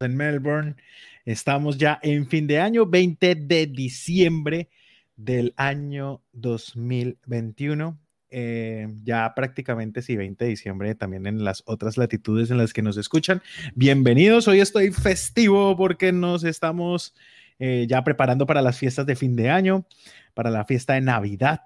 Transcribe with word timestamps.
en 0.00 0.16
Melbourne. 0.16 0.76
Estamos 1.24 1.78
ya 1.78 1.98
en 2.02 2.26
fin 2.26 2.46
de 2.46 2.58
año, 2.58 2.86
20 2.86 3.34
de 3.34 3.66
diciembre 3.66 4.70
del 5.16 5.52
año 5.56 6.22
2021. 6.32 7.98
Eh, 8.32 8.88
ya 9.02 9.32
prácticamente 9.34 10.02
sí, 10.02 10.16
20 10.16 10.44
de 10.44 10.50
diciembre 10.50 10.94
también 10.94 11.26
en 11.26 11.44
las 11.44 11.62
otras 11.66 11.98
latitudes 11.98 12.50
en 12.50 12.58
las 12.58 12.72
que 12.72 12.82
nos 12.82 12.96
escuchan. 12.96 13.42
Bienvenidos, 13.74 14.48
hoy 14.48 14.60
estoy 14.60 14.92
festivo 14.92 15.76
porque 15.76 16.12
nos 16.12 16.44
estamos 16.44 17.14
eh, 17.58 17.86
ya 17.88 18.02
preparando 18.04 18.46
para 18.46 18.62
las 18.62 18.78
fiestas 18.78 19.04
de 19.04 19.16
fin 19.16 19.36
de 19.36 19.50
año, 19.50 19.84
para 20.32 20.50
la 20.50 20.64
fiesta 20.64 20.94
de 20.94 21.00
Navidad, 21.02 21.62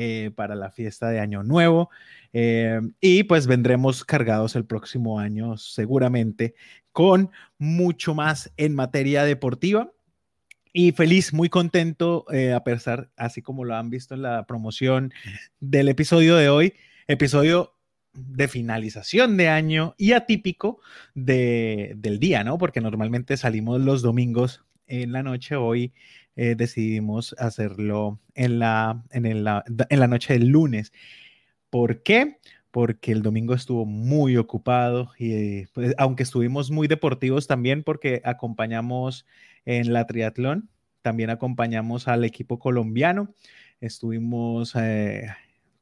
eh, 0.00 0.30
para 0.32 0.54
la 0.54 0.70
fiesta 0.70 1.10
de 1.10 1.18
Año 1.18 1.42
Nuevo. 1.42 1.90
y 2.32 3.22
pues 3.24 3.46
vendremos 3.48 4.04
cargados 4.04 4.54
el 4.54 4.64
próximo 4.64 5.18
año 5.18 5.56
seguramente 5.56 6.54
con 6.92 7.30
mucho 7.58 8.14
más 8.14 8.52
en 8.56 8.74
materia 8.74 9.24
deportiva. 9.24 9.92
Y 10.72 10.92
feliz, 10.92 11.32
muy 11.32 11.48
contento, 11.48 12.24
eh, 12.32 12.52
a 12.52 12.62
pesar, 12.62 13.10
así 13.16 13.42
como 13.42 13.64
lo 13.64 13.74
han 13.74 13.90
visto 13.90 14.14
en 14.14 14.22
la 14.22 14.46
promoción 14.46 15.12
del 15.60 15.88
episodio 15.88 16.36
de 16.36 16.48
hoy, 16.48 16.74
episodio 17.06 17.74
de 18.12 18.48
finalización 18.48 19.36
de 19.36 19.48
año 19.48 19.94
y 19.96 20.12
atípico 20.12 20.80
de, 21.14 21.94
del 21.96 22.18
día, 22.18 22.44
¿no? 22.44 22.58
Porque 22.58 22.80
normalmente 22.80 23.36
salimos 23.36 23.80
los 23.80 24.02
domingos 24.02 24.64
en 24.88 25.12
la 25.12 25.22
noche, 25.22 25.56
hoy 25.56 25.92
eh, 26.36 26.54
decidimos 26.56 27.34
hacerlo 27.38 28.18
en 28.34 28.58
la, 28.58 29.02
en, 29.10 29.26
en 29.26 29.44
la 29.44 30.06
noche 30.08 30.34
del 30.34 30.48
lunes. 30.48 30.92
¿Por 31.70 32.02
qué? 32.02 32.38
porque 32.70 33.12
el 33.12 33.22
domingo 33.22 33.54
estuvo 33.54 33.84
muy 33.86 34.36
ocupado 34.36 35.10
y 35.18 35.66
pues, 35.66 35.94
aunque 35.98 36.22
estuvimos 36.22 36.70
muy 36.70 36.86
deportivos 36.86 37.46
también 37.46 37.82
porque 37.82 38.20
acompañamos 38.24 39.26
en 39.64 39.92
la 39.92 40.06
triatlón, 40.06 40.68
también 41.02 41.30
acompañamos 41.30 42.08
al 42.08 42.24
equipo 42.24 42.58
colombiano, 42.58 43.34
estuvimos 43.80 44.74
eh, 44.76 45.28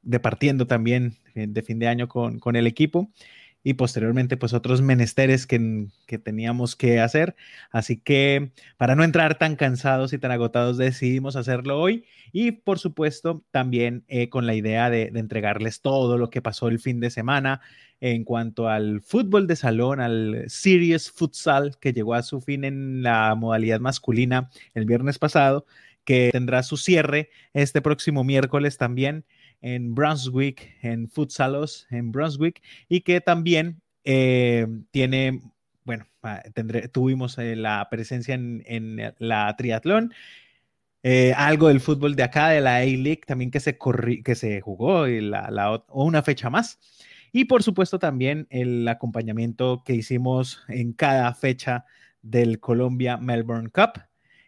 departiendo 0.02 0.66
también 0.66 1.16
de 1.34 1.62
fin 1.62 1.78
de 1.78 1.88
año 1.88 2.08
con, 2.08 2.38
con 2.38 2.56
el 2.56 2.66
equipo 2.66 3.10
y 3.66 3.74
posteriormente 3.74 4.36
pues 4.36 4.52
otros 4.52 4.80
menesteres 4.80 5.44
que, 5.44 5.88
que, 6.06 6.18
teníamos 6.18 6.76
que 6.76 7.00
hacer. 7.00 7.34
Así 7.72 7.96
que 7.96 8.52
para 8.76 8.94
no 8.94 9.02
entrar 9.02 9.38
tan 9.38 9.56
cansados 9.56 10.12
y 10.12 10.18
tan 10.18 10.30
agotados 10.30 10.78
decidimos 10.78 11.34
hacerlo 11.34 11.80
hoy 11.80 12.04
y 12.30 12.52
por 12.52 12.78
supuesto 12.78 13.42
también 13.50 14.04
eh, 14.06 14.28
con 14.28 14.46
la 14.46 14.54
idea 14.54 14.88
de, 14.88 15.10
de, 15.10 15.18
entregarles 15.18 15.80
todo 15.80 16.16
lo 16.16 16.30
que 16.30 16.40
pasó 16.40 16.68
el 16.68 16.78
fin 16.78 17.00
de 17.00 17.10
semana 17.10 17.60
en 18.00 18.22
cuanto 18.22 18.68
al 18.68 19.00
fútbol 19.00 19.48
de 19.48 19.56
salón, 19.56 19.98
al 19.98 20.44
Series 20.46 21.10
Futsal 21.10 21.76
que 21.80 21.92
llegó 21.92 22.14
a 22.14 22.22
su 22.22 22.40
fin 22.40 22.62
en 22.62 23.02
la 23.02 23.34
modalidad 23.34 23.80
masculina 23.80 24.48
el 24.74 24.84
viernes 24.84 25.18
pasado 25.18 25.66
que 26.04 26.30
tendrá 26.30 26.62
su 26.62 26.76
cierre 26.76 27.30
este 27.52 27.82
próximo 27.82 28.22
miércoles 28.22 28.78
también 28.78 29.24
en 29.60 29.94
Brunswick, 29.94 30.76
en 30.82 31.08
Futsalos, 31.08 31.86
en 31.90 32.12
Brunswick, 32.12 32.62
y 32.88 33.00
que 33.00 33.20
también 33.20 33.80
eh, 34.04 34.66
tiene, 34.90 35.42
bueno, 35.84 36.06
tuvimos 36.92 37.38
eh, 37.38 37.56
la 37.56 37.88
presencia 37.90 38.34
en, 38.34 39.14
la 39.18 39.54
triatlón. 39.56 40.12
Eh, 41.02 41.32
algo 41.36 41.68
del 41.68 41.80
fútbol 41.80 42.16
de 42.16 42.24
acá, 42.24 42.48
de 42.48 42.60
la 42.60 42.76
A-League, 42.76 43.22
también 43.26 43.50
que 43.50 43.60
se, 43.60 43.78
que 44.24 44.34
se 44.34 44.60
jugó 44.60 45.06
y 45.06 45.20
la, 45.20 45.84
una 45.88 46.22
fecha 46.22 46.50
más. 46.50 46.78
Y 47.32 47.44
por 47.44 47.62
supuesto 47.62 47.98
también 47.98 48.46
el 48.50 48.86
acompañamiento 48.88 49.82
que 49.84 49.94
hicimos 49.94 50.64
en 50.68 50.92
cada 50.92 51.32
fecha 51.34 51.84
del 52.22 52.60
Colombia 52.60 53.18
Melbourne 53.18 53.70
Cup. 53.70 54.02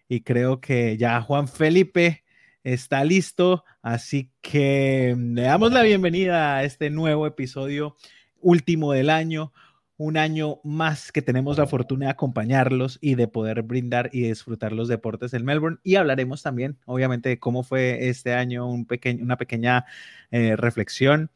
Y 0.08 0.22
creo 0.22 0.60
que 0.60 0.96
ya 0.96 1.20
Juan 1.20 1.48
Felipe 1.48 2.24
está 2.64 3.04
listo, 3.04 3.64
así 3.82 4.30
que 4.40 5.16
le 5.18 5.42
damos 5.42 5.72
la 5.72 5.82
bienvenida 5.82 6.56
a 6.56 6.64
este 6.64 6.90
nuevo 6.90 7.26
episodio 7.26 7.96
último 8.40 8.92
del 8.92 9.10
año, 9.10 9.52
un 9.96 10.16
año 10.16 10.60
más 10.62 11.10
que 11.10 11.22
tenemos 11.22 11.58
la 11.58 11.66
fortuna 11.66 12.06
de 12.06 12.12
acompañarlos 12.12 12.98
y 13.00 13.16
de 13.16 13.26
poder 13.26 13.62
brindar 13.62 14.10
y 14.12 14.22
disfrutar 14.22 14.72
los 14.72 14.88
deportes 14.88 15.34
en 15.34 15.44
Melbourne. 15.44 15.78
Y 15.82 15.96
hablaremos 15.96 16.42
también, 16.42 16.78
obviamente, 16.86 17.30
de 17.30 17.38
cómo 17.38 17.64
fue 17.64 18.08
este 18.08 18.32
año, 18.32 18.68
un 18.68 18.86
una 19.20 19.36
pequeña 19.36 19.86
eh, 20.30 20.54
reflexión 20.56 21.30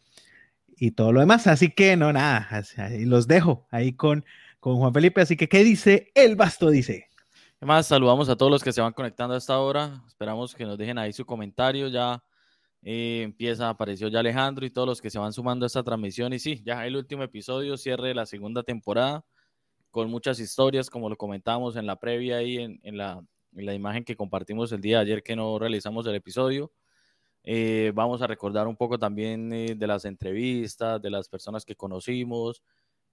y 0.76 0.92
todo 0.92 1.12
lo 1.12 1.20
demás. 1.20 1.46
Así 1.48 1.70
que 1.70 1.96
no, 1.96 2.12
nada, 2.12 2.62
los 3.00 3.26
dejo 3.26 3.66
ahí 3.70 3.94
con, 3.94 4.24
con 4.60 4.76
Juan 4.76 4.94
Felipe. 4.94 5.20
Así 5.20 5.36
que, 5.36 5.48
¿qué 5.48 5.64
dice 5.64 6.12
el 6.14 6.36
basto? 6.36 6.70
Dice. 6.70 7.11
Además, 7.62 7.86
saludamos 7.86 8.28
a 8.28 8.34
todos 8.34 8.50
los 8.50 8.60
que 8.64 8.72
se 8.72 8.80
van 8.80 8.92
conectando 8.92 9.36
a 9.36 9.38
esta 9.38 9.60
hora. 9.60 10.02
Esperamos 10.08 10.52
que 10.52 10.64
nos 10.64 10.76
dejen 10.76 10.98
ahí 10.98 11.12
su 11.12 11.24
comentario. 11.24 11.86
Ya 11.86 12.20
eh, 12.82 13.20
empieza, 13.22 13.68
apareció 13.68 14.08
ya 14.08 14.18
Alejandro 14.18 14.66
y 14.66 14.70
todos 14.70 14.88
los 14.88 15.00
que 15.00 15.10
se 15.10 15.20
van 15.20 15.32
sumando 15.32 15.64
a 15.64 15.68
esta 15.68 15.84
transmisión. 15.84 16.32
Y 16.32 16.40
sí, 16.40 16.60
ya 16.64 16.84
el 16.84 16.96
último 16.96 17.22
episodio, 17.22 17.76
cierre 17.76 18.08
de 18.08 18.14
la 18.14 18.26
segunda 18.26 18.64
temporada, 18.64 19.24
con 19.92 20.10
muchas 20.10 20.40
historias, 20.40 20.90
como 20.90 21.08
lo 21.08 21.16
comentamos 21.16 21.76
en 21.76 21.86
la 21.86 22.00
previa 22.00 22.38
la, 22.38 23.24
en 23.52 23.66
la, 23.66 23.74
imagen 23.74 24.04
que 24.04 24.16
compartimos 24.16 24.72
el 24.72 24.80
día 24.80 24.96
de 24.96 25.02
ayer 25.02 25.22
que 25.22 25.36
no 25.36 25.56
realizamos 25.60 26.04
el 26.08 26.16
episodio. 26.16 26.72
Eh, 27.44 27.92
vamos 27.94 28.22
a 28.22 28.26
recordar 28.26 28.66
un 28.66 28.76
poco 28.76 28.98
también 28.98 29.52
eh, 29.52 29.76
de 29.76 29.86
las 29.86 30.04
entrevistas, 30.04 31.00
de 31.00 31.10
las 31.10 31.28
personas 31.28 31.64
que 31.64 31.76
conocimos, 31.76 32.60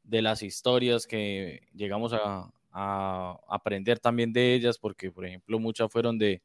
de 0.01 0.23
las 0.23 0.41
historias 0.41 1.05
que 1.05 1.67
llegamos 1.75 2.13
a, 2.13 2.51
a 2.71 3.37
aprender 3.47 3.99
también 3.99 4.31
de 4.31 4.53
ellas, 4.53 4.77
porque 4.77 5.11
por 5.11 5.25
ejemplo 5.25 5.59
muchas 5.59 5.91
fueron 5.91 6.17
de, 6.17 6.41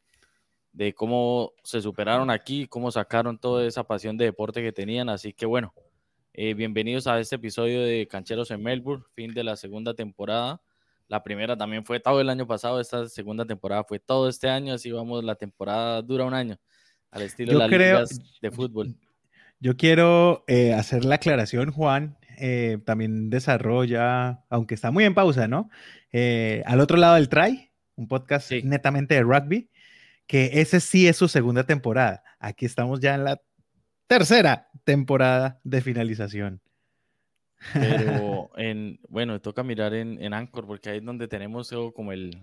de 0.72 0.92
cómo 0.92 1.52
se 1.62 1.80
superaron 1.80 2.30
aquí, 2.30 2.66
cómo 2.66 2.90
sacaron 2.90 3.38
toda 3.38 3.66
esa 3.66 3.84
pasión 3.84 4.16
de 4.16 4.26
deporte 4.26 4.62
que 4.62 4.72
tenían. 4.72 5.08
Así 5.08 5.32
que 5.32 5.46
bueno, 5.46 5.74
eh, 6.32 6.54
bienvenidos 6.54 7.06
a 7.06 7.20
este 7.20 7.36
episodio 7.36 7.82
de 7.82 8.08
Cancheros 8.08 8.50
en 8.50 8.62
Melbourne, 8.62 9.04
fin 9.14 9.32
de 9.32 9.44
la 9.44 9.56
segunda 9.56 9.94
temporada. 9.94 10.60
La 11.06 11.22
primera 11.22 11.56
también 11.56 11.84
fue 11.84 12.00
todo 12.00 12.20
el 12.20 12.28
año 12.28 12.46
pasado, 12.46 12.80
esta 12.80 13.08
segunda 13.08 13.44
temporada 13.44 13.84
fue 13.84 14.00
todo 14.00 14.28
este 14.28 14.48
año, 14.48 14.74
así 14.74 14.90
vamos, 14.90 15.22
la 15.22 15.36
temporada 15.36 16.02
dura 16.02 16.24
un 16.24 16.34
año, 16.34 16.58
al 17.10 17.22
estilo 17.22 17.52
de 17.52 17.58
las 17.58 17.70
ligas 17.70 18.20
de 18.40 18.50
fútbol. 18.50 18.96
Yo 19.60 19.76
quiero 19.76 20.44
eh, 20.48 20.72
hacer 20.72 21.04
la 21.04 21.16
aclaración, 21.16 21.70
Juan, 21.70 22.16
eh, 22.38 22.78
también 22.84 23.30
desarrolla, 23.30 24.44
aunque 24.48 24.74
está 24.74 24.90
muy 24.90 25.04
en 25.04 25.14
pausa, 25.14 25.48
¿no? 25.48 25.70
Eh, 26.12 26.62
al 26.66 26.80
otro 26.80 26.96
lado 26.96 27.14
del 27.14 27.28
Try, 27.28 27.70
un 27.96 28.08
podcast 28.08 28.52
netamente 28.52 29.14
de 29.14 29.22
rugby, 29.22 29.70
que 30.26 30.60
ese 30.60 30.80
sí 30.80 31.06
es 31.06 31.16
su 31.16 31.28
segunda 31.28 31.64
temporada. 31.64 32.22
Aquí 32.38 32.66
estamos 32.66 33.00
ya 33.00 33.14
en 33.14 33.24
la 33.24 33.40
tercera 34.06 34.68
temporada 34.84 35.60
de 35.64 35.80
finalización. 35.80 36.60
Pero 37.72 38.50
en, 38.56 39.00
bueno, 39.08 39.40
toca 39.40 39.62
mirar 39.62 39.94
en, 39.94 40.22
en 40.22 40.34
Anchor 40.34 40.66
porque 40.66 40.90
ahí 40.90 40.98
es 40.98 41.04
donde 41.04 41.28
tenemos 41.28 41.70
como 41.94 42.12
el... 42.12 42.38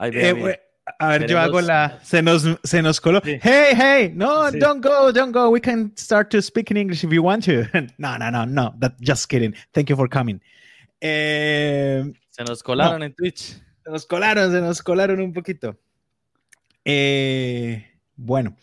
Eh, 0.00 0.60
a 0.98 1.08
ver, 1.08 1.28
yo 1.28 1.38
hago 1.38 1.60
la. 1.60 2.00
Se 2.02 2.22
nos, 2.22 2.44
se 2.64 2.82
nos 2.82 3.00
coló. 3.00 3.20
Hey, 3.24 3.74
hey, 3.74 4.12
no, 4.14 4.50
don't 4.50 4.82
go, 4.82 5.12
don't 5.12 5.32
go. 5.32 5.48
We 5.50 5.60
can 5.60 5.92
start 5.96 6.30
to 6.30 6.42
speak 6.42 6.70
in 6.70 6.76
English 6.76 7.04
if 7.04 7.12
you 7.12 7.22
want 7.22 7.44
to. 7.44 7.64
no, 7.98 8.18
no, 8.18 8.30
no, 8.30 8.44
no. 8.44 8.74
That, 8.80 8.94
just 9.00 9.28
kidding. 9.28 9.54
Thank 9.72 9.90
you 9.90 9.96
for 9.96 10.08
coming. 10.08 10.40
Eh, 11.00 12.12
se 12.30 12.44
nos 12.44 12.62
colaron 12.62 13.02
en 13.02 13.14
Twitch. 13.14 13.60
Se 13.84 13.90
nos 13.90 14.06
colaron, 14.06 14.50
se 14.50 14.60
nos 14.60 14.82
colaron 14.82 15.20
un 15.20 15.32
poquito. 15.32 15.76
Eh, 16.84 17.86
bueno, 18.16 18.56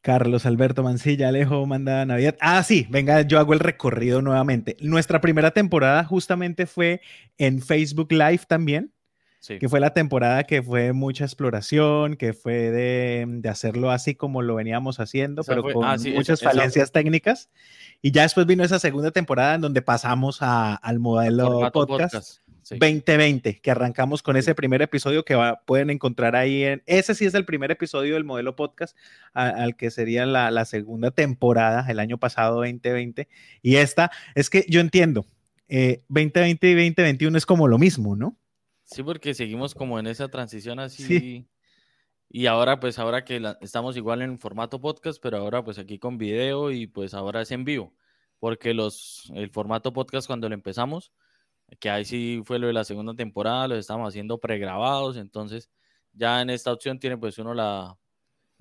Carlos 0.00 0.46
Alberto 0.46 0.82
Mancilla, 0.82 1.28
Alejo, 1.28 1.66
manda 1.66 2.04
Navidad. 2.04 2.36
Ah, 2.40 2.62
sí, 2.62 2.86
venga, 2.88 3.22
yo 3.22 3.38
hago 3.38 3.52
el 3.52 3.60
recorrido 3.60 4.22
nuevamente. 4.22 4.76
Nuestra 4.80 5.20
primera 5.20 5.50
temporada 5.50 6.04
justamente 6.04 6.66
fue 6.66 7.00
en 7.38 7.60
Facebook 7.60 8.12
Live 8.12 8.42
también 8.48 8.92
que 9.46 9.68
fue 9.68 9.80
la 9.80 9.92
temporada 9.92 10.44
que 10.44 10.62
fue 10.62 10.92
mucha 10.92 11.24
exploración, 11.24 12.16
que 12.16 12.32
fue 12.32 12.70
de, 12.70 13.24
de 13.26 13.48
hacerlo 13.48 13.90
así 13.90 14.14
como 14.14 14.42
lo 14.42 14.54
veníamos 14.54 15.00
haciendo, 15.00 15.42
pero 15.42 15.62
con 15.62 15.84
ah, 15.84 15.96
muchas 16.14 16.40
falencias 16.40 16.92
técnicas. 16.92 17.50
Y 18.00 18.12
ya 18.12 18.22
después 18.22 18.46
vino 18.46 18.64
esa 18.64 18.78
segunda 18.78 19.10
temporada 19.10 19.54
en 19.54 19.60
donde 19.60 19.82
pasamos 19.82 20.42
a, 20.42 20.74
al 20.74 20.98
modelo 21.00 21.70
podcast. 21.72 22.42
2020, 22.70 23.60
que 23.60 23.70
arrancamos 23.70 24.22
con 24.22 24.36
ese 24.36 24.54
primer 24.54 24.82
episodio 24.82 25.24
que 25.24 25.36
pueden 25.66 25.90
encontrar 25.90 26.36
ahí 26.36 26.62
en, 26.62 26.82
ese 26.86 27.14
sí 27.14 27.26
es 27.26 27.34
el 27.34 27.44
primer 27.44 27.70
episodio 27.72 28.14
del 28.14 28.24
modelo 28.24 28.54
podcast, 28.54 28.96
al 29.34 29.76
que 29.76 29.90
sería 29.90 30.26
la, 30.26 30.50
la, 30.50 30.64
segunda 30.64 31.10
temporada, 31.10 31.84
el 31.88 31.98
año 31.98 32.18
pasado 32.18 32.56
2020, 32.56 33.28
y 33.62 33.76
esta, 33.76 34.12
es 34.36 34.48
que 34.48 34.64
yo 34.68 34.80
entiendo, 34.80 35.26
2020 35.68 36.66
eh, 36.66 36.70
y 36.70 36.74
2021 36.74 37.36
es 37.36 37.46
como 37.46 37.66
lo 37.66 37.78
mismo, 37.78 38.14
¿no? 38.14 38.36
Sí, 38.92 39.02
porque 39.02 39.34
seguimos 39.34 39.74
como 39.74 39.98
en 39.98 40.06
esa 40.06 40.28
transición 40.28 40.78
así. 40.78 41.48
Y 42.34 42.46
ahora, 42.46 42.80
pues 42.80 42.98
ahora 42.98 43.24
que 43.24 43.42
estamos 43.60 43.94
igual 43.96 44.22
en 44.22 44.38
formato 44.38 44.80
podcast, 44.80 45.20
pero 45.22 45.36
ahora 45.36 45.62
pues 45.62 45.78
aquí 45.78 45.98
con 45.98 46.16
video 46.16 46.70
y 46.70 46.86
pues 46.86 47.12
ahora 47.12 47.42
es 47.42 47.50
en 47.50 47.64
vivo. 47.64 47.94
Porque 48.38 48.72
los, 48.72 49.30
el 49.34 49.50
formato 49.50 49.92
podcast 49.92 50.26
cuando 50.26 50.48
lo 50.48 50.54
empezamos, 50.54 51.12
que 51.78 51.90
ahí 51.90 52.04
sí 52.06 52.42
fue 52.44 52.58
lo 52.58 52.68
de 52.68 52.72
la 52.72 52.84
segunda 52.84 53.14
temporada, 53.14 53.68
los 53.68 53.78
estamos 53.78 54.08
haciendo 54.08 54.38
pregrabados, 54.38 55.16
entonces 55.18 55.70
ya 56.12 56.40
en 56.40 56.50
esta 56.50 56.72
opción 56.72 56.98
tiene 56.98 57.18
pues 57.18 57.38
uno 57.38 57.54
la, 57.54 57.98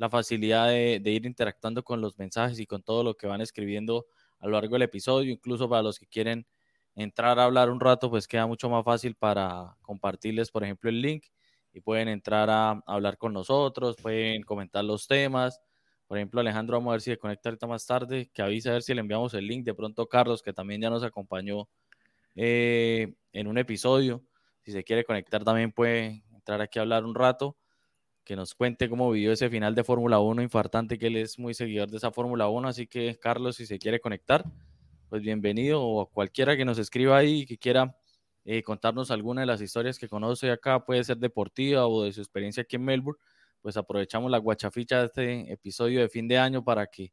la 0.01 0.09
facilidad 0.09 0.67
de, 0.69 0.99
ir 1.05 1.25
interactuando 1.27 1.83
con 1.83 2.01
los 2.01 2.17
mensajes 2.17 2.59
y 2.59 2.65
con 2.65 2.81
todo 2.81 3.03
lo 3.03 3.15
que 3.15 3.27
van 3.27 3.39
escribiendo 3.39 4.07
a 4.39 4.47
lo 4.47 4.53
largo 4.53 4.73
del 4.73 4.81
episodio, 4.81 5.31
incluso 5.31 5.69
para 5.69 5.83
los 5.83 5.99
que 5.99 6.07
quieren 6.07 6.47
entrar 6.95 7.39
a 7.39 7.45
hablar 7.45 7.69
un 7.69 7.79
rato, 7.79 8.09
pues 8.09 8.27
queda 8.27 8.47
mucho 8.47 8.69
más 8.69 8.83
fácil 8.83 9.15
para 9.15 9.77
compartirles, 9.81 10.51
por 10.51 10.63
ejemplo, 10.63 10.89
el 10.89 11.01
link 11.01 11.25
y 11.73 11.79
pueden 11.81 12.07
entrar 12.07 12.49
a, 12.49 12.81
hablar 12.85 13.17
con 13.17 13.33
nosotros, 13.33 13.95
pueden 14.01 14.43
comentar 14.43 14.83
los 14.83 15.07
temas. 15.07 15.61
Por 16.07 16.17
ejemplo, 16.17 16.41
Alejandro, 16.41 16.77
vamos 16.77 16.91
a 16.91 16.93
ver 16.93 17.01
si 17.01 17.11
se 17.11 17.17
conecta 17.17 17.49
ahorita 17.49 17.67
más 17.67 17.85
tarde, 17.85 18.29
que 18.33 18.41
avisa 18.41 18.71
a 18.71 18.73
ver 18.73 18.81
si 18.81 18.93
le 18.93 18.99
enviamos 19.01 19.33
el 19.33 19.47
link. 19.47 19.63
De 19.63 19.73
pronto, 19.73 20.07
Carlos, 20.07 20.41
que 20.41 20.51
también 20.51 20.81
ya 20.81 20.89
nos 20.89 21.03
acompañó 21.03 21.69
eh, 22.35 23.13
en 23.31 23.47
un 23.47 23.57
episodio, 23.57 24.23
si 24.61 24.71
se 24.71 24.83
quiere 24.83 25.03
conectar 25.03 25.43
también 25.43 25.71
puede 25.71 26.23
entrar 26.33 26.61
aquí 26.61 26.79
a 26.79 26.83
hablar 26.83 27.05
un 27.05 27.15
rato, 27.15 27.57
que 28.23 28.35
nos 28.35 28.53
cuente 28.53 28.89
cómo 28.89 29.09
vivió 29.11 29.31
ese 29.31 29.49
final 29.49 29.73
de 29.73 29.83
Fórmula 29.83 30.19
1 30.19 30.41
infartante, 30.41 30.97
que 30.99 31.07
él 31.07 31.17
es 31.17 31.39
muy 31.39 31.53
seguidor 31.53 31.89
de 31.89 31.97
esa 31.97 32.11
Fórmula 32.11 32.47
1. 32.49 32.67
Así 32.67 32.87
que, 32.87 33.17
Carlos, 33.19 33.55
si 33.55 33.65
se 33.65 33.79
quiere 33.79 33.99
conectar, 33.99 34.45
pues 35.11 35.23
bienvenido 35.23 35.83
o 35.83 36.09
cualquiera 36.09 36.55
que 36.55 36.63
nos 36.63 36.79
escriba 36.79 37.17
ahí 37.17 37.45
que 37.45 37.57
quiera 37.57 37.97
eh, 38.45 38.63
contarnos 38.63 39.11
alguna 39.11 39.41
de 39.41 39.47
las 39.47 39.59
historias 39.59 39.99
que 39.99 40.07
conoce 40.07 40.49
acá, 40.49 40.85
puede 40.85 41.03
ser 41.03 41.17
deportiva 41.17 41.85
o 41.85 42.03
de 42.03 42.13
su 42.13 42.21
experiencia 42.21 42.63
aquí 42.63 42.77
en 42.77 42.85
Melbourne, 42.85 43.19
pues 43.59 43.75
aprovechamos 43.75 44.31
la 44.31 44.37
guachaficha 44.37 44.99
de 44.99 45.05
este 45.07 45.51
episodio 45.51 45.99
de 45.99 46.07
fin 46.07 46.29
de 46.29 46.37
año 46.37 46.63
para 46.63 46.87
que 46.87 47.11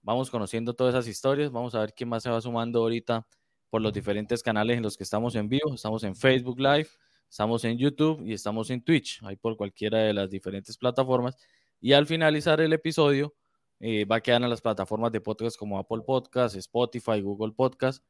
vamos 0.00 0.30
conociendo 0.30 0.72
todas 0.72 0.94
esas 0.94 1.08
historias, 1.08 1.52
vamos 1.52 1.74
a 1.74 1.80
ver 1.80 1.92
quién 1.92 2.08
más 2.08 2.22
se 2.22 2.30
va 2.30 2.40
sumando 2.40 2.80
ahorita 2.80 3.26
por 3.68 3.82
los 3.82 3.92
diferentes 3.92 4.42
canales 4.42 4.78
en 4.78 4.82
los 4.82 4.96
que 4.96 5.04
estamos 5.04 5.34
en 5.34 5.50
vivo, 5.50 5.74
estamos 5.74 6.04
en 6.04 6.16
Facebook 6.16 6.58
Live, 6.58 6.88
estamos 7.28 7.66
en 7.66 7.76
YouTube 7.76 8.22
y 8.24 8.32
estamos 8.32 8.70
en 8.70 8.82
Twitch, 8.82 9.22
ahí 9.24 9.36
por 9.36 9.58
cualquiera 9.58 9.98
de 9.98 10.14
las 10.14 10.30
diferentes 10.30 10.78
plataformas. 10.78 11.36
Y 11.82 11.92
al 11.92 12.06
finalizar 12.06 12.62
el 12.62 12.72
episodio, 12.72 13.34
eh, 13.80 14.04
va 14.04 14.16
a 14.16 14.20
quedar 14.20 14.42
en 14.42 14.50
las 14.50 14.60
plataformas 14.60 15.12
de 15.12 15.20
podcast 15.20 15.56
como 15.58 15.78
Apple 15.78 16.02
Podcast, 16.06 16.56
Spotify, 16.56 17.20
Google 17.20 17.52
Podcast. 17.52 18.02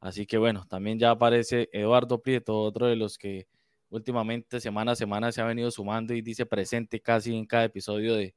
Así 0.00 0.26
que 0.26 0.36
bueno, 0.36 0.66
también 0.68 0.98
ya 0.98 1.10
aparece 1.10 1.70
Eduardo 1.72 2.20
Prieto, 2.20 2.60
otro 2.60 2.86
de 2.86 2.96
los 2.96 3.16
que 3.16 3.48
últimamente 3.88 4.60
semana 4.60 4.92
a 4.92 4.96
semana 4.96 5.32
se 5.32 5.40
ha 5.40 5.44
venido 5.44 5.70
sumando 5.70 6.14
y 6.14 6.20
dice 6.20 6.44
presente 6.44 7.00
casi 7.00 7.34
en 7.34 7.46
cada 7.46 7.64
episodio 7.64 8.14
de, 8.14 8.34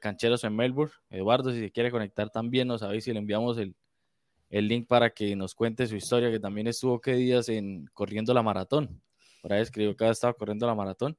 Cancheros 0.00 0.42
en 0.44 0.56
Melbourne. 0.56 0.92
Eduardo, 1.10 1.52
si 1.52 1.60
se 1.60 1.70
quiere 1.70 1.90
conectar 1.90 2.28
también, 2.30 2.68
nos 2.68 2.80
sabéis 2.80 3.04
si 3.04 3.12
le 3.12 3.20
enviamos 3.20 3.56
el, 3.56 3.74
link 4.50 4.88
para 4.88 5.10
que 5.10 5.36
nos 5.36 5.54
cuente 5.54 5.86
su 5.86 5.96
historia, 5.96 6.30
que 6.30 6.40
también 6.40 6.66
estuvo 6.66 7.00
qué 7.00 7.14
días 7.14 7.48
en 7.48 7.86
corriendo 7.94 8.34
la 8.34 8.42
maratón. 8.42 9.00
Por 9.42 9.52
ahí 9.52 9.62
escribió 9.62 9.96
que 9.96 10.08
estaba 10.08 10.34
corriendo 10.34 10.66
la 10.66 10.74
maratón. 10.74 11.16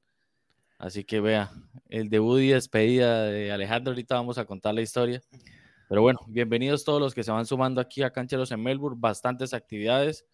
Así 0.77 1.03
que 1.03 1.21
vea, 1.21 1.51
el 1.89 2.09
debut 2.09 2.39
y 2.39 2.49
despedida 2.49 3.23
de 3.23 3.51
Alejandro, 3.51 3.91
ahorita 3.91 4.15
vamos 4.15 4.37
a 4.37 4.45
contar 4.45 4.75
la 4.75 4.81
historia. 4.81 5.23
Pero 5.89 6.03
bueno, 6.03 6.19
bienvenidos 6.27 6.83
todos 6.83 7.01
los 7.01 7.15
que 7.15 7.23
se 7.23 7.31
van 7.31 7.47
sumando 7.47 7.81
aquí 7.81 8.03
a 8.03 8.11
Cancheros 8.11 8.51
en 8.51 8.61
Melbourne, 8.61 8.97
bastantes 8.99 9.53
actividades. 9.53 10.25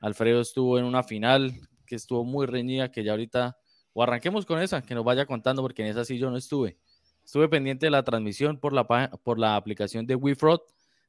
Alfredo 0.00 0.42
estuvo 0.42 0.78
en 0.78 0.84
una 0.84 1.02
final 1.02 1.54
que 1.86 1.94
estuvo 1.94 2.24
muy 2.24 2.46
reñida, 2.46 2.90
que 2.90 3.04
ya 3.04 3.12
ahorita, 3.12 3.56
o 3.94 4.02
arranquemos 4.02 4.44
con 4.44 4.60
esa, 4.60 4.82
que 4.82 4.94
nos 4.94 5.04
vaya 5.04 5.24
contando, 5.24 5.62
porque 5.62 5.82
en 5.82 5.88
esa 5.88 6.04
sí 6.04 6.18
yo 6.18 6.30
no 6.30 6.36
estuve. 6.36 6.76
Estuve 7.24 7.48
pendiente 7.48 7.86
de 7.86 7.90
la 7.90 8.02
transmisión 8.02 8.58
por 8.58 8.74
la, 8.74 8.86
por 8.86 9.38
la 9.38 9.56
aplicación 9.56 10.06
de 10.06 10.14
WeFrod, 10.14 10.60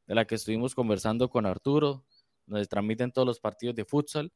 de 0.07 0.16
la 0.16 0.25
que 0.25 0.36
estuvimos 0.36 0.74
conversando 0.74 1.30
con 1.30 1.45
Arturo, 1.45 2.06
donde 2.45 2.66
transmiten 2.68 3.12
todos 3.12 3.28
los 3.28 3.40
partidos 3.40 3.75
de 3.75 3.83
futsal. 3.83 4.31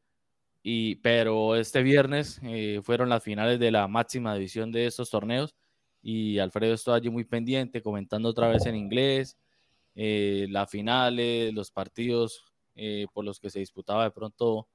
Y, 0.63 0.95
pero 0.97 1.55
este 1.55 1.81
viernes 1.81 2.39
eh, 2.43 2.81
fueron 2.83 3.09
las 3.09 3.23
finales 3.23 3.59
de 3.59 3.71
la 3.71 3.87
máxima 3.87 4.35
división 4.35 4.71
de 4.71 4.85
estos 4.85 5.09
torneos 5.09 5.55
y 6.03 6.39
Alfredo 6.39 6.73
estuvo 6.73 6.95
allí 6.95 7.09
muy 7.09 7.23
pendiente, 7.23 7.81
comentando 7.81 8.29
otra 8.29 8.47
vez 8.47 8.65
en 8.65 8.75
inglés, 8.75 9.37
eh, 9.95 10.47
las 10.49 10.69
finales, 10.69 11.53
los 11.53 11.71
partidos 11.71 12.45
eh, 12.75 13.07
por 13.13 13.25
los 13.25 13.39
que 13.39 13.49
se 13.49 13.59
disputaba 13.59 14.03
de 14.05 14.11
pronto 14.11 14.67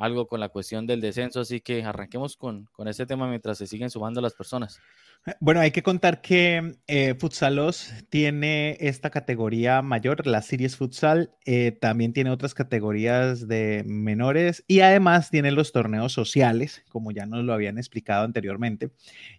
algo 0.00 0.26
con 0.26 0.40
la 0.40 0.48
cuestión 0.48 0.86
del 0.86 1.00
descenso, 1.00 1.40
así 1.40 1.60
que 1.60 1.84
arranquemos 1.84 2.36
con, 2.36 2.64
con 2.72 2.88
este 2.88 3.06
tema 3.06 3.28
mientras 3.28 3.58
se 3.58 3.66
siguen 3.66 3.90
sumando 3.90 4.20
las 4.20 4.34
personas. 4.34 4.80
Bueno, 5.38 5.60
hay 5.60 5.70
que 5.70 5.82
contar 5.82 6.22
que 6.22 6.76
eh, 6.86 7.14
Futsalos 7.18 7.92
tiene 8.08 8.78
esta 8.80 9.10
categoría 9.10 9.82
mayor, 9.82 10.26
la 10.26 10.40
Series 10.40 10.76
Futsal, 10.76 11.30
eh, 11.44 11.72
también 11.72 12.14
tiene 12.14 12.30
otras 12.30 12.54
categorías 12.54 13.46
de 13.46 13.84
menores 13.86 14.64
y 14.66 14.80
además 14.80 15.30
tiene 15.30 15.50
los 15.50 15.72
torneos 15.72 16.14
sociales, 16.14 16.82
como 16.88 17.10
ya 17.10 17.26
nos 17.26 17.44
lo 17.44 17.52
habían 17.52 17.76
explicado 17.76 18.24
anteriormente. 18.24 18.92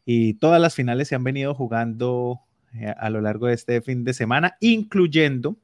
Y 0.05 0.35
todas 0.35 0.61
las 0.61 0.75
finales 0.75 1.07
se 1.07 1.15
han 1.15 1.23
venido 1.23 1.55
jugando 1.55 2.41
eh, 2.75 2.93
a 2.95 3.09
lo 3.09 3.21
largo 3.21 3.47
de 3.47 3.55
este 3.55 3.81
fin 3.81 4.03
de 4.03 4.13
semana, 4.13 4.57
incluyendo 4.59 5.57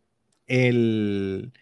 el, 0.48 1.54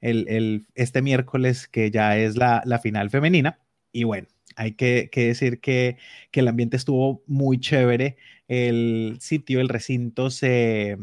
este 0.00 1.02
miércoles 1.02 1.68
que 1.68 1.90
ya 1.90 2.16
es 2.16 2.36
la, 2.36 2.80
final 2.82 3.10
femenina. 3.10 3.58
Y 3.92 4.04
bueno, 4.04 4.28
hay 4.56 4.72
que, 4.72 5.10
decir 5.14 5.60
que, 5.60 5.96
el 6.32 6.48
ambiente 6.48 6.76
estuvo 6.76 7.22
muy 7.26 7.58
chévere. 7.60 8.16
El 8.48 9.18
sitio, 9.20 9.60
el 9.60 9.68
recinto 9.68 10.30
se, 10.30 10.96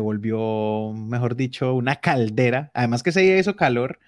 volvió, 0.00 0.92
mejor 0.94 1.36
dicho, 1.36 1.74
una 1.74 1.96
caldera. 1.96 2.70
Además 2.74 3.02
que 3.02 3.12
se 3.12 3.24
hizo 3.38 3.56
calor. 3.56 3.98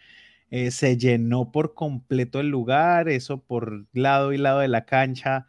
Eh, 0.50 0.71
se 0.71 0.97
llenó 0.97 1.50
por 1.50 1.75
completo 1.75 2.41
el 2.41 2.49
lugar, 2.49 3.09
eso 3.09 3.43
por 3.43 3.87
lado 3.93 4.32
y 4.32 4.38
lado 4.38 4.61
de 4.61 4.69
la 4.69 4.85
cancha, 4.85 5.47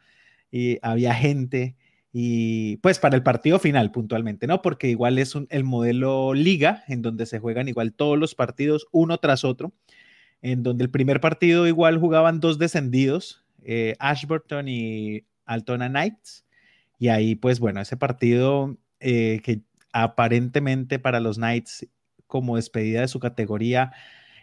y 0.51 0.79
había 0.81 1.13
gente. 1.13 1.75
Y 2.17 2.77
pues 2.77 2.97
para 2.97 3.17
el 3.17 3.23
partido 3.23 3.59
final 3.59 3.91
puntualmente, 3.91 4.47
¿no? 4.47 4.61
Porque 4.61 4.87
igual 4.87 5.17
es 5.17 5.33
el 5.49 5.63
modelo 5.65 6.33
liga, 6.33 6.83
en 6.87 7.01
donde 7.01 7.25
se 7.25 7.39
juegan 7.39 7.67
igual 7.67 7.93
todos 7.93 8.17
los 8.17 8.35
partidos 8.35 8.87
uno 8.91 9.17
tras 9.17 9.43
otro 9.43 9.73
en 10.45 10.61
donde 10.61 10.83
el 10.83 10.91
primer 10.91 11.19
partido 11.21 11.65
igual 11.65 11.97
jugaban 11.97 12.39
dos 12.39 12.59
descendidos, 12.59 13.43
eh, 13.63 13.95
Ashburton 13.97 14.67
y 14.67 15.25
Altona 15.43 15.89
Knights. 15.89 16.45
Y 16.99 17.07
ahí, 17.07 17.33
pues 17.33 17.59
bueno, 17.59 17.81
ese 17.81 17.97
partido 17.97 18.77
eh, 18.99 19.41
que 19.43 19.61
aparentemente 19.91 20.99
para 20.99 21.19
los 21.19 21.37
Knights, 21.37 21.87
como 22.27 22.57
despedida 22.57 23.01
de 23.01 23.07
su 23.07 23.19
categoría, 23.19 23.91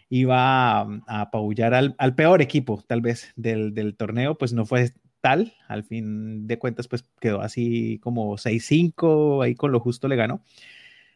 iba 0.09 0.81
a, 0.81 0.87
apabullar 1.07 1.73
al, 1.73 2.15
peor 2.15 2.41
equipo, 2.41 2.83
tal 2.85 2.99
vez, 2.99 3.31
del, 3.37 3.95
torneo, 3.95 4.37
pues 4.37 4.51
no 4.51 4.65
fue 4.65 4.91
tal. 5.23 5.53
Al 5.69 5.85
fin 5.85 6.47
de 6.47 6.59
cuentas, 6.59 6.89
pues 6.89 7.05
quedó 7.21 7.41
así 7.41 7.97
como 8.03 8.37
6-5, 8.37 9.41
ahí 9.41 9.55
con 9.55 9.71
lo 9.71 9.79
justo 9.79 10.09
le 10.09 10.17
ganó. 10.17 10.43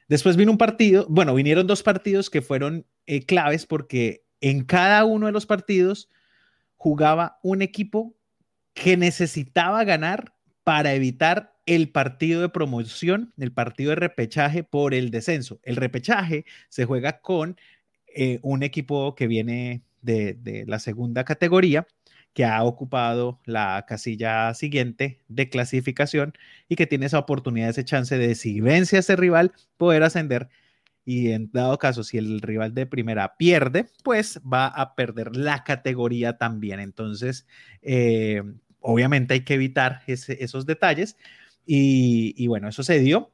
Después 0.07 0.37
vino 0.37 0.49
un 0.49 0.57
partido, 0.57 1.05
bueno, 1.09 1.35
vinieron 1.35 1.67
dos 1.67 1.83
partidos 1.83 2.29
que 2.29 2.41
fueron 2.41 2.85
eh, 3.05 3.25
claves 3.25 3.65
porque 3.65 4.23
en 4.39 4.63
cada 4.63 5.03
uno 5.03 5.25
de 5.25 5.33
los 5.33 5.45
partidos 5.45 6.09
jugaba 6.77 7.37
un 7.43 7.61
equipo 7.61 8.15
que 8.73 8.95
necesitaba 8.95 9.83
ganar 9.83 10.33
para 10.63 10.93
evitar 10.93 11.53
el 11.65 11.89
partido 11.89 12.39
de 12.39 12.47
promoción, 12.47 13.33
el 13.37 13.51
partido 13.51 13.89
de 13.89 13.95
repechaje 13.95 14.63
por 14.63 14.93
el 14.93 15.11
descenso. 15.11 15.59
El 15.63 15.75
repechaje 15.75 16.45
se 16.69 16.85
juega 16.85 17.19
con 17.19 17.57
eh, 18.15 18.39
un 18.41 18.63
equipo 18.63 19.15
que 19.15 19.27
viene 19.27 19.83
de, 20.01 20.33
de, 20.35 20.65
la 20.65 20.79
segunda 20.79 21.25
categoría, 21.25 21.85
que 22.37 22.45
ha 22.45 22.63
ocupado 22.63 23.39
la 23.45 23.83
casilla 23.87 24.53
siguiente 24.53 25.23
de 25.27 25.49
clasificación 25.49 26.33
y 26.69 26.75
que 26.75 26.85
tiene 26.85 27.07
esa 27.07 27.17
oportunidad, 27.17 27.69
ese 27.69 27.83
chance 27.83 28.15
de, 28.15 28.35
si 28.35 28.61
vence 28.61 28.95
a 28.95 28.99
ese 28.99 29.15
rival, 29.15 29.53
poder 29.75 30.03
ascender 30.03 30.47
y 31.03 31.31
en 31.31 31.49
dado 31.51 31.79
caso, 31.79 32.03
si 32.03 32.19
el 32.19 32.41
rival 32.41 32.75
de 32.75 32.85
primera 32.85 33.37
pierde, 33.37 33.87
pues 34.03 34.39
va 34.41 34.67
a 34.67 34.93
perder 34.93 35.35
la 35.35 35.63
categoría 35.63 36.37
también. 36.37 36.79
Entonces, 36.79 37.47
eh, 37.81 38.43
obviamente 38.81 39.33
hay 39.33 39.43
que 39.43 39.55
evitar 39.55 40.03
esos 40.05 40.67
detalles. 40.67 41.17
Y, 41.65 42.45
bueno, 42.45 42.69
eso 42.69 42.83
se 42.83 42.99
dio. 42.99 43.31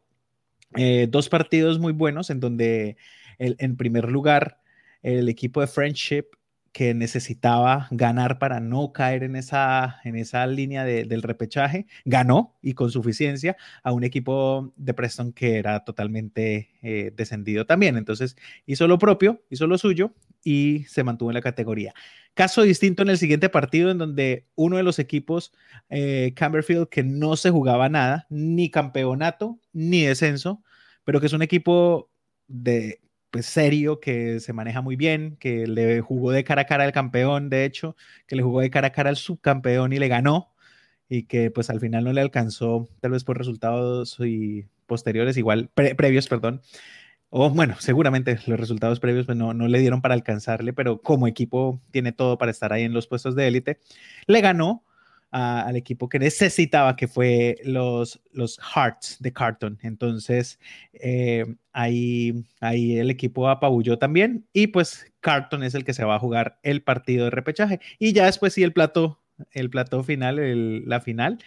Eh, 0.78 1.08
dos 1.12 1.28
partidos 1.28 1.78
muy 1.78 1.92
buenos 1.92 2.30
en 2.30 2.40
donde 2.40 2.96
en 3.38 3.76
primer 3.76 4.10
lugar 4.10 4.62
el 5.02 5.28
equipo 5.28 5.60
de 5.60 5.68
Friendship 5.68 6.28
que 6.74 6.96
necesitaba 6.96 7.88
ganar 7.92 8.40
para 8.40 8.60
no 8.60 8.92
caer 8.94 9.24
en 9.24 9.36
esa, 9.36 10.02
en 10.04 10.16
esa 10.16 10.46
línea 10.48 10.84
del 10.84 11.22
repechaje, 11.22 11.86
ganó 12.04 12.58
y 12.64 12.74
con 12.74 12.90
suficiencia 12.90 13.56
a 13.84 13.92
un 13.94 14.04
equipo 14.04 14.74
de 14.76 14.94
Preston 14.96 15.32
que 15.34 15.58
era 15.58 15.86
totalmente 15.86 16.72
eh, 16.82 17.14
descendido 17.16 17.66
también. 17.66 17.96
Entonces 17.96 18.36
hizo 18.66 18.88
lo 18.88 18.98
propio, 18.98 19.44
hizo 19.52 19.68
lo 19.68 19.78
suyo 19.78 20.14
y 20.44 20.84
se 20.90 21.04
mantuvo 21.04 21.30
en 21.30 21.36
la 21.36 21.42
categoría. 21.42 21.94
Caso 22.34 22.64
distinto 22.64 23.04
en 23.04 23.10
el 23.10 23.20
siguiente 23.20 23.50
partido 23.50 23.92
en 23.92 24.00
donde 24.00 24.48
uno 24.56 24.78
de 24.78 24.84
los 24.84 24.98
equipos, 24.98 25.54
eh, 25.92 26.34
Camberfield, 26.36 26.90
que 26.90 27.04
no 27.04 27.36
se 27.36 27.52
jugaba 27.52 27.88
nada, 27.88 28.26
ni 28.32 28.72
campeonato, 28.72 29.60
ni 29.74 30.02
descenso, 30.02 30.64
pero 31.04 31.20
que 31.20 31.28
es 31.28 31.34
un 31.34 31.44
equipo 31.44 32.10
de 32.48 33.00
pues 33.34 33.48
serio, 33.48 34.00
que 34.00 34.40
se 34.40 34.54
maneja 34.54 34.82
muy 34.84 34.96
bien, 34.96 35.38
que 35.38 35.66
le 35.66 36.02
jugó 36.02 36.32
de 36.32 36.44
cara 36.44 36.62
a 36.62 36.66
cara 36.66 36.84
al 36.84 36.92
campeón, 36.92 37.50
de 37.50 37.66
hecho, 37.66 37.96
que 38.28 38.36
le 38.36 38.44
jugó 38.44 38.62
de 38.62 38.70
cara 38.70 38.90
a 38.90 38.92
cara 38.92 39.10
al 39.10 39.16
subcampeón 39.18 39.92
y 39.92 39.98
le 39.98 40.08
ganó, 40.08 40.54
y 41.10 41.24
que 41.24 41.50
pues 41.50 41.72
al 41.72 41.80
final 41.80 42.04
no 42.04 42.14
le 42.14 42.22
alcanzó, 42.22 42.88
tal 43.02 43.10
vez 43.10 43.24
por 43.24 43.40
resultados 43.40 44.18
y 44.20 44.68
posteriores, 44.86 45.36
igual, 45.36 45.72
previos, 45.74 46.28
perdón, 46.28 46.62
o 47.32 47.50
bueno, 47.50 47.76
seguramente 47.80 48.38
los 48.46 48.60
resultados 48.60 49.00
previos 49.00 49.26
pues, 49.26 49.36
no, 49.36 49.56
no 49.56 49.68
le 49.68 49.80
dieron 49.80 50.04
para 50.04 50.14
alcanzarle, 50.14 50.72
pero 50.72 51.02
como 51.02 51.28
equipo 51.28 51.82
tiene 51.90 52.12
todo 52.12 52.38
para 52.38 52.52
estar 52.52 52.72
ahí 52.72 52.84
en 52.84 52.94
los 52.94 53.08
puestos 53.08 53.36
de 53.36 53.48
élite, 53.48 53.80
le 54.28 54.42
ganó 54.42 54.84
al 55.34 55.76
equipo 55.76 56.10
que 56.10 56.20
necesitaba, 56.20 56.96
que 56.96 57.08
fue 57.08 57.58
los, 57.64 58.22
los 58.32 58.60
Hearts 58.60 59.18
de 59.20 59.34
Carton. 59.34 59.80
Entonces, 59.82 60.60
eh, 60.94 61.56
ahí, 61.72 62.46
ahí 62.62 62.98
el 63.00 63.10
equipo 63.10 63.50
apabulló 63.50 63.98
también 63.98 64.46
y 64.54 64.68
pues 64.68 65.12
Carton 65.22 65.64
es 65.64 65.74
el 65.74 65.86
que 65.86 65.96
se 65.96 66.04
va 66.04 66.16
a 66.16 66.20
jugar 66.20 66.60
el 66.62 66.84
partido 66.84 67.26
de 67.26 67.32
repechaje. 67.32 67.80
Y 67.98 68.14
ya 68.14 68.28
después 68.28 68.54
sí 68.54 68.62
el 68.62 68.74
plato, 68.74 69.20
el 69.52 69.72
plato 69.72 70.04
final, 70.04 70.88
la 70.88 71.02
final. 71.02 71.40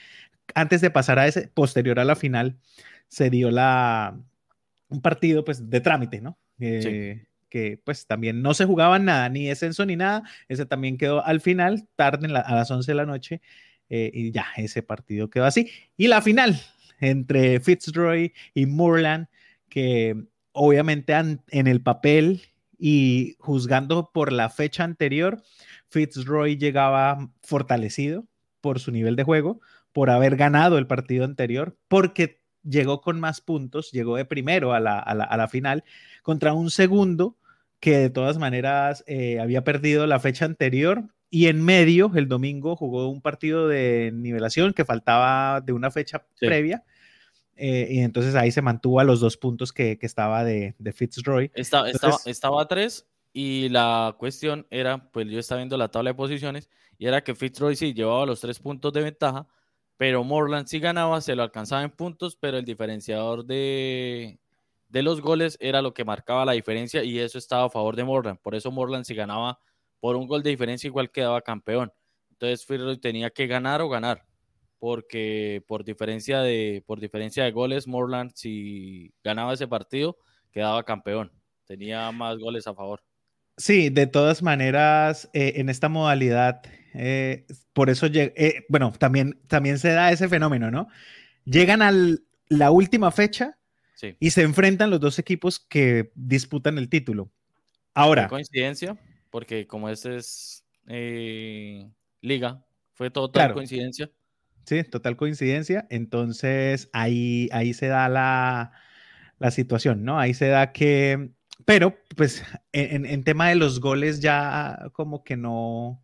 Antes 0.54 0.80
de 0.80 0.90
pasar 0.90 1.20
a 1.20 1.28
ese, 1.28 1.48
posterior 1.48 2.00
a 2.00 2.04
la 2.04 2.16
final, 2.16 2.58
se 3.06 3.30
dio 3.30 3.52
la, 3.52 4.18
un 4.88 5.00
partido 5.00 5.44
pues 5.44 5.70
de 5.70 5.80
trámite, 5.80 6.20
¿no? 6.20 6.38
Que 6.58 7.80
pues 7.84 8.06
también 8.06 8.42
no 8.42 8.52
se 8.52 8.66
jugaba 8.66 8.98
nada, 8.98 9.28
ni 9.28 9.46
descenso 9.46 9.86
ni 9.86 9.96
nada. 9.96 10.24
Ese 10.48 10.66
también 10.66 10.98
quedó 10.98 11.24
al 11.24 11.40
final, 11.40 11.88
tarde 11.94 12.26
a 12.26 12.54
las 12.54 12.70
11 12.70 12.90
de 12.90 12.96
la 12.96 13.06
noche. 13.06 13.40
Eh, 13.88 14.10
y 14.12 14.30
ya, 14.32 14.46
ese 14.56 14.82
partido 14.82 15.30
quedó 15.30 15.44
así. 15.44 15.70
Y 15.96 16.08
la 16.08 16.22
final 16.22 16.60
entre 17.00 17.60
Fitzroy 17.60 18.32
y 18.54 18.66
Moreland, 18.66 19.28
que 19.68 20.16
obviamente 20.52 21.14
en 21.14 21.66
el 21.66 21.82
papel 21.82 22.42
y 22.78 23.36
juzgando 23.38 24.10
por 24.12 24.32
la 24.32 24.48
fecha 24.48 24.84
anterior, 24.84 25.42
Fitzroy 25.88 26.56
llegaba 26.56 27.30
fortalecido 27.42 28.26
por 28.60 28.80
su 28.80 28.90
nivel 28.90 29.16
de 29.16 29.22
juego, 29.22 29.60
por 29.92 30.10
haber 30.10 30.36
ganado 30.36 30.78
el 30.78 30.86
partido 30.86 31.24
anterior, 31.24 31.78
porque 31.88 32.42
llegó 32.62 33.00
con 33.00 33.20
más 33.20 33.40
puntos, 33.40 33.92
llegó 33.92 34.16
de 34.16 34.24
primero 34.24 34.72
a 34.72 34.80
la, 34.80 34.98
a 34.98 35.36
la, 35.36 35.48
final 35.48 35.84
contra 36.22 36.52
un 36.52 36.70
segundo 36.70 37.36
que 37.80 37.98
de 37.98 38.10
todas 38.10 38.38
maneras 38.38 39.04
eh, 39.06 39.38
había 39.38 39.62
perdido 39.62 40.06
la 40.06 40.18
fecha 40.18 40.44
anterior 40.44 41.04
y 41.30 41.46
en 41.48 41.64
medio, 41.64 42.12
el 42.14 42.28
domingo, 42.28 42.76
jugó 42.76 43.08
un 43.08 43.20
partido 43.20 43.68
de 43.68 44.12
nivelación 44.14 44.72
que 44.72 44.84
faltaba 44.84 45.60
de 45.60 45.72
una 45.72 45.90
fecha 45.90 46.26
previa. 46.38 46.84
Eh, 47.56 47.88
y 47.90 47.98
entonces 48.00 48.34
ahí 48.34 48.52
se 48.52 48.60
mantuvo 48.62 49.00
a 49.00 49.04
los 49.04 49.20
dos 49.20 49.36
puntos 49.36 49.72
que, 49.72 49.98
que 49.98 50.06
estaba 50.06 50.44
de, 50.44 50.74
de 50.78 50.92
Fitzroy. 50.92 51.50
estaba, 51.54 51.88
estaba 52.26 52.62
a 52.62 52.68
tres 52.68 53.08
y 53.32 53.68
la 53.70 54.14
cuestión 54.18 54.66
era, 54.70 55.10
pues 55.10 55.28
yo 55.28 55.38
estaba 55.38 55.60
viendo 55.60 55.76
la 55.76 55.90
tabla 55.90 56.10
de 56.10 56.14
posiciones 56.14 56.68
y 56.98 57.06
era 57.06 57.24
que 57.24 57.34
Fitzroy 57.34 57.76
sí 57.76 57.94
llevaba 57.94 58.26
los 58.26 58.40
tres 58.40 58.58
puntos 58.58 58.92
de 58.92 59.02
ventaja, 59.02 59.46
pero 59.96 60.22
Morland 60.22 60.66
sí 60.66 60.80
ganaba, 60.80 61.20
se 61.20 61.34
lo 61.34 61.42
alcanzaba 61.42 61.82
en 61.82 61.90
puntos, 61.90 62.36
pero 62.36 62.58
el 62.58 62.64
diferenciador 62.64 63.44
de, 63.46 64.38
de 64.88 65.02
los 65.02 65.20
goles 65.20 65.56
era 65.60 65.82
lo 65.82 65.94
que 65.94 66.04
marcaba 66.04 66.44
la 66.44 66.52
diferencia 66.52 67.02
y 67.04 67.18
eso 67.18 67.38
estaba 67.38 67.64
a 67.64 67.70
favor 67.70 67.96
de 67.96 68.04
Morland. 68.04 68.38
Por 68.38 68.54
eso 68.54 68.70
Morland 68.70 69.04
sí 69.04 69.14
ganaba 69.14 69.58
por 70.00 70.16
un 70.16 70.26
gol 70.26 70.42
de 70.42 70.50
diferencia 70.50 70.88
igual 70.88 71.10
quedaba 71.10 71.40
campeón. 71.42 71.92
Entonces 72.30 72.66
Fitzroy 72.66 72.98
tenía 72.98 73.30
que 73.30 73.46
ganar 73.46 73.80
o 73.80 73.88
ganar, 73.88 74.24
porque 74.78 75.62
por 75.66 75.84
diferencia 75.84 76.40
de, 76.40 76.82
por 76.86 77.00
diferencia 77.00 77.44
de 77.44 77.52
goles, 77.52 77.86
Morland 77.86 78.32
si 78.34 79.12
ganaba 79.24 79.54
ese 79.54 79.68
partido, 79.68 80.18
quedaba 80.52 80.84
campeón. 80.84 81.32
Tenía 81.66 82.10
más 82.12 82.38
goles 82.38 82.66
a 82.66 82.74
favor. 82.74 83.02
Sí, 83.56 83.88
de 83.88 84.06
todas 84.06 84.42
maneras, 84.42 85.30
eh, 85.32 85.54
en 85.56 85.70
esta 85.70 85.88
modalidad, 85.88 86.62
eh, 86.92 87.46
por 87.72 87.88
eso, 87.88 88.06
eh, 88.12 88.66
bueno, 88.68 88.92
también, 88.98 89.40
también 89.48 89.78
se 89.78 89.88
da 89.90 90.12
ese 90.12 90.28
fenómeno, 90.28 90.70
¿no? 90.70 90.88
Llegan 91.46 91.80
a 91.80 91.90
la 92.48 92.70
última 92.70 93.10
fecha 93.10 93.58
y 94.20 94.30
se 94.30 94.42
enfrentan 94.42 94.90
los 94.90 95.00
dos 95.00 95.18
equipos 95.18 95.58
que 95.58 96.12
disputan 96.14 96.76
el 96.76 96.90
título. 96.90 97.30
Ahora. 97.94 98.24
¿Qué 98.24 98.30
coincidencia? 98.30 98.98
Porque 99.36 99.66
como 99.66 99.90
este 99.90 100.16
es 100.16 100.64
eh, 100.86 101.86
liga, 102.22 102.64
fue 102.94 103.10
total 103.10 103.52
coincidencia. 103.52 104.10
Sí, 104.64 104.82
total 104.82 105.18
coincidencia. 105.18 105.86
Entonces 105.90 106.88
ahí, 106.94 107.50
ahí 107.52 107.74
se 107.74 107.88
da 107.88 108.08
la, 108.08 108.72
situación, 109.50 110.04
¿no? 110.04 110.18
Ahí 110.18 110.32
se 110.32 110.48
da 110.48 110.72
que, 110.72 111.32
pero 111.66 111.98
pues 112.16 112.44
en, 112.72 113.24
tema 113.24 113.50
de 113.50 113.56
los 113.56 113.78
goles 113.78 114.20
ya 114.20 114.88
como 114.94 115.22
que 115.22 115.36
no, 115.36 116.02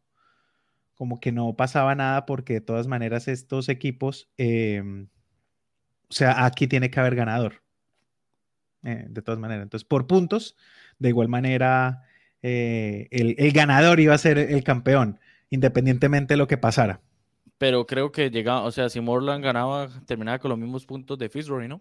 como 0.93 1.19
que 1.19 1.33
no 1.33 1.57
pasaba 1.57 1.95
nada 1.95 2.27
porque 2.27 2.53
de 2.53 2.61
todas 2.61 2.87
maneras 2.87 3.29
estos 3.29 3.71
equipos, 3.71 4.29
em, 4.37 5.09
o 6.11 6.13
sea, 6.13 6.45
aquí 6.45 6.67
tiene 6.67 6.91
que 6.91 7.01
haber 7.01 7.15
ganador. 7.15 7.63
Eh, 8.83 9.07
de 9.09 9.23
todas 9.23 9.41
maneras. 9.41 9.63
Entonces, 9.63 9.89
por 9.89 10.07
puntos, 10.07 10.55
de 10.99 11.09
igual 11.09 11.29
manera, 11.29 12.03
eh, 12.43 13.09
el, 13.11 13.53
ganador 13.53 14.01
iba 14.01 14.15
a 14.15 14.19
ser 14.19 14.39
el 14.39 14.65
campeón, 14.65 15.19
independientemente 15.51 16.35
de 16.35 16.39
lo 16.39 16.49
que 16.49 16.59
pasara. 16.59 17.01
Pero 17.59 17.87
creo 17.87 18.11
que 18.11 18.31
llegaba, 18.31 18.63
o 18.63 18.73
sea, 18.73 18.89
si 18.89 19.01
Morland 19.01 19.45
ganaba, 19.45 19.89
terminaba 20.07 20.41
con 20.41 20.49
los 20.49 20.59
mismos 20.59 20.85
puntos 20.85 21.19
de 21.19 21.29
Fitzroy, 21.29 21.69
¿no? 21.69 21.81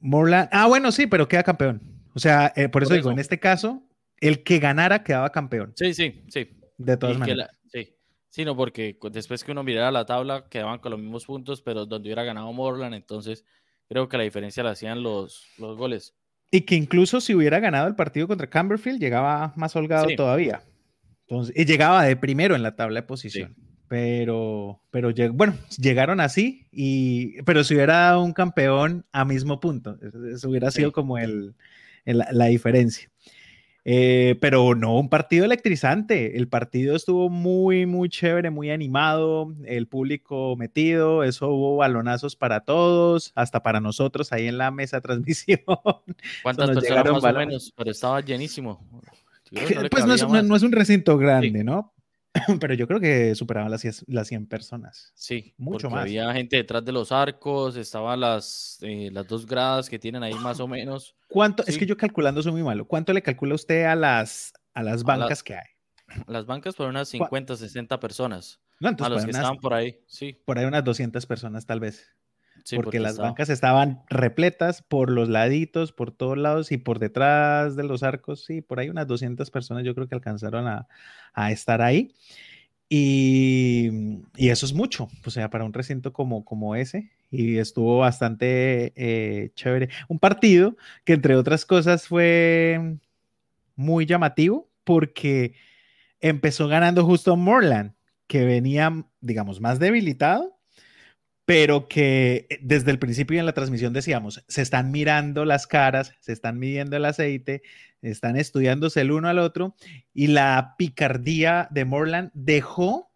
Morland, 0.00 0.48
ah, 0.52 0.66
bueno, 0.66 0.90
sí, 0.90 1.06
pero 1.06 1.28
queda 1.28 1.44
campeón. 1.44 1.80
O 2.14 2.18
sea, 2.18 2.52
eh, 2.56 2.68
por, 2.68 2.82
eso 2.82 2.94
digo, 2.94 3.12
en 3.12 3.20
este 3.20 3.38
caso, 3.38 3.82
el 4.20 4.42
que 4.42 4.58
ganara 4.58 5.04
quedaba 5.04 5.30
campeón. 5.30 5.72
Sí, 5.76 5.94
sí, 5.94 6.24
sí. 6.28 6.50
De 6.76 6.96
todas 6.96 7.18
maneras. 7.18 7.50
sí, 7.66 7.94
sí, 8.28 8.44
no, 8.44 8.56
porque 8.56 8.98
después 9.12 9.44
que 9.44 9.52
uno 9.52 9.62
mirara 9.62 9.92
la 9.92 10.06
tabla, 10.06 10.48
quedaban 10.48 10.80
con 10.80 10.92
los 10.92 11.00
mismos 11.00 11.24
puntos, 11.24 11.62
pero 11.62 11.86
donde 11.86 12.08
hubiera 12.08 12.24
ganado 12.24 12.52
Morland, 12.52 12.94
entonces 12.94 13.44
creo 13.88 14.08
que 14.08 14.16
la 14.16 14.24
diferencia 14.24 14.62
la 14.62 14.70
hacían 14.70 15.02
los, 15.02 15.46
los 15.58 15.76
goles. 15.76 16.14
Y 16.50 16.62
que 16.62 16.74
incluso 16.74 17.20
si 17.20 17.34
hubiera 17.34 17.60
ganado 17.60 17.88
el 17.88 17.94
partido 17.94 18.26
contra 18.26 18.48
Camberfield, 18.48 19.00
llegaba 19.00 19.52
más 19.56 19.76
holgado 19.76 20.06
todavía. 20.16 20.62
Entonces, 21.26 21.54
y 21.56 21.66
llegaba 21.66 22.04
de 22.04 22.16
primero 22.16 22.54
en 22.56 22.62
la 22.62 22.74
tabla 22.74 23.00
de 23.00 23.06
posición. 23.06 23.54
Pero, 23.88 24.82
pero 24.90 25.12
bueno, 25.32 25.54
llegaron 25.78 26.20
así, 26.20 26.66
y, 26.70 27.40
pero 27.42 27.64
si 27.64 27.74
hubiera 27.74 27.96
dado 27.96 28.22
un 28.22 28.32
campeón 28.32 29.06
a 29.12 29.24
mismo 29.24 29.60
punto, 29.60 29.98
eso 30.32 30.50
hubiera 30.50 30.70
sido 30.70 30.92
como 30.92 31.16
el, 31.18 31.54
la 32.04 32.46
diferencia. 32.46 33.10
Eh, 33.90 34.36
pero 34.42 34.74
no, 34.74 34.98
un 34.98 35.08
partido 35.08 35.46
electrizante. 35.46 36.36
El 36.36 36.46
partido 36.46 36.94
estuvo 36.94 37.30
muy, 37.30 37.86
muy 37.86 38.10
chévere, 38.10 38.50
muy 38.50 38.70
animado, 38.70 39.54
el 39.64 39.86
público 39.86 40.56
metido, 40.58 41.24
eso 41.24 41.48
hubo 41.48 41.76
balonazos 41.76 42.36
para 42.36 42.60
todos, 42.60 43.32
hasta 43.34 43.62
para 43.62 43.80
nosotros 43.80 44.30
ahí 44.30 44.46
en 44.46 44.58
la 44.58 44.70
mesa 44.70 44.98
de 44.98 45.00
transmisión. 45.04 45.60
¿Cuántas 46.42 46.68
personas 46.68 47.12
más 47.12 47.24
o 47.24 47.32
menos? 47.32 47.72
Pero 47.74 47.90
estaba 47.90 48.20
llenísimo. 48.20 48.86
pues 49.90 50.04
no 50.04 50.12
es, 50.12 50.28
no 50.28 50.54
es, 50.54 50.62
un 50.62 50.72
recinto 50.72 51.16
grande, 51.16 51.64
¿no? 51.64 51.94
pero 52.60 52.74
yo 52.74 52.86
creo 52.86 53.00
que 53.00 53.34
superaban 53.34 53.70
las, 53.70 53.84
las 54.06 54.28
100 54.28 54.46
personas. 54.46 55.12
Sí, 55.14 55.54
mucho 55.56 55.90
más. 55.90 56.02
Había 56.02 56.32
gente 56.32 56.56
detrás 56.56 56.84
de 56.84 56.92
los 56.92 57.12
arcos, 57.12 57.76
estaban 57.76 58.20
las, 58.20 58.78
eh, 58.82 59.10
las 59.12 59.26
dos 59.26 59.46
gradas 59.46 59.88
que 59.88 59.98
tienen 59.98 60.22
ahí 60.22 60.34
más 60.34 60.60
o 60.60 60.68
menos. 60.68 61.14
¿Cuánto? 61.28 61.64
Es 61.66 61.78
que 61.78 61.86
yo 61.86 61.96
calculando 61.96 62.42
soy 62.42 62.52
muy 62.52 62.62
malo. 62.62 62.86
¿Cuánto 62.86 63.12
le 63.12 63.22
calcula 63.22 63.54
usted 63.54 63.84
a 63.84 63.94
las, 63.94 64.52
a 64.74 64.82
las 64.82 65.02
bancas 65.04 65.42
que 65.42 65.54
hay? 65.54 65.66
Las 66.26 66.46
bancas 66.46 66.74
por 66.74 66.88
unas 66.88 67.06
50, 67.10 67.54
60 67.54 68.00
personas. 68.00 68.60
No, 68.80 68.88
entonces 68.88 69.12
a 69.12 69.14
los 69.14 69.24
que 69.26 69.30
estaban 69.32 69.58
por 69.58 69.74
ahí, 69.74 70.00
sí. 70.06 70.40
Por 70.46 70.58
ahí 70.58 70.64
unas 70.64 70.82
200 70.82 71.26
personas 71.26 71.66
tal 71.66 71.80
vez 71.80 72.16
porque, 72.76 73.00
las 73.00 73.18
bancas 73.18 73.48
estaban 73.48 74.02
repletas 74.08 74.82
por 74.82 75.10
los 75.10 75.28
laditos, 75.28 75.92
por 75.92 76.10
todos 76.10 76.36
lados 76.36 76.72
y 76.72 76.76
por 76.78 76.98
detrás 76.98 77.76
de 77.76 77.84
los 77.84 78.02
arcos. 78.02 78.44
Sí, 78.44 78.60
por 78.60 78.80
ahí 78.80 78.88
unas 78.88 79.06
200 79.06 79.50
personas 79.50 79.84
yo 79.84 79.94
creo 79.94 80.08
que 80.08 80.14
alcanzaron 80.14 80.66
a, 80.66 80.86
estar 81.50 81.82
ahí. 81.82 82.12
Y, 82.88 83.90
eso 84.36 84.66
es 84.66 84.72
mucho, 84.72 85.08
o 85.24 85.30
sea, 85.30 85.50
para 85.50 85.64
un 85.64 85.72
recinto 85.72 86.12
como, 86.12 86.44
como 86.44 86.74
ese. 86.74 87.10
Y 87.30 87.58
estuvo 87.58 87.98
bastante 87.98 88.92
eh, 88.96 89.50
chévere. 89.54 89.90
Un 90.08 90.18
partido 90.18 90.76
que 91.04 91.12
entre 91.12 91.36
otras 91.36 91.64
cosas 91.64 92.08
fue 92.08 92.96
muy 93.76 94.06
llamativo 94.06 94.68
porque 94.84 95.54
empezó 96.20 96.68
ganando 96.68 97.04
justo 97.04 97.36
Morland, 97.36 97.92
que 98.26 98.44
venía, 98.44 99.06
digamos, 99.20 99.60
más 99.60 99.78
debilitado 99.78 100.57
pero 101.48 101.88
que 101.88 102.46
eh, 102.50 102.58
desde 102.60 102.90
el 102.90 102.98
principio 102.98 103.40
en 103.40 103.46
la 103.46 103.54
transmisión 103.54 103.94
decíamos, 103.94 104.44
se 104.48 104.60
están 104.60 104.90
mirando 104.90 105.46
las 105.46 105.66
caras, 105.66 106.12
se 106.20 106.34
están 106.34 106.58
midiendo 106.58 106.94
el 106.98 107.06
aceite, 107.06 107.62
están 108.02 108.36
estudiándose 108.36 109.00
el 109.00 109.12
uno 109.12 109.30
al 109.30 109.38
otro, 109.38 109.74
y 110.12 110.26
la 110.26 110.74
picardía 110.76 111.66
de 111.70 111.86
Morland 111.86 112.30
dejó 112.34 113.10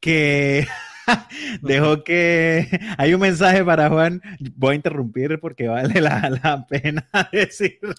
que, 0.00 0.66
Dejó 1.60 2.04
que 2.04 2.68
hay 2.96 3.12
un 3.12 3.20
mensaje 3.20 3.62
para 3.62 3.90
Juan. 3.90 4.22
Voy 4.54 4.72
a 4.72 4.76
interrumpir 4.76 5.38
porque 5.38 5.68
vale 5.68 6.00
la, 6.00 6.66
pena 6.70 7.06
decirlo. 7.32 7.92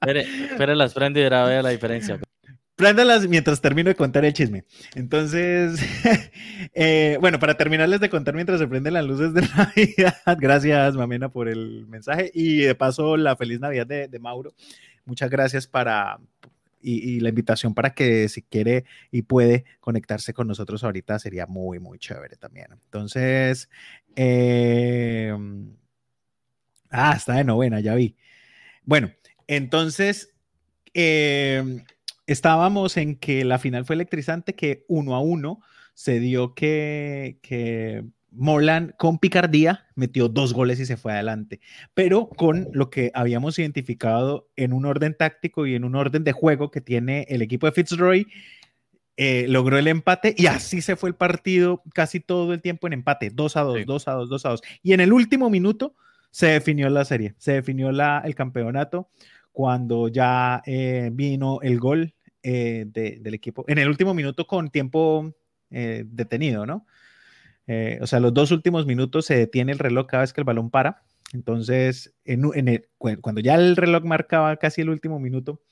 Espere, 0.00 0.76
las 0.76 0.94
prende 0.94 1.20
y 1.20 1.24
vea 1.24 1.62
la 1.62 1.68
diferencia. 1.68 2.18
Mientras 3.28 3.60
termino 3.60 3.88
de 3.90 3.94
contar 3.94 4.24
el 4.24 4.32
chisme. 4.32 4.64
Entonces, 4.94 5.80
eh, 6.74 7.16
bueno, 7.20 7.38
para 7.38 7.56
terminarles 7.56 8.00
de 8.00 8.10
contar 8.10 8.34
mientras 8.34 8.58
se 8.58 8.66
prenden 8.66 8.94
las 8.94 9.04
luces 9.04 9.32
de 9.34 9.42
Navidad, 9.56 10.38
gracias 10.38 10.96
Mamena 10.96 11.28
por 11.28 11.48
el 11.48 11.86
mensaje 11.86 12.30
y 12.34 12.58
de 12.58 12.74
paso 12.74 13.16
la 13.16 13.36
feliz 13.36 13.60
Navidad 13.60 13.86
de, 13.86 14.18
Mauro. 14.18 14.54
Muchas 15.04 15.30
gracias 15.30 15.66
para, 15.66 16.18
y, 16.80 17.20
la 17.20 17.28
invitación 17.28 17.74
para 17.74 17.94
que 17.94 18.28
si 18.28 18.42
quiere 18.42 18.84
y 19.10 19.22
puede 19.22 19.64
conectarse 19.80 20.34
con 20.34 20.48
nosotros 20.48 20.82
ahorita 20.82 21.18
sería 21.18 21.46
muy, 21.46 21.78
muy 21.78 21.98
chévere 21.98 22.36
también. 22.36 22.66
Entonces, 22.72 23.68
eh, 24.16 25.32
ah, 26.90 27.14
está 27.16 27.34
de 27.34 27.44
novena, 27.44 27.80
ya 27.80 27.94
vi. 27.94 28.16
Bueno, 28.84 29.12
entonces, 29.46 30.34
eh, 30.94 31.84
estábamos 32.26 32.96
en 32.96 33.16
que 33.16 33.44
la 33.44 33.58
final 33.58 33.84
fue 33.84 33.94
electrizante, 33.94 34.54
que 34.54 34.84
uno 34.88 35.14
a 35.14 35.20
uno 35.20 35.60
se 35.94 36.20
dio 36.20 36.54
que, 36.54 37.38
que 37.42 38.04
Morland 38.32 38.96
con 38.96 39.18
picardía 39.18 39.86
metió 39.94 40.28
dos 40.28 40.52
goles 40.54 40.80
y 40.80 40.86
se 40.86 40.96
fue 40.96 41.12
adelante, 41.12 41.60
pero 41.94 42.28
con 42.28 42.68
lo 42.72 42.90
que 42.90 43.10
habíamos 43.14 43.58
identificado 43.58 44.48
en 44.56 44.72
un 44.72 44.86
orden 44.86 45.14
táctico 45.16 45.66
y 45.66 45.74
en 45.74 45.84
un 45.84 45.94
orden 45.94 46.24
de 46.24 46.32
juego 46.32 46.70
que 46.70 46.80
tiene 46.80 47.26
el 47.28 47.42
equipo 47.42 47.66
de 47.66 47.72
Fitzroy, 47.72 48.26
eh, 49.18 49.46
logró 49.48 49.76
el 49.76 49.88
empate 49.88 50.34
y 50.38 50.46
así 50.46 50.80
se 50.80 50.96
fue 50.96 51.10
el 51.10 51.14
partido 51.14 51.82
casi 51.94 52.18
todo 52.20 52.54
el 52.54 52.62
tiempo 52.62 52.86
en 52.86 52.94
empate, 52.94 53.30
2 53.30 53.56
a 53.56 53.60
2, 53.60 53.86
2 53.86 54.08
a 54.08 54.12
2, 54.12 54.28
2 54.30 54.46
a 54.46 54.48
2. 54.48 54.62
Y 54.82 54.94
en 54.94 55.00
el 55.00 55.12
último 55.12 55.50
minuto 55.50 55.94
se 56.30 56.46
definió 56.46 56.88
la 56.88 57.04
serie, 57.04 57.34
se 57.36 57.52
definió 57.52 57.92
la, 57.92 58.22
el 58.24 58.34
campeonato 58.34 59.08
cuando 59.52 60.08
ya 60.08 60.62
eh, 60.66 61.10
vino 61.12 61.60
el 61.62 61.78
gol 61.78 62.14
eh, 62.42 62.84
del 62.86 63.34
equipo, 63.34 63.64
en 63.68 63.78
el 63.78 63.88
último 63.88 64.14
minuto 64.14 64.46
con 64.46 64.70
tiempo 64.70 65.32
detenido, 65.70 66.66
¿no? 66.66 66.84
Eh, 67.66 67.98
o 68.02 68.06
sea, 68.06 68.20
los 68.20 68.34
dos 68.34 68.50
últimos 68.50 68.86
minutos 68.86 69.26
se 69.26 69.36
detiene 69.36 69.72
el 69.72 69.78
reloj 69.78 70.06
cada 70.06 70.22
vez 70.22 70.32
que 70.32 70.40
el 70.40 70.44
balón 70.44 70.70
para. 70.70 71.02
Entonces, 71.32 72.14
cuando 72.98 73.40
ya 73.40 73.54
el 73.54 73.76
reloj 73.76 74.04
marcaba 74.04 74.56
casi 74.56 74.82
el 74.82 74.90
último 74.90 75.18
minuto, 75.18 75.62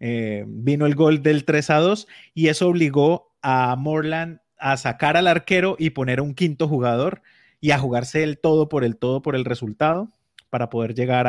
eh, 0.00 0.44
vino 0.48 0.86
el 0.86 0.94
gol 0.94 1.22
del 1.22 1.44
3 1.44 1.70
a 1.70 1.76
2 1.76 2.08
y 2.34 2.48
eso 2.48 2.68
obligó 2.68 3.32
a 3.42 3.76
Morland 3.76 4.40
a 4.58 4.76
sacar 4.76 5.16
al 5.16 5.28
arquero 5.28 5.76
y 5.78 5.90
poner 5.90 6.20
un 6.20 6.34
quinto 6.34 6.66
jugador 6.66 7.22
y 7.60 7.70
a 7.70 7.78
jugarse 7.78 8.24
el 8.24 8.38
todo 8.38 8.68
por 8.68 8.82
el 8.82 8.96
todo 8.96 9.22
por 9.22 9.36
el 9.36 9.44
resultado 9.44 10.08
para 10.50 10.68
poder 10.68 10.94
llegar 10.94 11.28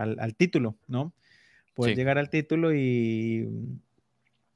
al, 0.00 0.34
título, 0.36 0.76
¿no? 0.88 1.12
Poder 1.74 1.96
llegar 1.96 2.18
al 2.18 2.30
título 2.30 2.74
y 2.74 3.48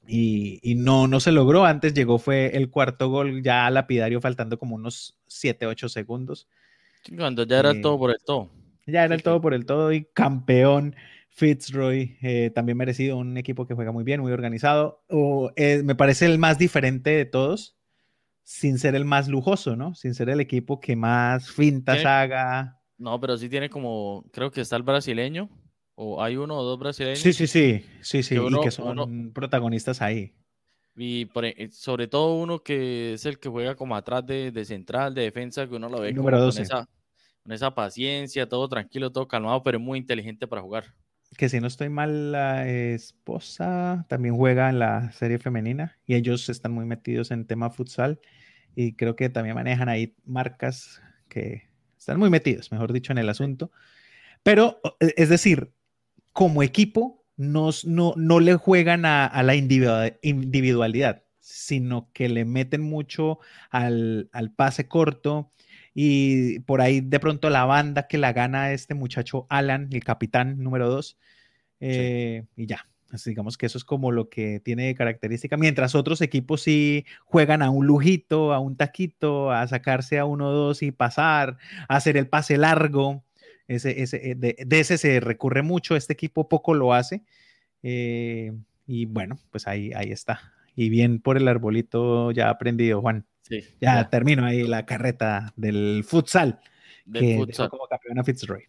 y, 0.07 0.75
no, 0.77 1.09
no 1.09 1.21
se 1.21 1.33
logró. 1.33 1.65
Antes 1.65 1.95
llegó, 1.95 2.19
fue 2.19 2.57
el 2.57 2.71
cuarto 2.71 3.09
gol 3.09 3.43
ya 3.43 3.71
lapidario, 3.71 4.21
faltando 4.21 4.59
como 4.59 4.77
unos 4.77 5.19
7, 5.27 5.67
8 5.67 5.89
segundos. 5.89 6.49
Cuando 7.17 7.45
ya 7.45 7.61
era 7.61 7.71
el 7.71 7.81
todo 7.81 7.99
por 7.99 8.11
el 8.11 8.19
todo. 8.25 8.51
Ya 8.87 9.05
era 9.05 9.15
el 9.15 9.23
todo 9.23 9.41
por 9.41 9.55
el 9.55 9.65
todo 9.65 9.93
y 9.93 10.05
campeón 10.13 10.95
Fitzroy, 11.31 12.17
eh, 12.23 12.51
también 12.55 12.79
merecido, 12.79 13.17
un 13.17 13.37
equipo 13.39 13.67
que 13.67 13.75
juega 13.75 13.93
muy 13.93 14.05
bien, 14.05 14.21
muy 14.21 14.31
organizado. 14.31 15.03
Eh, 15.57 15.83
me 15.83 15.95
parece 15.95 16.27
el 16.27 16.39
más 16.39 16.59
diferente 16.59 17.11
de 17.11 17.25
todos, 17.25 17.77
sin 18.43 18.79
ser 18.79 18.95
el 18.95 19.05
más 19.05 19.29
lujoso, 19.29 19.75
¿no? 19.75 19.95
Sin 19.95 20.15
ser 20.15 20.29
el 20.29 20.41
equipo 20.41 20.81
que 20.81 20.97
más 20.97 21.51
fintas 21.51 22.05
haga. 22.05 22.81
No, 22.99 23.21
pero 23.21 23.37
sí 23.37 23.49
tiene 23.49 23.69
como, 23.69 24.25
creo 24.33 24.51
que 24.51 24.61
está 24.61 24.77
el 24.77 24.83
brasileño, 24.83 25.51
o 25.95 26.23
hay 26.23 26.37
uno 26.37 26.59
o 26.59 26.63
dos 26.63 26.79
brasileños. 26.79 27.21
Sí, 27.21 27.33
sí, 27.33 27.47
sí, 27.47 27.85
sí, 28.01 28.23
sí, 28.23 28.37
y 28.37 28.61
que 28.61 28.71
son 28.71 29.33
protagonistas 29.33 30.01
ahí. 30.03 30.33
Y 30.97 31.29
e, 31.43 31.71
sobre 31.71 32.07
todo 32.07 32.37
uno 32.37 32.63
que 32.63 33.15
es 33.15 33.27
el 33.27 33.39
que 33.39 33.49
juega 33.49 33.75
como 33.75 33.97
atrás 33.97 34.25
de, 34.27 34.65
central, 34.65 35.15
de 35.15 35.23
defensa, 35.23 35.69
que 35.69 35.75
uno 35.75 35.89
lo 35.89 36.01
ve 36.01 36.15
con, 36.15 36.33
esa, 36.35 36.89
con 37.43 37.53
esa 37.53 37.75
paciencia, 37.75 38.49
todo 38.49 38.69
tranquilo, 38.69 39.11
todo 39.11 39.27
calmado, 39.27 39.63
pero 39.63 39.81
muy 39.81 39.99
inteligente 39.99 40.47
para 40.47 40.63
jugar. 40.63 40.95
Que 41.37 41.49
si 41.49 41.59
no 41.59 41.67
estoy 41.67 41.89
mal, 41.89 42.31
la 42.31 42.69
esposa 42.69 44.07
también 44.09 44.37
juega 44.37 44.71
en 44.71 44.79
la 44.79 45.11
serie 45.11 45.41
femenina 45.41 45.99
y 46.07 46.15
ellos 46.15 46.49
están 46.49 46.71
muy 46.71 46.85
metidos 46.85 47.33
en 47.33 47.45
tema 47.45 47.71
futsal 47.71 48.21
y 48.77 48.95
creo 48.95 49.17
que 49.17 49.29
también 49.31 49.57
manejan 49.57 49.89
ahí 49.89 50.15
marcas 50.25 51.03
que 51.29 51.74
están 52.05 52.19
muy 52.19 52.29
metidos, 52.29 52.71
mejor 52.71 52.93
dicho, 52.93 53.13
en 53.13 53.19
el 53.19 53.31
asunto. 53.31 53.71
Pero, 54.43 54.81
e, 55.01 55.15
es 55.17 55.31
decir, 55.31 55.73
como 56.33 56.63
equipo 56.63 57.25
no, 57.37 57.71
no 57.85 58.41
le 58.41 58.55
juegan 58.57 59.07
a, 59.07 59.43
la 59.43 59.55
individualidad, 59.55 61.25
sino 61.41 62.11
que 62.13 62.29
le 62.29 62.45
meten 62.45 62.83
mucho 62.83 63.39
al, 63.71 64.29
pase 64.57 64.87
corto 64.87 65.51
y 65.95 66.59
por 66.61 66.81
ahí 66.83 67.01
de 67.01 67.21
pronto 67.21 67.51
la 67.51 67.65
banda 67.65 68.07
que 68.07 68.19
la 68.19 68.33
gana 68.33 68.73
este 68.73 68.95
muchacho 68.95 69.47
Alan, 69.49 69.89
el 69.93 70.05
capitán 70.05 70.63
número 70.63 70.89
dos, 70.91 71.19
eh, 71.81 72.45
y 72.57 72.67
ya. 72.67 72.87
Así 73.15 73.31
digamos 73.31 73.57
que 73.57 73.67
eso 73.67 73.79
es 73.79 73.85
como 73.85 74.11
lo 74.11 74.29
que 74.29 74.61
tiene 74.61 74.87
de 74.87 74.95
característica, 74.95 75.57
mientras 75.57 75.95
otros 75.95 76.21
equipos 76.21 76.63
sí 76.63 77.07
juegan 77.25 77.63
a 77.63 77.71
un 77.71 77.87
lujito, 77.87 78.53
a 78.53 78.59
un 78.59 78.77
taquito, 78.77 79.53
a 79.53 79.67
sacarse 79.69 80.19
a 80.19 80.25
uno 80.25 80.51
dos 80.51 80.83
y 80.83 80.91
pasar, 80.91 81.57
a 81.89 81.97
hacer 81.97 82.17
el 82.17 82.29
pase 82.29 82.59
largo. 82.59 83.25
Ese, 83.69 84.03
ese, 84.03 84.31
eh, 84.31 84.35
de, 84.35 84.81
ese 84.81 84.99
se 84.99 85.21
recurre 85.21 85.63
mucho, 85.63 85.97
este 85.97 86.13
equipo 86.13 86.49
poco 86.49 86.75
lo 86.75 86.93
hace. 86.93 87.23
Eh, 87.83 88.53
y 88.87 89.07
bueno, 89.07 89.39
pues 89.51 89.69
ahí, 89.69 89.93
ahí 89.95 90.11
está. 90.11 90.53
Y 90.75 90.89
bien 90.89 91.21
por 91.21 91.37
el 91.37 91.47
arbolito 91.47 92.33
ya 92.33 92.51
aprendido, 92.51 93.01
Juan. 93.01 93.27
Sí, 93.43 93.61
ya, 93.81 94.09
termino 94.11 94.45
ahí 94.45 94.67
la 94.67 94.87
carreta 94.87 95.53
del 95.57 96.03
futsal. 96.05 96.59
Del 97.05 97.37
futsal. 97.37 97.69
como 97.69 97.87
campeona 97.87 98.25
Fitzroy. 98.25 98.65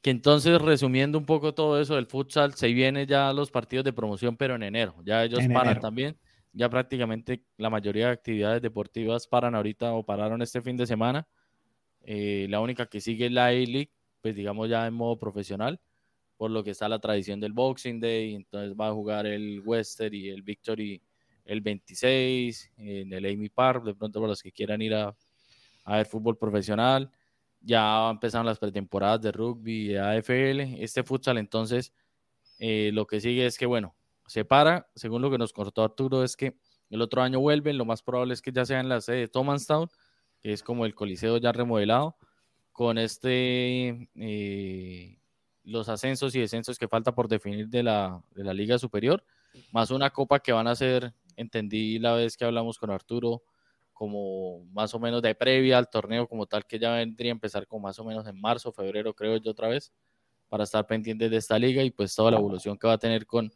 Que 0.00 0.10
entonces, 0.10 0.60
resumiendo 0.60 1.18
un 1.18 1.26
poco 1.26 1.54
todo 1.54 1.80
eso 1.80 1.96
del 1.96 2.06
futsal, 2.06 2.54
se 2.54 2.68
vienen 2.68 3.06
ya 3.06 3.32
los 3.32 3.50
partidos 3.50 3.84
de 3.84 3.92
promoción, 3.92 4.36
pero 4.36 4.54
en 4.54 4.62
enero. 4.62 4.94
Ya 5.04 5.24
ellos 5.24 5.40
paran 5.52 5.80
también. 5.80 6.16
Ya 6.52 6.68
prácticamente 6.68 7.44
la 7.56 7.68
mayoría 7.70 8.06
de 8.06 8.12
actividades 8.12 8.62
deportivas 8.62 9.26
paran 9.26 9.54
ahorita 9.54 9.92
o 9.92 10.04
pararon 10.04 10.40
este 10.40 10.62
fin 10.62 10.76
de 10.76 10.86
semana. 10.86 11.26
Eh, 12.02 12.46
la 12.48 12.60
única 12.60 12.86
que 12.86 13.00
sigue 13.00 13.26
es 13.26 13.32
la 13.32 13.46
A-League, 13.46 13.92
pues 14.20 14.34
digamos 14.34 14.68
ya 14.68 14.86
en 14.86 14.94
modo 14.94 15.18
profesional, 15.18 15.80
por 16.36 16.50
lo 16.50 16.64
que 16.64 16.70
está 16.70 16.88
la 16.88 17.00
tradición 17.00 17.40
del 17.40 17.52
Boxing 17.52 18.00
Day, 18.00 18.34
entonces 18.34 18.74
va 18.74 18.88
a 18.88 18.92
jugar 18.92 19.26
el 19.26 19.60
Western 19.64 20.14
y 20.14 20.28
el 20.28 20.42
Victory 20.42 21.02
el 21.44 21.60
26 21.60 22.72
en 22.76 23.12
el 23.12 23.26
Amy 23.26 23.48
Park, 23.48 23.84
de 23.84 23.94
pronto 23.94 24.20
para 24.20 24.30
los 24.30 24.42
que 24.42 24.52
quieran 24.52 24.80
ir 24.82 24.94
a, 24.94 25.16
a 25.84 25.96
ver 25.96 26.06
fútbol 26.06 26.36
profesional. 26.36 27.10
Ya 27.60 28.10
empezaron 28.10 28.46
las 28.46 28.58
pretemporadas 28.58 29.20
de 29.20 29.32
rugby 29.32 29.88
de 29.88 29.98
AFL. 30.00 30.82
Este 30.82 31.02
futsal, 31.02 31.38
entonces, 31.38 31.92
eh, 32.58 32.90
lo 32.92 33.06
que 33.06 33.20
sigue 33.20 33.46
es 33.46 33.58
que, 33.58 33.66
bueno, 33.66 33.96
se 34.26 34.44
para, 34.44 34.90
según 34.94 35.22
lo 35.22 35.30
que 35.30 35.38
nos 35.38 35.52
cortó 35.52 35.82
Arturo, 35.82 36.22
es 36.22 36.36
que 36.36 36.56
el 36.90 37.02
otro 37.02 37.22
año 37.22 37.40
vuelven, 37.40 37.78
lo 37.78 37.84
más 37.84 38.02
probable 38.02 38.34
es 38.34 38.42
que 38.42 38.52
ya 38.52 38.64
sea 38.64 38.80
en 38.80 38.88
la 38.88 39.00
sede 39.00 39.18
de 39.18 39.28
Thomastown, 39.28 39.88
que 40.40 40.52
es 40.52 40.62
como 40.62 40.86
el 40.86 40.94
coliseo 40.94 41.38
ya 41.38 41.52
remodelado, 41.52 42.16
con 42.72 42.98
este 42.98 44.08
eh, 44.14 45.18
los 45.64 45.88
ascensos 45.88 46.34
y 46.34 46.40
descensos 46.40 46.78
que 46.78 46.88
falta 46.88 47.14
por 47.14 47.28
definir 47.28 47.68
de 47.68 47.82
la, 47.82 48.22
de 48.34 48.44
la 48.44 48.54
Liga 48.54 48.78
Superior, 48.78 49.24
más 49.72 49.90
una 49.90 50.10
copa 50.10 50.40
que 50.40 50.52
van 50.52 50.66
a 50.66 50.76
ser, 50.76 51.12
entendí 51.36 51.98
la 51.98 52.14
vez 52.14 52.36
que 52.36 52.44
hablamos 52.44 52.78
con 52.78 52.90
Arturo, 52.90 53.42
como 53.98 54.64
más 54.66 54.94
o 54.94 55.00
menos 55.00 55.20
de 55.20 55.34
previa 55.34 55.76
al 55.76 55.90
torneo 55.90 56.28
como 56.28 56.46
tal, 56.46 56.64
que 56.64 56.78
ya 56.78 56.92
vendría 56.92 57.32
a 57.32 57.34
empezar 57.34 57.66
como 57.66 57.82
más 57.82 57.98
o 57.98 58.04
menos 58.04 58.28
en 58.28 58.40
marzo, 58.40 58.70
febrero, 58.70 59.12
creo 59.12 59.38
yo 59.38 59.50
otra 59.50 59.66
vez, 59.66 59.92
para 60.48 60.62
estar 60.62 60.86
pendientes 60.86 61.28
de 61.28 61.36
esta 61.36 61.58
liga 61.58 61.82
y 61.82 61.90
pues 61.90 62.14
toda 62.14 62.30
la 62.30 62.36
evolución 62.36 62.78
que 62.78 62.86
va 62.86 62.92
a 62.92 62.98
tener 62.98 63.26
con, 63.26 63.50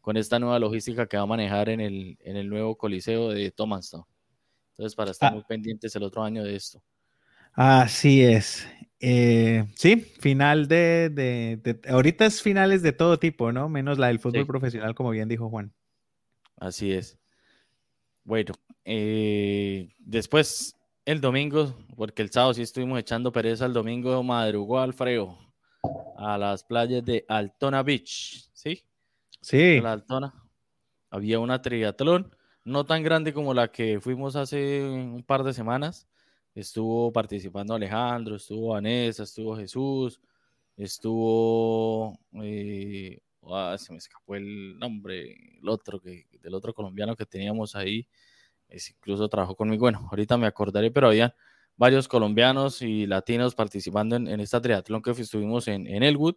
con 0.00 0.16
esta 0.16 0.38
nueva 0.38 0.60
logística 0.60 1.08
que 1.08 1.16
va 1.16 1.24
a 1.24 1.26
manejar 1.26 1.70
en 1.70 1.80
el, 1.80 2.16
en 2.20 2.36
el 2.36 2.48
nuevo 2.48 2.78
coliseo 2.78 3.30
de 3.30 3.50
Thomastown. 3.50 4.04
Entonces, 4.74 4.94
para 4.94 5.10
estar 5.10 5.32
ah. 5.32 5.34
muy 5.34 5.42
pendientes 5.42 5.96
el 5.96 6.04
otro 6.04 6.22
año 6.22 6.44
de 6.44 6.54
esto. 6.54 6.80
Así 7.54 8.22
es. 8.22 8.68
Eh, 9.00 9.66
sí, 9.74 9.96
final 9.96 10.68
de, 10.68 11.80
Ahorita 11.88 12.26
es 12.26 12.40
finales 12.42 12.82
de 12.82 12.92
todo 12.92 13.18
tipo, 13.18 13.50
¿no? 13.50 13.68
Menos 13.68 13.98
la 13.98 14.06
del 14.06 14.20
fútbol 14.20 14.46
profesional, 14.46 14.94
como 14.94 15.10
bien 15.10 15.28
dijo 15.28 15.50
Juan. 15.50 15.72
Así 16.58 16.92
es. 16.92 17.18
Bueno, 18.22 18.54
eh, 18.84 19.88
después 19.98 20.76
el 21.04 21.20
domingo, 21.20 21.74
porque 21.96 22.22
el 22.22 22.30
sábado 22.30 22.54
sí 22.54 22.62
estuvimos 22.62 22.98
echando 22.98 23.32
pereza, 23.32 23.66
el 23.66 23.72
domingo 23.72 24.22
madrugó 24.22 24.78
Alfredo 24.78 25.38
a 26.16 26.36
las 26.38 26.64
playas 26.64 27.04
de 27.04 27.24
Altona 27.28 27.82
Beach, 27.82 28.48
¿sí? 28.52 28.84
Sí. 29.40 29.80
la 29.80 29.92
Altona. 29.92 30.34
Había 31.10 31.40
una 31.40 31.60
triatlón 31.60 32.34
no 32.64 32.84
tan 32.84 33.02
grande 33.02 33.32
como 33.32 33.54
la 33.54 33.72
que 33.72 34.00
fuimos 34.00 34.36
hace 34.36 34.84
un 34.84 35.22
par 35.22 35.42
de 35.42 35.52
semanas. 35.52 36.06
Estuvo 36.54 37.12
participando 37.12 37.74
Alejandro, 37.74 38.36
estuvo 38.36 38.68
Vanessa, 38.68 39.22
estuvo 39.22 39.56
Jesús, 39.56 40.20
estuvo, 40.76 42.18
eh, 42.42 43.20
ah, 43.44 43.76
se 43.78 43.92
me 43.92 43.98
escapó 43.98 44.34
el 44.34 44.78
nombre, 44.78 45.58
el 45.60 45.68
otro 45.68 46.00
que, 46.00 46.26
del 46.42 46.54
otro 46.54 46.74
colombiano 46.74 47.16
que 47.16 47.26
teníamos 47.26 47.74
ahí, 47.76 48.06
incluso 48.72 49.28
trabajó 49.28 49.56
conmigo, 49.56 49.82
bueno, 49.82 50.08
ahorita 50.10 50.36
me 50.36 50.46
acordaré, 50.46 50.90
pero 50.90 51.08
había 51.08 51.34
varios 51.76 52.08
colombianos 52.08 52.82
y 52.82 53.06
latinos 53.06 53.54
participando 53.54 54.16
en, 54.16 54.28
esta 54.40 54.60
triatlón 54.60 55.02
que 55.02 55.12
estuvimos 55.12 55.68
en, 55.68 55.86
en 55.86 56.02
Elwood, 56.02 56.36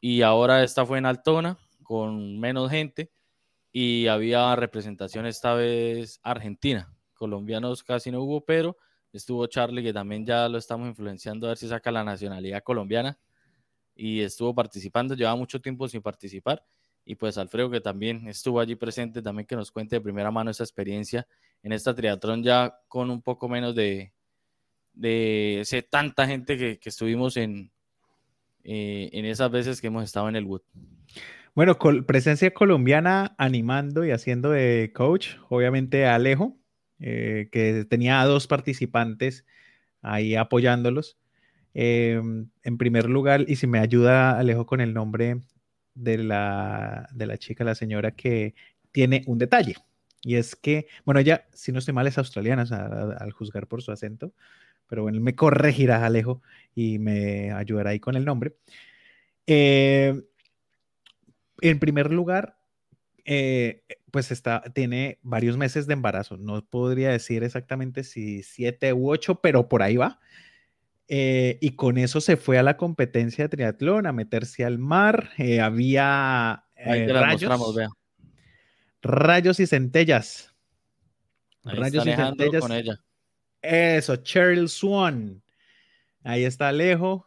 y 0.00 0.22
ahora 0.22 0.62
esta 0.62 0.86
fue 0.86 0.98
en 0.98 1.06
Altona, 1.06 1.58
con 1.82 2.38
menos 2.38 2.70
gente, 2.70 3.10
y 3.72 4.06
había 4.06 4.54
representación 4.56 5.26
esta 5.26 5.54
vez 5.54 6.20
argentina, 6.22 6.92
colombianos 7.14 7.82
casi 7.82 8.10
no 8.10 8.22
hubo, 8.22 8.44
pero 8.44 8.76
estuvo 9.12 9.46
Charlie, 9.46 9.82
que 9.82 9.92
también 9.92 10.24
ya 10.24 10.48
lo 10.48 10.58
estamos 10.58 10.88
influenciando 10.88 11.46
a 11.46 11.50
ver 11.50 11.58
si 11.58 11.68
saca 11.68 11.90
la 11.90 12.04
nacionalidad 12.04 12.62
colombiana, 12.62 13.18
y 13.94 14.20
estuvo 14.20 14.54
participando, 14.54 15.14
llevaba 15.14 15.36
mucho 15.36 15.60
tiempo 15.60 15.88
sin 15.88 16.00
participar, 16.00 16.64
y 17.04 17.14
pues 17.16 17.38
Alfredo 17.38 17.70
que 17.70 17.80
también 17.80 18.28
estuvo 18.28 18.60
allí 18.60 18.76
presente, 18.76 19.22
también 19.22 19.46
que 19.46 19.56
nos 19.56 19.72
cuente 19.72 19.96
de 19.96 20.00
primera 20.00 20.30
mano 20.30 20.50
esa 20.50 20.64
experiencia 20.64 21.26
en 21.62 21.72
esta 21.72 21.94
triatlón 21.94 22.42
ya 22.42 22.78
con 22.88 23.10
un 23.10 23.22
poco 23.22 23.48
menos 23.48 23.74
de, 23.74 24.12
de 24.92 25.60
ese, 25.60 25.82
tanta 25.82 26.26
gente 26.26 26.56
que, 26.56 26.78
que 26.78 26.88
estuvimos 26.88 27.36
en, 27.36 27.70
eh, 28.64 29.10
en 29.12 29.24
esas 29.24 29.50
veces 29.50 29.80
que 29.80 29.86
hemos 29.86 30.04
estado 30.04 30.28
en 30.28 30.36
el 30.36 30.44
Wood. 30.44 30.62
Bueno, 31.54 31.76
presencia 32.06 32.52
colombiana 32.52 33.34
animando 33.38 34.04
y 34.04 34.12
haciendo 34.12 34.50
de 34.50 34.92
coach, 34.94 35.36
obviamente 35.48 36.06
Alejo, 36.06 36.56
eh, 37.00 37.48
que 37.50 37.84
tenía 37.86 38.22
dos 38.24 38.46
participantes 38.46 39.44
ahí 40.02 40.36
apoyándolos. 40.36 41.18
Em, 41.74 42.50
en 42.62 42.78
primer 42.78 43.08
lugar, 43.08 43.44
y 43.48 43.56
si 43.56 43.66
me 43.66 43.78
ayuda 43.78 44.38
Alejo 44.38 44.66
con 44.66 44.80
el 44.80 44.94
nombre 44.94 45.40
de 45.94 46.18
la, 46.18 47.08
de 47.12 47.26
la 47.26 47.38
chica, 47.38 47.64
la 47.64 47.74
señora 47.74 48.12
que 48.12 48.54
tiene 48.92 49.22
un 49.26 49.38
detalle. 49.38 49.76
Y 50.22 50.36
es 50.36 50.54
que, 50.54 50.86
bueno, 51.04 51.20
ella, 51.20 51.46
si 51.52 51.72
no 51.72 51.78
estoy 51.78 51.94
mal, 51.94 52.06
es 52.06 52.18
australiana, 52.18 52.62
al 53.18 53.32
juzgar 53.32 53.66
por 53.66 53.82
su 53.82 53.90
acento, 53.92 54.32
pero 54.86 55.02
bueno, 55.02 55.20
me 55.20 55.34
corregirá 55.34 56.04
Alejo 56.04 56.42
y 56.74 56.98
me 56.98 57.52
ayudará 57.52 57.90
ahí 57.90 58.00
con 58.00 58.16
el 58.16 58.24
nombre. 58.24 58.56
Eh, 59.46 60.20
en 61.62 61.78
primer 61.78 62.12
lugar, 62.12 62.58
eh, 63.24 63.84
pues 64.10 64.32
está, 64.32 64.62
tiene 64.74 65.18
varios 65.22 65.56
meses 65.56 65.86
de 65.86 65.94
embarazo. 65.94 66.36
No 66.36 66.64
podría 66.64 67.10
decir 67.10 67.44
exactamente 67.44 68.02
si 68.04 68.42
siete 68.42 68.92
u 68.92 69.10
ocho, 69.10 69.40
pero 69.40 69.68
por 69.68 69.82
ahí 69.82 69.96
va. 69.96 70.20
Eh, 71.12 71.58
y 71.60 71.70
con 71.70 71.98
eso 71.98 72.20
se 72.20 72.36
fue 72.36 72.56
a 72.56 72.62
la 72.62 72.76
competencia 72.76 73.42
de 73.42 73.48
triatlón, 73.48 74.06
a 74.06 74.12
meterse 74.12 74.64
al 74.64 74.78
mar. 74.78 75.30
Eh, 75.38 75.60
había 75.60 76.62
rayos, 76.76 77.76
rayos 79.02 79.58
y 79.58 79.66
centellas. 79.66 80.54
rayos 81.64 82.06
y 82.06 82.12
centellas. 82.12 82.60
Con 82.60 82.70
ella. 82.70 83.00
Eso, 83.60 84.14
Cheryl 84.18 84.68
Swan. 84.68 85.42
Ahí 86.22 86.44
está 86.44 86.68
Alejo, 86.68 87.26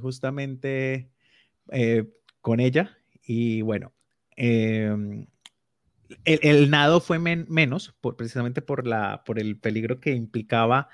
justamente 0.00 1.08
con 2.40 2.58
ella. 2.58 2.98
Y 3.24 3.62
bueno, 3.62 3.92
em, 4.34 5.28
el, 6.24 6.68
nado 6.68 7.00
fue 7.00 7.20
menos, 7.20 7.94
precisamente 8.16 8.60
por, 8.60 8.88
la, 8.88 9.22
por 9.24 9.38
el 9.38 9.56
peligro 9.56 10.00
que 10.00 10.10
implicaba. 10.10 10.88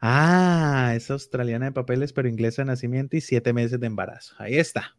Ah, 0.00 0.92
es 0.96 1.10
australiana 1.10 1.66
de 1.66 1.72
papeles, 1.72 2.12
pero 2.12 2.28
inglesa 2.28 2.62
de 2.62 2.66
nacimiento 2.66 3.16
y 3.16 3.20
siete 3.20 3.52
meses 3.52 3.78
de 3.78 3.86
embarazo. 3.86 4.34
Ahí 4.38 4.56
está. 4.56 4.96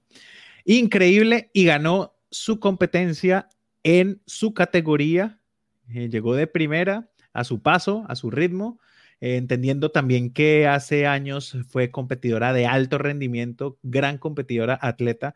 Increíble 0.64 1.50
y 1.54 1.66
ganó 1.66 2.14
su 2.30 2.60
competencia 2.60 3.50
en 3.84 4.22
su 4.28 4.54
categoría. 4.54 5.40
Eh, 5.90 6.10
llegó 6.10 6.36
de 6.36 6.46
primera 6.46 7.10
a 7.34 7.44
su 7.44 7.62
paso, 7.62 8.06
a 8.10 8.16
su 8.16 8.30
ritmo, 8.30 8.80
eh, 9.22 9.38
entendiendo 9.38 9.90
también 9.90 10.32
que 10.32 10.68
hace 10.68 11.08
años 11.08 11.58
fue 11.68 11.90
competidora 11.90 12.54
de 12.54 12.68
alto 12.68 13.00
rendimiento, 13.00 13.80
gran 13.82 14.20
competidora 14.20 14.78
atleta 14.82 15.34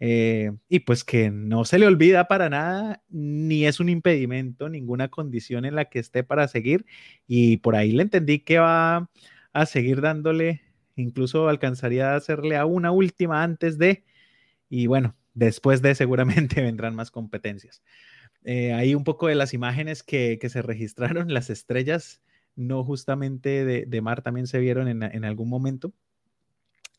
eh, 0.00 0.52
y 0.68 0.80
pues 0.80 1.04
que 1.04 1.30
no 1.30 1.64
se 1.64 1.78
le 1.78 1.86
olvida 1.86 2.28
para 2.28 2.48
nada, 2.48 3.02
ni 3.08 3.66
es 3.66 3.80
un 3.80 3.88
impedimento, 3.88 4.68
ninguna 4.68 5.08
condición 5.08 5.64
en 5.64 5.74
la 5.74 5.86
que 5.86 5.98
esté 5.98 6.22
para 6.24 6.48
seguir. 6.48 6.86
Y 7.26 7.58
por 7.58 7.76
ahí 7.76 7.92
le 7.92 8.02
entendí 8.04 8.40
que 8.40 8.58
va 8.58 9.10
a 9.52 9.66
seguir 9.66 10.00
dándole, 10.00 10.62
incluso 10.96 11.48
alcanzaría 11.48 12.12
a 12.12 12.16
hacerle 12.16 12.56
a 12.56 12.66
una 12.66 12.92
última 12.92 13.42
antes 13.42 13.78
de, 13.78 14.04
y 14.68 14.86
bueno, 14.86 15.16
después 15.34 15.82
de 15.82 15.94
seguramente 15.94 16.62
vendrán 16.62 16.94
más 16.94 17.10
competencias. 17.10 17.82
Eh, 18.44 18.72
ahí 18.72 18.94
un 18.94 19.04
poco 19.04 19.28
de 19.28 19.34
las 19.34 19.54
imágenes 19.54 20.02
que, 20.02 20.38
se 20.48 20.62
registraron, 20.62 21.28
las 21.34 21.50
estrellas, 21.50 22.22
no 22.56 22.84
justamente 22.84 23.64
de, 23.64 24.00
mar, 24.00 24.22
también 24.22 24.46
se 24.46 24.58
vieron 24.58 24.88
en, 24.88 25.24
algún 25.24 25.48
momento. 25.48 25.92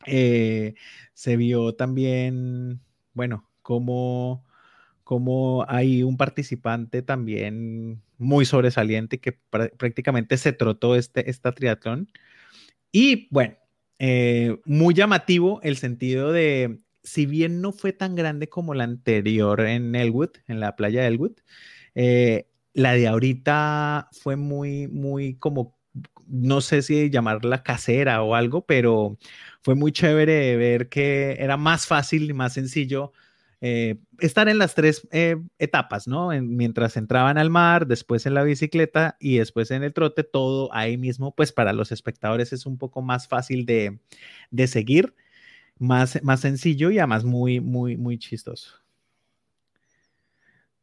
Eh, 0.06 0.74
se 1.12 1.36
vio 1.36 1.74
también 1.74 2.80
bueno, 3.14 3.48
como, 3.62 4.44
como 5.04 5.64
hay 5.68 6.02
un 6.02 6.16
participante 6.16 7.02
también 7.02 8.02
muy 8.18 8.44
sobresaliente 8.44 9.18
que 9.18 9.32
prácticamente 9.32 10.36
se 10.36 10.52
trotó 10.52 10.96
este, 10.96 11.30
esta 11.30 11.52
triatlón. 11.52 12.10
Y 12.92 13.28
bueno, 13.30 13.56
eh, 13.98 14.58
muy 14.64 14.94
llamativo 14.94 15.60
el 15.62 15.76
sentido 15.76 16.32
de, 16.32 16.80
si 17.02 17.26
bien 17.26 17.60
no 17.60 17.72
fue 17.72 17.92
tan 17.92 18.14
grande 18.14 18.48
como 18.48 18.74
la 18.74 18.84
anterior 18.84 19.60
en 19.60 19.94
Elwood, 19.94 20.30
en 20.48 20.60
la 20.60 20.76
playa 20.76 21.02
de 21.02 21.08
Elwood, 21.08 21.36
eh, 21.94 22.46
la 22.72 22.92
de 22.92 23.08
ahorita 23.08 24.08
fue 24.12 24.36
muy, 24.36 24.88
muy 24.88 25.34
como, 25.34 25.78
no 26.30 26.60
sé 26.60 26.82
si 26.82 27.10
llamarla 27.10 27.62
casera 27.62 28.22
o 28.22 28.34
algo, 28.34 28.64
pero 28.66 29.18
fue 29.62 29.74
muy 29.74 29.92
chévere 29.92 30.56
ver 30.56 30.88
que 30.88 31.36
era 31.38 31.56
más 31.56 31.86
fácil 31.86 32.30
y 32.30 32.32
más 32.32 32.54
sencillo 32.54 33.12
eh, 33.62 33.98
estar 34.20 34.48
en 34.48 34.56
las 34.58 34.74
tres 34.74 35.06
eh, 35.12 35.36
etapas, 35.58 36.08
¿no? 36.08 36.30
mientras 36.40 36.96
entraban 36.96 37.36
al 37.36 37.50
mar, 37.50 37.86
después 37.86 38.24
en 38.24 38.32
la 38.32 38.42
bicicleta 38.42 39.16
y 39.20 39.36
después 39.36 39.70
en 39.70 39.82
el 39.82 39.92
trote, 39.92 40.24
todo 40.24 40.72
ahí 40.72 40.96
mismo, 40.96 41.34
pues 41.34 41.52
para 41.52 41.74
los 41.74 41.92
espectadores 41.92 42.54
es 42.54 42.64
un 42.64 42.78
poco 42.78 43.02
más 43.02 43.28
fácil 43.28 43.66
de, 43.66 43.98
seguir, 44.66 45.14
más, 45.78 46.22
más 46.22 46.40
sencillo 46.40 46.90
y 46.90 46.98
además 46.98 47.24
muy, 47.24 47.60
muy, 47.60 47.98
muy 47.98 48.18
chistoso. 48.18 48.80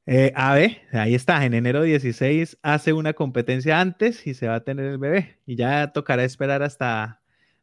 Eh, 0.10 0.32
Ave, 0.36 0.82
ahí 0.94 1.16
está, 1.16 1.44
en 1.46 1.54
enero 1.54 1.84
16 1.84 2.60
hace 2.62 2.94
una 2.94 3.12
competencia 3.12 3.82
antes 3.82 4.26
y 4.26 4.36
se 4.36 4.48
va 4.48 4.56
a 4.56 4.64
tener 4.64 4.86
el 4.86 4.98
bebé 4.98 5.38
y 5.46 5.58
ya 5.58 5.92
tocará 5.92 6.24
esperar 6.24 6.64
hasta 6.64 7.22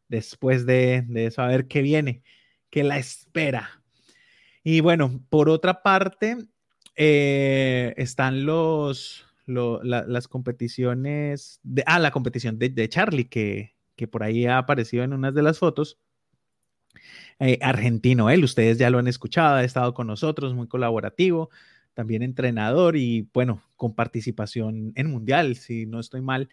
después 0.09 0.67
de, 0.67 1.07
eso 1.15 1.41
a 1.41 1.47
ver 1.47 1.67
qué 1.67 1.81
viene, 1.81 2.21
qué 2.69 2.83
la 2.83 2.99
espera. 2.99 3.81
Y 4.63 4.81
bueno, 4.81 5.23
por 5.29 5.49
otra 5.49 5.81
parte, 5.81 6.37
eh, 6.95 7.95
están 7.97 8.45
los, 8.45 9.25
las 9.47 10.27
competiciones, 10.27 11.59
de, 11.63 11.83
ah, 11.87 11.97
la 11.97 12.11
competición 12.11 12.59
de, 12.59 12.89
Charlie, 12.89 13.25
que, 13.25 13.75
que, 13.95 14.07
por 14.07 14.21
ahí 14.21 14.45
ha 14.45 14.59
aparecido 14.59 15.03
en 15.03 15.13
unas 15.13 15.33
de 15.33 15.41
las 15.41 15.57
fotos. 15.57 15.97
Eh, 17.39 17.57
argentino, 17.61 18.29
él, 18.29 18.43
ustedes 18.43 18.77
ya 18.77 18.89
lo 18.91 18.99
han 18.99 19.07
escuchado, 19.07 19.55
ha 19.55 19.63
estado 19.63 19.93
con 19.95 20.07
nosotros, 20.07 20.53
muy 20.53 20.67
colaborativo, 20.67 21.49
también 21.95 22.21
entrenador 22.21 22.95
y 22.95 23.27
bueno, 23.33 23.63
con 23.75 23.95
participación 23.95 24.91
en 24.95 25.09
mundial, 25.09 25.55
si 25.55 25.87
no 25.87 25.99
estoy 25.99 26.21
mal, 26.21 26.49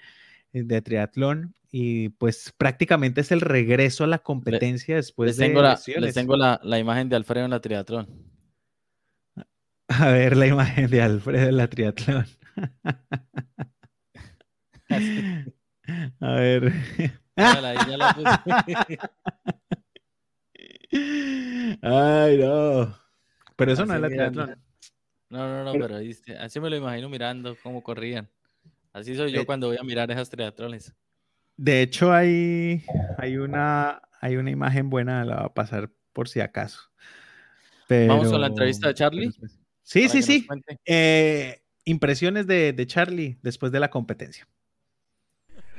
eh, 0.55 0.63
de 0.63 0.81
triatlón 0.81 1.55
y 1.71 2.09
pues 2.11 2.55
prácticamente 2.57 3.23
es 3.23 3.33
el 3.33 3.41
regreso 3.41 4.05
a 4.05 4.07
la 4.07 4.19
competencia 4.19 4.95
después 4.97 5.27
les 5.27 5.39
de 5.39 5.47
tengo 5.47 5.63
la, 5.63 5.81
Les 5.99 6.15
tengo 6.15 6.37
la, 6.37 6.61
imagen 6.79 7.09
de 7.09 7.17
Alfredo 7.17 7.47
en 7.47 7.51
la 7.51 7.61
triatlón. 7.61 8.07
A 9.89 10.09
ver 10.09 10.37
la 10.37 10.47
imagen 10.47 10.89
de 10.91 11.03
Alfredo 11.03 11.49
en 11.49 11.57
la 11.57 11.67
triatlón. 11.69 12.27
a 16.21 16.35
ver. 16.35 16.73
Ay, 21.83 22.39
no. 22.39 22.95
Pero 23.57 23.73
eso 23.73 23.87
no 23.87 23.95
es 23.95 24.01
la 24.01 24.09
triatlón. 24.09 24.57
No, 25.33 25.49
no, 25.49 25.65
no, 25.65 25.73
pero, 25.73 25.97
así 26.41 26.61
me 26.61 26.69
lo 26.69 26.77
imagino 26.77 27.09
mirando 27.09 27.57
cómo 27.63 27.83
corrían. 27.83 28.29
Así 28.93 29.17
soy 29.17 29.33
yo 29.33 29.41
eh, 29.41 29.47
cuando 29.47 29.69
voy 29.69 29.79
a 29.81 29.83
mirar 29.83 30.11
esas 30.11 30.29
triatrones. 30.29 30.93
De 31.57 31.81
hecho, 31.81 32.13
hay, 32.13 32.85
hay, 33.17 33.39
una, 33.39 34.03
hay 34.21 34.37
una 34.37 34.51
imagen 34.51 34.91
buena, 34.91 35.25
la 35.25 35.37
voy 35.37 35.47
a 35.47 35.55
pasar 35.55 35.91
por 36.13 36.29
si 36.29 36.41
acaso. 36.41 36.81
Vamos 37.89 38.31
a 38.31 38.39
la 38.39 38.49
entrevista 38.49 38.89
de 38.89 38.95
Charlie. 38.95 39.31
Sí, 39.83 40.11
sí, 40.11 40.23
sí. 40.23 40.47
Eh, 40.85 41.63
impresiones 41.87 42.47
de, 42.47 42.75
de 42.75 42.87
Charlie 42.87 43.39
después 43.41 43.73
de 43.73 43.81
la 43.81 43.89
competencia. 43.89 44.47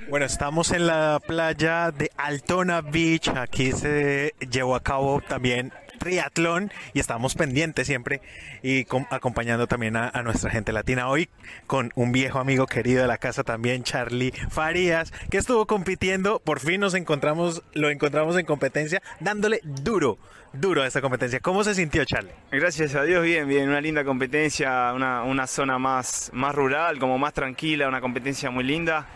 Bueno, 0.09 0.25
estamos 0.25 0.71
en 0.71 0.87
la 0.87 1.21
playa 1.25 1.91
de 1.91 2.09
Altona 2.17 2.81
Beach. 2.81 3.27
Aquí 3.27 3.71
se 3.71 4.33
llevó 4.51 4.75
a 4.75 4.81
cabo 4.81 5.21
también 5.21 5.71
triatlón 6.03 6.71
y 6.93 6.99
estamos 6.99 7.35
pendientes 7.35 7.87
siempre 7.87 8.21
y 8.61 8.85
acompañando 9.09 9.67
también 9.67 9.95
a, 9.95 10.11
nuestra 10.23 10.49
gente 10.49 10.73
latina 10.73 11.07
hoy 11.07 11.29
con 11.65 11.91
un 11.95 12.11
viejo 12.11 12.39
amigo 12.39 12.65
querido 12.67 13.01
de 13.01 13.07
la 13.07 13.17
casa 13.17 13.43
también, 13.43 13.83
Charlie 13.83 14.33
Farías, 14.49 15.13
que 15.29 15.37
estuvo 15.37 15.65
compitiendo. 15.65 16.39
Por 16.39 16.59
fin 16.59 16.81
nos 16.81 16.93
encontramos, 16.93 17.63
lo 17.73 17.89
encontramos 17.89 18.37
en 18.37 18.45
competencia, 18.45 19.01
dándole 19.21 19.61
duro, 19.63 20.17
duro 20.51 20.83
a 20.83 20.87
esta 20.87 21.01
competencia. 21.01 21.39
¿Cómo 21.39 21.63
se 21.63 21.73
sintió, 21.73 22.03
Charlie? 22.03 22.31
Gracias 22.51 22.95
a 22.95 23.03
Dios, 23.03 23.23
bien, 23.23 23.47
bien. 23.47 23.69
Una 23.69 23.79
linda 23.79 24.03
competencia, 24.03 24.91
una, 24.93 25.23
una 25.23 25.47
zona 25.47 25.79
más, 25.79 26.31
más 26.33 26.53
rural, 26.53 26.99
como 26.99 27.17
más 27.17 27.33
tranquila, 27.33 27.87
una 27.87 28.01
competencia 28.01 28.49
muy 28.49 28.65
linda 28.65 29.07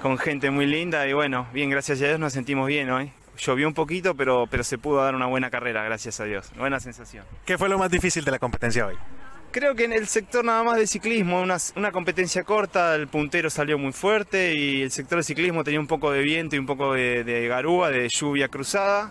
con 0.00 0.18
gente 0.18 0.50
muy 0.50 0.66
linda 0.66 1.06
y 1.06 1.12
bueno, 1.12 1.46
bien, 1.52 1.70
gracias 1.70 2.02
a 2.02 2.06
Dios 2.06 2.18
nos 2.18 2.32
sentimos 2.32 2.66
bien 2.66 2.90
hoy. 2.90 3.12
Llovió 3.44 3.66
un 3.66 3.74
poquito, 3.74 4.14
pero, 4.14 4.46
pero 4.48 4.62
se 4.62 4.78
pudo 4.78 5.02
dar 5.02 5.16
una 5.16 5.26
buena 5.26 5.50
carrera, 5.50 5.82
gracias 5.82 6.20
a 6.20 6.24
Dios. 6.24 6.52
Buena 6.56 6.78
sensación. 6.78 7.24
¿Qué 7.44 7.58
fue 7.58 7.68
lo 7.68 7.76
más 7.76 7.90
difícil 7.90 8.24
de 8.24 8.30
la 8.30 8.38
competencia 8.38 8.86
hoy? 8.86 8.94
Creo 9.50 9.74
que 9.74 9.84
en 9.84 9.92
el 9.92 10.06
sector 10.06 10.44
nada 10.44 10.62
más 10.62 10.78
de 10.78 10.86
ciclismo, 10.86 11.42
una, 11.42 11.56
una, 11.74 11.90
competencia 11.90 12.44
corta, 12.44 12.94
el 12.94 13.08
puntero 13.08 13.50
salió 13.50 13.78
muy 13.78 13.92
fuerte 13.92 14.54
y 14.54 14.82
el 14.82 14.92
sector 14.92 15.18
de 15.18 15.24
ciclismo 15.24 15.64
tenía 15.64 15.80
un 15.80 15.88
poco 15.88 16.12
de 16.12 16.22
viento 16.22 16.54
y 16.54 16.60
un 16.60 16.66
poco 16.66 16.94
de, 16.94 17.46
garúa, 17.48 17.90
de 17.90 18.08
lluvia 18.08 18.46
cruzada, 18.46 19.10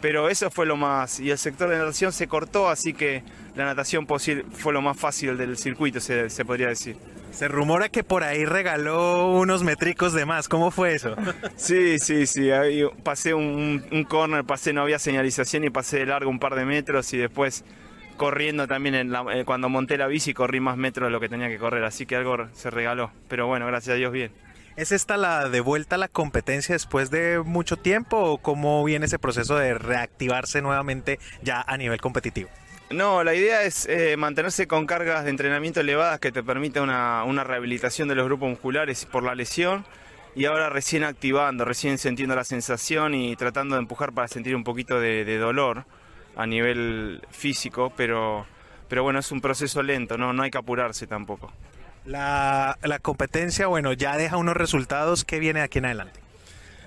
pero 0.00 0.28
eso 0.28 0.50
fue 0.50 0.66
lo 0.66 0.76
más. 0.76 1.20
Y 1.20 1.30
el 1.30 1.38
sector 1.38 1.68
de 1.68 1.78
natación 1.78 2.12
se 2.12 2.28
cortó, 2.28 2.68
así 2.68 2.92
que 2.92 3.22
la 3.54 3.64
natación 3.64 4.06
fue 4.06 4.72
lo 4.72 4.82
más 4.82 4.96
fácil 4.96 5.36
del 5.36 5.56
circuito, 5.56 6.00
se, 6.00 6.30
se 6.30 6.44
podría 6.44 6.68
decir. 6.68 6.96
Se 7.32 7.46
rumora 7.46 7.88
que 7.88 8.02
por 8.02 8.24
ahí 8.24 8.44
regaló 8.44 9.30
unos 9.30 9.62
metricos 9.62 10.12
de 10.12 10.26
más. 10.26 10.48
¿Cómo 10.48 10.70
fue 10.70 10.94
eso? 10.94 11.14
Sí, 11.56 11.98
sí, 11.98 12.26
sí. 12.26 12.50
pasé 13.04 13.34
un, 13.34 13.84
un 13.92 14.04
corner, 14.04 14.44
pasé, 14.44 14.72
no 14.72 14.82
había 14.82 14.98
señalización 14.98 15.64
y 15.64 15.70
pasé 15.70 15.98
de 15.98 16.06
largo 16.06 16.30
un 16.30 16.38
par 16.38 16.54
de 16.54 16.64
metros 16.64 17.12
y 17.12 17.18
después 17.18 17.64
corriendo 18.16 18.66
también 18.66 18.94
en 18.94 19.14
eh, 19.32 19.44
cuando 19.44 19.68
monté 19.68 19.96
la 19.96 20.06
bici 20.06 20.34
corrí 20.34 20.60
más 20.60 20.76
metros 20.76 21.06
de 21.06 21.10
lo 21.10 21.20
que 21.20 21.28
tenía 21.28 21.48
que 21.48 21.58
correr. 21.58 21.84
Así 21.84 22.06
que 22.06 22.16
algo 22.16 22.48
se 22.52 22.70
regaló. 22.70 23.10
Pero 23.28 23.46
bueno, 23.46 23.66
gracias 23.66 23.94
a 23.94 23.96
Dios 23.96 24.12
bien. 24.12 24.32
¿Es 24.76 24.92
esta 24.92 25.16
la 25.16 25.48
de 25.48 25.60
vuelta 25.60 25.96
a 25.96 25.98
la 25.98 26.08
competencia 26.08 26.74
después 26.74 27.10
de 27.10 27.42
mucho 27.44 27.76
tiempo 27.76 28.18
o 28.18 28.38
cómo 28.38 28.82
viene 28.84 29.06
ese 29.06 29.18
proceso 29.18 29.56
de 29.56 29.74
reactivarse 29.74 30.62
nuevamente 30.62 31.18
ya 31.42 31.60
a 31.60 31.76
nivel 31.76 32.00
competitivo? 32.00 32.48
No, 32.90 33.22
la 33.22 33.34
idea 33.34 33.62
es 33.62 33.86
eh, 33.86 34.16
mantenerse 34.16 34.66
con 34.66 34.86
cargas 34.86 35.24
de 35.24 35.30
entrenamiento 35.30 35.80
elevadas 35.80 36.18
que 36.18 36.32
te 36.32 36.42
permita 36.42 36.82
una, 36.82 37.44
rehabilitación 37.44 38.08
de 38.08 38.14
los 38.14 38.24
grupos 38.24 38.48
musculares 38.48 39.06
por 39.06 39.22
la 39.22 39.34
lesión 39.34 39.84
y 40.34 40.44
ahora 40.46 40.70
recién 40.70 41.04
activando, 41.04 41.64
recién 41.64 41.98
sintiendo 41.98 42.34
la 42.34 42.44
sensación 42.44 43.14
y 43.14 43.36
tratando 43.36 43.76
de 43.76 43.82
empujar 43.82 44.12
para 44.12 44.28
sentir 44.28 44.56
un 44.56 44.64
poquito 44.64 44.98
de, 44.98 45.38
dolor 45.38 45.84
a 46.36 46.46
nivel 46.46 47.22
físico, 47.30 47.92
pero, 47.96 48.46
pero 48.88 49.02
bueno, 49.02 49.18
es 49.18 49.30
un 49.30 49.40
proceso 49.40 49.82
lento, 49.82 50.16
no, 50.16 50.32
no 50.32 50.42
hay 50.42 50.50
que 50.50 50.58
apurarse 50.58 51.06
tampoco. 51.06 51.52
La, 52.04 52.78
la 52.82 52.98
competencia, 52.98 53.66
bueno, 53.66 53.92
ya 53.92 54.16
deja 54.16 54.36
unos 54.36 54.56
resultados, 54.56 55.24
¿qué 55.24 55.38
viene 55.38 55.60
de 55.60 55.66
aquí 55.66 55.78
en 55.78 55.86
adelante? 55.86 56.20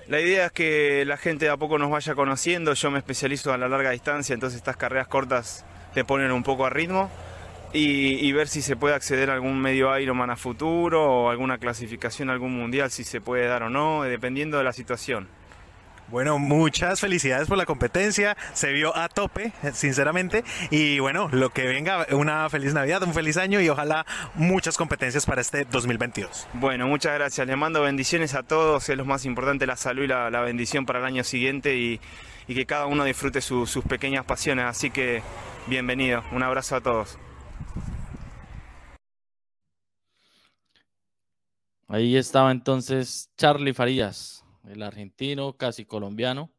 La 0.07 0.19
idea 0.19 0.47
es 0.47 0.51
que 0.51 1.05
la 1.05 1.17
gente 1.17 1.45
de 1.45 1.51
a 1.51 1.57
poco 1.57 1.77
nos 1.77 1.89
vaya 1.89 2.13
conociendo, 2.13 2.73
yo 2.73 2.91
me 2.91 2.97
especializo 2.97 3.53
a 3.53 3.57
la 3.57 3.69
larga 3.69 3.91
distancia, 3.91 4.33
entonces 4.33 4.57
estas 4.57 4.75
carreras 4.75 5.07
cortas 5.07 5.65
te 5.93 6.03
ponen 6.03 6.31
un 6.31 6.43
poco 6.43 6.65
a 6.65 6.69
ritmo 6.69 7.09
y, 7.73 8.31
ver 8.33 8.47
si 8.47 8.61
se 8.61 8.75
puede 8.75 8.93
acceder 8.93 9.29
a 9.31 9.33
algún 9.33 9.59
medio 9.59 9.97
Ironman 9.97 10.29
a 10.29 10.35
futuro 10.35 11.03
o 11.03 11.29
alguna 11.29 11.57
clasificación 11.57 12.29
algún 12.29 12.55
mundial, 12.55 12.91
si 12.91 13.03
se 13.03 13.19
puede 13.19 13.47
dar 13.47 13.63
o 13.63 13.69
no, 13.69 14.03
dependiendo 14.03 14.57
de 14.57 14.63
la 14.63 14.73
situación. 14.73 15.27
Bueno, 16.09 16.37
muchas 16.37 16.99
felicidades 16.99 17.47
por 17.47 17.57
la 17.57 17.65
competencia, 17.65 18.37
se 18.53 18.71
vio 18.71 18.95
a 18.95 19.09
tope, 19.09 19.51
sinceramente, 19.73 20.43
y 20.69 20.99
bueno, 20.99 21.29
lo 21.31 21.49
que 21.49 21.65
venga, 21.65 22.05
una 22.11 22.49
feliz 22.49 22.73
Navidad, 22.73 23.01
un 23.03 23.13
feliz 23.13 23.37
año 23.37 23.61
y 23.61 23.69
ojalá 23.69 24.05
muchas 24.35 24.77
competencias 24.77 25.25
para 25.25 25.41
este 25.41 25.65
2022. 25.65 26.47
Bueno, 26.53 26.87
muchas 26.87 27.13
gracias, 27.15 27.47
les 27.47 27.57
mando 27.57 27.81
bendiciones 27.81 28.35
a 28.35 28.43
todos, 28.43 28.87
es 28.89 28.97
lo 28.97 29.05
más 29.05 29.25
importante, 29.25 29.65
la 29.65 29.75
salud 29.75 30.03
y 30.03 30.07
la, 30.07 30.29
bendición 30.41 30.85
para 30.85 30.99
el 30.99 31.05
año 31.05 31.23
siguiente 31.23 31.77
y, 31.77 31.99
que 32.47 32.65
cada 32.65 32.85
uno 32.85 33.05
disfrute 33.05 33.41
sus 33.41 33.81
pequeñas 33.87 34.25
pasiones, 34.25 34.65
así 34.65 34.91
que 34.91 35.23
bienvenido. 35.67 36.23
Un 36.31 36.43
abrazo 36.43 36.75
a 36.75 36.81
todos. 36.81 37.17
Ahí 41.87 42.17
estaba 42.17 42.51
entonces 42.51 43.29
Charlie 43.37 43.73
Farías, 43.73 44.42
el 44.67 44.83
argentino, 44.83 45.57
casi 45.57 45.85
colombiano. 45.85 46.51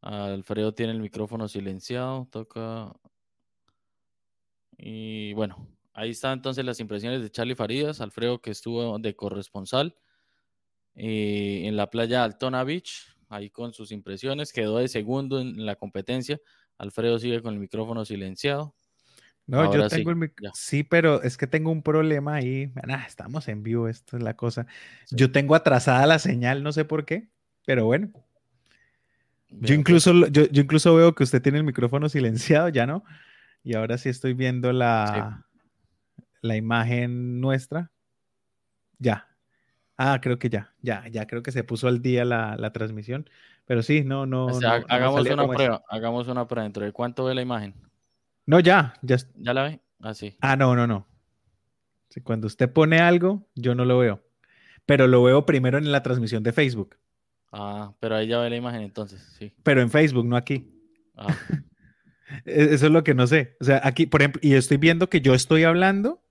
Alfredo 0.00 0.74
tiene 0.74 0.92
el 0.92 1.00
micrófono 1.00 1.48
silenciado, 1.48 2.28
toca. 2.30 2.94
Y 4.76 5.32
bueno, 5.34 5.66
ahí 5.92 6.10
están 6.10 6.34
entonces 6.34 6.64
las 6.64 6.80
impresiones 6.80 7.20
de 7.22 7.30
Charlie 7.30 7.56
Farías, 7.56 8.00
Alfredo 8.00 8.40
que 8.40 8.50
estuvo 8.50 8.98
de 8.98 9.16
corresponsal 9.16 9.96
eh, 10.94 11.62
en 11.66 11.76
la 11.76 11.90
playa 11.90 12.24
Altona 12.24 12.64
Beach, 12.64 13.16
ahí 13.28 13.50
con 13.50 13.72
sus 13.72 13.90
impresiones, 13.90 14.52
quedó 14.52 14.78
de 14.78 14.88
segundo 14.88 15.40
en 15.40 15.66
la 15.66 15.76
competencia, 15.76 16.40
Alfredo 16.76 17.18
sigue 17.18 17.42
con 17.42 17.54
el 17.54 17.60
micrófono 17.60 18.04
silenciado. 18.04 18.74
No, 19.48 19.74
yo 19.74 19.88
tengo 19.88 20.10
el 20.10 20.16
micrófono. 20.16 20.52
Sí, 20.54 20.84
pero 20.84 21.22
es 21.22 21.38
que 21.38 21.46
tengo 21.46 21.72
un 21.72 21.82
problema 21.82 22.34
ahí. 22.34 22.70
estamos 23.06 23.48
en 23.48 23.62
vivo, 23.62 23.88
esto 23.88 24.18
es 24.18 24.22
la 24.22 24.34
cosa. 24.34 24.66
Yo 25.10 25.32
tengo 25.32 25.54
atrasada 25.54 26.06
la 26.06 26.18
señal, 26.18 26.62
no 26.62 26.70
sé 26.70 26.84
por 26.84 27.06
qué, 27.06 27.28
pero 27.64 27.86
bueno. 27.86 28.10
Yo 29.48 29.74
incluso, 29.74 30.12
pues. 30.12 30.30
yo, 30.32 30.60
incluso 30.60 30.94
veo 30.94 31.14
que 31.14 31.24
usted 31.24 31.40
tiene 31.40 31.56
el 31.56 31.64
micrófono 31.64 32.10
silenciado, 32.10 32.68
ya 32.68 32.86
no. 32.86 33.04
Y 33.64 33.74
ahora 33.74 33.96
sí 33.96 34.10
estoy 34.10 34.34
viendo 34.34 34.70
la, 34.70 35.46
la 36.42 36.56
imagen 36.56 37.40
nuestra. 37.40 37.90
Ya. 38.98 39.28
Ah, 39.96 40.20
creo 40.20 40.38
que 40.38 40.50
ya, 40.50 40.74
ya, 40.82 41.08
ya 41.08 41.26
creo 41.26 41.42
que 41.42 41.52
se 41.52 41.64
puso 41.64 41.88
al 41.88 42.02
día 42.02 42.26
la, 42.26 42.54
la 42.58 42.70
transmisión. 42.70 43.30
Pero 43.64 43.82
sí, 43.82 44.04
no, 44.04 44.26
no. 44.26 44.48
hagamos 44.88 45.26
una 45.26 45.48
prueba, 45.48 45.82
hagamos 45.88 46.28
una 46.28 46.46
prueba. 46.46 46.64
¿Dentro 46.64 46.84
de 46.84 46.92
cuánto 46.92 47.24
ve 47.24 47.34
la 47.34 47.42
imagen? 47.42 47.74
No, 48.48 48.60
ya, 48.60 48.94
ya. 49.02 49.18
¿Ya 49.36 49.52
la 49.52 49.64
ve? 49.64 49.80
Ah, 50.00 50.14
sí. 50.14 50.34
Ah, 50.40 50.56
no, 50.56 50.74
no, 50.74 50.86
no. 50.86 51.06
cuando 52.24 52.46
usted 52.46 52.72
pone 52.72 52.98
algo, 52.98 53.46
yo 53.54 53.74
no 53.74 53.84
lo 53.84 53.98
veo. 53.98 54.24
Pero 54.86 55.06
lo 55.06 55.22
veo 55.22 55.44
primero 55.44 55.76
en 55.76 55.92
la 55.92 56.02
transmisión 56.02 56.42
de 56.42 56.54
Facebook. 56.54 56.96
Ah, 57.52 57.92
pero 58.00 58.16
ahí 58.16 58.26
ya 58.26 58.38
ve 58.38 58.48
la 58.48 58.56
imagen 58.56 58.80
entonces, 58.80 59.20
sí. 59.38 59.52
Pero 59.62 59.82
en 59.82 59.90
Facebook, 59.90 60.24
no 60.24 60.34
aquí. 60.34 60.72
Ah. 61.14 61.26
E-, 62.46 62.74
eso 62.74 62.86
es 62.86 62.92
lo 62.92 63.04
que 63.04 63.12
no 63.12 63.26
sé. 63.26 63.54
O 63.60 63.64
sea, 63.64 63.82
aquí, 63.84 64.06
por 64.06 64.22
ejemplo, 64.22 64.40
y 64.42 64.54
estoy 64.54 64.78
viendo 64.78 65.10
que 65.10 65.20
yo 65.20 65.34
estoy 65.34 65.64
hablando, 65.64 66.24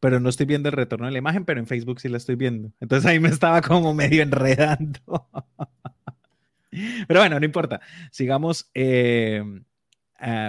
pero 0.00 0.20
no 0.20 0.30
estoy 0.30 0.46
viendo 0.46 0.70
el 0.70 0.74
retorno 0.74 1.04
de 1.04 1.12
la 1.12 1.18
imagen, 1.18 1.44
pero 1.44 1.60
en 1.60 1.66
Facebook 1.66 2.00
sí 2.00 2.08
la 2.08 2.16
estoy 2.16 2.36
viendo. 2.36 2.72
Entonces 2.80 3.04
ahí 3.04 3.20
me 3.20 3.28
estaba 3.28 3.60
como 3.60 3.92
medio 3.92 4.22
enredando. 4.22 5.28
Pero 7.08 7.20
bueno, 7.20 7.40
no 7.40 7.46
importa. 7.46 7.80
Sigamos. 8.10 8.70
Eh, 8.72 9.42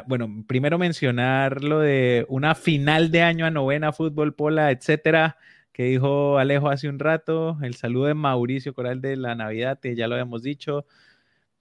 bueno, 0.08 0.44
primero 0.48 0.78
mencionar 0.78 1.64
lo 1.64 1.80
de 1.80 2.26
una 2.30 2.56
final 2.56 3.12
de 3.12 3.22
año 3.22 3.46
a 3.46 3.52
novena, 3.52 3.92
fútbol, 3.94 4.34
pola, 4.34 4.72
etcétera, 4.72 5.38
que 5.72 5.84
dijo 5.84 6.38
Alejo 6.38 6.70
hace 6.70 6.90
un 6.90 7.00
rato. 7.00 7.58
El 7.62 7.76
saludo 7.76 8.06
de 8.06 8.14
Mauricio 8.14 8.74
Coral 8.74 9.02
de 9.02 9.16
la 9.16 9.36
Navidad, 9.36 9.80
que 9.80 9.96
ya 9.96 10.08
lo 10.08 10.16
habíamos 10.16 10.44
dicho. 10.44 10.86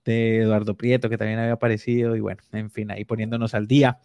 De 0.05 0.38
Eduardo 0.38 0.75
Prieto, 0.75 1.11
que 1.11 1.18
también 1.18 1.38
había 1.38 1.53
aparecido. 1.53 2.16
Y 2.16 2.21
bueno, 2.21 2.42
en 2.53 2.71
fin, 2.71 2.90
ahí 2.90 3.05
poniéndonos 3.05 3.55
al 3.55 3.66
día 3.66 3.99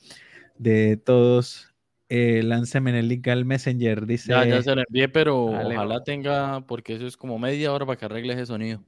de 0.57 0.97
todos. 0.97 1.73
Eh, 2.09 2.43
lánceme 2.43 2.89
en 2.89 2.97
el 2.97 3.07
link 3.07 3.27
al 3.29 3.45
Messenger, 3.45 4.05
dice. 4.05 4.31
Ya, 4.31 4.45
ya 4.45 4.61
se 4.61 4.75
lo 4.75 4.83
envié, 4.87 5.07
pero 5.07 5.45
ojalá 5.45 6.03
tenga, 6.03 6.61
porque 6.67 6.95
eso 6.95 7.07
es 7.07 7.15
como 7.15 7.39
media 7.39 7.71
hora 7.71 7.85
para 7.85 7.97
que 7.97 8.05
arregle 8.05 8.33
ese 8.33 8.45
sonido. 8.45 8.83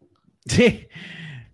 Sí, 0.45 0.87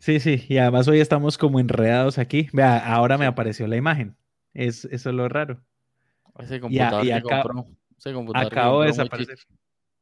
Sí, 0.01 0.19
sí, 0.19 0.43
y 0.49 0.57
además 0.57 0.87
hoy 0.87 0.99
estamos 0.99 1.37
como 1.37 1.59
enredados 1.59 2.17
aquí. 2.17 2.49
Vea, 2.53 2.91
ahora 2.91 3.19
me 3.19 3.27
apareció 3.27 3.67
la 3.67 3.75
imagen. 3.75 4.17
Es, 4.51 4.85
eso 4.85 5.11
es 5.11 5.15
lo 5.15 5.29
raro. 5.29 5.61
Ese 6.39 6.59
computador 6.59 7.05
y, 7.05 7.11
acá, 7.11 7.43
acabo 8.33 8.81
de 8.81 8.87
desaparecer. 8.87 9.37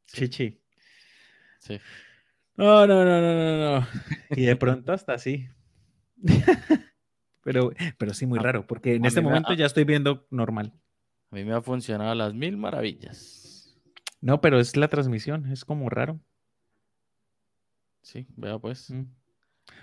Chichi. 0.07 0.61
Sí. 1.59 1.81
No, 2.55 2.87
no, 2.87 3.03
no, 3.03 3.21
no, 3.21 3.33
no, 3.33 3.81
no. 3.81 3.87
Y 4.29 4.45
de 4.45 4.55
pronto 4.55 4.93
hasta 4.93 5.15
así. 5.15 5.49
pero, 7.43 7.73
pero 7.97 8.13
sí, 8.13 8.25
muy 8.25 8.39
raro, 8.39 8.65
porque 8.67 8.95
en 8.95 9.03
este 9.03 9.19
momento 9.19 9.51
ya 9.51 9.65
estoy 9.65 9.83
viendo 9.83 10.25
normal. 10.29 10.71
A 11.29 11.35
mí 11.35 11.43
me 11.43 11.51
ha 11.51 11.61
funcionado 11.61 12.11
a 12.11 12.15
las 12.15 12.33
mil 12.33 12.55
maravillas. 12.55 13.77
No, 14.21 14.39
pero 14.39 14.61
es 14.61 14.77
la 14.77 14.87
transmisión, 14.87 15.51
es 15.51 15.65
como 15.65 15.89
raro. 15.89 16.21
Sí, 18.01 18.27
vea 18.37 18.57
pues. 18.59 18.91
Mm 18.91 19.18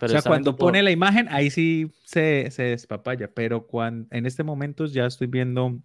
o 0.01 0.09
sea, 0.09 0.23
cuando 0.23 0.57
pone 0.57 0.83
la 0.83 0.91
imagen, 0.91 1.29
ahí 1.31 1.51
sí 1.51 1.93
se, 2.05 2.51
se 2.51 2.65
despapaya, 2.65 3.31
pero 3.33 3.67
cuando, 3.67 4.07
en 4.11 4.27
este 4.27 4.43
momento 4.43 4.87
ya 4.87 5.07
estoy 5.07 5.27
viendo 5.27 5.79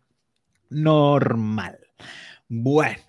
normal. 0.70 1.80
Bueno, 2.48 3.02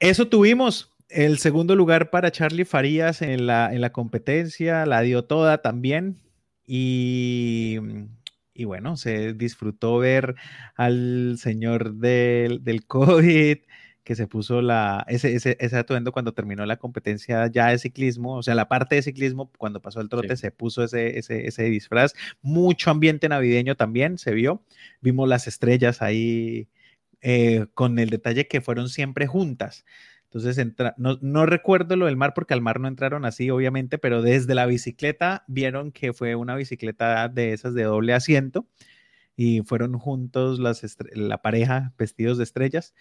eso 0.00 0.28
tuvimos. 0.28 0.90
El 1.08 1.38
segundo 1.38 1.76
lugar 1.76 2.08
para 2.08 2.30
Charlie 2.30 2.64
Farías 2.64 3.20
en 3.20 3.46
la, 3.46 3.72
en 3.72 3.82
la 3.82 3.92
competencia, 3.92 4.86
la 4.86 5.02
dio 5.02 5.24
toda 5.24 5.58
también. 5.58 6.16
Y, 6.66 7.78
y 8.54 8.64
bueno, 8.64 8.96
se 8.96 9.34
disfrutó 9.34 9.98
ver 9.98 10.36
al 10.74 11.36
señor 11.38 11.94
del, 11.96 12.64
del 12.64 12.86
COVID, 12.86 13.58
que 14.04 14.16
se 14.16 14.26
puso 14.26 14.62
la, 14.62 15.04
ese, 15.08 15.34
ese, 15.34 15.56
ese, 15.60 15.76
atuendo 15.76 16.12
cuando 16.12 16.34
terminó 16.34 16.66
la 16.66 16.76
competencia 16.76 17.46
ya 17.46 17.68
de 17.68 17.78
ciclismo, 17.78 18.36
o 18.36 18.42
sea, 18.42 18.54
la 18.54 18.68
parte 18.68 18.96
de 18.96 19.02
ciclismo, 19.02 19.50
cuando 19.58 19.80
pasó 19.80 20.00
el 20.00 20.08
trote, 20.08 20.36
sí. 20.36 20.42
se 20.42 20.50
puso 20.50 20.82
ese, 20.82 21.18
ese, 21.18 21.46
ese, 21.46 21.64
disfraz. 21.64 22.14
Mucho 22.42 22.90
ambiente 22.90 23.28
navideño 23.28 23.76
también 23.76 24.18
se 24.18 24.32
vio. 24.32 24.64
Vimos 25.00 25.28
las 25.28 25.46
estrellas 25.46 26.02
ahí 26.02 26.68
eh, 27.20 27.66
con 27.74 27.98
el 27.98 28.10
detalle 28.10 28.48
que 28.48 28.60
fueron 28.60 28.88
siempre 28.88 29.26
juntas. 29.26 29.84
Entonces, 30.24 30.58
entra, 30.58 30.94
no, 30.96 31.18
no, 31.20 31.46
recuerdo 31.46 31.94
lo 31.94 32.06
del 32.06 32.16
mar 32.16 32.32
porque 32.34 32.54
al 32.54 32.62
mar 32.62 32.80
no 32.80 32.88
entraron 32.88 33.24
así, 33.24 33.50
obviamente, 33.50 33.98
pero 33.98 34.22
desde 34.22 34.54
la 34.54 34.66
bicicleta 34.66 35.44
vieron 35.46 35.92
que 35.92 36.12
fue 36.14 36.34
una 36.36 36.56
bicicleta 36.56 37.28
de 37.28 37.52
esas 37.52 37.74
de 37.74 37.84
doble 37.84 38.14
asiento 38.14 38.66
y 39.36 39.60
fueron 39.62 39.98
juntos 39.98 40.58
las 40.58 40.82
la 41.12 41.42
pareja 41.42 41.92
vestidos 41.98 42.38
de 42.38 42.44
estrellas. 42.44 42.94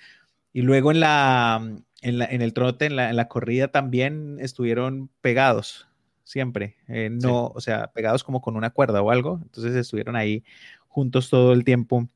Y 0.54 0.62
luego 0.62 0.92
en, 0.92 1.00
la, 1.00 1.62
en, 2.02 2.18
la, 2.18 2.26
en 2.26 2.42
el 2.42 2.54
trote, 2.54 2.86
en 2.86 2.96
la, 2.96 3.10
en 3.10 3.16
la, 3.16 3.28
corrida 3.28 3.70
también 3.70 4.38
estuvieron 4.40 5.10
pegados, 5.22 5.88
siempre. 6.24 6.76
Eh, 6.88 7.10
no, 7.10 7.48
sí. 7.48 7.54
o 7.56 7.62
sea, 7.62 7.88
pegados 7.94 8.24
como 8.24 8.42
con 8.42 8.56
una 8.56 8.72
cuerda 8.72 9.02
o 9.02 9.12
algo. 9.12 9.40
Entonces 9.42 9.76
estuvieron 9.76 10.16
ahí 10.16 10.44
juntos 10.88 11.30
todo 11.30 11.54
el 11.54 11.64
tiempo 11.64 12.08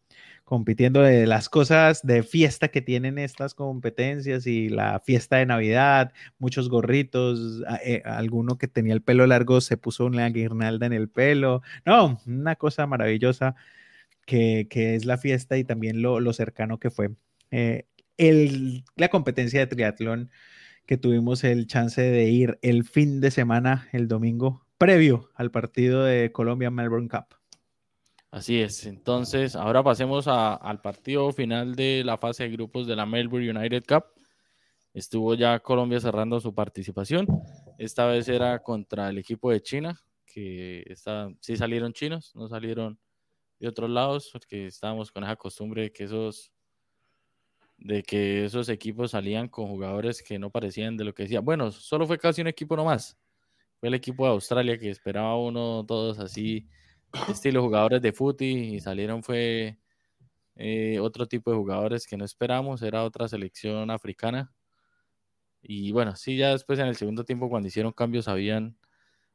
compitiendo 0.46 1.02
de 1.02 1.26
las 1.26 1.50
cosas 1.50 2.06
de 2.06 2.22
fiesta 2.24 2.68
que 2.70 2.82
tienen 2.82 3.18
estas 3.18 3.56
competencias 3.56 4.46
y 4.46 4.70
la 4.70 5.00
fiesta 5.00 5.38
de 5.38 5.48
Navidad, 5.48 6.14
muchos 6.38 6.70
gorritos, 6.70 7.64
eh, 7.84 8.04
alguno 8.06 8.58
que 8.60 8.68
tenía 8.68 8.94
el 8.94 9.02
pelo 9.02 9.26
largo 9.26 9.60
se 9.60 9.76
puso 9.76 10.06
una 10.06 10.30
guirnalda 10.30 10.86
en 10.86 10.94
el 10.94 11.10
pelo. 11.10 11.64
No, 11.84 12.22
una 12.28 12.56
cosa 12.56 12.86
maravillosa 12.86 13.56
que, 14.26 14.68
que 14.70 14.96
es 14.96 15.06
la 15.06 15.18
fiesta 15.18 15.58
y 15.58 15.64
también 15.64 16.02
lo, 16.02 16.20
lo 16.20 16.32
cercano 16.32 16.80
que 16.80 16.92
fue. 16.92 17.12
Eh, 17.52 17.88
la 18.18 19.10
competencia 19.10 19.60
de 19.60 19.68
triatlón 19.68 20.32
que 20.86 20.98
tuvimos 20.98 21.44
el 21.44 21.68
chance 21.68 22.02
de 22.02 22.30
ir 22.30 22.60
el 22.62 22.84
fin 22.84 23.20
de 23.22 23.32
semana, 23.32 23.88
el 23.92 24.08
domingo, 24.08 24.66
previo 24.78 25.32
al 25.36 25.52
partido 25.52 26.04
de 26.04 26.32
Colombia 26.32 26.70
Melbourne 26.70 27.10
Cup. 27.10 27.36
Así 28.32 28.62
es, 28.62 28.86
entonces 28.86 29.56
ahora 29.56 29.82
pasemos 29.82 30.28
al 30.28 30.82
partido 30.82 31.32
final 31.32 31.76
de 31.76 32.04
la 32.04 32.18
fase 32.18 32.44
de 32.44 32.50
grupos 32.50 32.86
de 32.86 32.96
la 32.96 33.06
Melbourne 33.06 33.50
United 33.50 33.84
Cup. 33.88 34.04
Estuvo 34.94 35.36
ya 35.36 35.60
Colombia 35.60 36.00
cerrando 36.00 36.40
su 36.40 36.54
participación. 36.54 37.28
Esta 37.78 38.06
vez 38.08 38.28
era 38.28 38.62
contra 38.62 39.10
el 39.10 39.18
equipo 39.18 39.52
de 39.52 39.62
China, 39.62 40.00
que 40.26 40.84
está, 40.88 41.30
sí 41.40 41.56
salieron 41.56 41.94
chinos, 41.94 42.36
no 42.36 42.48
salieron 42.48 43.00
de 43.60 43.68
otros 43.70 43.90
lados, 43.90 44.30
porque 44.32 44.68
estábamos 44.68 45.12
con 45.12 45.24
esa 45.24 45.36
costumbre 45.38 45.84
de 45.84 45.92
que 45.94 46.04
esos 46.04 46.52
de 47.78 48.04
que 48.04 48.46
esos 48.46 48.70
equipos 48.70 49.12
salían 49.12 49.48
con 49.48 49.68
jugadores 49.68 50.24
que 50.24 50.40
no 50.40 50.50
parecían 50.50 50.98
de 50.98 51.04
lo 51.04 51.14
que 51.14 51.24
decía. 51.24 51.42
Bueno, 51.42 51.72
solo 51.72 52.08
fue 52.08 52.18
casi 52.18 52.42
un 52.42 52.48
equipo 52.48 52.76
nomás. 52.76 53.18
Fue 53.80 53.90
el 53.90 53.96
equipo 53.96 54.26
de 54.26 54.32
Australia 54.32 54.78
que 54.78 54.90
esperaba 54.90 55.38
uno, 55.38 55.86
todos 55.86 56.20
así, 56.20 56.68
estilo 57.30 57.62
jugadores 57.62 58.02
de 58.02 58.14
fútbol 58.14 58.42
y 58.42 58.80
salieron 58.80 59.24
fue 59.24 59.78
eh, 60.56 61.00
otro 61.00 61.28
tipo 61.28 61.52
de 61.52 61.58
jugadores 61.58 62.08
que 62.08 62.18
no 62.18 62.26
esperamos, 62.26 62.82
era 62.82 63.04
otra 63.04 63.28
selección 63.28 63.92
africana. 63.92 64.54
Y 65.62 65.92
bueno, 65.92 66.16
sí, 66.16 66.38
ya 66.38 66.52
después 66.52 66.80
en 66.80 66.88
el 66.88 66.96
segundo 66.96 67.26
tiempo 67.26 67.50
cuando 67.50 67.68
hicieron 67.68 67.92
cambios 67.92 68.28
habían 68.28 68.78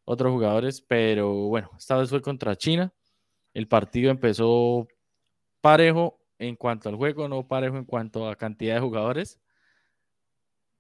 otros 0.05 0.33
jugadores, 0.33 0.81
pero 0.81 1.48
bueno, 1.48 1.70
esta 1.79 1.96
vez 1.96 2.11
fue 2.11 2.22
contra 2.22 2.57
China. 2.57 2.92
El 3.55 3.68
partido 3.68 4.11
empezó 4.11 4.88
parejo 5.61 6.19
en 6.40 6.57
cuanto 6.57 6.88
al 6.88 6.96
juego, 6.96 7.29
no 7.29 7.46
parejo 7.46 7.76
en 7.76 7.85
cuanto 7.85 8.29
a 8.29 8.35
cantidad 8.35 8.74
de 8.74 8.81
jugadores. 8.81 9.38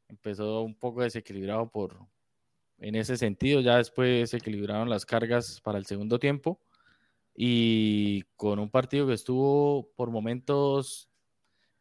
Empezó 0.08 0.62
un 0.62 0.74
poco 0.74 1.02
desequilibrado 1.02 1.70
por 1.70 1.98
en 2.78 2.94
ese 2.94 3.16
sentido, 3.18 3.60
ya 3.60 3.76
después 3.76 4.30
se 4.30 4.38
equilibraron 4.38 4.88
las 4.88 5.04
cargas 5.04 5.60
para 5.60 5.78
el 5.78 5.84
segundo 5.84 6.18
tiempo 6.18 6.58
y 7.36 8.22
con 8.36 8.58
un 8.58 8.70
partido 8.70 9.06
que 9.06 9.12
estuvo 9.12 9.90
por 9.96 10.10
momentos 10.10 11.10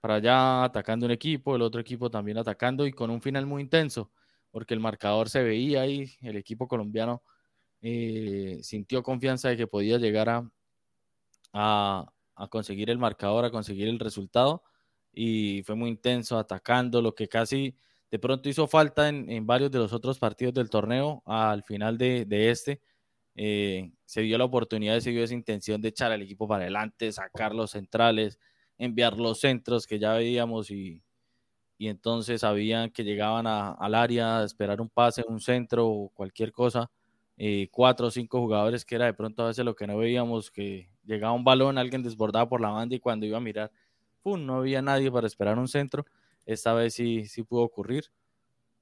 para 0.01 0.15
allá 0.15 0.65
atacando 0.65 1.05
un 1.05 1.13
equipo, 1.13 1.55
el 1.55 1.61
otro 1.61 1.79
equipo 1.79 2.11
también 2.11 2.37
atacando 2.37 2.85
y 2.85 2.91
con 2.91 3.09
un 3.09 3.21
final 3.21 3.45
muy 3.45 3.61
intenso, 3.61 4.11
porque 4.51 4.73
el 4.73 4.81
marcador 4.81 5.29
se 5.29 5.41
veía 5.41 5.81
ahí, 5.81 6.11
el 6.21 6.35
equipo 6.35 6.67
colombiano 6.67 7.23
eh, 7.81 8.59
sintió 8.61 9.01
confianza 9.03 9.49
de 9.49 9.57
que 9.57 9.67
podía 9.67 9.97
llegar 9.97 10.43
a, 11.53 12.11
a 12.39 12.47
conseguir 12.47 12.89
el 12.89 12.97
marcador, 12.97 13.45
a 13.45 13.51
conseguir 13.51 13.87
el 13.87 13.99
resultado 13.99 14.63
y 15.13 15.63
fue 15.63 15.75
muy 15.75 15.89
intenso 15.89 16.37
atacando, 16.37 17.01
lo 17.01 17.13
que 17.13 17.27
casi 17.27 17.75
de 18.11 18.19
pronto 18.19 18.49
hizo 18.49 18.67
falta 18.67 19.09
en, 19.09 19.45
varios 19.45 19.71
de 19.71 19.79
los 19.79 19.93
otros 19.93 20.17
partidos 20.19 20.53
del 20.53 20.69
torneo 20.69 21.21
al 21.25 21.63
final 21.63 21.97
de, 21.97 22.25
este. 22.49 22.81
Eh, 23.35 23.91
se 24.05 24.21
dio 24.21 24.37
la 24.37 24.45
oportunidad, 24.45 24.99
se 24.99 25.11
dio 25.11 25.23
esa 25.23 25.33
intención 25.33 25.81
de 25.81 25.89
echar 25.89 26.11
al 26.11 26.21
equipo 26.21 26.47
para 26.47 26.63
adelante, 26.63 27.11
sacar 27.11 27.53
los 27.53 27.71
centrales, 27.71 28.39
enviar 28.77 29.17
los 29.17 29.39
centros 29.39 29.85
que 29.85 29.99
ya 29.99 30.13
veíamos 30.13 30.71
y, 30.71 31.03
y 31.77 31.87
entonces 31.87 32.41
sabían 32.41 32.91
que 32.91 33.03
llegaban 33.03 33.47
al 33.47 33.95
área 33.95 34.39
a 34.39 34.45
esperar 34.45 34.81
un 34.81 34.89
pase, 34.89 35.23
un 35.27 35.39
centro 35.39 35.87
o 35.87 36.09
cualquier 36.09 36.51
cosa. 36.51 36.91
Eh, 37.41 37.69
cuatro 37.71 38.07
o 38.07 38.11
cinco 38.11 38.39
jugadores 38.41 38.83
que 38.83 38.95
era 38.95 39.05
de 39.05 39.13
pronto 39.13 39.43
a 39.43 39.47
veces 39.47 39.63
lo 39.63 39.73
que 39.75 39.87
no 39.87 39.97
veíamos, 39.97 40.51
que 40.51 40.89
llegaba 41.05 41.31
un 41.33 41.45
balón, 41.45 41.77
alguien 41.77 42.03
desbordaba 42.03 42.49
por 42.49 42.59
la 42.59 42.69
banda 42.69 42.95
y 42.95 42.99
cuando 42.99 43.25
iba 43.25 43.37
a 43.37 43.41
mirar, 43.41 43.71
¡pum! 44.21 44.45
no 44.45 44.57
había 44.57 44.81
nadie 44.81 45.09
para 45.11 45.27
esperar 45.27 45.57
un 45.57 45.69
centro. 45.69 46.05
Esta 46.45 46.73
vez 46.73 46.95
sí, 46.95 47.25
sí 47.27 47.43
pudo 47.43 47.61
ocurrir, 47.63 48.11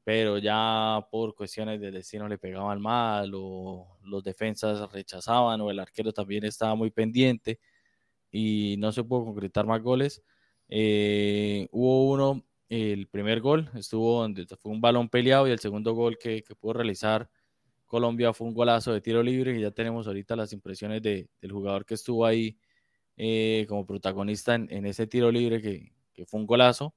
pero 0.04 0.38
ya 0.39 1.06
por 1.12 1.36
cuestiones 1.36 1.82
de 1.82 1.91
destino 1.91 2.28
le 2.28 2.38
pegaban 2.38 2.82
mal 2.82 3.32
o 3.36 3.98
los 4.04 4.24
defensas 4.24 4.91
rechazaban 4.91 5.62
o 5.62 5.72
el 5.72 5.80
arquero 5.80 6.13
también 6.13 6.46
estaba 6.46 6.76
muy 6.76 6.91
pendiente 6.91 7.60
y 8.32 8.76
no 8.80 8.91
se 8.91 9.04
pudo 9.04 9.26
concretar 9.26 9.65
más 9.67 9.82
goles. 9.82 10.24
Eh, 10.70 11.67
hubo 11.72 12.10
uno, 12.12 12.46
el 12.70 13.08
primer 13.08 13.41
gol 13.41 13.70
estuvo 13.76 14.22
donde 14.22 14.46
fue 14.58 14.72
un 14.72 14.82
balón 14.82 15.10
peleado 15.10 15.48
y 15.48 15.52
el 15.52 15.60
segundo 15.60 15.93
gol 15.93 16.17
que, 16.17 16.43
que 16.43 16.56
pudo 16.56 16.74
realizar 16.74 17.30
Colombia 17.88 18.34
fue 18.34 18.47
un 18.47 18.54
golazo 18.54 18.93
de 18.93 19.02
tiro 19.02 19.23
libre 19.23 19.58
y 19.58 19.62
ya 19.62 19.71
tenemos 19.71 20.08
ahorita 20.08 20.36
las 20.36 20.54
impresiones 20.54 21.02
de, 21.02 21.30
del 21.41 21.52
jugador 21.52 21.86
que 21.86 21.95
estuvo 21.95 22.26
ahí 22.26 22.58
eh, 23.15 23.65
como 23.67 23.86
protagonista 23.86 24.56
en, 24.56 24.86
ese 24.86 25.08
tiro 25.08 25.32
libre 25.32 25.62
que, 25.62 25.93
fue 26.26 26.39
un 26.39 26.45
golazo. 26.45 26.93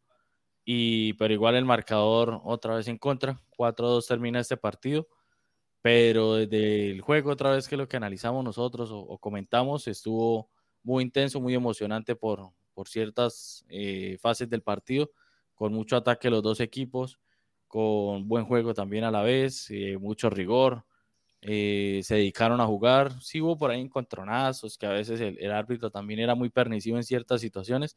Y, 0.65 1.15
pero 1.15 1.33
igual 1.33 1.55
el 1.57 1.65
marcador 1.65 2.41
otra 2.45 2.77
vez 2.77 2.89
en 2.89 2.99
contra, 2.99 3.41
4-2 3.57 4.07
termina 4.07 4.41
este 4.41 4.57
partido, 4.57 5.09
pero 5.83 6.35
desde 6.37 6.91
el 6.91 7.01
juego 7.01 7.31
otra 7.31 7.53
vez 7.53 7.69
que 7.69 7.77
lo 7.77 7.89
que 7.89 7.97
analizamos 7.97 8.45
nosotros 8.45 8.91
o, 8.93 9.19
comentamos 9.19 9.89
estuvo 9.89 10.51
muy 10.83 11.05
intenso, 11.05 11.41
muy 11.41 11.55
emocionante 11.55 12.17
por, 12.17 12.53
por 12.75 12.89
ciertas 12.89 13.65
eh, 13.69 14.19
fases 14.21 14.49
del 14.51 14.63
partido, 14.63 15.11
con 15.55 15.73
mucho 15.73 15.97
ataque 15.97 16.31
los 16.31 16.43
dos 16.43 16.61
equipos 16.61 17.19
con 17.71 18.27
buen 18.27 18.47
juego 18.47 18.75
también 18.75 19.05
a 19.05 19.13
la 19.13 19.23
vez, 19.23 19.71
eh, 19.71 19.97
mucho 19.97 20.29
rigor, 20.29 20.85
eh, 21.41 22.01
se 22.03 22.17
dedicaron 22.17 22.61
a 22.61 22.67
jugar, 22.67 23.13
sí 23.23 23.41
hubo 23.41 23.57
por 23.57 23.71
ahí 23.71 23.81
encontronazos, 23.81 24.77
que 24.77 24.87
a 24.87 24.91
veces 24.91 25.21
el, 25.21 25.39
el, 25.39 25.53
árbitro 25.53 25.89
también 25.89 26.19
era 26.19 26.35
muy 26.35 26.51
permisivo 26.51 26.97
en 26.97 27.05
ciertas 27.05 27.41
situaciones, 27.41 27.97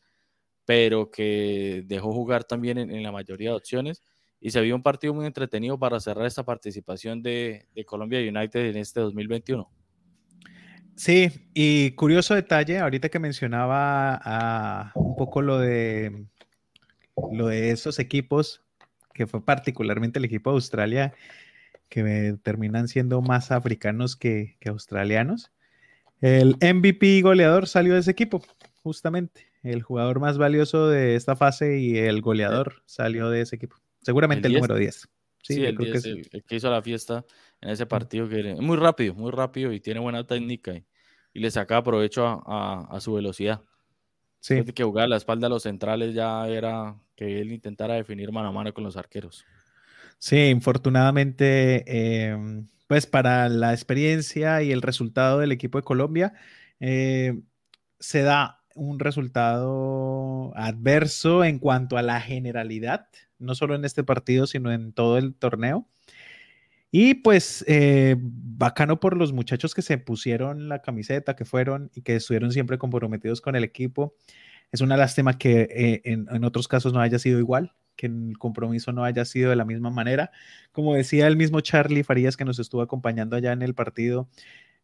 pero 0.63 1.09
que 1.09 1.83
dejó 1.87 2.13
jugar 2.13 2.43
también 2.43 2.77
en, 2.77 2.91
en, 2.91 3.01
la 3.01 3.11
mayoría 3.11 3.49
de 3.49 3.55
opciones 3.55 4.03
y 4.39 4.51
se 4.51 4.61
vio 4.61 4.75
un 4.75 4.83
partido 4.83 5.15
muy 5.15 5.25
entretenido 5.25 5.79
para 5.79 5.99
cerrar 5.99 6.27
esta 6.27 6.43
participación 6.43 7.23
de, 7.23 7.67
de 7.73 7.83
Colombia 7.83 8.19
United 8.19 8.67
en 8.67 8.77
este 8.77 8.99
2021. 8.99 9.67
Sí, 10.95 11.49
y 11.55 11.91
curioso 11.95 12.35
detalle, 12.35 12.77
ahorita 12.77 13.09
que 13.09 13.17
mencionaba 13.17 14.91
uh, 14.95 14.99
un 14.99 15.15
poco 15.15 15.41
lo 15.41 15.57
de 15.57 16.27
lo 17.31 17.47
de 17.47 17.71
esos 17.71 17.97
equipos 17.97 18.62
que 19.13 19.27
fue 19.27 19.43
particularmente 19.43 20.19
el 20.19 20.25
equipo 20.25 20.49
de 20.49 20.55
Australia, 20.55 21.13
que 21.89 22.35
terminan 22.41 22.87
siendo 22.87 23.21
más 23.21 23.51
africanos 23.51 24.15
que, 24.15 24.57
que 24.59 24.69
australianos. 24.69 25.51
El 26.21 26.55
MVP 26.61 27.21
goleador 27.21 27.67
salió 27.67 27.93
de 27.93 27.99
ese 27.99 28.11
equipo, 28.11 28.41
justamente. 28.81 29.47
El 29.61 29.81
jugador 29.81 30.19
más 30.19 30.37
valioso 30.37 30.89
de 30.89 31.15
esta 31.15 31.35
fase 31.35 31.79
y 31.79 31.97
el 31.97 32.21
goleador 32.21 32.81
salió 32.85 33.29
de 33.29 33.41
ese 33.41 33.57
equipo. 33.57 33.77
Seguramente 34.01 34.47
el, 34.47 34.55
el 34.55 34.61
número 34.61 34.75
10. 34.75 35.09
Sí, 35.41 35.55
sí 35.55 35.65
el, 35.65 35.77
10, 35.77 36.03
que 36.03 36.09
el, 36.09 36.29
el, 36.31 36.43
que 36.43 36.55
hizo 36.55 36.69
la 36.69 36.81
fiesta 36.81 37.25
en 37.61 37.69
ese 37.69 37.85
partido, 37.85 38.27
que 38.27 38.39
era 38.39 38.55
muy 38.55 38.77
rápido, 38.77 39.13
muy 39.13 39.31
rápido 39.31 39.71
y 39.73 39.79
tiene 39.79 39.99
buena 39.99 40.25
técnica 40.25 40.73
y, 40.73 40.85
y 41.33 41.39
le 41.39 41.51
saca 41.51 41.83
provecho 41.83 42.25
a, 42.25 42.41
a, 42.45 42.87
a 42.89 42.99
su 42.99 43.13
velocidad. 43.13 43.61
Sí. 44.43 44.55
Después 44.55 44.67
de 44.67 44.73
que 44.73 44.83
jugaba 44.83 45.07
la 45.07 45.15
espalda 45.15 45.47
a 45.47 45.49
los 45.49 45.63
centrales 45.63 46.13
ya 46.13 46.45
era 46.49 46.97
que 47.15 47.39
él 47.39 47.53
intentara 47.53 47.93
definir 47.93 48.29
mano 48.33 48.49
a 48.49 48.51
mano 48.51 48.73
con 48.73 48.83
los 48.83 48.97
arqueros. 48.97 49.45
Sí, 50.17 50.49
infortunadamente, 50.49 52.27
em, 52.27 52.67
pues 52.87 53.07
para 53.07 53.47
la 53.47 53.71
experiencia 53.71 54.61
y 54.61 54.73
el 54.73 54.81
resultado 54.81 55.39
del 55.39 55.53
equipo 55.53 55.77
de 55.77 55.85
Colombia, 55.85 56.33
eh, 56.81 57.41
se 58.01 58.23
da 58.23 58.59
un 58.75 58.99
resultado 58.99 60.51
adverso 60.57 61.45
en 61.45 61.57
cuanto 61.57 61.95
a 61.95 62.01
la 62.01 62.19
generalidad, 62.19 63.07
no 63.39 63.55
solo 63.55 63.75
en 63.75 63.85
este 63.85 64.03
partido, 64.03 64.45
sino 64.45 64.73
en 64.73 64.91
todo 64.91 65.17
el 65.17 65.35
torneo. 65.35 65.87
Y 66.95 67.15
pues 67.15 67.65
eh, 67.67 68.15
bacano 68.19 68.99
por 68.99 69.17
los 69.17 69.33
muchachos 69.33 69.73
que 69.73 69.81
se 69.81 69.97
pusieron 69.97 70.69
la 70.69 70.83
camiseta, 70.83 71.35
que 71.35 71.43
fueron 71.43 71.89
y 71.95 72.03
que 72.03 72.17
estuvieron 72.17 72.51
siempre 72.51 72.77
comprometidos 72.77 73.41
con 73.41 73.55
el 73.55 73.63
equipo. 73.63 74.13
Es 74.71 74.81
una 74.81 74.95
lástima 74.95 75.39
que 75.39 75.67
eh, 75.71 76.01
en, 76.05 76.43
otros 76.43 76.67
casos 76.67 76.93
no 76.93 77.01
haya 77.01 77.17
sido 77.17 77.39
igual, 77.39 77.73
que 77.95 78.05
el 78.05 78.37
compromiso 78.37 78.91
no 78.91 79.03
haya 79.03 79.25
sido 79.25 79.49
de 79.49 79.55
la 79.55 79.65
misma 79.65 79.89
manera. 79.89 80.29
Como 80.71 80.93
decía 80.93 81.25
el 81.25 81.35
mismo 81.35 81.61
Charlie 81.61 82.03
Farías 82.03 82.37
que 82.37 82.45
nos 82.45 82.59
estuvo 82.59 82.83
acompañando 82.83 83.35
allá 83.35 83.53
en 83.53 83.63
el 83.63 83.73
partido, 83.73 84.29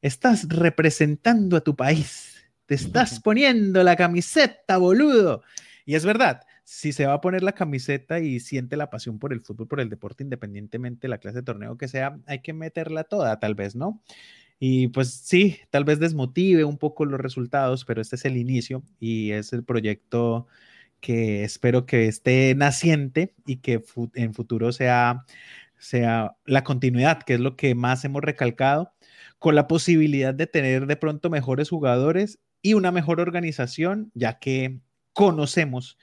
estás 0.02 0.50
representando 0.50 1.58
a 1.58 1.62
tu 1.62 1.76
país 1.76 2.40
te 2.70 2.76
estás 2.76 3.20
poniendo 3.20 3.84
la 3.84 3.96
camiseta, 3.96 4.78
boludo. 4.78 5.42
Y 5.86 5.96
es 5.96 6.06
verdad, 6.06 6.42
si 6.70 6.94
se 6.94 7.08
va 7.08 7.14
a 7.14 7.22
poner 7.22 7.42
la 7.42 7.54
camiseta 7.54 8.20
y 8.20 8.40
siente 8.40 8.78
la 8.78 8.92
pasión 8.92 9.18
por 9.18 9.34
el 9.34 9.42
fútbol, 9.42 9.68
por 9.68 9.80
el 9.80 9.90
deporte, 9.90 10.24
independientemente 10.24 11.08
de 11.08 11.10
la 11.10 11.18
clase 11.18 11.38
de 11.38 11.44
torneo 11.44 11.78
que 11.80 11.88
sea, 11.88 12.20
hay 12.28 12.42
que 12.42 12.54
meterla 12.54 13.06
toda, 13.06 13.40
tal 13.40 13.56
vez, 13.56 13.76
¿no? 13.76 14.04
Y 14.60 14.90
pues 14.90 15.12
sí, 15.12 15.58
tal 15.72 15.84
vez 15.84 16.00
desmotive 16.00 16.66
un 16.66 16.78
poco 16.78 17.06
los 17.06 17.20
resultados, 17.20 17.86
pero 17.86 18.02
este 18.02 18.18
es 18.18 18.26
el 18.26 18.38
inicio 18.38 18.84
y 19.00 19.32
es 19.32 19.52
el 19.52 19.64
proyecto 19.64 20.46
que 21.00 21.44
espero 21.44 21.88
que 21.88 22.08
esté 22.08 22.54
naciente 22.56 23.34
y 23.48 23.58
que 23.58 23.84
en 24.14 24.36
futuro 24.36 24.72
sea, 24.72 25.26
sea 25.80 26.36
la 26.46 26.64
continuidad, 26.64 27.24
que 27.24 27.34
es 27.34 27.40
lo 27.40 27.56
que 27.56 27.74
más 27.74 28.06
hemos 28.06 28.22
recalcado, 28.22 28.94
con 29.40 29.56
la 29.56 29.68
posibilidad 29.68 30.36
de 30.36 30.46
tener 30.46 30.86
de 30.86 30.98
pronto 30.98 31.32
mejores 31.32 31.70
jugadores 31.70 32.40
y 32.62 32.76
una 32.76 32.92
mejor 32.92 33.22
organización, 33.22 34.12
ya 34.14 34.38
que 34.38 34.82
conocemos 35.14 35.98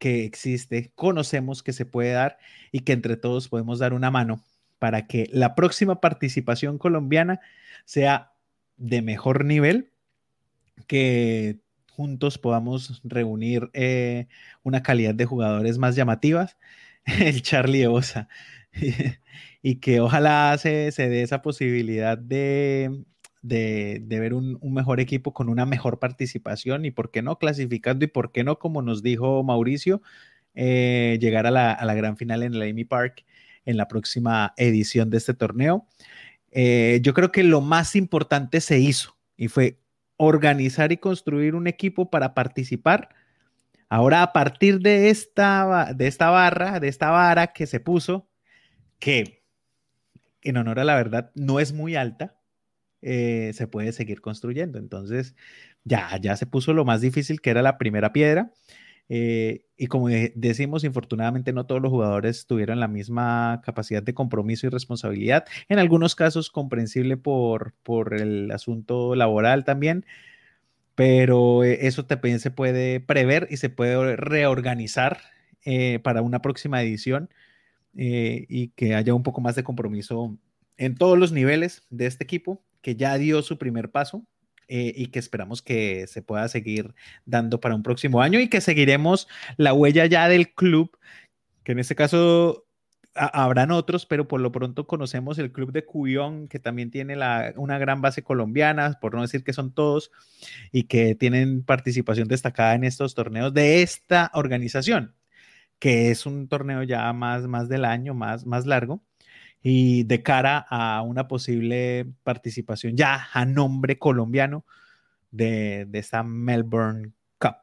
que 0.00 0.24
existe, 0.24 0.92
conocemos 0.96 1.62
que 1.62 1.74
se 1.74 1.84
puede 1.84 2.12
dar 2.12 2.38
y 2.72 2.80
que 2.80 2.92
entre 2.92 3.16
todos 3.16 3.48
podemos 3.48 3.78
dar 3.78 3.92
una 3.92 4.10
mano 4.10 4.42
para 4.80 5.06
que 5.06 5.28
la 5.30 5.54
próxima 5.54 6.00
participación 6.00 6.78
colombiana 6.78 7.40
sea 7.84 8.32
de 8.78 9.02
mejor 9.02 9.44
nivel, 9.44 9.92
que 10.86 11.60
juntos 11.90 12.38
podamos 12.38 13.02
reunir 13.04 13.70
eh, 13.74 14.26
una 14.62 14.82
calidad 14.82 15.14
de 15.14 15.26
jugadores 15.26 15.76
más 15.76 15.96
llamativas, 15.96 16.56
el 17.04 17.42
Charlie 17.42 17.86
Osa, 17.86 18.28
y 19.62 19.76
que 19.76 20.00
ojalá 20.00 20.56
se, 20.58 20.92
se 20.92 21.10
dé 21.10 21.22
esa 21.22 21.42
posibilidad 21.42 22.16
de, 22.16 23.04
de, 23.42 24.04
ver 24.08 24.34
un, 24.34 24.58
mejor 24.62 25.00
equipo 25.00 25.32
con 25.32 25.48
una 25.48 25.66
mejor 25.66 25.98
participación 25.98 26.84
y 26.84 26.90
por 26.90 27.10
qué 27.10 27.22
no 27.22 27.38
clasificando 27.38 28.04
y 28.04 28.08
por 28.08 28.32
qué 28.32 28.44
no, 28.44 28.58
como 28.58 28.82
nos 28.82 29.02
dijo 29.02 29.42
Mauricio, 29.42 30.02
eh, 30.54 31.18
llegar 31.20 31.46
a 31.46 31.50
la, 31.50 31.94
gran 31.94 32.16
final 32.16 32.42
en 32.42 32.54
el 32.54 32.62
Amy 32.62 32.84
Park 32.84 33.24
en 33.64 33.76
la 33.76 33.88
próxima 33.88 34.54
edición 34.56 35.10
de 35.10 35.18
este 35.18 35.34
torneo. 35.34 35.86
Eh, 36.50 37.00
yo 37.02 37.14
creo 37.14 37.30
que 37.32 37.44
lo 37.44 37.60
más 37.60 37.94
importante 37.96 38.60
se 38.60 38.78
hizo 38.78 39.16
y 39.36 39.48
fue 39.48 39.78
organizar 40.16 40.92
y 40.92 40.98
construir 40.98 41.54
un 41.54 41.66
equipo 41.66 42.10
para 42.10 42.34
participar. 42.34 43.10
Ahora, 43.88 44.22
a 44.22 44.32
partir 44.32 44.80
de 44.80 45.10
esta, 45.10 45.92
de 45.94 46.06
esta 46.06 46.30
barra, 46.30 46.78
de 46.78 46.88
esta 46.88 47.10
vara 47.10 47.48
que 47.48 47.66
se 47.66 47.80
puso, 47.80 48.28
que 48.98 49.42
en 50.42 50.56
honor 50.56 50.80
a 50.80 50.84
la 50.84 50.94
verdad 50.94 51.30
no 51.34 51.60
es 51.60 51.72
muy 51.72 51.96
alta, 51.96 52.39
eh, 53.02 53.52
se 53.54 53.66
puede 53.66 53.92
seguir 53.92 54.20
construyendo. 54.20 54.78
Entonces, 54.78 55.34
ya, 55.84 56.18
ya 56.20 56.36
se 56.36 56.46
puso 56.46 56.72
lo 56.74 56.84
más 56.84 57.00
difícil, 57.00 57.40
que 57.40 57.50
era 57.50 57.62
la 57.62 57.78
primera 57.78 58.12
piedra. 58.12 58.52
Eh, 59.08 59.64
y 59.76 59.86
como 59.88 60.08
decimos, 60.08 60.84
infortunadamente 60.84 61.52
no 61.52 61.66
todos 61.66 61.82
los 61.82 61.90
jugadores 61.90 62.46
tuvieron 62.46 62.78
la 62.78 62.88
misma 62.88 63.60
capacidad 63.64 64.02
de 64.02 64.14
compromiso 64.14 64.66
y 64.66 64.70
responsabilidad. 64.70 65.46
En 65.68 65.78
algunos 65.78 66.14
casos 66.14 66.50
comprensible 66.50 67.16
por, 67.16 67.74
por 67.82 68.14
el 68.14 68.50
asunto 68.52 69.16
laboral 69.16 69.64
también, 69.64 70.06
pero 70.94 71.64
eh, 71.64 71.86
eso 71.86 72.06
también 72.06 72.40
se 72.40 72.50
puede 72.50 73.00
prever 73.00 73.48
y 73.50 73.56
se 73.56 73.70
puede 73.70 74.16
reorganizar 74.16 75.20
para 76.02 76.22
una 76.22 76.40
próxima 76.40 76.82
edición 76.82 77.28
y 77.94 78.68
que 78.70 78.94
haya 78.94 79.14
un 79.14 79.22
poco 79.22 79.40
más 79.42 79.56
de 79.56 79.64
compromiso 79.64 80.38
en 80.78 80.94
todos 80.96 81.18
los 81.18 81.32
niveles 81.32 81.82
de 81.90 82.06
este 82.06 82.24
equipo 82.24 82.62
que 82.82 82.96
ya 82.96 83.18
dio 83.18 83.42
su 83.42 83.58
primer 83.58 83.90
paso 83.90 84.26
eh, 84.68 84.92
y 84.94 85.08
que 85.08 85.18
esperamos 85.18 85.62
que 85.62 86.06
se 86.06 86.22
pueda 86.22 86.48
seguir 86.48 86.94
dando 87.24 87.60
para 87.60 87.74
un 87.74 87.82
próximo 87.82 88.22
año 88.22 88.38
y 88.38 88.48
que 88.48 88.60
seguiremos 88.60 89.28
la 89.56 89.74
huella 89.74 90.06
ya 90.06 90.28
del 90.28 90.54
club, 90.54 90.96
que 91.64 91.72
en 91.72 91.80
este 91.80 91.96
caso 91.96 92.66
habrán 93.14 93.72
otros, 93.72 94.06
pero 94.06 94.28
por 94.28 94.40
lo 94.40 94.52
pronto 94.52 94.86
conocemos 94.86 95.38
el 95.38 95.50
club 95.50 95.72
de 95.72 95.84
Cuyón, 95.84 96.48
que 96.48 96.60
también 96.60 96.90
tiene 96.90 97.16
una 97.56 97.78
gran 97.78 98.00
base 98.00 98.22
colombiana, 98.22 98.98
por 99.00 99.14
no 99.14 99.22
decir 99.22 99.42
que 99.42 99.52
son 99.52 99.74
todos, 99.74 100.12
y 100.70 100.84
que 100.84 101.16
tienen 101.16 101.64
participación 101.64 102.28
destacada 102.28 102.74
en 102.74 102.84
estos 102.84 103.14
torneos 103.16 103.52
de 103.52 103.82
esta 103.82 104.30
organización, 104.34 105.16
que 105.80 106.10
es 106.10 106.26
un 106.26 106.48
torneo 106.48 106.84
ya 106.84 107.12
más, 107.12 107.48
más 107.48 107.68
del 107.68 107.84
año, 107.84 108.14
más, 108.14 108.46
más 108.46 108.66
largo 108.66 109.02
y 109.62 110.04
de 110.04 110.22
cara 110.22 110.66
a 110.68 111.02
una 111.02 111.28
posible 111.28 112.06
participación 112.22 112.96
ya 112.96 113.28
a 113.32 113.44
nombre 113.44 113.98
colombiano 113.98 114.64
de, 115.30 115.88
esta 115.92 116.22
Melbourne 116.22 117.12
Cup. 117.38 117.56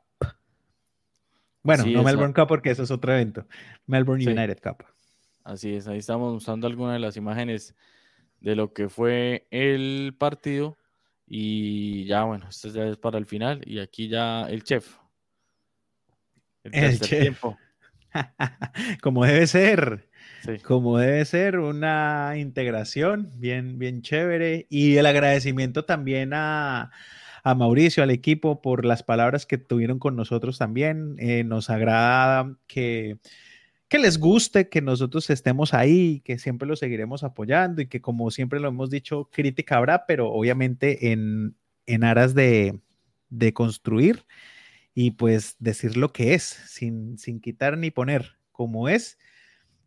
Bueno, 1.64 1.86
no 1.86 2.04
Melbourne 2.04 2.34
Cup 2.34 2.48
porque 2.48 2.72
eso 2.72 2.84
es 2.84 2.92
otro 2.92 3.14
evento, 3.14 3.48
Melbourne 3.88 4.26
United 4.26 4.60
Cup. 4.62 4.86
Así 5.44 5.76
es, 5.76 5.88
ahí 5.88 5.98
estamos 5.98 6.34
mostrando 6.34 6.68
algunas 6.68 6.94
de 6.94 7.00
las 7.00 7.18
imágenes 7.18 7.76
de 8.42 8.56
lo 8.56 8.74
que 8.74 8.90
fue 8.90 9.48
el 9.50 10.16
partido 10.18 10.78
y 11.26 12.06
ya 12.06 12.24
bueno, 12.24 12.48
esto 12.50 12.70
ya 12.70 12.86
es 12.86 12.98
para 12.98 13.18
el 13.18 13.26
final 13.26 13.62
y 13.66 13.80
aquí 13.80 14.08
ya 14.08 14.44
el 14.44 14.64
chef. 14.64 14.98
El, 16.64 17.00
chef. 17.00 17.22
Tiempo. 17.22 17.58
Como 19.02 19.26
debe 19.26 19.48
ser. 19.48 20.07
Como 20.64 20.98
debe 20.98 21.26
ser, 21.26 21.60
una 21.60 22.34
integración 22.38 23.32
bien, 23.36 23.78
bien 23.80 24.02
chévere. 24.02 24.66
Y 24.70 24.98
el 24.98 25.06
agradecimiento 25.06 25.86
también 25.86 26.32
a, 26.34 26.92
Mauricio, 27.44 28.04
al 28.04 28.12
equipo, 28.12 28.62
por 28.62 28.86
las 28.86 29.04
palabras 29.04 29.46
que 29.46 29.58
tuvieron 29.58 30.00
con 30.00 30.16
nosotros 30.16 30.58
también. 30.58 31.16
Eh, 31.20 31.44
nos 31.44 31.70
agrada 31.70 32.58
que, 32.68 33.18
que 33.88 34.00
les 34.00 34.20
guste, 34.20 34.70
que 34.70 34.82
nosotros 34.82 35.30
estemos 35.30 35.74
ahí, 35.74 36.22
que 36.26 36.40
siempre 36.40 36.68
lo 36.68 36.76
seguiremos 36.76 37.24
apoyando 37.24 37.82
y 37.82 37.88
que 37.88 38.02
como 38.02 38.32
siempre 38.32 38.60
lo 38.60 38.68
hemos 38.68 38.90
dicho, 38.90 39.30
crítica 39.32 39.78
habrá, 39.78 40.06
pero 40.06 40.30
obviamente 40.32 41.12
en, 41.12 41.56
en 41.86 42.04
aras 42.04 42.36
de, 42.36 42.80
de 43.30 43.54
construir 43.54 44.26
y 44.94 45.12
pues 45.12 45.56
decir 45.60 45.96
lo 45.96 46.12
que 46.12 46.34
es, 46.34 46.44
sin, 46.44 47.18
sin 47.18 47.40
quitar 47.40 47.78
ni 47.78 47.92
poner 47.92 48.38
como 48.52 48.90
es 48.90 49.18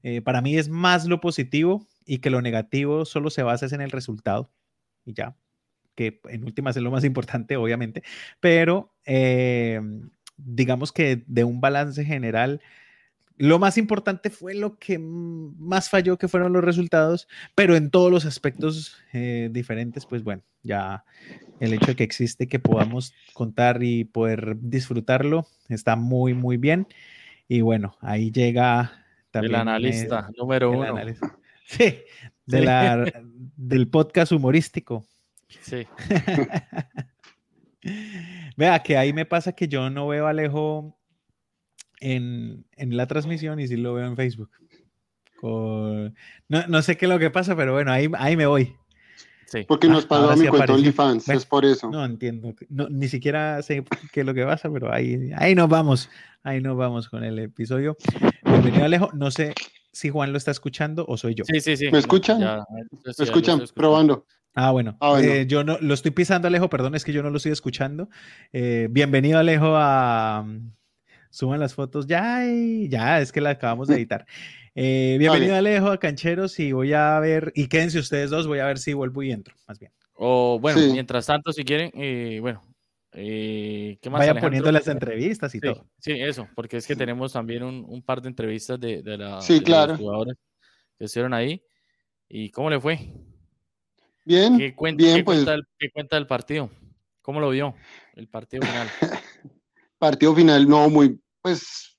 eh, 0.03 0.21
para 0.23 0.41
mí 0.41 0.57
es 0.57 0.69
más 0.69 1.07
lo 1.07 1.21
positivo 1.21 1.87
y 2.07 2.19
que 2.19 2.31
lo 2.31 2.43
negativo 2.43 3.05
solo 3.05 3.31
se 3.31 3.43
basa 3.43 3.67
en 3.75 3.81
el 3.81 3.91
resultado 3.91 4.51
y 5.05 5.15
ya, 5.15 5.37
que 5.95 6.21
en 6.29 6.45
últimas 6.45 6.77
es 6.77 6.83
lo 6.83 6.91
más 6.91 7.05
importante, 7.05 7.57
obviamente, 7.57 8.03
pero 8.41 8.95
eh, 9.05 9.81
digamos 10.37 10.93
que 10.93 11.23
de 11.27 11.45
un 11.45 11.61
balance 11.61 12.05
general, 12.05 12.61
lo 13.37 13.59
más 13.59 13.79
importante 13.79 14.29
fue 14.29 14.55
lo 14.55 14.79
que 14.79 14.99
más 14.99 15.89
falló, 15.89 16.19
que 16.19 16.29
fueron 16.29 16.53
los 16.53 16.63
resultados, 16.63 17.27
pero 17.55 17.75
en 17.75 17.91
todos 17.91 18.11
los 18.11 18.27
aspectos 18.27 18.99
eh, 19.15 19.49
diferentes, 19.51 20.05
pues 20.05 20.23
bueno, 20.23 20.43
ya 20.63 21.05
el 21.59 21.73
hecho 21.73 21.87
de 21.87 21.97
que 21.97 22.05
existe, 22.05 22.49
que 22.49 22.59
podamos 22.59 23.15
contar 23.33 23.83
y 23.83 24.05
poder 24.05 24.57
disfrutarlo, 24.61 25.47
está 25.71 25.97
muy, 25.97 26.35
muy 26.35 26.59
bien. 26.59 26.87
Y 27.49 27.63
bueno, 27.63 27.97
ahí 28.03 28.31
llega 28.31 28.93
el 29.35 29.55
analista 29.55 30.29
número 30.37 30.71
uno. 30.71 30.95
Sí, 31.71 32.03
del 32.47 33.89
podcast 33.89 34.33
humorístico. 34.33 35.07
Sí. 35.61 35.87
Vea 38.57 38.83
que 38.83 38.97
ahí 38.97 39.13
me 39.13 39.25
pasa 39.25 39.53
que 39.53 39.69
yo 39.69 39.89
no 39.89 40.09
veo 40.09 40.27
a 40.27 40.31
Alejo 40.31 40.99
en, 42.01 42.67
la 42.77 43.07
transmisión 43.07 43.61
y 43.61 43.69
sí 43.69 43.77
lo 43.77 43.95
veo 43.95 44.07
en 44.07 44.17
Facebook. 44.17 44.51
No, 46.49 46.83
sé 46.83 46.97
qué 46.97 47.07
es 47.07 47.09
lo 47.09 47.21
que 47.21 47.31
pasa, 47.31 47.55
pero 47.55 47.73
bueno, 47.73 47.93
ahí, 47.93 48.11
ahí 48.19 48.37
me 48.37 48.47
voy. 48.47 48.75
Porque 49.67 49.89
nos 49.89 50.07
pagó 50.07 50.37
mi 50.37 50.47
cuenta 50.47 50.75
OnlyFans, 50.75 51.29
es 51.29 51.47
por 51.47 51.65
eso. 51.65 51.91
No 51.91 52.05
entiendo, 52.05 52.55
ni 52.69 53.09
siquiera 53.09 53.63
sé 53.63 53.85
qué 54.13 54.21
es 54.21 54.27
lo 54.27 54.35
que 54.35 54.45
pasa, 54.45 54.71
pero 54.71 54.93
ahí, 54.93 55.31
ahí 55.37 55.55
nos 55.55 55.69
vamos, 55.69 56.11
ahí 56.43 56.61
nos 56.61 56.77
vamos 56.77 57.09
con 57.09 57.25
el 57.25 57.39
episodio. 57.39 57.97
Bienvenido 58.63 58.85
Alejo, 58.85 59.11
no 59.15 59.31
sé 59.31 59.55
si 59.91 60.11
Juan 60.11 60.33
lo 60.33 60.39
está 60.39 60.51
escuchando 60.51 61.07
o 61.09 61.17
soy 61.17 61.35
yo. 61.35 61.45
Sí, 61.47 61.61
sí, 61.61 61.79
sí. 61.79 61.91
¿Me 61.91 61.99
escuchan? 61.99 62.41
¿Me 62.41 63.25
escuchan? 63.25 63.63
Probando. 63.75 64.27
Ah, 64.55 64.71
bueno. 64.71 64.99
Ah, 65.01 65.19
eh, 65.23 65.47
yo 65.47 65.65
no 65.65 65.79
lo 65.81 65.95
estoy 65.95 66.11
pisando, 66.11 66.47
Alejo, 66.47 66.69
perdón, 66.69 66.95
es 66.95 67.03
que 67.03 67.15
yo 67.15 67.23
no 67.23 67.31
lo 67.31 67.39
estoy 67.39 67.53
escuchando. 67.53 68.11
Eh, 68.53 68.89
bienvenido, 68.91 69.39
Alejo, 69.39 69.73
a 69.77 70.47
Suban 71.31 71.59
las 71.59 71.73
fotos. 71.73 72.07
Ya, 72.07 72.43
ya, 72.87 73.23
es 73.23 73.33
que 73.33 73.41
la 73.41 73.51
acabamos 73.51 73.89
de 73.89 73.95
editar. 73.95 74.27
Eh, 74.75 75.17
bienvenido, 75.19 75.57
Alejo, 75.57 75.89
a 75.89 75.99
Cancheros, 75.99 76.61
y 76.61 76.73
voy 76.73 76.93
a 76.93 77.19
ver, 77.19 77.53
y 77.57 77.67
quédense 77.67 77.99
ustedes 77.99 78.29
dos, 78.29 78.47
voy 78.47 78.59
a 78.59 78.67
ver 78.67 78.77
si 78.77 78.93
vuelvo 78.93 79.23
y 79.23 79.33
entro, 79.33 79.55
más 79.67 79.79
bien. 79.79 79.91
O 80.17 80.59
bueno, 80.61 80.81
mientras 80.93 81.25
tanto, 81.25 81.51
si 81.55 81.65
quieren, 81.65 81.93
bueno, 82.43 82.61
¿qué 83.13 83.99
más? 84.11 84.21
Vaya 84.21 84.41
poniendo 84.41 84.71
las 84.71 84.87
entrevistas 84.89 85.55
y 85.55 85.61
todo. 85.61 85.87
Sí, 85.99 86.13
eso, 86.13 86.49
porque 86.55 86.79
es 86.79 86.87
que 86.87 86.97
tenemos 86.97 87.33
también 87.33 87.63
un, 87.63 88.03
par 88.03 88.23
de 88.23 88.29
entrevistas 88.29 88.79
de, 88.79 89.03
de, 89.03 89.19
la, 89.19 89.41
sí, 89.41 89.61
claro. 89.61 89.97
jugadores 89.97 90.37
que 90.99 91.05
estuvieron 91.05 91.35
ahí. 91.35 91.63
¿Y 92.29 92.51
cómo 92.51 92.71
le 92.71 92.81
fue? 92.81 93.13
Bien, 94.25 94.57
¿Qué 94.57 94.75
cuenta, 94.75 95.03
bien, 95.03 95.25
pues... 95.25 95.45
¿Qué 95.79 95.91
cuenta 95.91 96.17
del 96.17 96.27
partido? 96.27 96.71
¿Cómo 97.23 97.41
lo 97.41 97.51
vio 97.51 97.75
el 98.15 98.29
partido 98.29 98.65
final? 98.65 98.89
partido 99.99 100.35
final, 100.35 100.69
no, 100.69 100.89
muy, 100.89 101.21
pues, 101.43 101.99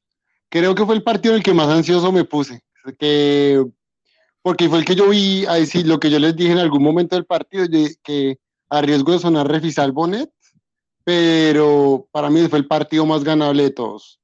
creo 0.49 0.73
que 0.73 0.85
fue 0.85 0.95
el 0.95 1.03
partido 1.03 1.33
en 1.33 1.39
el 1.39 1.43
que 1.43 1.53
más 1.53 1.67
ansioso 1.67 2.11
me 2.11 2.23
puse. 2.23 2.61
Que, 2.97 3.63
porque 4.41 4.69
fue 4.69 4.79
el 4.79 4.85
que 4.85 4.95
yo 4.95 5.09
vi, 5.09 5.45
a 5.45 5.55
decir 5.55 5.85
lo 5.85 5.99
que 5.99 6.09
yo 6.09 6.19
les 6.19 6.35
dije 6.35 6.51
en 6.53 6.59
algún 6.59 6.81
momento 6.81 7.15
del 7.15 7.25
partido, 7.25 7.65
que 8.03 8.39
a 8.69 8.81
riesgo 8.81 9.11
de 9.11 9.19
sonar 9.19 9.47
refisal 9.47 9.91
Bonet, 9.91 10.31
pero 11.03 12.07
para 12.11 12.29
mí 12.29 12.47
fue 12.47 12.59
el 12.59 12.67
partido 12.67 13.05
más 13.05 13.23
ganable 13.23 13.63
de 13.63 13.71
todos. 13.71 14.19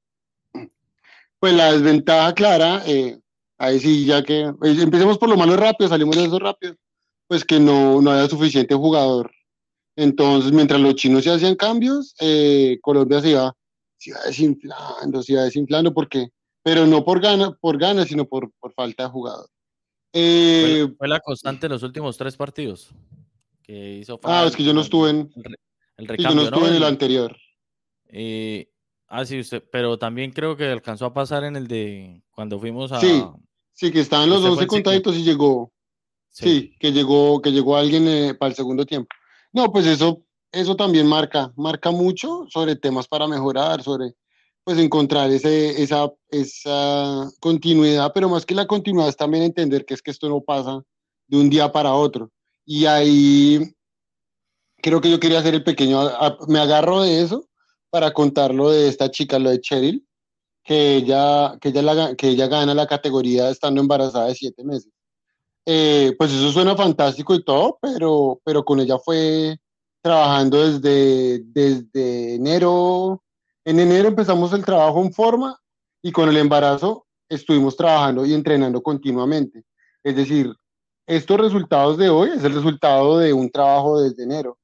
Pues 1.38 1.54
la 1.54 1.72
desventaja 1.72 2.34
clara, 2.34 2.82
eh, 2.86 3.18
ahí 3.58 3.78
sí, 3.78 4.04
ya 4.04 4.22
que 4.22 4.40
eh, 4.40 4.54
empecemos 4.62 5.18
por 5.18 5.28
lo 5.28 5.36
malo 5.36 5.56
rápido, 5.56 5.88
salimos 5.88 6.16
de 6.16 6.24
eso 6.24 6.38
rápido 6.38 6.74
pues 7.28 7.44
que 7.44 7.60
no, 7.60 8.00
no 8.00 8.10
había 8.10 8.28
suficiente 8.28 8.74
jugador. 8.74 9.30
Entonces, 9.94 10.50
mientras 10.50 10.80
los 10.80 10.94
chinos 10.94 11.24
se 11.24 11.30
hacían 11.30 11.54
cambios, 11.54 12.14
eh, 12.20 12.78
Colombia 12.80 13.20
se 13.20 13.30
iba, 13.30 13.54
se 13.98 14.10
iba 14.10 14.20
desinflando, 14.24 15.22
se 15.22 15.32
iba 15.32 15.42
desinflando, 15.42 15.92
porque, 15.92 16.28
pero 16.62 16.86
no 16.86 17.04
por 17.04 17.20
ganas, 17.20 17.50
por 17.60 17.78
ganas, 17.78 18.08
sino 18.08 18.24
por, 18.24 18.50
por 18.58 18.72
falta 18.72 19.04
de 19.04 19.08
jugador. 19.10 19.48
Eh, 20.12 20.88
fue, 20.96 21.08
la 21.08 21.20
constante 21.20 21.66
de 21.68 21.74
los 21.74 21.82
últimos 21.82 22.16
tres 22.16 22.36
partidos. 22.36 22.90
Que 23.62 23.98
hizo 23.98 24.18
ah, 24.22 24.44
es 24.46 24.56
que 24.56 24.64
yo 24.64 24.72
no 24.72 24.80
estuve 24.80 25.10
en 25.10 25.30
el, 25.98 26.16
yo 26.16 26.34
no 26.34 26.42
estuve 26.42 26.68
en 26.68 26.74
el 26.74 26.84
anterior. 26.84 27.36
Eh, 28.06 28.70
ah, 29.08 29.24
sí, 29.24 29.40
usted, 29.40 29.62
pero 29.70 29.98
también 29.98 30.30
creo 30.30 30.56
que 30.56 30.66
alcanzó 30.66 31.06
a 31.06 31.12
pasar 31.12 31.44
en 31.44 31.56
el 31.56 31.68
de 31.68 32.22
cuando 32.30 32.58
fuimos 32.58 32.92
a. 32.92 33.00
Sí, 33.00 33.22
sí, 33.72 33.90
que 33.90 34.00
estaban 34.00 34.30
los 34.30 34.42
12 34.42 34.66
contaditos 34.66 35.16
y 35.16 35.24
llegó, 35.24 35.72
Sí, 36.30 36.76
que 36.78 36.92
llegó, 36.92 37.42
que 37.42 37.50
llegó 37.50 37.76
alguien 37.76 38.06
eh, 38.06 38.34
para 38.34 38.50
el 38.50 38.56
segundo 38.56 38.86
tiempo. 38.86 39.08
No, 39.52 39.72
pues 39.72 39.86
eso, 39.86 40.22
eso 40.52 40.76
también 40.76 41.06
marca, 41.06 41.52
marca 41.56 41.90
mucho 41.90 42.46
sobre 42.48 42.76
temas 42.76 43.08
para 43.08 43.26
mejorar, 43.26 43.82
sobre 43.82 44.14
pues 44.62 44.78
encontrar 44.78 45.30
ese, 45.30 45.82
esa, 45.82 46.12
esa 46.28 47.28
continuidad, 47.40 48.12
pero 48.14 48.28
más 48.28 48.44
que 48.44 48.54
la 48.54 48.66
continuidad 48.66 49.08
es 49.08 49.16
también 49.16 49.42
entender 49.42 49.84
que 49.86 49.94
es 49.94 50.02
que 50.02 50.10
esto 50.10 50.28
no 50.28 50.42
pasa 50.42 50.82
de 51.26 51.38
un 51.38 51.48
día 51.48 51.72
para 51.72 51.94
otro. 51.94 52.30
Y 52.64 52.84
ahí 52.84 53.74
creo 54.80 55.00
que 55.00 55.10
yo 55.10 55.20
quería 55.20 55.40
hacer 55.40 55.54
el 55.54 55.64
pequeño, 55.64 56.00
me 56.48 56.58
agarro 56.58 57.02
de 57.02 57.22
eso 57.22 57.48
para 57.90 58.12
contarlo 58.12 58.70
de 58.70 58.88
esta 58.88 59.10
chica, 59.10 59.38
lo 59.38 59.50
de 59.50 59.60
Cheryl, 59.60 60.06
que 60.64 60.96
ella, 60.96 61.56
que 61.60 61.70
ella, 61.70 62.14
que 62.16 62.28
ella 62.28 62.46
gana 62.46 62.74
la 62.74 62.86
categoría 62.86 63.50
estando 63.50 63.80
embarazada 63.80 64.26
de 64.26 64.34
siete 64.34 64.64
meses. 64.64 64.92
Eh, 65.64 66.14
pues 66.18 66.32
eso 66.32 66.50
suena 66.50 66.76
fantástico 66.76 67.34
y 67.34 67.44
todo, 67.44 67.78
pero, 67.80 68.40
pero 68.44 68.64
con 68.64 68.80
ella 68.80 68.98
fue 68.98 69.58
trabajando 70.00 70.66
desde, 70.66 71.40
desde 71.44 72.36
enero. 72.36 73.22
En 73.64 73.80
enero 73.80 74.08
empezamos 74.08 74.52
el 74.52 74.64
trabajo 74.64 75.02
en 75.02 75.12
forma 75.12 75.58
y 76.02 76.12
con 76.12 76.28
el 76.28 76.36
embarazo 76.36 77.06
estuvimos 77.28 77.76
trabajando 77.76 78.24
y 78.24 78.32
entrenando 78.32 78.82
continuamente. 78.82 79.64
Es 80.02 80.16
decir, 80.16 80.54
estos 81.06 81.38
resultados 81.38 81.98
de 81.98 82.08
hoy 82.08 82.30
es 82.30 82.44
el 82.44 82.54
resultado 82.54 83.18
de 83.18 83.32
un 83.32 83.50
trabajo 83.50 84.00
desde 84.00 84.22
enero. 84.22 84.58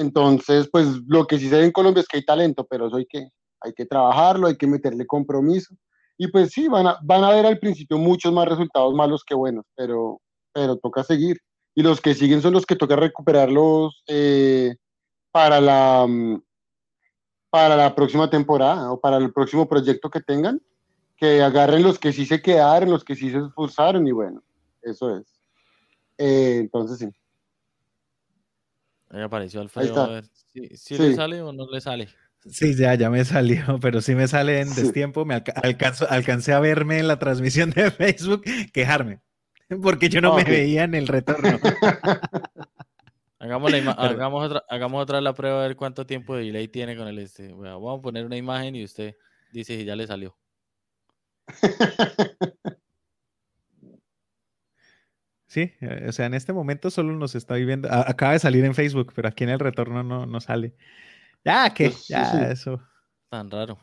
Entonces, 0.00 0.66
pues 0.72 0.86
lo 1.06 1.26
que 1.26 1.38
sí 1.38 1.50
se 1.50 1.58
ve 1.58 1.66
en 1.66 1.72
Colombia 1.72 2.00
es 2.00 2.08
que 2.08 2.16
hay 2.16 2.24
talento, 2.24 2.66
pero 2.68 2.86
eso 2.86 2.96
hay 2.96 3.04
que, 3.04 3.28
hay 3.60 3.74
que 3.74 3.84
trabajarlo, 3.84 4.46
hay 4.46 4.56
que 4.56 4.66
meterle 4.66 5.06
compromiso. 5.06 5.74
Y 6.16 6.28
pues 6.28 6.52
sí, 6.52 6.68
van 6.68 6.86
a, 6.86 6.98
van 7.02 7.22
a 7.22 7.28
ver 7.28 7.44
al 7.44 7.58
principio 7.58 7.98
muchos 7.98 8.32
más 8.32 8.48
resultados 8.48 8.94
malos 8.94 9.22
que 9.24 9.34
buenos, 9.34 9.66
pero, 9.76 10.18
pero 10.54 10.78
toca 10.78 11.04
seguir. 11.04 11.36
Y 11.74 11.82
los 11.82 12.00
que 12.00 12.14
siguen 12.14 12.40
son 12.40 12.54
los 12.54 12.64
que 12.64 12.76
toca 12.76 12.96
recuperarlos 12.96 14.02
eh, 14.08 14.74
para, 15.32 15.60
la, 15.60 16.06
mm, 16.08 16.42
para 17.50 17.76
la 17.76 17.94
próxima 17.94 18.30
temporada 18.30 18.90
o 18.92 18.98
para 18.98 19.18
el 19.18 19.30
próximo 19.34 19.68
proyecto 19.68 20.08
que 20.08 20.22
tengan, 20.22 20.62
que 21.18 21.42
agarren 21.42 21.82
los 21.82 21.98
que 21.98 22.14
sí 22.14 22.24
se 22.24 22.40
quedaron, 22.40 22.90
los 22.90 23.04
que 23.04 23.16
sí 23.16 23.30
se 23.30 23.36
esforzaron 23.36 24.06
y 24.08 24.12
bueno, 24.12 24.42
eso 24.80 25.14
es. 25.14 25.26
Eh, 26.16 26.56
entonces 26.58 27.00
sí. 27.00 27.19
Ahí 29.10 29.22
apareció 29.22 29.60
Alfredo. 29.60 30.00
A 30.00 30.08
ver, 30.08 30.24
¿sí, 30.74 30.96
le 30.96 31.14
sale 31.14 31.42
o 31.42 31.52
no 31.52 31.68
le 31.70 31.80
sale? 31.80 32.08
Sí, 32.48 32.74
ya, 32.74 32.94
ya 32.94 33.10
me 33.10 33.24
salió, 33.24 33.62
pero 33.80 34.00
sí 34.00 34.14
me 34.14 34.28
sale 34.28 34.60
en 34.60 34.74
destiempo. 34.74 35.24
Me 35.24 35.42
alcancé 35.62 36.52
a 36.52 36.60
verme 36.60 36.98
en 36.98 37.08
la 37.08 37.18
transmisión 37.18 37.70
de 37.70 37.90
Facebook 37.90 38.42
quejarme. 38.72 39.20
porque 39.82 40.08
yo 40.08 40.20
no 40.20 40.34
me 40.34 40.44
veía 40.44 40.84
en 40.84 40.94
el 40.94 41.08
retorno. 41.08 41.58
hagamos, 43.40 43.72
hagamos, 43.72 44.46
otra, 44.46 44.64
hagamos 44.68 45.02
otra 45.02 45.20
la 45.20 45.34
prueba 45.34 45.64
a 45.64 45.66
ver 45.66 45.76
cuánto 45.76 46.06
tiempo 46.06 46.36
de 46.36 46.44
delay 46.44 46.68
tiene 46.68 46.96
con 46.96 47.08
el 47.08 47.18
este. 47.18 47.52
vamos 47.52 47.98
a 47.98 48.02
poner 48.02 48.24
una 48.24 48.36
imagen 48.36 48.76
y 48.76 48.84
usted 48.84 49.16
dice 49.52 49.76
si 49.76 49.84
ya 49.84 49.96
le 49.96 50.06
salió. 50.06 50.36
Sí, 55.50 55.72
eh, 55.80 56.06
o 56.08 56.12
sea, 56.12 56.26
en 56.26 56.34
este 56.34 56.52
momento 56.52 56.92
solo 56.92 57.12
nos 57.12 57.34
está 57.34 57.56
viendo. 57.56 57.92
Acaba 57.92 58.34
de 58.34 58.38
salir 58.38 58.64
en 58.64 58.72
Facebook, 58.72 59.12
pero 59.16 59.26
aquí 59.26 59.42
en 59.42 59.50
el 59.50 59.58
retorno 59.58 60.04
no, 60.04 60.24
no 60.24 60.40
sale. 60.40 60.76
Ya, 61.44 61.74
que, 61.74 61.90
pues, 61.90 62.06
ya, 62.06 62.52
eso. 62.52 62.80
Tan 63.28 63.50
raro. 63.50 63.76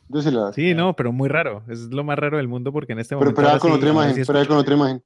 Sí, 0.56 0.74
no, 0.74 0.96
pero 0.96 1.12
muy 1.12 1.28
raro. 1.28 1.66
Es 1.68 1.82
lo 1.90 2.06
más 2.06 2.18
raro 2.18 2.38
del 2.38 2.48
mundo 2.48 2.72
porque 2.72 2.94
en 2.94 3.00
este 3.00 3.16
momento. 3.16 3.36
Pero, 3.36 3.60
con 3.60 3.74
otra 3.74 3.90
imagen, 3.90 4.24
pero 4.26 4.48
con 4.48 4.58
otra 4.58 4.76
imagen. 4.76 5.04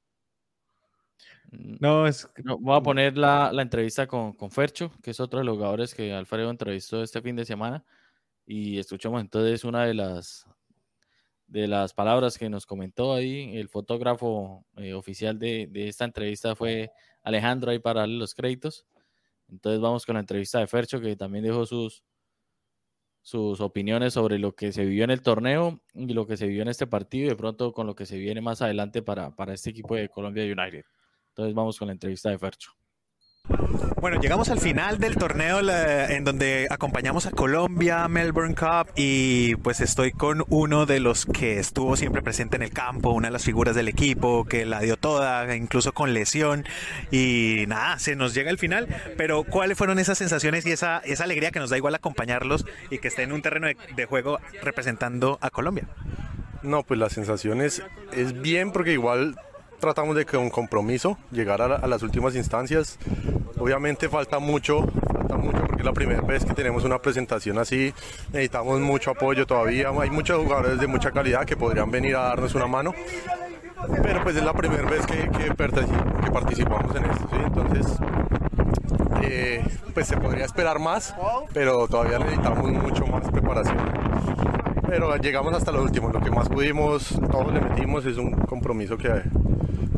No, 1.50 2.06
es. 2.06 2.30
voy 2.60 2.78
a 2.78 2.82
poner 2.82 3.18
la, 3.18 3.52
entrevista 3.60 4.06
con, 4.06 4.34
con, 4.34 4.52
Fercho, 4.52 4.92
que 5.02 5.10
es 5.10 5.20
otro 5.20 5.40
de 5.40 5.46
los 5.46 5.56
jugadores 5.56 5.96
que 5.96 6.14
Alfredo 6.14 6.52
entrevistó 6.52 7.02
este 7.02 7.24
fin 7.24 7.36
de 7.36 7.46
semana. 7.46 7.84
Y 8.46 8.78
escuchamos 8.78 9.20
entonces 9.20 9.64
una 9.64 9.84
de 9.86 9.96
las, 9.96 10.46
de 11.52 11.68
las 11.68 11.94
palabras 11.94 12.38
que 12.38 12.50
nos 12.50 12.66
comentó 12.66 13.14
ahí. 13.14 13.58
El 13.58 13.68
fotógrafo 13.68 14.66
eh, 14.78 14.94
oficial 14.94 15.38
de, 15.38 15.70
esta 15.74 16.06
entrevista 16.06 16.56
fue 16.56 16.92
Alejandro, 17.24 17.72
ahí 17.72 17.80
para 17.80 18.02
darle 18.02 18.18
los 18.18 18.34
créditos. 18.34 18.86
Entonces 19.50 19.82
vamos 19.82 20.06
con 20.06 20.14
la 20.14 20.22
entrevista 20.22 20.60
de 20.60 20.68
Fercho, 20.68 21.02
que 21.02 21.18
también 21.18 21.44
dejó 21.44 21.66
sus, 21.66 22.04
sus 23.22 23.60
opiniones 23.60 24.14
sobre 24.14 24.40
lo 24.40 24.56
que 24.56 24.72
se 24.72 24.86
vivió 24.86 25.04
en 25.04 25.12
el 25.12 25.22
torneo 25.22 25.82
y 25.94 26.14
lo 26.14 26.26
que 26.26 26.38
se 26.38 26.48
vivió 26.48 26.62
en 26.62 26.70
este 26.70 26.88
partido 26.88 27.26
y 27.26 27.30
de 27.30 27.36
pronto 27.36 27.74
con 27.74 27.86
lo 27.86 27.96
que 27.96 28.06
se 28.06 28.18
viene 28.18 28.40
más 28.40 28.62
adelante 28.62 29.02
para, 29.02 29.36
para 29.36 29.54
este 29.54 29.72
equipo 29.72 29.96
de 29.96 30.08
Colombia 30.08 30.46
United. 30.46 30.86
Entonces 31.32 31.54
vamos 31.54 31.78
con 31.78 31.88
la 31.88 31.94
entrevista 31.94 32.30
de 32.30 32.40
Fercho. 32.40 32.81
Bueno, 34.02 34.20
llegamos 34.20 34.50
al 34.50 34.60
final 34.60 34.98
del 34.98 35.16
torneo 35.16 35.60
en 35.62 36.24
donde 36.24 36.66
acompañamos 36.72 37.28
a 37.28 37.32
Colombia, 37.32 38.08
Melbourne 38.08 38.56
Cup 38.56 38.92
y 38.96 39.54
pues 39.58 39.80
estoy 39.80 40.12
con 40.12 40.44
uno 40.50 40.88
de 40.88 41.00
los 41.00 41.28
que 41.28 41.60
estuvo 41.60 41.96
siempre 41.96 42.24
presente 42.24 42.56
en 42.56 42.64
el 42.64 42.72
campo, 42.72 43.12
una 43.12 43.28
de 43.28 43.34
las 43.34 43.44
figuras 43.44 43.76
del 43.76 43.88
equipo 43.88 44.46
que 44.46 44.66
la 44.66 44.80
dio 44.80 44.98
toda, 44.98 45.56
incluso 45.56 45.94
con 45.94 46.16
lesión 46.16 46.66
y 47.12 47.66
nada, 47.68 48.00
se 48.00 48.16
nos 48.16 48.34
llega 48.34 48.50
el 48.50 48.58
final, 48.58 48.88
pero 49.18 49.44
¿cuáles 49.44 49.78
fueron 49.78 50.00
esas 50.00 50.18
sensaciones 50.18 50.66
y 50.66 50.72
esa, 50.72 50.98
esa 51.06 51.26
alegría 51.26 51.52
que 51.52 51.60
nos 51.60 51.70
da 51.70 51.78
igual 51.78 51.94
acompañarlos 51.94 52.66
y 52.90 52.98
que 52.98 53.08
estén 53.08 53.30
en 53.30 53.34
un 53.34 53.44
terreno 53.44 53.68
de, 53.68 54.06
juego 54.06 54.40
representando 54.64 55.38
a 55.42 55.52
Colombia? 55.52 55.88
No, 56.64 56.82
pues 56.82 57.00
las 57.00 57.14
sensaciones 57.14 57.84
es 58.14 58.42
bien 58.42 58.72
porque 58.72 58.94
igual 58.94 59.36
tratamos 59.82 60.16
de 60.16 60.26
que 60.26 60.38
un 60.38 60.50
compromiso, 60.50 61.18
llegar 61.32 61.62
a, 61.62 61.86
las 61.88 62.04
últimas 62.04 62.36
instancias. 62.36 62.98
Obviamente 63.58 64.08
falta 64.08 64.40
mucho, 64.40 64.88
falta 65.14 65.36
mucho 65.36 65.58
porque 65.66 65.82
es 65.82 65.86
la 65.86 65.92
primera 65.92 66.22
vez 66.22 66.46
que 66.46 66.54
tenemos 66.54 66.86
una 66.86 67.00
presentación 67.00 67.58
así. 67.58 67.94
Necesitamos 68.32 68.80
mucho 68.80 69.12
apoyo 69.12 69.46
todavía. 69.46 69.90
Hay 69.90 70.10
muchos 70.10 70.42
jugadores 70.42 70.80
de 70.80 70.88
mucha 70.88 71.12
calidad 71.12 71.44
que 71.46 71.58
podrían 71.58 71.92
venir 71.92 72.16
a 72.16 72.30
darnos 72.30 72.56
una 72.56 72.68
mano. 72.68 72.94
Pero 74.04 74.24
pues 74.24 74.36
es 74.36 74.44
la 74.44 74.54
primera 74.54 74.88
vez 74.88 75.06
que, 75.06 75.54
participamos 76.32 76.96
en 76.96 77.06
esto. 77.06 77.30
Entonces 77.44 77.98
eh, 79.24 79.64
pues 79.94 80.08
se 80.08 80.16
podría 80.18 80.46
esperar 80.46 80.80
más, 80.80 81.14
pero 81.54 81.88
todavía 81.88 82.20
necesitamos 82.20 82.72
mucho 82.72 83.06
más 83.08 83.30
preparación. 83.30 83.78
Pero 84.88 85.16
llegamos 85.18 85.54
hasta 85.54 85.72
lo 85.72 85.82
último, 85.82 86.10
lo 86.10 86.20
que 86.20 86.30
más 86.30 86.50
pudimos, 86.50 87.20
todos 87.32 87.52
le 87.54 87.62
metimos, 87.62 88.06
es 88.06 88.18
un 88.18 88.32
compromiso 88.32 88.98
que 88.98 89.24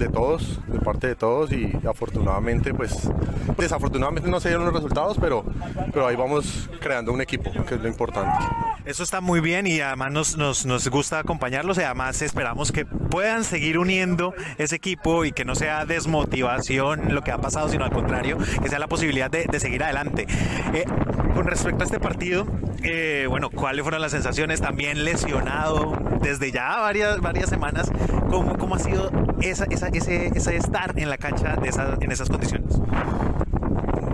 de 0.03 0.09
todos, 0.09 0.59
de 0.67 0.79
parte 0.79 1.07
de 1.07 1.15
todos 1.15 1.51
y 1.51 1.71
afortunadamente, 1.87 2.73
pues 2.73 3.09
desafortunadamente 3.57 4.29
no 4.29 4.39
se 4.39 4.49
dieron 4.49 4.65
los 4.65 4.73
resultados, 4.73 5.17
pero, 5.19 5.45
pero 5.91 6.07
ahí 6.07 6.15
vamos 6.15 6.69
creando 6.79 7.11
un 7.11 7.21
equipo, 7.21 7.51
que 7.65 7.75
es 7.75 7.81
lo 7.81 7.87
importante. 7.87 8.45
Eso 8.85 9.03
está 9.03 9.21
muy 9.21 9.39
bien 9.39 9.65
y 9.65 9.79
además 9.79 10.11
nos, 10.11 10.37
nos, 10.37 10.65
nos, 10.65 10.87
gusta 10.89 11.19
acompañarlos 11.19 11.77
y 11.77 11.83
además 11.83 12.21
esperamos 12.21 12.71
que 12.71 12.85
puedan 12.85 13.45
seguir 13.45 13.77
uniendo 13.77 14.33
ese 14.57 14.75
equipo 14.75 15.23
y 15.23 15.31
que 15.31 15.45
no 15.45 15.55
sea 15.55 15.85
desmotivación 15.85 17.13
lo 17.13 17.21
que 17.21 17.31
ha 17.31 17.37
pasado, 17.37 17.69
sino 17.69 17.85
al 17.85 17.91
contrario, 17.91 18.37
que 18.61 18.69
sea 18.69 18.79
la 18.79 18.87
posibilidad 18.87 19.31
de, 19.31 19.45
de 19.45 19.59
seguir 19.59 19.83
adelante. 19.83 20.27
Eh, 20.73 20.85
con 21.33 21.47
respecto 21.47 21.83
a 21.83 21.85
este 21.85 21.99
partido, 21.99 22.45
eh, 22.83 23.25
bueno, 23.29 23.49
¿cuáles 23.49 23.83
fueron 23.83 24.01
las 24.01 24.11
sensaciones? 24.11 24.59
También 24.59 25.05
lesionado 25.05 25.97
desde 26.21 26.51
ya 26.51 26.77
varias, 26.79 27.21
varias 27.21 27.49
semanas. 27.49 27.89
¿Cómo, 28.29 28.57
cómo 28.57 28.75
ha 28.75 28.79
sido 28.79 29.09
esa, 29.41 29.65
esa, 29.65 29.89
ese, 29.93 30.31
estar 30.55 30.97
en 30.97 31.09
la 31.09 31.17
cancha 31.17 31.55
de 31.55 31.69
en 32.01 32.11
esas 32.11 32.29
condiciones? 32.29 32.79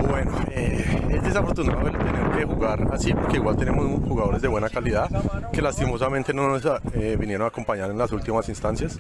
Bueno, 0.10 0.32
eh, 0.52 1.10
es 1.12 1.24
desafortunado 1.24 1.92
tener 1.92 2.32
que 2.32 2.46
jugar 2.46 2.88
así 2.92 3.14
porque 3.14 3.38
igual 3.38 3.58
tenemos 3.58 3.86
jugadores 4.08 4.42
de 4.42 4.48
buena 4.48 4.70
calidad 4.70 5.10
que 5.52 5.62
lastimosamente 5.62 6.34
no 6.34 6.48
nos 6.48 6.66
eh, 6.94 7.18
vinieron 7.20 7.46
a 7.46 7.50
acompañar 7.50 7.92
en 7.92 7.98
las 7.98 8.12
últimas 8.12 8.50
instancias. 8.50 9.00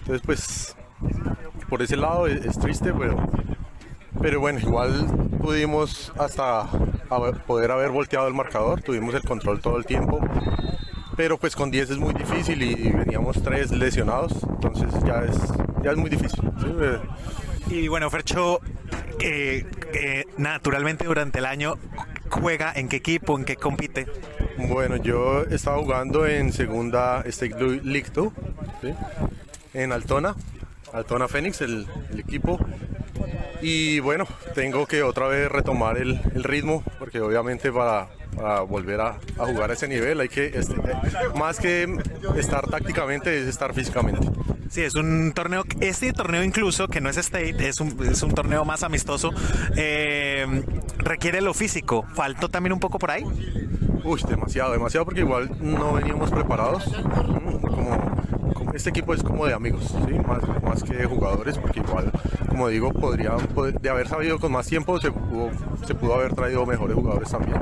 Entonces, 0.00 0.22
pues, 0.24 0.76
por 1.68 1.82
ese 1.82 1.96
lado 1.96 2.26
es, 2.26 2.44
es 2.44 2.58
triste, 2.58 2.92
pero, 2.92 3.16
pero 4.20 4.40
bueno, 4.40 4.58
igual 4.60 5.06
pudimos 5.40 6.12
hasta 6.18 6.66
poder 7.46 7.70
haber 7.70 7.90
volteado 7.90 8.26
el 8.28 8.34
marcador, 8.34 8.82
tuvimos 8.82 9.14
el 9.14 9.22
control 9.22 9.60
todo 9.60 9.76
el 9.76 9.84
tiempo, 9.84 10.20
pero 11.16 11.38
pues 11.38 11.56
con 11.56 11.70
10 11.70 11.90
es 11.90 11.98
muy 11.98 12.14
difícil 12.14 12.62
y, 12.62 12.90
veníamos 12.90 13.42
tres 13.42 13.70
lesionados, 13.70 14.32
entonces 14.48 14.88
ya 15.04 15.24
es, 15.24 15.36
ya 15.82 15.92
es 15.92 15.96
muy 15.96 16.10
difícil. 16.10 16.40
Y 17.68 17.88
bueno, 17.88 18.10
Fercho, 18.10 18.60
eh, 19.20 19.64
eh, 19.94 20.24
naturalmente 20.36 21.04
durante 21.04 21.38
el 21.38 21.46
año 21.46 21.78
juega 22.30 22.72
en 22.74 22.88
qué 22.88 22.96
equipo, 22.96 23.38
en 23.38 23.44
qué 23.44 23.56
compite. 23.56 24.06
Bueno, 24.58 24.96
yo 24.96 25.42
estaba 25.44 25.78
jugando 25.78 26.26
en 26.26 26.52
segunda 26.52 27.22
State 27.26 27.56
League 27.82 28.10
2, 28.12 28.32
en 29.74 29.92
Altona, 29.92 30.34
Altona 30.92 31.28
Phoenix, 31.28 31.60
el, 31.62 31.86
el 32.10 32.20
equipo. 32.20 32.58
Y 33.62 34.00
bueno, 34.00 34.26
tengo 34.54 34.86
que 34.86 35.02
otra 35.02 35.28
vez 35.28 35.50
retomar 35.50 35.96
el, 35.96 36.20
el 36.34 36.44
ritmo, 36.44 36.84
porque 36.98 37.20
obviamente 37.20 37.72
para, 37.72 38.08
para 38.36 38.60
volver 38.60 39.00
a, 39.00 39.18
a, 39.38 39.46
jugar 39.46 39.70
a 39.70 39.74
ese 39.74 39.88
nivel 39.88 40.20
hay 40.20 40.28
que, 40.28 40.46
este, 40.46 40.74
más 41.38 41.58
que 41.58 41.88
estar 42.36 42.66
tácticamente, 42.68 43.40
es 43.40 43.46
estar 43.46 43.74
físicamente. 43.74 44.28
Sí, 44.68 44.82
es 44.82 44.94
un 44.94 45.32
torneo, 45.32 45.64
este 45.80 46.12
torneo 46.12 46.42
incluso, 46.42 46.88
que 46.88 47.00
no 47.00 47.08
es 47.08 47.16
state, 47.16 47.68
es 47.68 47.80
un, 47.80 47.96
es 48.04 48.22
un 48.22 48.32
torneo 48.32 48.64
más 48.64 48.82
amistoso, 48.82 49.32
eh, 49.76 50.62
requiere 50.98 51.40
lo 51.40 51.54
físico. 51.54 52.04
¿Faltó 52.14 52.48
también 52.48 52.72
un 52.72 52.80
poco 52.80 52.98
por 52.98 53.10
ahí? 53.10 53.24
Uy, 54.04 54.20
demasiado, 54.28 54.72
demasiado, 54.72 55.04
porque 55.04 55.20
igual 55.20 55.50
no 55.60 55.94
veníamos 55.94 56.30
preparados. 56.30 56.84
Como, 56.84 57.60
como 57.60 58.16
este 58.76 58.90
equipo 58.90 59.14
es 59.14 59.22
como 59.22 59.46
de 59.46 59.54
amigos, 59.54 59.94
más, 60.62 60.82
que 60.82 60.94
de 60.94 61.06
jugadores, 61.06 61.56
porque 61.58 61.80
igual, 61.80 62.12
como 62.48 62.68
digo, 62.68 62.92
podría, 62.92 63.32
de 63.80 63.90
haber 63.90 64.06
sabido 64.06 64.38
con 64.38 64.52
más 64.52 64.66
tiempo, 64.66 65.00
se 65.00 65.10
pudo, 65.10 65.50
se 65.86 65.94
pudo 65.94 66.14
haber 66.14 66.34
traído 66.34 66.66
mejores 66.66 66.94
jugadores 66.94 67.30
también. 67.30 67.58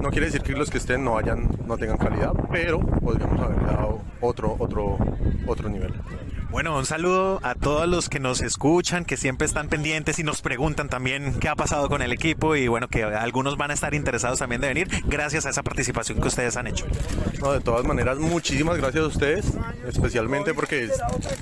No 0.00 0.10
quiere 0.10 0.26
decir 0.26 0.40
que 0.40 0.52
los 0.52 0.70
que 0.70 0.78
estén 0.78 1.04
no, 1.04 1.18
hayan, 1.18 1.50
no 1.66 1.76
tengan 1.76 1.98
calidad, 1.98 2.32
pero 2.50 2.80
podríamos 2.80 3.38
haber 3.38 3.66
dado 3.66 4.00
otro, 4.20 4.56
otro, 4.58 4.96
otro 5.46 5.68
nivel. 5.68 5.92
Bueno, 6.56 6.74
un 6.78 6.86
saludo 6.86 7.38
a 7.42 7.54
todos 7.54 7.86
los 7.86 8.08
que 8.08 8.18
nos 8.18 8.40
escuchan, 8.40 9.04
que 9.04 9.18
siempre 9.18 9.46
están 9.46 9.68
pendientes 9.68 10.18
y 10.18 10.22
nos 10.22 10.40
preguntan 10.40 10.88
también 10.88 11.38
qué 11.38 11.50
ha 11.50 11.54
pasado 11.54 11.90
con 11.90 12.00
el 12.00 12.12
equipo 12.14 12.56
y 12.56 12.66
bueno, 12.66 12.88
que 12.88 13.04
algunos 13.04 13.58
van 13.58 13.72
a 13.72 13.74
estar 13.74 13.92
interesados 13.92 14.38
también 14.38 14.62
de 14.62 14.68
venir 14.68 14.88
gracias 15.04 15.44
a 15.44 15.50
esa 15.50 15.62
participación 15.62 16.18
que 16.18 16.28
ustedes 16.28 16.56
han 16.56 16.66
hecho. 16.66 16.86
De 16.86 17.60
todas 17.60 17.84
maneras, 17.84 18.16
muchísimas 18.16 18.78
gracias 18.78 19.04
a 19.04 19.06
ustedes, 19.06 19.52
especialmente 19.86 20.54
porque 20.54 20.88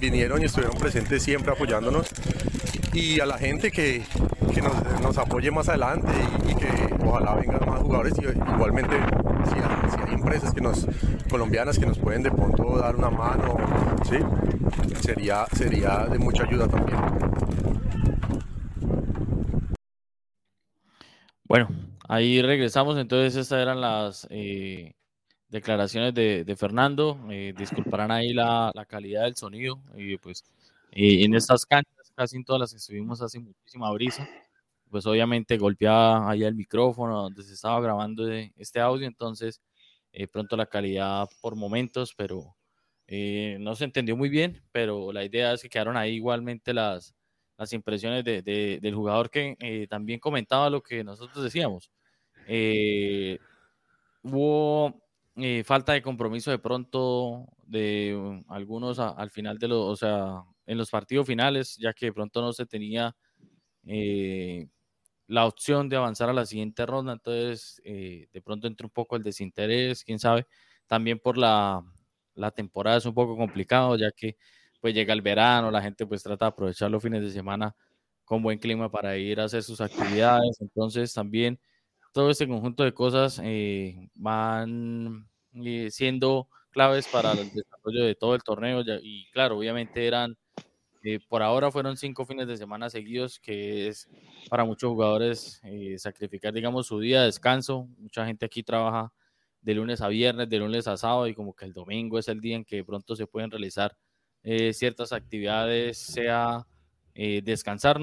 vinieron 0.00 0.42
y 0.42 0.46
estuvieron 0.46 0.76
presentes 0.76 1.22
siempre 1.22 1.52
apoyándonos 1.52 2.08
y 2.92 3.20
a 3.20 3.26
la 3.26 3.38
gente 3.38 3.70
que, 3.70 4.02
que 4.52 4.62
nos, 4.62 5.16
apoye 5.16 5.52
más 5.52 5.68
adelante 5.68 6.10
y, 6.48 6.56
que 6.56 6.68
ojalá 7.06 7.36
vengan 7.36 7.60
más 7.68 7.78
jugadores 7.82 8.14
y 8.18 8.24
igualmente 8.52 8.96
si 9.48 9.54
hay, 10.08 10.14
empresas 10.14 10.52
colombianas 11.30 11.78
que 11.78 11.86
nos 11.86 11.98
pueden 11.98 12.24
de 12.24 12.32
pronto 12.32 12.78
dar 12.78 12.96
una 12.96 13.10
mano, 13.10 13.56
¿sí? 14.08 14.16
Sería, 15.00 15.46
sería 15.52 16.06
de 16.06 16.18
mucha 16.18 16.44
ayuda 16.44 16.68
también. 16.68 16.98
Bueno, 21.46 21.68
ahí 22.08 22.42
regresamos. 22.42 22.98
Entonces, 22.98 23.36
estas 23.36 23.60
eran 23.60 23.80
las 23.80 24.26
eh, 24.30 24.94
declaraciones 25.48 26.14
de, 26.14 26.44
de 26.44 26.56
Fernando. 26.56 27.18
Eh, 27.30 27.54
disculparán 27.56 28.10
ahí 28.10 28.32
la, 28.32 28.72
la, 28.74 28.84
calidad 28.86 29.24
del 29.24 29.36
sonido. 29.36 29.80
Pues 30.22 30.44
eh, 30.92 31.24
en 31.24 31.34
estas 31.34 31.66
canchas, 31.66 32.12
casi 32.14 32.36
en 32.36 32.44
todas 32.44 32.60
las 32.60 32.70
que 32.72 32.78
estuvimos, 32.78 33.20
hace 33.22 33.38
muchísima 33.38 33.90
brisa. 33.92 34.28
Pues 34.90 35.06
obviamente 35.06 35.58
golpeaba 35.58 36.30
allá 36.30 36.48
el 36.48 36.54
micrófono 36.54 37.22
donde 37.22 37.42
se 37.42 37.54
estaba 37.54 37.80
grabando 37.80 38.28
este 38.56 38.80
audio. 38.80 39.06
Entonces, 39.06 39.60
pronto 40.32 40.56
la 40.56 40.66
calidad 40.66 41.28
por 41.40 41.56
momentos, 41.56 42.14
pero 42.16 42.56
eh, 43.06 43.56
no 43.60 43.74
se 43.74 43.84
entendió 43.84 44.16
muy 44.16 44.28
bien, 44.28 44.62
pero 44.72 45.12
la 45.12 45.24
idea 45.24 45.52
es 45.52 45.62
que 45.62 45.68
quedaron 45.68 45.96
ahí 45.96 46.14
igualmente 46.14 46.72
las, 46.74 47.14
las 47.58 47.72
impresiones 47.72 48.24
de, 48.24 48.42
de, 48.42 48.78
del 48.80 48.94
jugador 48.94 49.30
que 49.30 49.56
eh, 49.60 49.86
también 49.88 50.20
comentaba 50.20 50.70
lo 50.70 50.82
que 50.82 51.04
nosotros 51.04 51.42
decíamos. 51.44 51.90
Eh, 52.46 53.38
hubo 54.22 55.02
eh, 55.36 55.64
falta 55.64 55.92
de 55.92 56.02
compromiso 56.02 56.50
de 56.50 56.58
pronto 56.58 57.46
de 57.66 58.42
algunos 58.48 58.98
al 58.98 59.30
final 59.30 59.58
de 59.58 59.68
los, 59.68 59.78
o 59.80 59.96
sea, 59.96 60.42
en 60.66 60.78
los 60.78 60.90
partidos 60.90 61.26
finales, 61.26 61.76
ya 61.78 61.92
que 61.94 62.06
de 62.06 62.12
pronto 62.12 62.40
no 62.42 62.52
se 62.52 62.66
tenía 62.66 63.14
la 65.26 65.46
opción 65.46 65.88
de 65.88 65.96
avanzar 65.96 66.28
a 66.28 66.32
la 66.32 66.46
siguiente 66.46 66.86
ronda, 66.86 67.12
entonces 67.14 67.80
de 67.84 68.42
pronto 68.44 68.66
entró 68.66 68.86
un 68.86 68.90
poco 68.92 69.16
el 69.16 69.22
desinterés, 69.22 70.04
quién 70.04 70.18
sabe, 70.18 70.46
también 70.86 71.18
por 71.18 71.38
la 71.38 71.82
la 72.34 72.50
temporada 72.50 72.98
es 72.98 73.06
un 73.06 73.14
poco 73.14 73.36
complicado, 73.36 73.96
ya 73.96 74.10
que 74.12 74.36
pues 74.80 74.94
llega 74.94 75.14
el 75.14 75.22
verano, 75.22 75.70
la 75.70 75.82
gente 75.82 76.06
pues 76.06 76.22
trata 76.22 76.46
de 76.46 76.48
aprovechar 76.50 76.90
los 76.90 77.02
fines 77.02 77.22
de 77.22 77.30
semana 77.30 77.74
con 78.24 78.42
buen 78.42 78.58
clima 78.58 78.90
para 78.90 79.16
ir 79.16 79.40
a 79.40 79.44
hacer 79.44 79.62
sus 79.62 79.80
actividades, 79.80 80.60
entonces 80.60 81.12
también 81.12 81.58
todo 82.12 82.30
este 82.30 82.48
conjunto 82.48 82.84
de 82.84 82.94
cosas 82.94 83.40
eh, 83.42 84.08
van 84.14 85.28
eh, 85.54 85.90
siendo 85.90 86.48
claves 86.70 87.06
para 87.08 87.32
el 87.32 87.50
desarrollo 87.52 88.04
de 88.04 88.14
todo 88.16 88.34
el 88.34 88.42
torneo 88.42 88.82
y 89.02 89.30
claro, 89.30 89.58
obviamente 89.58 90.06
eran, 90.06 90.36
eh, 91.04 91.20
por 91.28 91.42
ahora 91.42 91.70
fueron 91.70 91.96
cinco 91.96 92.26
fines 92.26 92.48
de 92.48 92.56
semana 92.56 92.90
seguidos, 92.90 93.38
que 93.40 93.88
es 93.88 94.08
para 94.50 94.64
muchos 94.64 94.90
jugadores 94.90 95.60
eh, 95.64 95.96
sacrificar, 95.98 96.52
digamos, 96.52 96.88
su 96.88 97.00
día 97.00 97.20
de 97.20 97.26
descanso, 97.26 97.88
mucha 97.98 98.26
gente 98.26 98.46
aquí 98.46 98.62
trabaja 98.62 99.12
de 99.64 99.74
lunes 99.74 100.02
a 100.02 100.08
viernes, 100.08 100.48
de 100.48 100.58
lunes 100.58 100.86
a 100.86 100.96
sábado 100.96 101.26
y 101.26 101.34
como 101.34 101.54
que 101.54 101.64
el 101.64 101.72
domingo 101.72 102.18
es 102.18 102.28
el 102.28 102.40
día 102.40 102.56
en 102.56 102.64
que 102.64 102.76
de 102.76 102.84
pronto 102.84 103.16
se 103.16 103.26
pueden 103.26 103.50
realizar 103.50 103.96
eh, 104.42 104.74
ciertas 104.74 105.12
actividades, 105.12 105.96
sea 105.96 106.66
eh, 107.14 107.40
descansar, 107.42 107.98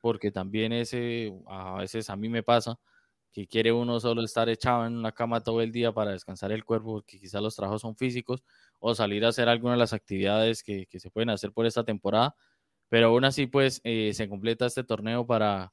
porque 0.00 0.30
también 0.30 0.72
ese, 0.72 1.32
a 1.48 1.78
veces 1.78 2.08
a 2.08 2.16
mí 2.16 2.28
me 2.28 2.44
pasa 2.44 2.78
que 3.32 3.48
quiere 3.48 3.72
uno 3.72 3.98
solo 3.98 4.22
estar 4.22 4.48
echado 4.48 4.86
en 4.86 4.96
una 4.96 5.10
cama 5.10 5.40
todo 5.40 5.60
el 5.60 5.72
día 5.72 5.90
para 5.90 6.12
descansar 6.12 6.52
el 6.52 6.64
cuerpo, 6.64 6.92
porque 6.92 7.18
quizás 7.18 7.42
los 7.42 7.56
trabajos 7.56 7.82
son 7.82 7.96
físicos, 7.96 8.44
o 8.78 8.94
salir 8.94 9.24
a 9.24 9.28
hacer 9.28 9.48
alguna 9.48 9.72
de 9.72 9.78
las 9.78 9.92
actividades 9.92 10.62
que, 10.62 10.86
que 10.86 11.00
se 11.00 11.10
pueden 11.10 11.30
hacer 11.30 11.50
por 11.52 11.66
esta 11.66 11.82
temporada, 11.82 12.36
pero 12.88 13.08
aún 13.08 13.24
así 13.24 13.46
pues 13.46 13.80
eh, 13.84 14.12
se 14.14 14.28
completa 14.28 14.66
este 14.66 14.84
torneo 14.84 15.26
para, 15.26 15.72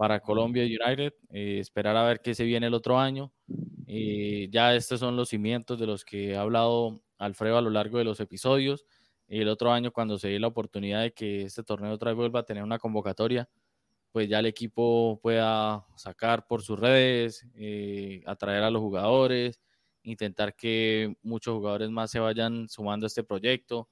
para 0.00 0.18
Colombia 0.20 0.64
United, 0.64 1.12
eh, 1.28 1.58
esperar 1.58 1.94
a 1.94 2.04
ver 2.04 2.22
qué 2.22 2.34
se 2.34 2.44
viene 2.44 2.68
el 2.68 2.72
otro 2.72 2.98
año. 2.98 3.34
Eh, 3.86 4.48
ya 4.50 4.74
estos 4.74 4.98
son 4.98 5.14
los 5.14 5.28
cimientos 5.28 5.78
de 5.78 5.86
los 5.86 6.06
que 6.06 6.34
ha 6.36 6.40
hablado 6.40 7.02
Alfredo 7.18 7.58
a 7.58 7.60
lo 7.60 7.68
largo 7.68 7.98
de 7.98 8.04
los 8.04 8.18
episodios. 8.18 8.86
El 9.28 9.46
otro 9.50 9.70
año, 9.70 9.92
cuando 9.92 10.18
se 10.18 10.28
dé 10.28 10.40
la 10.40 10.46
oportunidad 10.46 11.02
de 11.02 11.12
que 11.12 11.42
este 11.42 11.62
torneo 11.64 11.92
otra 11.92 12.12
vez 12.12 12.16
vuelva 12.16 12.40
a 12.40 12.44
tener 12.44 12.62
una 12.62 12.78
convocatoria, 12.78 13.46
pues 14.10 14.26
ya 14.26 14.38
el 14.38 14.46
equipo 14.46 15.20
pueda 15.22 15.84
sacar 15.96 16.46
por 16.46 16.62
sus 16.62 16.80
redes, 16.80 17.46
eh, 17.56 18.22
atraer 18.24 18.62
a 18.62 18.70
los 18.70 18.80
jugadores, 18.80 19.60
intentar 20.02 20.56
que 20.56 21.14
muchos 21.22 21.56
jugadores 21.56 21.90
más 21.90 22.10
se 22.10 22.20
vayan 22.20 22.70
sumando 22.70 23.04
a 23.04 23.08
este 23.08 23.22
proyecto. 23.22 23.90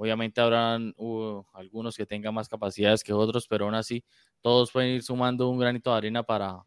Obviamente 0.00 0.40
habrán 0.40 0.94
uh, 0.96 1.42
algunos 1.52 1.94
que 1.94 2.06
tengan 2.06 2.32
más 2.32 2.48
capacidades 2.48 3.04
que 3.04 3.12
otros, 3.12 3.46
pero 3.46 3.66
aún 3.66 3.74
así 3.74 4.02
todos 4.40 4.72
pueden 4.72 4.94
ir 4.94 5.02
sumando 5.02 5.46
un 5.50 5.58
granito 5.58 5.90
de 5.90 5.98
arena 5.98 6.22
para, 6.22 6.64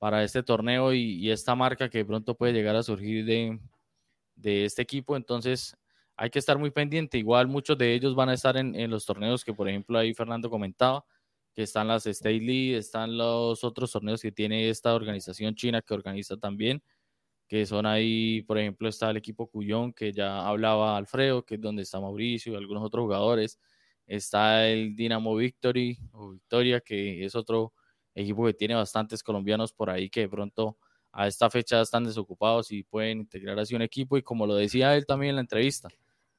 para 0.00 0.24
este 0.24 0.42
torneo 0.42 0.92
y, 0.92 1.30
esta 1.30 1.54
marca 1.54 1.88
que 1.88 2.04
pronto 2.04 2.34
puede 2.34 2.52
llegar 2.52 2.74
a 2.74 2.82
surgir 2.82 3.24
de, 3.24 3.60
de, 4.34 4.64
este 4.64 4.82
equipo. 4.82 5.16
Entonces 5.16 5.76
hay 6.16 6.28
que 6.28 6.40
estar 6.40 6.58
muy 6.58 6.72
pendiente. 6.72 7.18
Igual 7.18 7.46
muchos 7.46 7.78
de 7.78 7.94
ellos 7.94 8.16
van 8.16 8.30
a 8.30 8.34
estar 8.34 8.56
en, 8.56 8.74
en 8.74 8.90
los 8.90 9.06
torneos 9.06 9.44
que, 9.44 9.54
por 9.54 9.68
ejemplo, 9.68 9.96
ahí 9.96 10.12
Fernando 10.12 10.50
comentaba, 10.50 11.04
que 11.54 11.62
están 11.62 11.86
las 11.86 12.04
State 12.08 12.40
League, 12.40 12.76
están 12.78 13.16
los 13.16 13.62
otros 13.62 13.92
torneos 13.92 14.20
que 14.20 14.32
tiene 14.32 14.70
esta 14.70 14.92
organización 14.92 15.54
china 15.54 15.82
que 15.82 15.94
organiza 15.94 16.36
también 16.36 16.82
que 17.48 17.66
son 17.66 17.86
ahí, 17.86 18.42
por 18.42 18.58
ejemplo, 18.58 18.88
está 18.88 19.10
el 19.10 19.16
equipo 19.18 19.48
Cuyón, 19.48 19.92
que 19.92 20.12
ya 20.12 20.46
hablaba 20.46 20.96
Alfredo, 20.96 21.44
que 21.44 21.56
es 21.56 21.60
donde 21.60 21.82
está 21.82 22.00
Mauricio 22.00 22.52
y 22.52 22.56
algunos 22.56 22.82
otros 22.84 23.04
jugadores. 23.04 23.60
Está 24.06 24.68
el 24.68 24.96
Dinamo 24.96 25.34
Victory 25.36 25.98
o 26.12 26.30
Victoria, 26.32 26.80
que 26.80 27.24
es 27.24 27.34
otro 27.34 27.72
equipo 28.14 28.46
que 28.46 28.54
tiene 28.54 28.74
bastantes 28.74 29.22
colombianos 29.22 29.72
por 29.72 29.90
ahí 29.90 30.08
que 30.10 30.20
de 30.20 30.28
pronto 30.28 30.78
a 31.12 31.26
esta 31.26 31.48
fecha 31.50 31.80
están 31.80 32.04
desocupados 32.04 32.70
y 32.72 32.82
pueden 32.82 33.20
integrar 33.20 33.58
así 33.58 33.74
un 33.74 33.82
equipo. 33.82 34.16
Y 34.16 34.22
como 34.22 34.46
lo 34.46 34.54
decía 34.54 34.96
él 34.96 35.06
también 35.06 35.30
en 35.30 35.36
la 35.36 35.42
entrevista, 35.42 35.88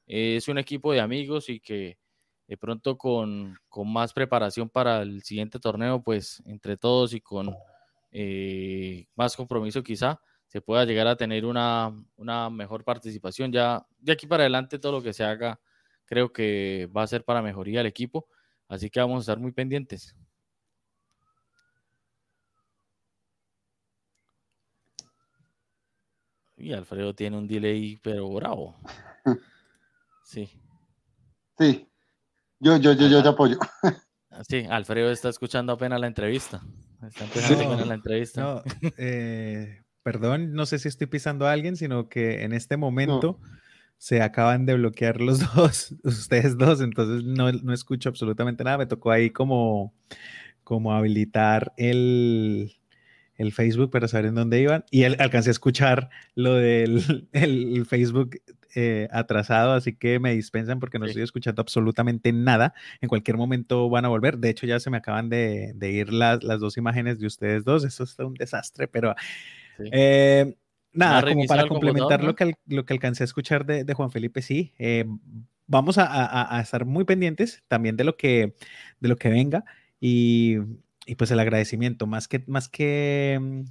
es 0.06 0.48
un 0.48 0.58
equipo 0.58 0.92
de 0.92 1.00
amigos 1.00 1.48
y 1.48 1.60
que 1.60 1.98
de 2.46 2.56
pronto 2.56 2.96
con, 2.96 3.58
con 3.68 3.92
más 3.92 4.12
preparación 4.12 4.68
para 4.70 5.02
el 5.02 5.22
siguiente 5.22 5.58
torneo, 5.58 6.02
pues 6.02 6.42
entre 6.46 6.76
todos 6.76 7.12
y 7.12 7.20
con 7.20 7.54
eh, 8.10 9.06
más 9.16 9.36
compromiso 9.36 9.82
quizá, 9.82 10.20
se 10.48 10.62
pueda 10.62 10.84
llegar 10.84 11.06
a 11.06 11.16
tener 11.16 11.44
una, 11.44 11.92
mejor 12.50 12.82
participación. 12.82 13.52
Ya 13.52 13.86
de 13.98 14.12
aquí 14.12 14.26
para 14.26 14.42
adelante 14.42 14.78
todo 14.78 14.92
lo 14.92 15.02
que 15.02 15.12
se 15.12 15.22
haga 15.24 15.60
creo 16.06 16.32
que 16.32 16.88
va 16.96 17.02
a 17.02 17.06
ser 17.06 17.24
para 17.24 17.42
mejoría 17.42 17.80
del 17.80 17.86
equipo, 17.86 18.26
así 18.66 18.88
que 18.90 18.98
vamos 18.98 19.18
a 19.18 19.20
estar 19.20 19.38
muy 19.38 19.52
pendientes. 19.52 20.16
Y 26.56 26.72
Alfredo 26.72 27.14
tiene 27.14 27.36
un 27.38 27.46
delay, 27.46 27.98
pero 28.02 28.28
bravo. 28.30 28.74
Sí. 30.24 30.46
Sí. 31.58 31.88
Yo, 32.60 32.76
yo, 32.76 32.92
yo, 32.92 33.08
yo 33.08 33.22
te 33.22 33.28
apoyo. 33.30 33.58
Sí, 34.46 34.66
Alfredo 34.68 35.10
está 35.10 35.30
escuchando 35.30 35.72
apenas 35.72 35.98
la 35.98 36.06
entrevista. 36.06 36.62
Está 37.02 37.24
empezando 37.24 37.64
apenas 37.64 37.86
la 37.88 37.94
entrevista. 37.94 38.40
No, 38.42 38.62
eh, 38.98 39.82
perdón, 40.02 40.52
no 40.52 40.66
sé 40.66 40.78
si 40.78 40.88
estoy 40.88 41.06
pisando 41.06 41.46
a 41.46 41.52
alguien, 41.52 41.76
sino 41.76 42.08
que 42.08 42.42
en 42.44 42.52
este 42.52 42.76
momento 42.76 43.38
se 43.98 44.22
acaban 44.22 44.64
de 44.64 44.74
bloquear 44.74 45.20
los 45.20 45.40
dos, 45.54 45.94
ustedes 46.04 46.56
dos, 46.56 46.80
entonces 46.80 47.24
no, 47.24 47.50
no, 47.52 47.72
escucho 47.72 48.08
absolutamente 48.08 48.64
nada. 48.64 48.78
Me 48.78 48.86
tocó 48.86 49.10
ahí 49.10 49.30
como, 49.30 49.92
como 50.64 50.94
habilitar 50.94 51.72
el, 51.76 52.76
el 53.34 53.52
Facebook 53.52 53.90
para 53.90 54.08
saber 54.08 54.26
en 54.26 54.36
dónde 54.36 54.60
iban 54.60 54.84
y 54.90 55.04
alcancé 55.04 55.50
a 55.50 55.52
escuchar 55.52 56.10
lo 56.34 56.54
del 56.54 57.28
el 57.32 57.86
Facebook 57.86 58.40
eh, 58.74 59.08
atrasado, 59.10 59.72
así 59.72 59.94
que 59.94 60.20
me 60.20 60.34
dispensan 60.34 60.78
porque 60.78 60.98
no 60.98 61.06
estoy 61.06 61.22
escuchando 61.22 61.62
absolutamente 61.62 62.32
nada. 62.32 62.74
En 63.00 63.08
cualquier 63.08 63.36
momento 63.36 63.88
van 63.88 64.04
a 64.04 64.08
volver. 64.08 64.38
De 64.38 64.50
hecho, 64.50 64.66
ya 64.66 64.78
se 64.78 64.90
me 64.90 64.98
acaban 64.98 65.30
de, 65.30 65.72
de 65.74 65.90
ir 65.90 66.12
las, 66.12 66.44
las, 66.44 66.60
dos 66.60 66.76
imágenes 66.76 67.18
de 67.18 67.26
ustedes 67.26 67.64
dos. 67.64 67.82
Eso 67.84 68.04
está 68.04 68.26
un 68.26 68.34
desastre, 68.34 68.86
pero 68.86 69.14
eh, 69.92 70.54
nada, 70.92 71.22
como 71.22 71.44
para 71.44 71.66
complementar 71.66 72.22
lo, 72.24 72.34
que, 72.34 72.54
lo 72.66 72.84
que 72.84 72.92
alcancé 72.94 73.22
a 73.22 73.26
escuchar 73.26 73.66
de, 73.66 73.84
de 73.84 73.94
Juan 73.94 74.10
Felipe, 74.10 74.42
sí, 74.42 74.74
eh, 74.78 75.04
vamos 75.66 75.98
a, 75.98 76.56
a, 76.56 76.60
estar 76.60 76.84
muy 76.84 77.04
pendientes 77.04 77.62
también 77.68 77.96
de 77.96 78.04
lo 78.04 78.16
que, 78.16 78.54
de 79.00 79.08
lo 79.08 79.16
que 79.16 79.28
venga 79.28 79.64
y, 80.00 80.56
y 81.06 81.14
pues 81.14 81.30
el 81.30 81.40
agradecimiento, 81.40 82.06
más 82.06 82.28
que, 82.28 82.42
más 82.46 82.68
que 82.68 83.64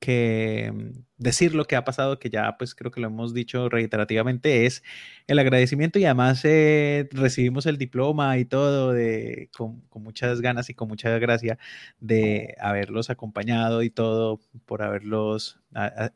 que 0.00 0.72
mm, 0.74 1.04
decir 1.18 1.54
lo 1.54 1.66
que 1.66 1.76
ha 1.76 1.84
pasado, 1.84 2.18
que 2.18 2.30
ya 2.30 2.56
pues 2.58 2.74
creo 2.74 2.90
que 2.90 3.00
lo 3.00 3.08
hemos 3.08 3.34
dicho 3.34 3.68
reiterativamente, 3.68 4.66
es 4.66 4.82
el 5.26 5.38
agradecimiento 5.38 5.98
y 5.98 6.06
además 6.06 6.44
eh, 6.44 7.08
recibimos 7.12 7.66
el 7.66 7.78
diploma 7.78 8.38
y 8.38 8.44
todo 8.46 8.92
de, 8.92 9.50
con, 9.56 9.84
muchas 9.94 10.40
ganas 10.40 10.70
y 10.70 10.74
con 10.74 10.88
mucha 10.88 11.18
gracia 11.18 11.58
de 12.00 12.56
haberlos 12.60 13.10
acompañado 13.10 13.82
y 13.82 13.90
todo 13.90 14.40
por 14.66 14.82
haberlos 14.82 15.60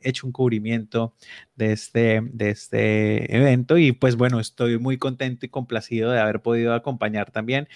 hecho 0.01 0.27
un 0.27 0.33
cubrimiento 0.33 1.13
de 1.55 1.71
este, 1.71 2.21
de 2.21 2.49
este 2.49 3.35
evento 3.35 3.77
y 3.77 3.91
pues 3.93 4.15
bueno, 4.17 4.39
estoy 4.39 4.79
muy 4.79 4.97
contento 4.97 5.45
y 5.45 5.49
complacido 5.49 6.11
de 6.11 6.19
haber 6.19 6.41
podido 6.41 6.73
acompañar 6.73 7.31
también. 7.31 7.67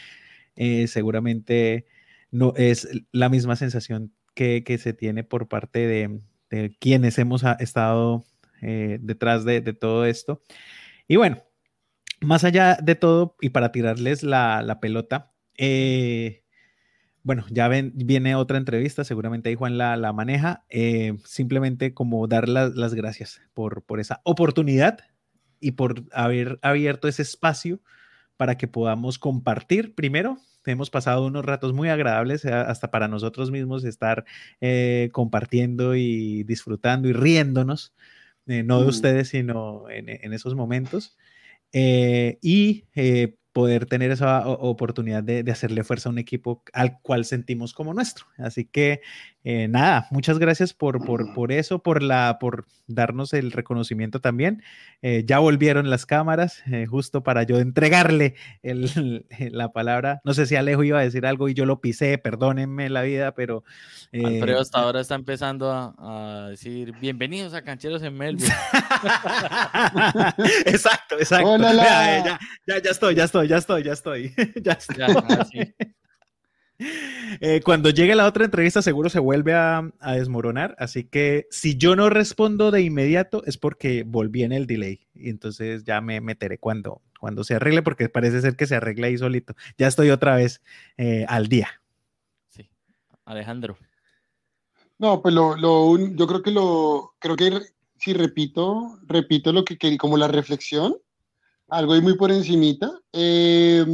Eh, 0.55 0.87
seguramente 0.87 1.85
no 2.31 2.53
es 2.57 2.87
la 3.11 3.29
misma 3.29 3.55
sensación 3.55 4.13
que, 4.39 4.77
se 4.77 4.93
tiene 4.93 5.23
por 5.25 5.49
parte 5.49 5.85
de, 5.85 6.71
quienes 6.79 7.19
hemos 7.19 7.43
estado 7.59 8.23
eh, 8.61 8.97
detrás 9.01 9.43
de, 9.43 9.61
todo 9.73 10.05
esto. 10.05 10.41
Y 11.07 11.17
bueno, 11.17 11.43
más 12.21 12.45
allá 12.45 12.77
de 12.81 12.95
todo, 12.95 13.35
y 13.41 13.49
para 13.49 13.71
tirarles 13.73 14.23
la, 14.23 14.77
pelota, 14.81 15.33
eh, 15.57 16.43
bueno, 17.21 17.45
ya 17.49 17.67
viene 17.67 18.35
otra 18.35 18.57
entrevista, 18.57 19.03
seguramente 19.03 19.49
ahí 19.49 19.55
Juan 19.55 19.77
la, 19.77 20.13
maneja. 20.13 20.63
Eh, 20.69 21.17
simplemente 21.25 21.93
como 21.93 22.25
dar 22.27 22.47
las 22.47 22.93
gracias 22.93 23.41
por 23.53 23.83
esa 23.99 24.21
oportunidad 24.23 24.99
y 25.59 25.71
por 25.71 26.05
haber 26.13 26.59
abierto 26.61 27.09
ese 27.09 27.23
espacio 27.23 27.81
para 28.39 28.55
que 28.55 28.69
podamos 28.69 29.19
compartir 29.19 29.93
primero 29.95 30.37
hemos 30.71 30.89
pasado 30.89 31.25
unos 31.25 31.45
ratos 31.45 31.73
muy 31.73 31.89
agradables, 31.89 32.45
eh, 32.45 32.53
hasta 32.53 32.91
para 32.91 33.07
nosotros 33.07 33.51
mismos 33.51 33.83
estar 33.83 34.25
eh, 34.61 35.09
compartiendo 35.11 35.95
y 35.95 36.43
disfrutando 36.43 37.07
y 37.07 37.13
riéndonos, 37.13 37.93
eh, 38.47 38.63
no 38.63 38.79
de 38.79 38.85
mm. 38.85 38.89
ustedes, 38.89 39.29
sino 39.29 39.89
en, 39.89 40.09
en 40.09 40.33
esos 40.33 40.55
momentos. 40.55 41.17
y 41.71 42.85
poder 43.51 43.87
tener 43.87 44.11
esa 44.11 44.47
oportunidad 44.47 45.23
de, 45.23 45.43
hacerle 45.51 45.83
fuerza 45.83 46.09
a 46.09 46.11
un 46.11 46.19
equipo 46.19 46.63
al 46.71 47.01
cual 47.01 47.25
sentimos 47.25 47.73
como 47.73 47.93
nuestro. 47.93 48.25
Así 48.37 48.65
que 48.65 49.01
eh, 49.43 49.67
nada, 49.67 50.07
muchas 50.11 50.37
gracias 50.37 50.73
por, 50.73 51.03
por, 51.05 51.51
eso, 51.51 51.79
por, 51.79 52.03
la, 52.03 52.37
por 52.39 52.65
darnos 52.87 53.33
el 53.33 53.51
reconocimiento 53.51 54.21
también. 54.21 54.63
Eh, 55.01 55.23
ya 55.25 55.39
volvieron 55.39 55.89
las 55.89 56.05
cámaras, 56.05 56.61
eh, 56.71 56.85
justo 56.85 57.23
para 57.23 57.43
yo 57.43 57.59
entregarle 57.59 58.35
la 59.51 59.71
palabra. 59.71 60.21
No 60.23 60.33
sé 60.33 60.45
si 60.45 60.55
Alejo 60.55 60.83
iba 60.83 60.99
a 60.99 61.03
decir 61.03 61.25
algo 61.25 61.49
y 61.49 61.53
yo 61.53 61.65
lo 61.65 61.81
pisé, 61.81 62.17
perdónenme 62.17 62.89
la 62.89 63.01
vida, 63.01 63.33
pero... 63.33 63.63
Alfredo 64.13 64.61
hasta 64.61 64.79
ahora 64.79 65.01
está 65.01 65.15
empezando 65.15 65.71
a, 65.71 66.47
decir, 66.49 66.93
bienvenidos 66.99 67.53
a 67.53 67.63
Cancheros 67.63 68.03
en 68.03 68.17
Melbourne. 68.17 68.49
exacto, 70.65 71.15
exacto. 71.17 71.57
ya, 71.57 72.39
ya 72.65 72.91
estoy, 72.91 73.15
ya 73.15 73.25
estoy 73.25 73.39
ya 73.47 73.57
estoy, 73.57 73.83
ya 73.83 73.93
estoy. 73.93 74.33
ya 74.63 74.73
estoy. 74.73 75.73
Eh, 77.41 77.61
cuando 77.63 77.89
llegue 77.89 78.15
la 78.15 78.25
otra 78.25 78.45
entrevista 78.45 78.81
seguro 78.81 79.09
se 79.09 79.19
vuelve 79.19 79.53
a, 79.53 79.91
desmoronar, 80.13 80.75
así 80.79 81.03
que 81.03 81.47
si 81.51 81.77
yo 81.77 81.95
no 81.95 82.09
respondo 82.09 82.71
de 82.71 82.81
inmediato 82.81 83.43
es 83.45 83.57
porque 83.57 84.03
volví 84.03 84.43
en 84.43 84.53
el 84.53 84.65
delay 84.65 85.07
y 85.13 85.29
entonces 85.29 85.83
ya 85.83 85.99
me 85.99 86.21
meteré 86.21 86.57
cuando, 86.57 87.01
cuando 87.19 87.43
se 87.43 87.55
arregle 87.55 87.83
porque 87.83 88.07
parece 88.07 88.41
ser 88.41 88.55
que 88.55 88.65
se 88.65 88.75
arregla 88.75 89.07
ahí 89.07 89.17
solito. 89.17 89.55
Ya 89.77 89.87
estoy 89.87 90.09
otra 90.09 90.35
vez 90.35 90.61
eh, 90.97 91.25
al 91.27 91.47
día. 91.47 91.81
Sí, 92.47 92.69
Alejandro. 93.25 93.77
No, 94.97 95.21
pues 95.21 95.33
lo, 95.33 95.55
lo, 95.55 95.97
yo 95.97 96.27
creo 96.27 96.41
que 96.41 96.51
lo, 96.51 97.13
creo 97.19 97.35
que 97.35 97.51
si 97.97 98.13
repito, 98.13 98.99
repito 99.03 99.51
lo 99.51 99.63
que, 99.65 99.77
que 99.77 99.97
como 99.97 100.17
la 100.17 100.27
reflexión, 100.27 100.95
algo 101.67 101.93
ahí 101.93 102.01
muy 102.01 102.17
por 102.17 102.31
encimita, 102.31 102.91
eh, 103.13 103.85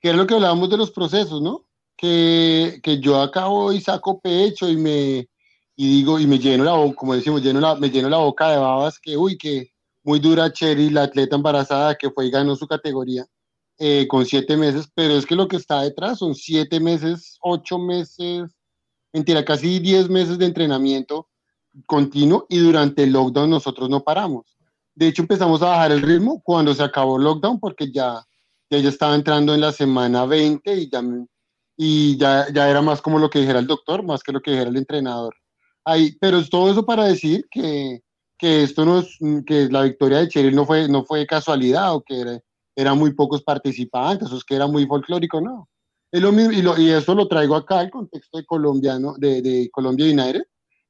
que 0.00 0.10
es 0.10 0.16
lo 0.16 0.26
que 0.26 0.34
hablábamos 0.34 0.70
de 0.70 0.76
los 0.76 0.90
procesos, 0.90 1.42
¿no? 1.42 1.65
Que, 1.96 2.80
que, 2.82 3.00
yo 3.00 3.20
acabo 3.20 3.72
y 3.72 3.80
saco 3.80 4.20
pecho 4.20 4.68
y 4.68 4.76
me 4.76 5.28
y 5.76 5.88
digo 5.88 6.18
y 6.18 6.26
me 6.26 6.38
lleno 6.38 6.64
la 6.64 6.72
boca, 6.72 6.96
como 6.96 7.14
decimos, 7.14 7.42
lleno 7.42 7.60
la, 7.60 7.74
me 7.76 7.90
lleno 7.90 8.08
la 8.08 8.18
boca 8.18 8.50
de 8.50 8.58
babas 8.58 8.98
que, 8.98 9.16
uy, 9.16 9.36
que 9.38 9.70
muy 10.04 10.20
dura 10.20 10.52
Cherry, 10.52 10.90
la 10.90 11.04
atleta 11.04 11.36
embarazada 11.36 11.96
que 11.96 12.10
fue 12.10 12.26
y 12.26 12.30
ganó 12.30 12.56
su 12.56 12.66
categoría 12.66 13.26
eh, 13.78 14.06
con 14.08 14.24
siete 14.24 14.56
meses, 14.56 14.88
pero 14.94 15.14
es 15.14 15.26
que 15.26 15.34
lo 15.34 15.48
que 15.48 15.56
está 15.56 15.82
detrás 15.82 16.18
son 16.18 16.34
siete 16.34 16.80
meses, 16.80 17.36
ocho 17.42 17.78
meses, 17.78 18.56
mentira, 19.12 19.44
casi 19.44 19.78
diez 19.80 20.08
meses 20.08 20.38
de 20.38 20.46
entrenamiento 20.46 21.28
continuo 21.84 22.46
y 22.48 22.58
durante 22.58 23.02
el 23.02 23.12
lockdown 23.12 23.50
nosotros 23.50 23.90
no 23.90 24.02
paramos. 24.02 24.56
De 24.94 25.08
hecho, 25.08 25.22
empezamos 25.22 25.60
a 25.60 25.66
bajar 25.66 25.92
el 25.92 26.00
ritmo 26.00 26.40
cuando 26.42 26.72
se 26.74 26.82
acabó 26.82 27.18
el 27.18 27.24
lockdown 27.24 27.60
porque 27.60 27.92
ya, 27.92 28.24
ya, 28.70 28.78
estaba 28.78 29.14
entrando 29.14 29.52
en 29.54 29.60
la 29.60 29.72
semana 29.72 30.24
20 30.24 30.74
y 30.74 30.88
ya, 30.88 31.02
y 31.76 32.16
ya, 32.16 32.46
ya 32.52 32.70
era 32.70 32.82
más 32.82 33.02
como 33.02 33.18
lo 33.18 33.28
que 33.28 33.40
dijera 33.40 33.58
el 33.58 33.66
doctor, 33.66 34.02
más 34.02 34.22
que 34.22 34.32
lo 34.32 34.40
que 34.40 34.52
dijera 34.52 34.70
el 34.70 34.76
entrenador. 34.76 35.34
Ahí, 35.84 36.16
pero 36.20 36.38
es 36.38 36.48
todo 36.50 36.70
eso 36.70 36.84
para 36.84 37.04
decir 37.04 37.46
que, 37.50 38.00
que 38.38 38.62
esto 38.62 38.84
no 38.84 39.00
es, 39.00 39.18
que 39.46 39.68
la 39.70 39.82
victoria 39.82 40.18
de 40.18 40.28
Cheryl 40.28 40.54
no 40.54 40.66
fue, 40.66 40.88
no 40.88 41.04
fue 41.04 41.26
casualidad 41.26 41.94
o 41.94 42.02
que, 42.02 42.40
eran 42.78 42.98
muy 42.98 43.14
pocos 43.14 43.42
participantes, 43.42 44.28
eso 44.28 44.36
es 44.36 44.44
que 44.44 44.54
era 44.54 44.66
muy 44.66 44.86
folclórico, 44.86 45.40
no. 45.40 45.66
Es 46.12 46.20
lo 46.20 46.30
mismo, 46.30 46.52
y, 46.52 46.60
lo, 46.60 46.78
y 46.78 46.90
eso 46.90 47.14
lo 47.14 47.26
traigo 47.26 47.56
acá 47.56 47.78
al 47.78 47.90
contexto 47.90 48.36
de 48.36 48.44
colombiano, 48.44 49.14
de, 49.16 49.40
de 49.40 49.70
Colombia 49.72 50.04
United, 50.04 50.42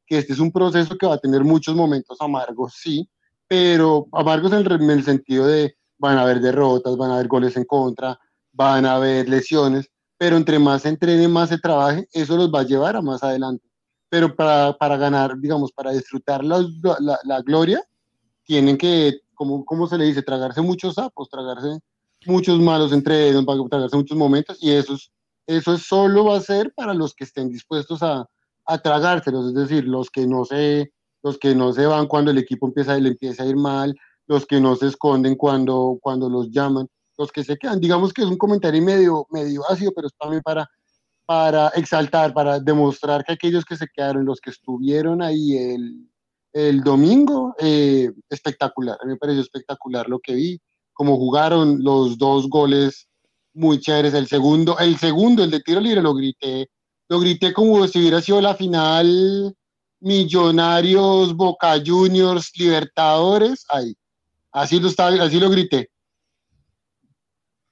que 0.05 0.19
este 0.19 0.33
es 0.33 0.41
un 0.41 0.51
proceso 0.51 0.99
que 0.99 1.07
va 1.07 1.15
a 1.15 1.19
tener 1.19 1.45
muchos 1.45 1.77
momentos 1.77 2.21
amargos, 2.21 2.75
sí, 2.77 3.09
pero 3.47 4.09
amargos 4.13 4.53
en 4.53 4.67
el, 4.67 4.73
en 4.73 4.91
el 4.91 5.05
sentido 5.05 5.47
de 5.47 5.77
van 5.99 6.19
a 6.19 6.23
haber 6.23 6.41
derrotas, 6.41 6.97
van 6.97 7.13
a 7.13 7.15
haber 7.15 7.29
goles 7.29 7.57
en 7.57 7.65
contra, 7.65 8.19
van 8.53 8.85
a 8.85 8.97
haber 8.97 9.29
lesiones, 9.29 9.89
pero 10.19 10.37
entre 10.37 10.59
más 10.59 10.83
se 10.83 10.89
entrene, 10.89 11.29
más 11.29 11.49
se 11.49 11.59
trabaje, 11.59 12.09
eso 12.13 12.37
los 12.37 12.53
va 12.53 12.61
a 12.61 12.65
llevar 12.65 12.97
a 12.97 13.03
más 13.03 13.23
adelante. 13.23 13.65
Pero 14.09 14.35
para, 14.35 14.77
para 14.79 14.97
ganar, 14.97 15.39
digamos, 15.39 15.73
para 15.73 15.93
disfrutar 15.93 16.45
la, 16.45 16.65
la, 17.01 17.19
la 17.25 17.43
gloria, 17.43 17.83
tienen 18.45 18.79
que, 18.79 19.21
como, 19.35 19.65
como 19.65 19.87
se 19.87 19.99
le 19.99 20.05
dice, 20.05 20.23
tragarse 20.23 20.61
muchos 20.63 20.95
sapos, 20.95 21.29
tragarse 21.29 21.81
muchos 22.25 22.59
malos 22.61 22.93
entrenos, 22.93 23.45
tragarse 23.69 23.97
muchos 23.97 24.17
momentos, 24.17 24.57
y 24.61 24.71
eso 24.71 24.95
es, 24.95 25.11
eso 25.47 25.77
solo 25.79 26.25
va 26.25 26.39
a 26.39 26.41
ser 26.41 26.73
para 26.75 26.95
los 26.95 27.15
que 27.15 27.25
estén 27.25 27.49
dispuestos 27.49 28.03
a, 28.03 28.27
a 28.65 28.79
tragárselos, 28.79 29.49
es 29.49 29.55
decir, 29.55 29.85
los 29.85 30.11
que 30.11 30.27
no 30.27 30.45
se, 30.45 30.93
los 31.23 31.39
que 31.39 31.55
no 31.55 31.73
se 31.73 31.87
van 31.87 32.07
cuando 32.07 32.31
el 32.31 32.39
equipo 32.39 32.67
empieza, 32.67 32.99
le 32.99 33.11
empieza 33.11 33.43
a 33.43 33.47
ir 33.47 33.57
mal, 33.57 33.95
los 34.27 34.47
que 34.47 34.61
no 34.61 34.75
se 34.77 34.89
esconden 34.89 35.37
cuando, 35.37 35.99
cuando 36.01 36.29
los 36.29 36.51
llaman, 36.51 36.89
los 37.19 37.33
que 37.33 37.45
se 37.45 37.57
quedan. 37.57 37.81
Digamos 37.81 38.13
que 38.13 38.23
es 38.23 38.29
un 38.29 38.39
comentario 38.39 38.83
medio, 38.83 39.27
medio 39.31 39.63
ácido, 39.69 39.93
pero 39.95 40.09
es 40.09 40.15
también 40.19 40.43
para, 40.43 40.69
para 41.25 41.69
exaltar, 41.69 42.33
para 42.33 42.61
demostrar 42.61 43.25
que 43.25 43.33
aquellos 43.33 43.65
que 43.65 43.77
se 43.77 43.87
quedaron, 43.95 44.25
los 44.25 44.41
que 44.41 44.51
estuvieron 44.51 45.23
ahí 45.23 45.57
el, 45.57 46.09
el 46.53 46.83
domingo, 46.83 47.55
eh, 47.59 48.11
espectacular. 48.31 48.99
A 49.01 49.05
mí 49.05 49.13
me 49.13 49.19
pareció 49.19 49.43
espectacular 49.43 50.09
lo 50.09 50.19
que 50.21 50.35
vi, 50.35 50.61
como 50.93 51.17
jugaron 51.17 51.83
los 51.83 52.17
dos 52.17 52.49
goles 52.49 53.09
muy 53.53 53.81
chéveres. 53.81 54.15
El 54.15 54.27
segundo, 54.27 54.79
el 54.79 54.97
segundo, 54.99 55.45
el 55.45 55.51
de 55.51 55.61
tiro 55.61 55.81
libre, 55.81 56.03
lo 56.03 56.15
grité, 56.15 56.71
lo 57.09 57.21
grité 57.21 57.53
como 57.53 57.87
si 57.87 57.99
hubiera 57.99 58.21
sido 58.21 58.41
la 58.41 58.55
final 58.55 59.55
Millonarios, 60.01 61.35
Boca 61.35 61.81
Juniors, 61.85 62.53
Libertadores, 62.57 63.65
ahí. 63.71 63.95
Así 64.53 64.79
lo 64.79 64.89
estaba, 64.89 65.11
así 65.23 65.41
lo 65.41 65.51
grité. 65.51 65.91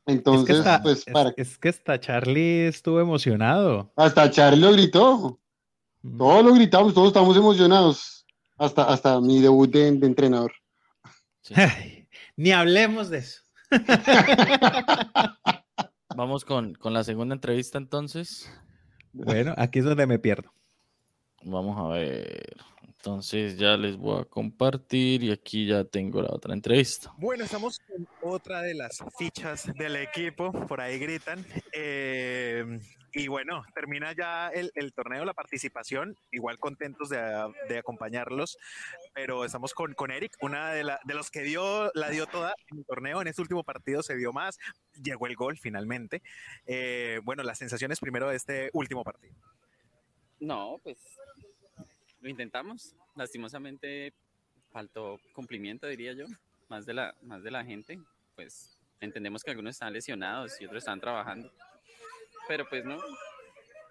Entonces, 0.07 0.64
pues 0.82 1.05
para. 1.05 1.32
Es, 1.36 1.57
que 1.57 1.70
hasta 1.70 1.98
Charlie 1.98 2.66
estuvo 2.66 3.00
emocionado. 3.00 3.92
Hasta 3.96 4.30
Charlie 4.30 4.61
lo 4.61 4.72
gritó. 4.72 5.40
Mm. 6.02 6.18
Todos 6.18 6.44
lo 6.44 6.55
gritamos, 6.55 6.94
todos 6.94 7.09
estamos 7.09 7.36
emocionados. 7.36 8.26
Hasta, 8.59 8.84
hasta 8.84 9.20
mi 9.20 9.40
debut 9.40 9.70
de, 9.70 9.88
entrenador. 9.88 10.52
Ni 12.36 12.52
hablemos 12.52 13.11
de 13.11 13.18
eso. 13.18 13.42
Vamos 16.16 16.44
con, 16.44 16.74
con, 16.74 16.92
la 16.92 17.02
segunda 17.02 17.34
entrevista 17.34 17.78
entonces. 17.78 18.48
Bueno, 19.12 19.55
aquí 19.57 19.80
es 19.80 19.84
donde 19.84 20.07
me 20.07 20.18
pierdo. 20.18 20.52
Vamos 21.42 21.78
a 21.78 21.94
ver. 21.94 22.57
Entonces 23.05 23.59
ya 23.59 23.76
les 23.76 23.98
voy 23.98 24.22
a 24.22 24.24
compartir 24.24 25.22
y 25.24 25.30
aquí 25.30 25.66
ya 25.66 25.84
tengo 25.84 26.22
la 26.22 26.30
otra 26.32 26.55
entrevista. 26.55 27.12
Bueno, 27.18 27.44
estamos 27.44 27.78
con 27.78 28.09
otra 28.32 28.62
de 28.62 28.72
las 28.72 29.05
fichas 29.18 29.70
del 29.74 29.96
equipo, 29.96 30.50
por 30.66 30.80
ahí 30.80 30.98
gritan. 30.98 31.44
Eh, 31.74 32.64
y 33.12 33.28
bueno, 33.28 33.62
termina 33.74 34.14
ya 34.16 34.48
el, 34.48 34.72
torneo, 34.94 35.26
la 35.26 35.34
participación, 35.34 36.16
igual 36.32 36.59
contentos 36.59 37.11
de, 37.11 37.18
de 37.68 37.76
acompañarlos, 37.76 38.57
pero 39.12 39.44
estamos 39.44 39.74
con, 39.74 39.92
con 39.92 40.11
Eric, 40.11 40.38
una 40.40 40.72
de, 40.72 40.84
la, 40.84 40.98
de 41.05 41.12
los 41.12 41.30
que 41.30 41.42
dio, 41.42 41.90
la 41.92 42.09
dio 42.09 42.26
toda 42.26 42.55
en 42.70 42.78
el 42.78 42.86
torneo, 42.86 43.20
en 43.20 43.28
este 43.28 43.42
último 43.42 43.64
partido 43.64 44.02
se 44.02 44.16
dio 44.16 44.32
más, 44.32 44.59
llegó 44.94 45.26
el 45.26 45.36
gol 45.36 45.59
finalmente. 45.59 46.22
Eh, 46.64 47.20
bueno, 47.22 47.42
las 47.42 47.59
sensaciones 47.59 48.00
primero 48.00 48.30
de 48.30 48.36
este 48.36 48.70
último 48.72 49.05
partido. 49.05 49.36
No, 50.40 50.80
pues 50.82 50.96
lo 52.24 52.30
intentamos. 52.30 52.96
Lastimosamente 53.14 54.14
faltó 54.72 55.20
cumplimiento, 55.34 55.86
diría 55.86 56.14
yo, 56.14 56.24
más 56.68 56.86
de 56.86 56.94
la, 56.94 57.14
más 57.22 57.42
de 57.42 57.50
la 57.50 57.64
gente. 57.64 58.00
Pues 58.34 58.78
entendemos 58.98 59.44
que 59.44 59.50
algunos 59.50 59.76
están 59.76 59.92
lesionados 59.92 60.58
y 60.60 60.64
otros 60.64 60.78
están 60.78 61.00
trabajando. 61.00 61.52
Pero 62.48 62.66
pues 62.68 62.84
no, 62.84 62.98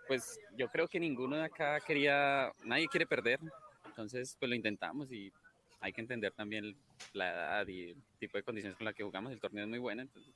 pues 0.08 0.40
yo 0.58 0.68
creo 0.68 0.88
que 0.88 1.00
ninguno 1.00 1.38
de 1.38 1.44
acá 1.44 1.80
quería, 1.80 2.52
nadie 2.64 2.88
quiere 2.88 3.06
perder. 3.06 3.40
Entonces 3.86 4.36
pues 4.40 4.50
lo 4.50 4.56
intentamos 4.56 5.12
y 5.12 5.32
hay 5.80 5.94
que 5.94 6.02
entender 6.02 6.34
también 6.34 6.76
la 7.14 7.30
edad 7.30 7.68
y 7.68 7.92
el 7.92 8.04
tipo 8.20 8.38
de 8.38 8.44
condiciones 8.44 8.76
con 8.76 8.86
las 8.86 8.96
que 8.96 9.04
jugamos. 9.04 9.32
El 9.32 9.40
torneo 9.40 9.64
es 9.64 9.70
muy 9.70 9.80
bueno, 9.80 10.02
entonces 10.02 10.34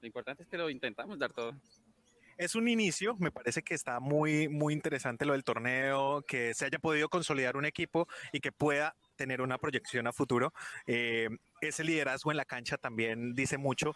lo 0.00 0.06
importante 0.06 0.42
es 0.42 0.48
que 0.48 0.56
lo 0.56 0.70
intentamos 0.70 1.18
dar 1.18 1.34
todo 1.34 1.52
es 2.40 2.54
un 2.54 2.68
inicio, 2.68 3.16
me 3.18 3.30
parece 3.30 3.60
que 3.60 3.74
está 3.74 4.00
muy, 4.00 4.48
muy 4.48 4.72
interesante 4.72 5.26
lo 5.26 5.34
del 5.34 5.44
torneo, 5.44 6.22
que 6.22 6.54
se 6.54 6.64
haya 6.64 6.78
podido 6.78 7.10
consolidar 7.10 7.54
un 7.54 7.66
equipo 7.66 8.08
y 8.32 8.40
que 8.40 8.50
pueda 8.50 8.96
tener 9.14 9.42
una 9.42 9.58
proyección 9.58 10.06
a 10.06 10.12
futuro. 10.12 10.54
Eh, 10.86 11.28
ese 11.60 11.84
liderazgo 11.84 12.30
en 12.30 12.38
la 12.38 12.46
cancha 12.46 12.78
también 12.78 13.34
dice 13.34 13.58
mucho, 13.58 13.94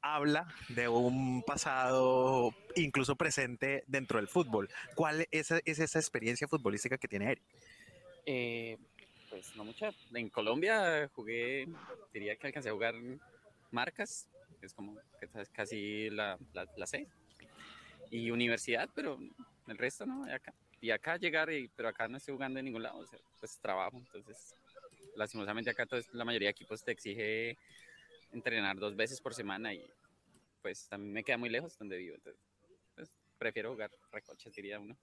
habla 0.00 0.46
de 0.68 0.86
un 0.86 1.42
pasado 1.42 2.54
incluso 2.76 3.16
presente 3.16 3.82
dentro 3.88 4.18
del 4.18 4.28
fútbol. 4.28 4.68
¿Cuál 4.94 5.26
es, 5.32 5.50
esa 5.50 5.98
experiencia 5.98 6.46
futbolística 6.46 6.96
que 6.96 7.08
tiene 7.08 7.32
Eric? 7.32 7.42
Eh, 8.24 8.78
pues 9.30 9.56
no 9.56 9.64
mucha. 9.64 9.90
En 10.14 10.28
Colombia 10.28 11.10
jugué, 11.12 11.66
diría 12.12 12.36
que 12.36 12.46
alcancé 12.46 12.68
a 12.68 12.72
jugar 12.72 12.94
marcas, 13.72 14.28
que 14.60 14.66
es 14.66 14.74
como 14.74 14.96
casi 15.52 16.08
la, 16.10 16.38
la, 16.52 16.68
la 16.76 16.86
C, 16.86 17.08
y 18.10 18.30
universidad, 18.30 18.88
pero 18.94 19.18
el 19.66 19.78
resto 19.78 20.06
no, 20.06 20.24
acá. 20.32 20.54
Y 20.80 20.90
acá 20.90 21.16
llegar, 21.16 21.50
y, 21.50 21.68
pero 21.68 21.88
acá 21.88 22.08
no 22.08 22.18
estoy 22.18 22.34
jugando 22.34 22.58
en 22.58 22.66
ningún 22.66 22.82
lado, 22.82 23.04
pues 23.40 23.58
trabajo, 23.58 23.96
entonces 23.96 24.54
lastimosamente 25.16 25.70
acá 25.70 25.86
la 26.12 26.24
mayoría 26.24 26.48
de 26.48 26.52
equipos 26.52 26.82
te 26.82 26.92
exige 26.92 27.56
entrenar 28.32 28.76
dos 28.76 28.96
veces 28.96 29.20
por 29.20 29.32
semana 29.32 29.72
y 29.72 29.84
pues 30.60 30.88
también 30.88 31.12
me 31.12 31.22
queda 31.22 31.38
muy 31.38 31.48
lejos 31.48 31.78
donde 31.78 31.96
vivo, 31.96 32.16
entonces 32.16 32.42
pues, 32.94 33.10
prefiero 33.38 33.72
jugar 33.72 33.90
recoches, 34.12 34.54
diría 34.54 34.80
uno. 34.80 34.96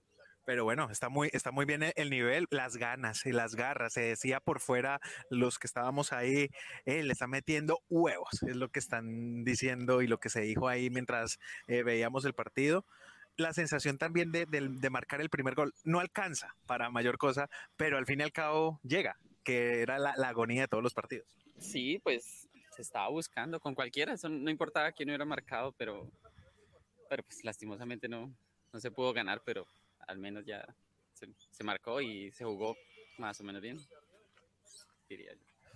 Pero 0.51 0.65
bueno, 0.65 0.89
está 0.91 1.07
muy, 1.07 1.29
está 1.31 1.53
muy 1.53 1.63
bien 1.63 1.93
el 1.95 2.09
nivel, 2.09 2.45
las 2.49 2.75
ganas 2.75 3.25
y 3.25 3.31
las 3.31 3.55
garras. 3.55 3.93
Se 3.93 4.01
decía 4.01 4.41
por 4.41 4.59
fuera, 4.59 4.99
los 5.29 5.57
que 5.57 5.65
estábamos 5.65 6.11
ahí, 6.11 6.49
eh, 6.83 7.03
le 7.03 7.13
está 7.13 7.25
metiendo 7.25 7.79
huevos, 7.87 8.43
es 8.45 8.57
lo 8.57 8.67
que 8.67 8.79
están 8.79 9.45
diciendo 9.45 10.01
y 10.01 10.07
lo 10.07 10.19
que 10.19 10.27
se 10.27 10.41
dijo 10.41 10.67
ahí 10.67 10.89
mientras 10.89 11.39
eh, 11.69 11.83
veíamos 11.83 12.25
el 12.25 12.33
partido. 12.33 12.85
La 13.37 13.53
sensación 13.53 13.97
también 13.97 14.33
de, 14.33 14.89
marcar 14.89 15.21
el 15.21 15.29
primer 15.29 15.55
gol 15.55 15.73
no 15.85 16.01
alcanza 16.01 16.53
para 16.65 16.89
mayor 16.89 17.17
cosa, 17.17 17.49
pero 17.77 17.97
al 17.97 18.05
fin 18.05 18.19
y 18.19 18.23
al 18.23 18.33
cabo 18.33 18.81
llega, 18.83 19.15
que 19.45 19.81
era 19.81 19.99
la, 19.99 20.11
agonía 20.27 20.63
de 20.63 20.67
todos 20.67 20.83
los 20.83 20.93
partidos. 20.93 21.29
Sí, 21.59 22.01
pues 22.03 22.49
se 22.75 22.81
estaba 22.81 23.07
buscando 23.07 23.61
con 23.61 23.73
cualquiera, 23.73 24.11
eso 24.11 24.27
no 24.27 24.51
importaba 24.51 24.91
quién 24.91 25.07
hubiera 25.07 25.23
marcado, 25.23 25.71
pero, 25.77 26.11
pero 27.09 27.23
pues 27.23 27.41
lastimosamente 27.45 28.09
no, 28.09 28.35
no 28.73 28.79
se 28.81 28.91
pudo 28.91 29.13
ganar, 29.13 29.41
pero 29.45 29.65
al 30.07 30.17
menos 30.17 30.45
ya 30.45 30.65
se, 31.13 31.63
marcó 31.63 32.01
y 32.01 32.31
se 32.31 32.43
jugó 32.43 32.75
más 33.17 33.39
o 33.39 33.43
menos 33.43 33.61
bien. 33.61 33.77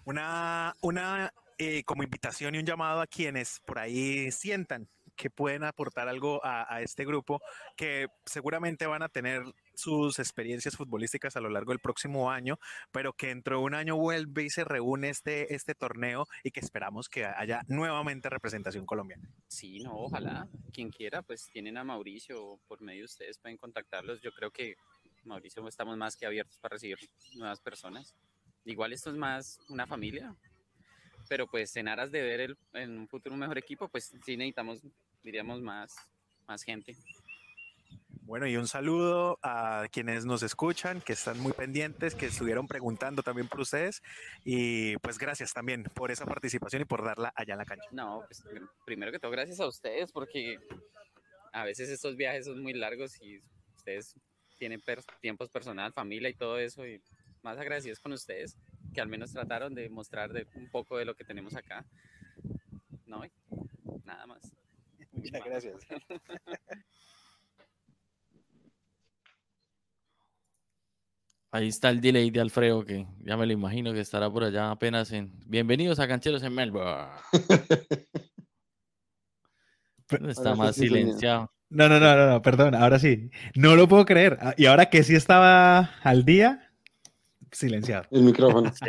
Una, 0.05 0.75
una 0.81 1.33
eh, 1.57 1.83
como 1.83 2.03
invitación 2.03 2.55
y 2.55 2.59
un 2.59 2.65
llamado 2.65 3.01
a 3.01 3.07
quienes 3.07 3.59
por 3.65 3.79
ahí 3.79 4.31
sientan 4.31 4.87
que 5.15 5.29
pueden 5.29 5.63
aportar 5.63 6.09
algo 6.09 6.41
a, 6.43 6.81
este 6.81 7.05
grupo, 7.05 7.41
que 7.75 8.07
seguramente 8.25 8.85
van 8.85 9.01
a 9.01 9.09
tener 9.09 9.43
sus 9.75 10.19
experiencias 10.19 10.75
futbolísticas 10.75 11.35
a 11.35 11.41
lo 11.41 11.49
largo 11.49 11.71
del 11.71 11.79
próximo 11.79 12.31
año, 12.31 12.59
pero 12.91 13.13
que 13.13 13.27
dentro 13.27 13.57
de 13.57 13.63
un 13.63 13.75
año 13.75 13.95
vuelve 13.95 14.43
y 14.43 14.49
se 14.49 14.63
reúne 14.63 15.09
este, 15.09 15.53
este 15.53 15.75
torneo 15.75 16.27
y 16.43 16.51
que 16.51 16.59
esperamos 16.59 17.09
que 17.09 17.25
haya 17.25 17.61
nuevamente 17.67 18.29
representación 18.29 18.85
colombiana. 18.85 19.29
Sí, 19.47 19.79
no, 19.79 19.95
ojalá. 19.95 20.47
Quien 20.71 20.89
quiera, 20.89 21.21
pues 21.21 21.47
tienen 21.51 21.77
a 21.77 21.83
Mauricio 21.83 22.59
por 22.67 22.81
medio 22.81 23.01
de 23.01 23.05
ustedes, 23.05 23.37
pueden 23.39 23.57
contactarlos. 23.57 24.21
Yo 24.21 24.31
creo 24.31 24.51
que 24.51 24.75
Mauricio 25.23 25.67
estamos 25.67 25.97
más 25.97 26.15
que 26.15 26.25
abiertos 26.25 26.57
para 26.59 26.73
recibir 26.73 26.97
nuevas 27.35 27.59
personas. 27.59 28.15
Igual 28.63 28.93
esto 28.93 29.11
es 29.11 29.15
más 29.15 29.59
una 29.69 29.85
familia, 29.85 30.35
pero 31.27 31.47
pues 31.47 31.75
en 31.75 31.87
aras 31.87 32.11
de 32.11 32.21
ver 32.21 32.39
el, 32.41 32.57
en 32.73 32.97
un 32.97 33.07
futuro 33.07 33.33
un 33.33 33.39
mejor 33.39 33.57
equipo, 33.57 33.87
pues 33.89 34.11
sí 34.25 34.37
necesitamos, 34.37 34.81
diríamos, 35.23 35.61
más, 35.61 35.95
más 36.47 36.63
gente. 36.63 36.95
Bueno, 38.25 38.47
y 38.47 38.57
un 38.57 38.67
saludo 38.67 39.37
a 39.43 39.87
quienes 39.91 40.25
nos 40.25 40.41
escuchan, 40.41 40.99
que 40.99 41.13
están 41.13 41.39
muy 41.39 41.53
pendientes, 41.53 42.15
que 42.15 42.25
estuvieron 42.25 42.67
preguntando 42.67 43.21
también 43.21 43.47
por 43.47 43.59
ustedes. 43.59 44.01
Y 44.43 44.97
pues 44.97 45.19
gracias 45.19 45.53
también 45.53 45.83
por 45.83 46.09
esa 46.09 46.25
participación 46.25 46.81
y 46.81 46.85
por 46.85 47.03
darla 47.03 47.31
allá 47.35 47.53
en 47.53 47.59
la 47.59 47.65
cancha. 47.65 47.87
No, 47.91 48.23
pues 48.25 48.43
primero 48.83 49.11
que 49.11 49.19
todo, 49.19 49.29
gracias 49.29 49.59
a 49.59 49.67
ustedes, 49.67 50.11
porque 50.11 50.57
a 51.53 51.63
veces 51.65 51.87
estos 51.89 52.15
viajes 52.15 52.45
son 52.45 52.63
muy 52.63 52.73
largos 52.73 53.21
y 53.21 53.43
ustedes 53.75 54.15
tienen 54.57 54.81
tiempos 55.21 55.51
personal, 55.51 55.93
familia 55.93 56.29
y 56.29 56.33
todo 56.33 56.57
eso. 56.57 56.83
Y 56.87 57.03
más 57.43 57.59
agradecidos 57.59 57.99
con 57.99 58.11
ustedes, 58.11 58.57
que 58.91 59.01
al 59.01 59.07
menos 59.07 59.33
trataron 59.33 59.75
de 59.75 59.87
mostrar 59.89 60.33
de 60.33 60.47
un 60.55 60.67
poco 60.71 60.97
de 60.97 61.05
lo 61.05 61.13
que 61.13 61.25
tenemos 61.25 61.55
acá. 61.55 61.85
¿no? 63.05 63.21
Muchas 65.11 65.45
gracias. 65.45 65.75
Ahí 71.55 71.69
está 71.69 71.89
el 71.89 72.01
delay 72.01 72.31
de 72.31 72.41
Alfredo, 72.41 72.83
que 72.83 73.07
ya 73.23 73.37
me 73.37 73.45
lo 73.45 73.53
imagino 73.53 73.93
que 73.93 74.01
estará 74.01 74.29
por 74.29 74.43
allá 74.43 74.71
apenas 74.71 75.09
en. 75.13 75.31
Bienvenidos 75.45 75.99
a 75.99 76.07
Cancheros 76.09 76.43
en 76.43 76.53
Melbourne. 76.53 77.07
está 80.27 80.53
más 80.53 80.75
silenciado. 80.75 81.49
No, 81.69 81.87
no, 81.87 81.97
no, 81.97 82.29
no, 82.29 82.41
perdón, 82.41 82.75
ahora 82.75 82.99
sí. 82.99 83.29
No 83.55 83.77
lo 83.77 83.87
puedo 83.87 84.03
creer. 84.03 84.37
Ah, 84.41 84.53
y 84.57 84.65
ahora 84.65 84.89
que 84.89 85.01
sí 85.01 85.15
estaba 85.15 85.91
al 86.03 86.25
día, 86.25 86.73
silenciado. 87.53 88.03
El 88.11 88.23
micrófono. 88.23 88.73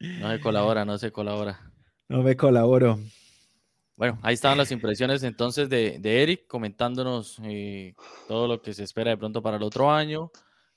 No 0.00 0.32
se 0.32 0.40
colabora, 0.40 0.86
no 0.86 0.96
se 0.96 1.12
colabora. 1.12 1.70
No 2.08 2.22
me 2.22 2.34
colaboro. 2.34 2.98
Bueno, 3.94 4.18
ahí 4.22 4.32
estaban 4.32 4.56
las 4.56 4.72
impresiones 4.72 5.22
entonces 5.22 5.68
de, 5.68 6.00
Eric 6.02 6.46
comentándonos 6.46 7.38
eh, 7.44 7.94
todo 8.26 8.48
lo 8.48 8.62
que 8.62 8.72
se 8.72 8.84
espera 8.84 9.10
de 9.10 9.18
pronto 9.18 9.42
para 9.42 9.58
el 9.58 9.62
otro 9.62 9.92
año. 9.92 10.30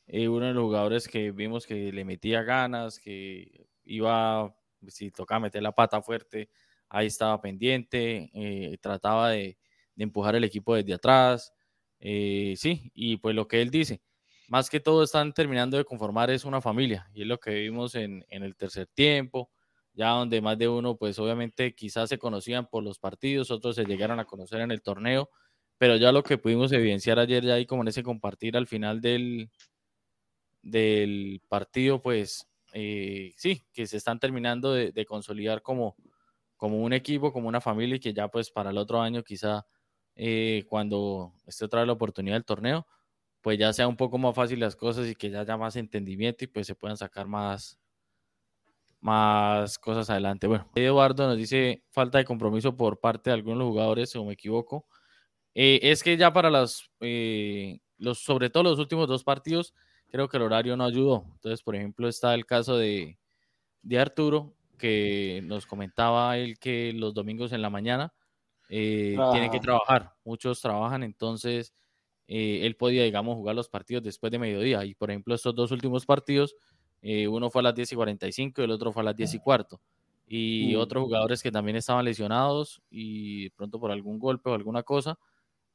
Eh, 0.07 0.27
uno 0.27 0.45
de 0.47 0.53
los 0.53 0.63
jugadores 0.63 1.07
que 1.07 1.31
vimos 1.31 1.65
que 1.65 1.91
le 1.91 2.05
metía 2.05 2.43
ganas, 2.43 2.99
que 2.99 3.67
iba, 3.85 4.55
si 4.87 5.11
tocaba 5.11 5.41
meter 5.41 5.63
la 5.63 5.71
pata 5.71 6.01
fuerte, 6.01 6.49
ahí 6.89 7.07
estaba 7.07 7.41
pendiente, 7.41 8.29
eh, 8.33 8.77
trataba 8.81 9.31
de, 9.31 9.57
empujar 9.97 10.35
el 10.35 10.43
equipo 10.43 10.75
desde 10.75 10.93
atrás. 10.93 11.53
sí, 11.99 12.91
y 12.93 13.17
pues 13.17 13.35
lo 13.35 13.47
que 13.47 13.61
él 13.61 13.71
dice, 13.71 14.01
más 14.47 14.69
que 14.69 14.79
todo 14.79 15.03
están 15.03 15.33
terminando 15.33 15.77
de 15.77 15.85
conformar 15.85 16.29
es 16.29 16.45
una 16.45 16.61
familia, 16.61 17.09
y 17.13 17.21
es 17.21 17.27
lo 17.27 17.39
que 17.39 17.51
vimos 17.51 17.95
en, 17.95 18.25
en 18.29 18.43
el 18.43 18.55
tercer 18.55 18.87
tiempo 18.87 19.49
ya 19.95 20.09
donde 20.09 20.41
más 20.41 20.57
de 20.57 20.67
uno, 20.67 20.97
pues 20.97 21.17
obviamente 21.19 21.73
quizás 21.73 22.09
se 22.09 22.17
conocían 22.17 22.67
por 22.67 22.83
los 22.83 22.99
partidos, 22.99 23.49
otros 23.49 23.75
se 23.75 23.85
llegaron 23.85 24.19
a 24.19 24.25
conocer 24.25 24.61
en 24.61 24.71
el 24.71 24.81
torneo, 24.81 25.29
pero 25.77 25.95
ya 25.95 26.11
lo 26.11 26.23
que 26.23 26.37
pudimos 26.37 26.71
evidenciar 26.71 27.17
ayer, 27.17 27.43
ya 27.45 27.55
ahí 27.55 27.65
como 27.65 27.81
en 27.81 27.87
ese 27.87 28.03
compartir 28.03 28.57
al 28.57 28.67
final 28.67 29.01
del, 29.01 29.49
del 30.65 31.41
partido, 31.47 32.01
pues 32.01 32.49
eh, 32.73 33.33
sí, 33.37 33.63
que 33.71 33.87
se 33.87 33.97
están 33.97 34.19
terminando 34.19 34.73
de, 34.73 35.05
consolidar 35.05 35.61
como, 35.61 35.95
como 36.57 36.81
un 36.81 36.91
equipo, 36.91 37.31
como 37.31 37.47
una 37.47 37.61
familia 37.61 37.95
y 37.97 37.99
que 37.99 38.13
ya 38.13 38.27
pues 38.27 38.51
para 38.51 38.71
el 38.71 38.77
otro 38.77 38.99
año 38.99 39.23
quizá 39.23 39.65
eh, 40.15 40.65
cuando 40.67 41.33
esté 41.45 41.65
otra 41.65 41.81
vez 41.81 41.87
la 41.87 41.93
oportunidad 41.93 42.35
del 42.35 42.45
torneo, 42.45 42.87
pues 43.41 43.59
ya 43.59 43.71
sea 43.73 43.87
un 43.87 43.95
poco 43.95 44.17
más 44.17 44.35
fácil 44.35 44.59
las 44.59 44.75
cosas 44.75 45.07
y 45.07 45.15
que 45.15 45.29
ya 45.29 45.41
haya 45.41 45.55
más 45.55 45.75
entendimiento 45.75 46.43
y 46.43 46.47
pues 46.47 46.65
se 46.65 46.75
puedan 46.75 46.97
sacar 46.97 47.27
más, 47.27 47.79
más 48.99 49.77
cosas 49.77 50.09
adelante. 50.09 50.47
Bueno, 50.47 50.67
Eduardo 50.73 51.27
nos 51.27 51.37
dice 51.37 51.83
falta 51.91 52.17
de 52.17 52.25
compromiso 52.25 52.75
por 52.75 52.99
parte 52.99 53.29
de 53.29 53.35
algunos 53.35 53.67
jugadores, 53.67 54.15
o 54.15 54.25
me 54.25 54.33
equivoco. 54.33 54.87
Eh, 55.53 55.79
es 55.83 56.01
que 56.01 56.17
ya 56.17 56.33
para 56.33 56.49
las, 56.49 56.89
eh, 57.01 57.79
los, 57.97 58.19
sobre 58.19 58.49
todo 58.49 58.63
los 58.63 58.79
últimos 58.79 59.07
dos 59.07 59.23
partidos, 59.23 59.75
creo 60.11 60.27
que 60.27 60.37
el 60.37 60.43
horario 60.43 60.77
no 60.77 60.85
ayudó. 60.85 61.25
Entonces, 61.33 61.61
por 61.61 61.75
ejemplo, 61.75 62.07
está 62.07 62.33
el 62.33 62.45
caso 62.45 62.77
de, 62.77 63.17
de 63.81 63.99
Arturo, 63.99 64.53
que 64.77 65.41
nos 65.45 65.65
comentaba 65.65 66.37
él 66.37 66.59
que 66.59 66.93
los 66.93 67.13
domingos 67.13 67.51
en 67.53 67.61
la 67.61 67.69
mañana 67.69 68.13
eh, 68.69 69.17
tiene 69.31 69.49
que 69.49 69.59
trabajar. 69.59 70.13
Muchos 70.23 70.61
trabajan, 70.61 71.03
entonces 71.03 71.73
él 72.27 72.75
podía, 72.75 73.03
digamos, 73.03 73.35
jugar 73.35 73.55
los 73.55 73.69
partidos 73.69 74.03
después 74.03 74.31
de 74.31 74.39
mediodía. 74.39 74.83
Y, 74.83 74.95
por 74.95 75.11
ejemplo, 75.11 75.35
estos 75.35 75.55
dos 75.55 75.71
últimos 75.71 76.05
partidos 76.05 76.55
eh, 77.07 77.27
uno 77.27 77.51
fue 77.51 77.59
a 77.59 77.63
las 77.65 77.75
10 77.75 77.91
y 77.91 77.95
45 77.95 78.61
y 78.61 78.65
el 78.65 78.71
otro 78.71 78.91
fue 78.91 79.03
a 79.03 79.05
las 79.05 79.15
10 79.15 79.35
y 79.35 79.39
cuarto. 79.39 79.79
Y 80.27 80.73
mm. 80.75 80.79
otros 80.79 81.03
jugadores 81.03 81.43
que 81.43 81.51
también 81.51 81.77
estaban 81.77 82.03
lesionados 82.03 82.81
y 82.89 83.51
pronto 83.51 83.79
por 83.79 83.91
algún 83.91 84.17
golpe 84.17 84.49
o 84.49 84.55
alguna 84.55 84.81
cosa. 84.81 85.19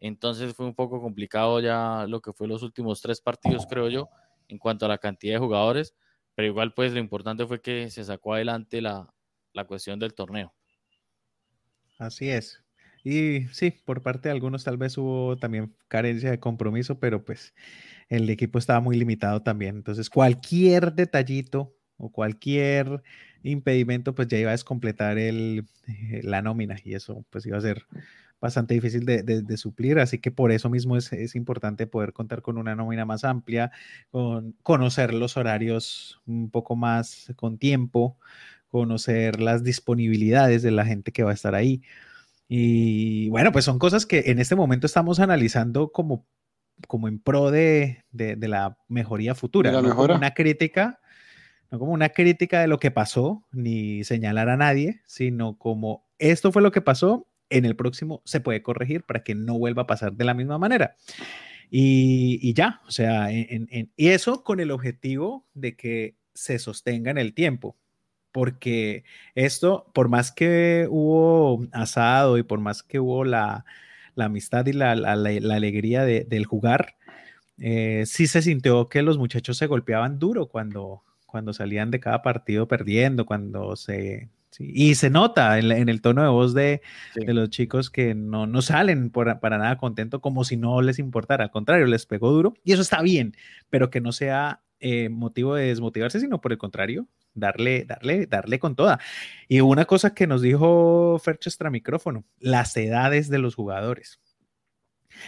Entonces 0.00 0.54
fue 0.54 0.66
un 0.66 0.74
poco 0.74 1.00
complicado 1.00 1.60
ya 1.60 2.06
lo 2.08 2.20
que 2.20 2.32
fue 2.32 2.48
los 2.48 2.62
últimos 2.62 3.00
tres 3.02 3.20
partidos, 3.20 3.66
creo 3.68 3.88
yo, 3.88 4.08
en 4.48 4.58
cuanto 4.58 4.86
a 4.86 4.88
la 4.88 4.98
cantidad 4.98 5.34
de 5.34 5.38
jugadores. 5.38 5.94
Pero 6.34 6.48
igual, 6.48 6.72
pues 6.72 6.92
lo 6.92 7.00
importante 7.00 7.46
fue 7.46 7.60
que 7.60 7.90
se 7.90 8.02
sacó 8.04 8.34
adelante 8.34 8.80
la, 8.80 9.12
la 9.52 9.66
cuestión 9.66 9.98
del 9.98 10.14
torneo. 10.14 10.54
Así 11.98 12.30
es. 12.30 12.62
Y 13.04 13.46
sí, 13.52 13.70
por 13.70 14.02
parte 14.02 14.28
de 14.28 14.32
algunos 14.32 14.64
tal 14.64 14.76
vez 14.76 14.96
hubo 14.98 15.36
también 15.36 15.74
carencia 15.88 16.30
de 16.30 16.40
compromiso, 16.40 16.98
pero 16.98 17.24
pues 17.24 17.54
el 18.08 18.28
equipo 18.28 18.58
estaba 18.58 18.80
muy 18.80 18.96
limitado 18.96 19.42
también. 19.42 19.76
Entonces, 19.76 20.10
cualquier 20.10 20.92
detallito 20.92 21.74
o 21.96 22.10
cualquier 22.10 23.02
impedimento, 23.42 24.14
pues 24.14 24.28
ya 24.28 24.38
iba 24.38 24.50
a 24.50 24.52
descompletar 24.52 25.18
el, 25.18 25.66
eh, 25.86 26.20
la 26.22 26.42
nómina 26.42 26.76
y 26.84 26.94
eso 26.94 27.24
pues 27.30 27.46
iba 27.46 27.56
a 27.56 27.62
ser 27.62 27.86
bastante 28.40 28.74
difícil 28.74 29.04
de, 29.04 29.56
suplir, 29.56 29.98
así 29.98 30.18
que 30.18 30.30
por 30.30 30.52
eso 30.52 30.70
mismo 30.70 30.96
es, 30.96 31.12
es, 31.12 31.34
importante 31.36 31.86
poder 31.86 32.12
contar 32.12 32.42
con 32.42 32.56
una 32.56 32.74
nómina 32.74 33.04
más 33.04 33.24
amplia, 33.24 33.70
con 34.10 34.52
conocer 34.62 35.12
los 35.12 35.36
horarios 35.36 36.20
un 36.26 36.50
poco 36.50 36.76
más 36.76 37.32
con 37.36 37.58
tiempo, 37.58 38.16
conocer 38.68 39.40
las 39.40 39.62
disponibilidades 39.62 40.62
de 40.62 40.70
la 40.70 40.86
gente 40.86 41.12
que 41.12 41.22
va 41.22 41.32
a 41.32 41.34
estar 41.34 41.54
ahí. 41.54 41.82
Y 42.48 43.28
bueno, 43.28 43.52
pues 43.52 43.64
son 43.64 43.78
cosas 43.78 44.06
que 44.06 44.24
en 44.26 44.38
este 44.38 44.56
momento 44.56 44.86
estamos 44.86 45.20
analizando 45.20 45.92
como 45.92 46.24
como 46.88 47.08
en 47.08 47.18
pro 47.18 47.50
de, 47.50 48.04
la 48.12 48.76
mejoría 48.88 49.34
futura, 49.34 49.70
no 49.70 49.94
como 49.94 50.14
una 50.14 50.32
crítica, 50.32 51.00
no 51.70 51.78
como 51.78 51.92
una 51.92 52.10
crítica 52.10 52.60
de 52.60 52.68
lo 52.68 52.78
que 52.78 52.90
pasó, 52.90 53.44
ni 53.52 54.04
señalar 54.04 54.48
a 54.48 54.56
nadie, 54.56 55.00
sino 55.06 55.58
como 55.58 56.06
esto 56.18 56.52
fue 56.52 56.62
lo 56.62 56.72
que 56.72 56.80
pasó, 56.80 57.26
en 57.50 57.64
el 57.64 57.76
próximo 57.76 58.22
se 58.24 58.40
puede 58.40 58.62
corregir 58.62 59.02
para 59.02 59.22
que 59.22 59.34
no 59.34 59.58
vuelva 59.58 59.82
a 59.82 59.86
pasar 59.86 60.12
de 60.14 60.24
la 60.24 60.34
misma 60.34 60.58
manera. 60.58 60.96
Y, 61.70 62.52
ya, 62.54 62.80
o 62.88 62.90
sea, 62.90 63.28
y 63.30 64.08
eso 64.08 64.42
con 64.42 64.58
el 64.58 64.72
objetivo 64.72 65.46
de 65.54 65.76
que 65.76 66.16
se 66.34 66.58
sostenga 66.58 67.12
en 67.12 67.18
el 67.18 67.32
tiempo, 67.32 67.76
porque 68.32 69.04
esto, 69.34 69.90
por 69.94 70.08
más 70.08 70.32
que 70.32 70.86
hubo 70.90 71.64
asado 71.72 72.38
y 72.38 72.42
por 72.42 72.60
más 72.60 72.82
que 72.82 72.98
hubo 72.98 73.24
la, 73.24 73.64
amistad 74.16 74.66
y 74.66 74.72
la, 74.72 74.92
alegría 74.92 76.04
del 76.04 76.44
jugar, 76.44 76.96
eh, 77.58 78.04
sí 78.06 78.26
se 78.26 78.42
sintió 78.42 78.88
que 78.88 79.02
los 79.02 79.18
muchachos 79.18 79.56
se 79.56 79.66
golpeaban 79.66 80.18
duro 80.18 80.48
cuando 80.48 81.04
salían 81.52 81.90
de 81.90 82.00
cada 82.00 82.22
partido 82.22 82.66
perdiendo, 82.66 83.26
cuando 83.26 83.76
se... 83.76 84.28
y 84.60 84.94
se 84.94 85.08
nota 85.08 85.58
en, 85.58 85.88
el 85.88 86.02
tono 86.02 86.22
de 86.22 86.28
voz 86.28 86.52
de, 86.52 86.82
los 87.26 87.48
chicos 87.48 87.88
que 87.88 88.14
no, 88.14 88.46
no 88.46 88.60
salen 88.60 89.10
para 89.10 89.58
nada 89.58 89.78
contentos 89.78 90.20
como 90.20 90.44
si 90.44 90.58
no 90.58 90.82
les 90.82 90.98
importara, 90.98 91.44
al 91.44 91.50
contrario, 91.50 91.86
les 91.86 92.04
pegó 92.04 92.30
duro 92.30 92.54
y 92.62 92.72
eso 92.72 92.82
está 92.82 93.00
bien, 93.00 93.34
pero 93.70 93.88
que 93.88 94.02
no 94.02 94.12
sea 94.12 94.62
eh, 94.80 95.08
motivo 95.08 95.54
de 95.54 95.68
desmotivarse, 95.68 96.20
sino 96.20 96.42
por 96.42 96.52
el 96.52 96.58
contrario, 96.58 97.08
darle, 97.32 97.84
darle, 97.86 98.26
darle 98.26 98.58
con 98.58 98.76
toda. 98.76 99.00
Y 99.48 99.60
una 99.60 99.86
cosa 99.86 100.14
que 100.14 100.26
nos 100.26 100.42
dijo 100.42 101.18
Fercho 101.18 101.48
extra 101.48 101.70
micrófono, 101.70 102.24
las 102.38 102.76
edades 102.76 103.30
de 103.30 103.38
los 103.38 103.54
jugadores. 103.54 104.20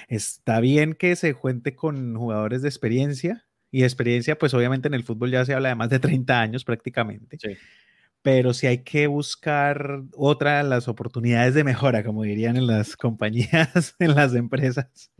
Está 0.08 0.60
bien 0.60 0.94
que 0.94 1.16
se 1.16 1.34
cuente 1.34 1.74
con 1.74 2.16
jugadores 2.16 2.62
de 2.62 2.68
experiencia, 2.68 3.46
y 3.74 3.84
experiencia, 3.84 4.38
pues 4.38 4.52
obviamente 4.52 4.86
en 4.86 4.94
el 4.94 5.02
fútbol 5.02 5.30
ya 5.30 5.46
se 5.46 5.54
habla 5.54 5.70
de 5.70 5.74
más 5.74 5.88
de 5.88 5.98
30 5.98 6.38
años 6.38 6.62
prácticamente. 6.62 7.38
Pero 8.22 8.54
si 8.54 8.68
hay 8.68 8.78
que 8.78 9.08
buscar 9.08 10.02
otra 10.16 10.62
las 10.62 10.88
oportunidades 10.88 11.54
de 11.54 11.64
mejora, 11.64 12.04
como 12.04 12.22
dirían 12.22 12.56
en 12.56 12.66
las 12.66 12.96
compañías, 12.96 13.96
en 13.98 14.14
las 14.14 14.34
empresas, 14.34 15.10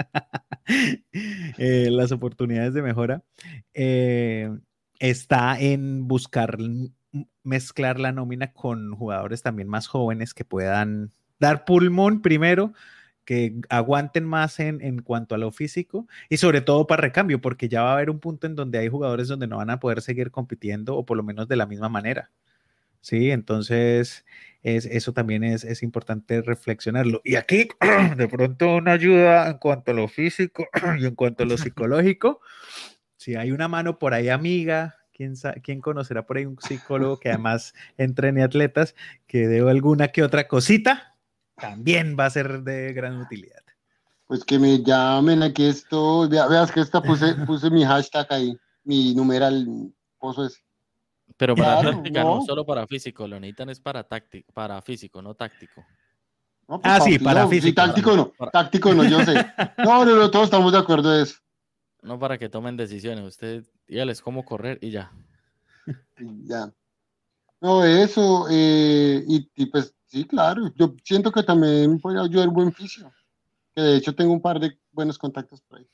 eh, 1.59 1.89
las 1.91 2.13
oportunidades 2.13 2.75
de 2.75 2.83
mejora. 2.83 3.23
Eh, 3.75 4.51
está 5.01 5.59
en 5.59 6.07
buscar 6.07 6.57
mezclar 7.43 7.99
la 7.99 8.13
nómina 8.13 8.53
con 8.53 8.95
jugadores 8.95 9.43
también 9.43 9.69
más 9.69 9.87
jóvenes 9.89 10.35
que 10.35 10.45
puedan 10.45 11.13
dar 11.41 11.65
pulmón 11.65 12.23
primero, 12.23 12.73
que 13.25 13.61
aguanten 13.69 14.25
más 14.25 14.61
en, 14.61 15.03
cuanto 15.03 15.35
a 15.35 15.39
lo 15.39 15.51
físico 15.53 16.07
y 16.29 16.37
sobre 16.39 16.61
todo 16.61 16.87
para 16.87 17.03
recambio, 17.03 17.41
porque 17.41 17.69
ya 17.69 17.83
va 17.83 17.91
a 17.91 17.95
haber 17.95 18.11
un 18.11 18.21
punto 18.21 18.47
en 18.47 18.55
donde 18.55 18.79
hay 18.79 18.89
jugadores 18.89 19.29
donde 19.29 19.47
no 19.47 19.59
van 19.59 19.71
a 19.71 19.81
poder 19.81 20.03
seguir 20.03 20.31
compitiendo 20.31 20.97
o 20.97 21.05
por 21.05 21.17
lo 21.17 21.23
menos 21.23 21.49
de 21.49 21.57
la 21.57 21.67
misma 21.67 21.89
manera. 21.89 22.31
Sí, 23.03 23.31
entonces 23.31 24.25
es, 24.63 24.87
eso 24.87 25.13
también 25.13 25.45
es, 25.45 25.65
es 25.65 25.83
importante 25.83 26.41
reflexionarlo. 26.41 27.21
Y 27.25 27.37
aquí, 27.37 27.69
de 28.17 28.29
pronto, 28.29 28.77
una 28.77 28.93
ayuda 28.93 29.51
en 29.51 29.59
cuanto 29.59 29.91
a 29.91 29.95
lo 29.95 30.09
físico 30.09 30.67
y 30.99 31.05
en 31.05 31.15
cuanto 31.15 31.43
a 31.43 31.47
lo 31.47 31.57
psicológico 31.59 32.41
si 33.23 33.37
hay 33.37 33.53
una 33.53 33.69
mano 33.69 34.01
por 34.01 34.15
ahí 34.15 34.29
amiga, 34.31 34.97
¿quién, 35.13 35.35
quién 35.63 35.81
conocerá 35.81 36.27
por 36.27 36.39
ahí 36.39 36.45
un 36.45 36.59
psicólogo 36.61 37.21
que 37.21 37.29
además 37.29 37.73
entrene 37.97 38.43
atletas 38.43 38.97
que 39.29 39.47
dé 39.47 39.61
alguna 39.61 40.09
que 40.09 40.25
otra 40.25 40.49
cosita? 40.49 41.17
También 41.55 42.17
va 42.19 42.27
a 42.27 42.31
ser 42.31 42.63
de 42.65 42.93
gran 42.93 43.21
utilidad. 43.21 43.63
Pues 44.27 44.45
que 44.45 44.59
me 44.59 44.83
llamen, 44.83 45.45
aquí 45.45 45.67
esto, 45.67 46.29
veas 46.29 46.73
que 46.73 46.81
esta 46.81 47.01
puse, 47.01 47.35
puse 47.47 47.71
mi 47.71 47.85
hashtag 47.85 48.27
ahí, 48.31 48.59
mi 48.83 49.15
numeral, 49.15 49.69
pozo 50.19 50.47
es. 50.47 50.61
Pero 51.37 51.57
para 51.57 51.83
táctica, 51.83 52.23
¿no? 52.23 52.43
solo 52.43 52.65
para 52.65 52.87
físico, 52.87 53.27
lo 53.27 53.41
necesitan 53.41 53.71
es 53.71 53.81
para 53.81 54.05
táctico, 54.05 54.53
para 54.53 54.81
físico, 54.83 55.23
no 55.23 55.35
táctico. 55.35 55.85
ah, 56.83 57.01
sí, 57.01 57.19
para 57.19 57.47
físico. 57.49 57.69
Sí, 57.69 57.75
táctico 57.75 58.17
no, 58.17 58.33
táctico 58.51 58.95
no, 58.95 59.05
yo 59.05 59.25
sé. 59.25 59.35
No, 59.79 60.05
no, 60.05 60.17
no, 60.17 60.31
todos 60.31 60.45
estamos 60.47 60.73
de 60.73 60.79
acuerdo 60.79 61.11
de 61.11 61.23
eso. 61.23 61.37
No 62.03 62.19
para 62.19 62.39
que 62.39 62.49
tomen 62.49 62.77
decisiones, 62.77 63.25
usted 63.25 63.65
dígales 63.87 64.21
cómo 64.21 64.45
correr 64.45 64.79
y 64.83 64.91
ya. 64.91 65.13
Ya. 66.45 66.73
No, 67.61 67.85
eso, 67.85 68.47
eh, 68.51 69.25
y, 69.27 69.67
pues 69.67 69.95
sí, 70.07 70.25
claro, 70.25 70.73
yo 70.75 70.95
siento 71.05 71.31
que 71.31 71.45
también 71.45 72.01
puede 72.01 72.21
ayudar 72.21 72.49
buen 72.49 72.73
fisio, 72.73 73.13
que 73.73 73.81
de 73.81 73.97
hecho 73.97 74.15
tengo 74.15 74.33
un 74.33 74.43
par 74.43 74.59
de 74.59 74.77
buenos 74.91 75.17
contactos 75.17 75.61
por 75.63 75.79
ahí. 75.79 75.87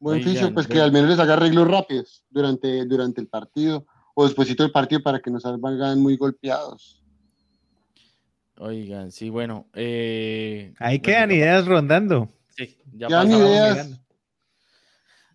Buen 0.00 0.22
fisio, 0.22 0.52
pues 0.54 0.66
que 0.66 0.80
al 0.80 0.92
menos 0.92 1.10
les 1.10 1.18
haga 1.18 1.34
arreglos 1.34 1.68
rápidos 1.68 2.24
durante, 2.30 2.86
durante 2.86 3.20
el 3.20 3.28
partido 3.28 3.86
o 4.14 4.24
después 4.24 4.56
del 4.56 4.72
partido 4.72 5.02
para 5.02 5.20
que 5.20 5.30
no 5.30 5.38
salgan 5.38 6.00
muy 6.00 6.16
golpeados. 6.16 7.04
Oigan, 8.56 9.12
sí, 9.12 9.28
bueno. 9.28 9.68
Eh, 9.74 10.72
Ahí 10.78 11.00
quedan 11.00 11.30
ideas 11.30 11.66
rondando. 11.66 12.30
Sí, 12.56 12.78
ya 12.94 13.08
quedan 13.08 13.30
ideas. 13.30 14.00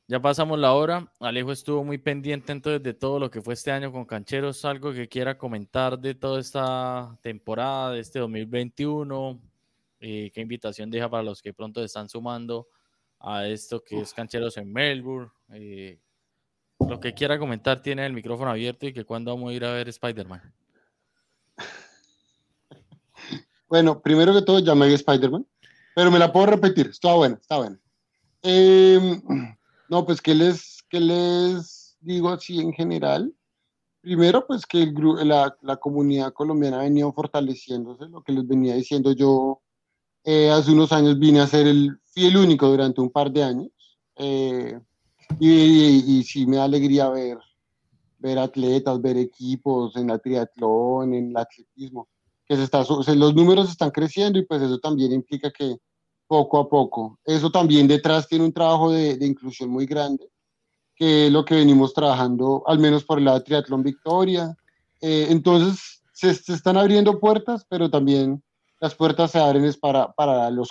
Ya 0.07 0.20
pasamos 0.20 0.57
la 0.57 0.74
hora. 0.74 1.11
Alejo 1.20 1.51
estuvo 1.51 1.84
muy 1.84 1.99
pendiente 1.99 2.51
entonces 2.51 2.82
de 2.82 2.93
todo 2.93 3.20
lo 3.20 3.30
que 3.30 3.41
fue 3.41 3.53
este 3.53 3.72
año 3.72 3.91
con 3.91 4.05
Cancheros. 4.05 4.66
Algo 4.66 4.93
que 4.93 5.07
quiera 5.07 5.38
comentar 5.38 5.99
de 5.99 6.16
toda 6.16 6.39
esta 6.39 7.18
temporada, 7.22 7.91
de 7.91 7.99
este 7.99 8.18
2021. 8.20 9.39
Eh, 9.99 10.32
¿Qué 10.34 10.41
invitación 10.41 10.89
deja 10.89 11.09
para 11.09 11.24
los 11.24 11.41
que 11.41 11.53
pronto 11.53 11.84
están 11.84 12.09
sumando 12.09 12.68
a 13.20 13.47
esto 13.47 13.84
que 13.84 13.99
es 14.01 14.13
Cancheros 14.13 14.57
en 14.57 14.72
Melbourne? 14.72 15.32
Eh, 15.53 15.99
lo 16.80 16.99
que 16.99 17.13
quiera 17.13 17.39
comentar 17.39 17.82
tiene 17.82 18.05
el 18.05 18.13
micrófono 18.13 18.51
abierto 18.51 18.86
y 18.86 18.93
que 18.93 19.05
cuando 19.05 19.34
vamos 19.34 19.51
a 19.51 19.53
ir 19.53 19.66
a 19.66 19.74
ver 19.74 19.89
Spider-Man. 19.89 20.53
Bueno, 23.68 23.99
primero 23.99 24.32
que 24.32 24.43
todo 24.43 24.59
llamé 24.59 24.86
a 24.86 24.89
Spider-Man, 24.89 25.45
pero 25.95 26.11
me 26.11 26.20
la 26.20 26.32
puedo 26.32 26.45
repetir. 26.45 26.86
Está 26.88 27.16
buena, 27.16 27.36
está 27.36 27.57
buena. 27.57 27.80
Eh, 28.43 29.22
no, 29.89 30.05
pues, 30.05 30.22
¿qué 30.22 30.36
les, 30.36 30.84
qué 30.88 30.99
les 30.99 31.97
digo 31.99 32.30
así 32.30 32.59
en 32.59 32.72
general? 32.74 33.34
Primero, 34.01 34.45
pues 34.45 34.68
que 34.68 34.84
el, 34.84 34.93
la, 35.28 35.57
la, 35.61 35.78
comunidad 35.78 36.32
colombiana 36.32 36.80
ha 36.80 36.84
venido 36.84 37.11
fortaleciéndose, 37.11 38.05
lo 38.05 38.22
que 38.22 38.34
les 38.34 38.47
venía 38.47 38.76
diciendo 38.76 39.11
yo 39.13 39.63
eh, 40.26 40.50
hace 40.50 40.72
unos 40.72 40.92
años 40.92 41.20
vine 41.20 41.40
a 41.40 41.48
ser 41.48 41.68
el 41.68 42.00
fiel 42.12 42.38
único 42.38 42.68
durante 42.68 43.00
un 43.00 43.12
par 43.12 43.32
de 43.32 43.44
años. 43.44 43.70
Eh, 44.18 44.80
y, 45.40 46.18
y, 46.18 46.24
sí 46.24 46.48
me 46.48 46.58
da 46.58 46.64
alegría 46.64 47.10
ver, 47.10 47.38
ver 48.18 48.40
atletas, 48.40 49.02
ver 49.02 49.18
equipos 49.18 49.96
en 49.96 50.08
la 50.08 50.18
triatlón, 50.18 51.14
en 51.14 51.30
el 51.30 51.38
atletismo, 51.38 52.08
que 52.48 52.56
se 52.56 52.64
está, 52.64 52.84
los 53.16 53.36
números 53.36 53.70
están 53.70 53.92
creciendo 53.92 54.40
y 54.40 54.46
pues 54.46 54.62
eso 54.62 54.80
también 54.80 55.12
implica 55.12 55.52
que 55.52 55.78
poco 56.28 56.60
a 56.60 56.70
poco. 56.70 57.20
Eso 57.24 57.52
también 57.52 57.88
detrás 57.88 58.28
tiene 58.28 58.46
un 58.46 58.54
trabajo 58.54 58.92
de, 58.92 59.18
inclusión 59.22 59.70
muy 59.70 59.86
grande, 59.86 60.28
que 60.96 61.28
es 61.28 61.32
lo 61.32 61.46
que 61.46 61.56
venimos 61.56 61.94
trabajando, 61.94 62.64
al 62.66 62.80
menos 62.80 63.04
por 63.04 63.22
de 63.22 63.42
Triatlón 63.42 63.84
Victoria. 63.84 64.56
Eh, 65.02 65.28
entonces, 65.30 66.02
se, 66.14 66.30
están 66.32 66.78
abriendo 66.78 67.20
puertas, 67.20 67.66
pero 67.70 67.90
también 67.90 68.42
las 68.86 68.94
puertas 68.94 69.32
se 69.32 69.40
abren 69.40 69.66
es 69.66 69.78
para, 69.78 70.12
para, 70.14 70.48
los, 70.52 70.70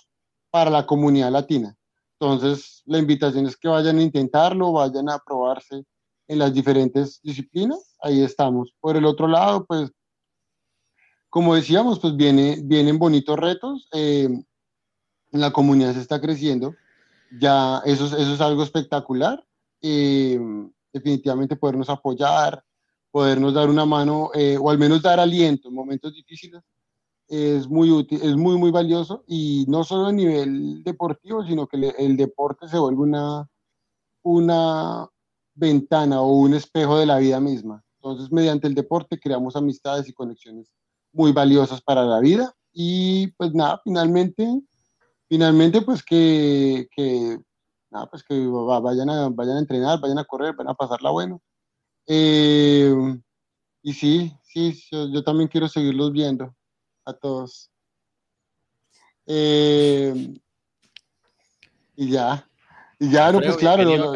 para 0.49 0.71
la 0.71 0.87
comunidad 0.87 1.33
latina. 1.33 1.77
Entonces, 2.13 2.81
la 2.87 2.99
invitación 2.99 3.45
es 3.47 3.57
que 3.57 3.67
vayan 3.67 3.99
a 3.99 4.03
intentarlo, 4.03 4.71
vayan 4.71 5.09
a 5.09 5.19
probarse 5.19 5.83
en 6.29 6.39
las 6.39 6.55
diferentes 6.55 7.21
disciplinas. 7.23 7.97
Ahí 8.01 8.23
estamos. 8.23 8.73
Por 8.79 8.97
el 8.97 9.05
otro 9.05 9.27
lado, 9.27 9.67
pues, 9.67 9.91
como 11.29 11.57
decíamos, 11.57 11.99
pues 11.99 12.15
viene, 12.15 12.61
vienen 12.63 13.01
bonitos 13.01 13.37
retos. 13.37 13.89
Eh, 13.93 14.29
la 15.33 15.51
comunidad 15.51 15.95
se 15.95 16.01
está 16.01 16.21
creciendo, 16.21 16.73
ya 17.41 17.83
eso, 17.85 18.07
eso 18.07 18.33
es 18.33 18.41
algo 18.41 18.63
espectacular. 18.63 19.45
Eh, 19.83 20.39
definitivamente 20.93 21.57
podernos 21.57 21.91
apoyar, 21.91 22.63
podernos 23.11 23.55
dar 23.55 23.69
una 23.69 23.85
mano 23.85 24.31
eh, 24.35 24.57
o 24.57 24.71
al 24.71 24.79
menos 24.79 25.03
dar 25.03 25.19
aliento 25.19 25.67
en 25.69 25.75
momentos 25.75 26.15
difíciles 26.15 26.63
es 27.29 27.69
muy 27.69 27.91
útil, 27.91 28.21
es 28.23 28.37
muy, 28.37 28.57
muy 28.59 28.71
valioso 28.71 29.25
y 29.27 29.65
no 29.69 29.85
solo 29.85 30.07
a 30.07 30.13
nivel 30.13 30.83
deportivo, 30.85 31.45
sino 31.45 31.67
que 31.67 31.95
el 31.99 32.17
deporte 32.17 32.69
se 32.69 32.79
vuelve 32.79 33.03
una, 33.03 33.49
una 34.23 35.09
ventana 35.55 36.21
o 36.21 36.33
un 36.33 36.55
espejo 36.55 36.99
de 36.99 37.07
la 37.07 37.19
vida 37.19 37.41
misma. 37.41 37.83
Entonces, 37.97 38.31
mediante 38.31 38.67
el 38.67 38.75
deporte 38.75 39.19
creamos 39.19 39.57
amistades 39.57 40.09
y 40.09 40.13
conexiones 40.13 40.75
muy 41.13 41.33
valiosas 41.33 41.81
para 41.81 42.05
la 42.05 42.21
vida 42.21 42.55
y 42.73 43.29
pues 43.39 43.55
nada, 43.55 43.81
finalmente 43.83 44.63
finalmente, 45.29 45.83
pues 45.83 46.03
que, 46.03 46.89
que, 46.95 47.39
nada, 47.91 48.07
pues 48.07 48.23
que 48.23 48.35
vayan 48.47 49.11
a, 49.11 49.29
vayan 49.31 49.57
a 49.57 49.61
entrenar, 49.61 50.01
vayan 50.01 50.19
a 50.19 50.25
correr, 50.25 50.55
vayan 50.55 50.71
a 50.71 50.75
pasarla 50.75 51.11
bueno. 51.11 51.43
Eh, 52.07 52.95
y 53.83 53.93
sí, 53.95 54.33
sí, 54.43 54.79
yo, 54.91 55.25
también 55.25 55.49
quiero 55.49 55.69
seguirlos 55.69 56.13
viendo 56.13 56.55
a 57.05 57.13
todos. 57.13 57.71
Eh, 59.27 60.35
y 61.97 62.11
ya, 62.11 62.49
y 62.99 63.11
ya, 63.11 63.33
no, 63.33 63.41
pues 63.41 63.57
claro. 63.57 64.13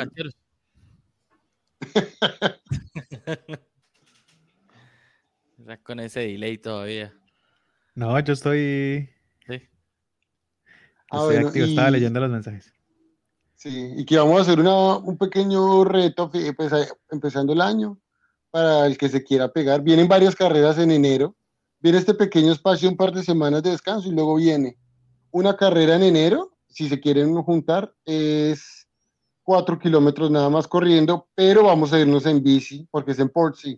con 5.83 6.01
ese 6.01 6.21
delay 6.21 6.59
todavía. 6.59 7.15
No, 7.95 8.19
yo 8.21 8.33
estoy 8.33 9.11
Ah, 11.11 11.29
estaba 11.33 11.91
leyendo 11.91 12.21
los 12.21 12.31
mensajes. 12.31 12.73
Sí, 13.55 13.93
y 13.97 14.05
que 14.05 14.19
vamos 14.19 14.39
a 14.39 14.43
hacer 14.43 14.61
un 14.61 15.19
pequeño 15.19 15.85
reto 15.85 16.31
pues, 16.31 16.73
eh, 16.73 16.89
empezando 17.11 17.53
el 17.53 17.61
año 17.61 17.99
para 18.51 18.87
el 18.87 18.97
que 18.97 19.09
se 19.09 19.25
quiera 19.25 19.51
pegar. 19.51 19.83
Vienen 19.83 20.07
varias 20.07 20.37
carreras 20.37 20.79
en 20.79 20.91
enero. 20.91 21.35
Viene 21.81 21.99
este 21.99 22.15
pequeño 22.15 22.53
espacio, 22.53 22.89
un 22.89 22.97
par 22.97 23.13
de 23.13 23.23
semanas 23.23 23.63
de 23.63 23.71
descanso 23.71 24.09
y 24.09 24.13
luego 24.13 24.37
viene 24.37 24.77
una 25.31 25.57
carrera 25.57 25.97
en 25.97 26.03
enero, 26.03 26.57
si 26.69 26.89
se 26.89 27.01
quieren 27.01 27.35
juntar, 27.43 27.95
es 28.05 28.89
cuatro 29.43 29.79
kilómetros 29.79 30.31
nada 30.31 30.51
más 30.51 30.67
corriendo, 30.67 31.29
pero 31.35 31.65
vamos 31.65 31.93
a 31.93 32.01
irnos 32.01 32.27
en 32.27 32.43
bici 32.43 32.87
porque 32.91 33.13
es 33.13 33.19
en 33.19 33.29
Portsea. 33.29 33.77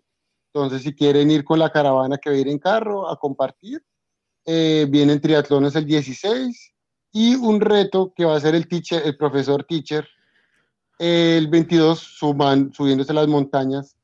Entonces, 0.53 0.83
si 0.83 0.95
quieren 0.95 1.31
ir 1.31 1.45
con 1.45 1.59
la 1.59 1.71
caravana 1.71 2.19
que 2.19 2.31
va 2.31 2.37
a 2.37 2.39
ir 2.39 2.49
en 2.49 2.59
carro 2.59 3.09
a 3.09 3.17
compartir, 3.17 3.83
eh, 4.45 4.87
vienen 4.89 5.21
triatlones 5.21 5.77
el 5.77 5.87
16, 5.87 6.75
y 7.13 7.35
un 7.35 7.61
reto 7.61 8.13
que 8.15 8.25
va 8.25 8.37
a 8.37 8.41
ser 8.41 8.55
el, 8.55 8.69
teacher, 8.69 9.03
el 9.05 9.17
profesor 9.17 9.65
teacher 9.65 10.07
el 10.99 11.49
22 11.49 11.99
suban, 11.99 12.73
subiéndose 12.73 13.15
las 13.15 13.27
montañas 13.27 13.97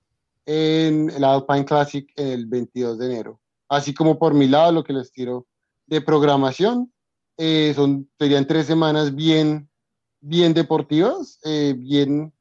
en 0.46 1.10
el 1.10 1.24
Alpine 1.24 1.64
Classic 1.64 2.10
el 2.16 2.46
22 2.46 2.98
de 2.98 3.06
enero. 3.06 3.40
Así 3.68 3.94
como 3.94 4.18
por 4.18 4.34
mi 4.34 4.46
lado 4.46 4.72
lo 4.72 4.84
que 4.84 4.92
les 4.92 5.10
tiro 5.12 5.46
de 5.86 6.00
programación, 6.00 6.92
eh, 7.36 7.72
son, 7.74 8.10
serían 8.18 8.46
tres 8.46 8.66
semanas 8.66 9.14
bien, 9.14 9.68
bien 10.20 10.54
deportivas, 10.54 11.38
eh, 11.44 11.74
bien, 11.76 12.32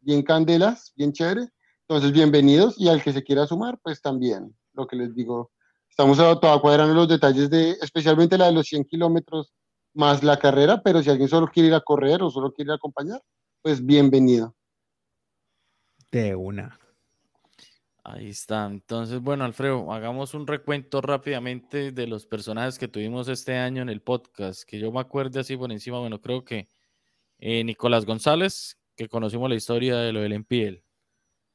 bien 0.00 0.22
candelas, 0.22 0.92
bien 0.96 1.12
chévere. 1.12 1.48
Entonces, 1.88 2.12
bienvenidos 2.12 2.78
y 2.78 2.88
al 2.88 3.02
que 3.02 3.12
se 3.12 3.22
quiera 3.22 3.46
sumar, 3.46 3.78
pues 3.82 4.00
también, 4.00 4.56
lo 4.72 4.86
que 4.86 4.96
les 4.96 5.14
digo, 5.14 5.50
estamos 5.88 6.18
a, 6.18 6.32
a 6.32 6.60
cuadrando 6.60 6.94
los 6.94 7.08
detalles 7.08 7.50
de, 7.50 7.72
especialmente 7.82 8.38
la 8.38 8.46
de 8.46 8.52
los 8.52 8.66
100 8.66 8.84
kilómetros 8.84 9.52
más 9.94 10.22
la 10.22 10.38
carrera, 10.38 10.82
pero 10.82 11.02
si 11.02 11.10
alguien 11.10 11.28
solo 11.28 11.48
quiere 11.48 11.68
ir 11.68 11.74
a 11.74 11.80
correr 11.80 12.22
o 12.22 12.30
solo 12.30 12.52
quiere 12.52 12.72
acompañar, 12.72 13.20
pues 13.62 13.84
bienvenido. 13.84 14.54
De 16.10 16.34
una. 16.34 16.78
Ahí 18.04 18.30
está. 18.30 18.66
Entonces, 18.66 19.20
bueno, 19.20 19.44
Alfredo, 19.44 19.92
hagamos 19.92 20.34
un 20.34 20.46
recuento 20.46 21.00
rápidamente 21.00 21.92
de 21.92 22.06
los 22.06 22.26
personajes 22.26 22.78
que 22.78 22.88
tuvimos 22.88 23.28
este 23.28 23.56
año 23.56 23.82
en 23.82 23.88
el 23.88 24.02
podcast, 24.02 24.64
que 24.64 24.78
yo 24.78 24.90
me 24.90 25.00
acuerdo 25.00 25.40
así 25.40 25.56
por 25.56 25.70
encima, 25.70 26.00
bueno, 26.00 26.20
creo 26.20 26.44
que 26.44 26.68
eh, 27.38 27.62
Nicolás 27.64 28.04
González, 28.04 28.78
que 28.96 29.08
conocimos 29.08 29.48
la 29.48 29.56
historia 29.56 29.96
de 29.98 30.12
lo 30.12 30.20
del 30.20 30.32
Empiel. 30.32 30.84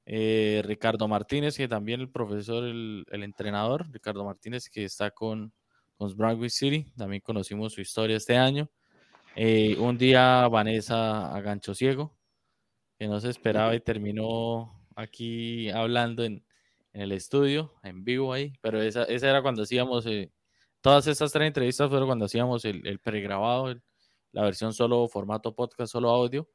Eh, 0.06 0.62
Ricardo 0.66 1.08
Martínez, 1.08 1.58
que 1.58 1.68
también 1.68 2.00
el 2.02 2.10
profesor, 2.10 2.64
el, 2.64 3.06
el 3.12 3.24
entrenador, 3.24 3.86
Ricardo 3.92 4.24
Martínez, 4.24 4.70
que 4.70 4.86
está 4.86 5.12
con 5.12 5.54
con 5.98 6.16
Bradwick 6.16 6.52
City, 6.52 6.86
también 6.96 7.22
conocimos 7.22 7.74
su 7.74 7.82
historia 7.82 8.18
este 8.18 8.38
año. 8.38 8.70
Eh, 9.36 9.76
un 9.80 9.98
día 9.98 10.48
Vanessa 10.48 11.36
a 11.36 11.42
gancho 11.42 11.74
ciego, 11.74 12.16
que 12.98 13.08
no 13.08 13.20
se 13.20 13.30
esperaba 13.30 13.76
y 13.76 13.80
terminó 13.80 14.77
aquí 14.98 15.70
hablando 15.70 16.24
en, 16.24 16.44
el 16.94 17.12
estudio, 17.12 17.76
en 17.84 18.04
vivo 18.04 18.34
ahí, 18.34 18.54
pero 18.60 18.82
esa, 18.82 19.06
era 19.06 19.44
cuando 19.44 19.62
hacíamos, 19.62 20.06
eh, 20.08 20.32
todas 20.82 21.06
estas 21.06 21.32
tres 21.32 21.48
entrevistas 21.48 21.90
fueron 21.90 22.08
cuando 22.08 22.26
hacíamos 22.26 22.66
el, 22.66 23.00
pregrabado, 23.00 23.76
la 24.32 24.42
versión 24.42 24.74
solo 24.74 25.08
formato 25.08 25.54
podcast, 25.54 25.92
solo 25.92 26.10
audio, 26.10 26.50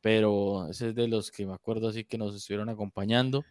pero 0.00 0.68
ese 0.70 0.90
es 0.90 0.94
de 0.94 1.08
los 1.08 1.32
que 1.32 1.44
me 1.46 1.54
acuerdo 1.54 1.88
así 1.88 2.04
que 2.04 2.16
nos 2.16 2.34
estuvieron 2.34 2.68
acompañando. 2.68 3.44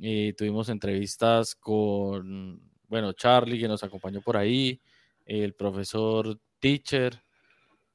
eh, 0.00 0.32
tuvimos 0.38 0.68
entrevistas 0.68 1.56
con 1.56 2.62
bueno, 2.88 3.12
Charlie 3.12 3.60
que 3.60 3.68
nos 3.68 3.84
acompañó 3.84 4.20
por 4.22 4.36
ahí, 4.36 4.80
el 5.26 5.54
profesor 5.54 6.40
Teacher, 6.58 7.22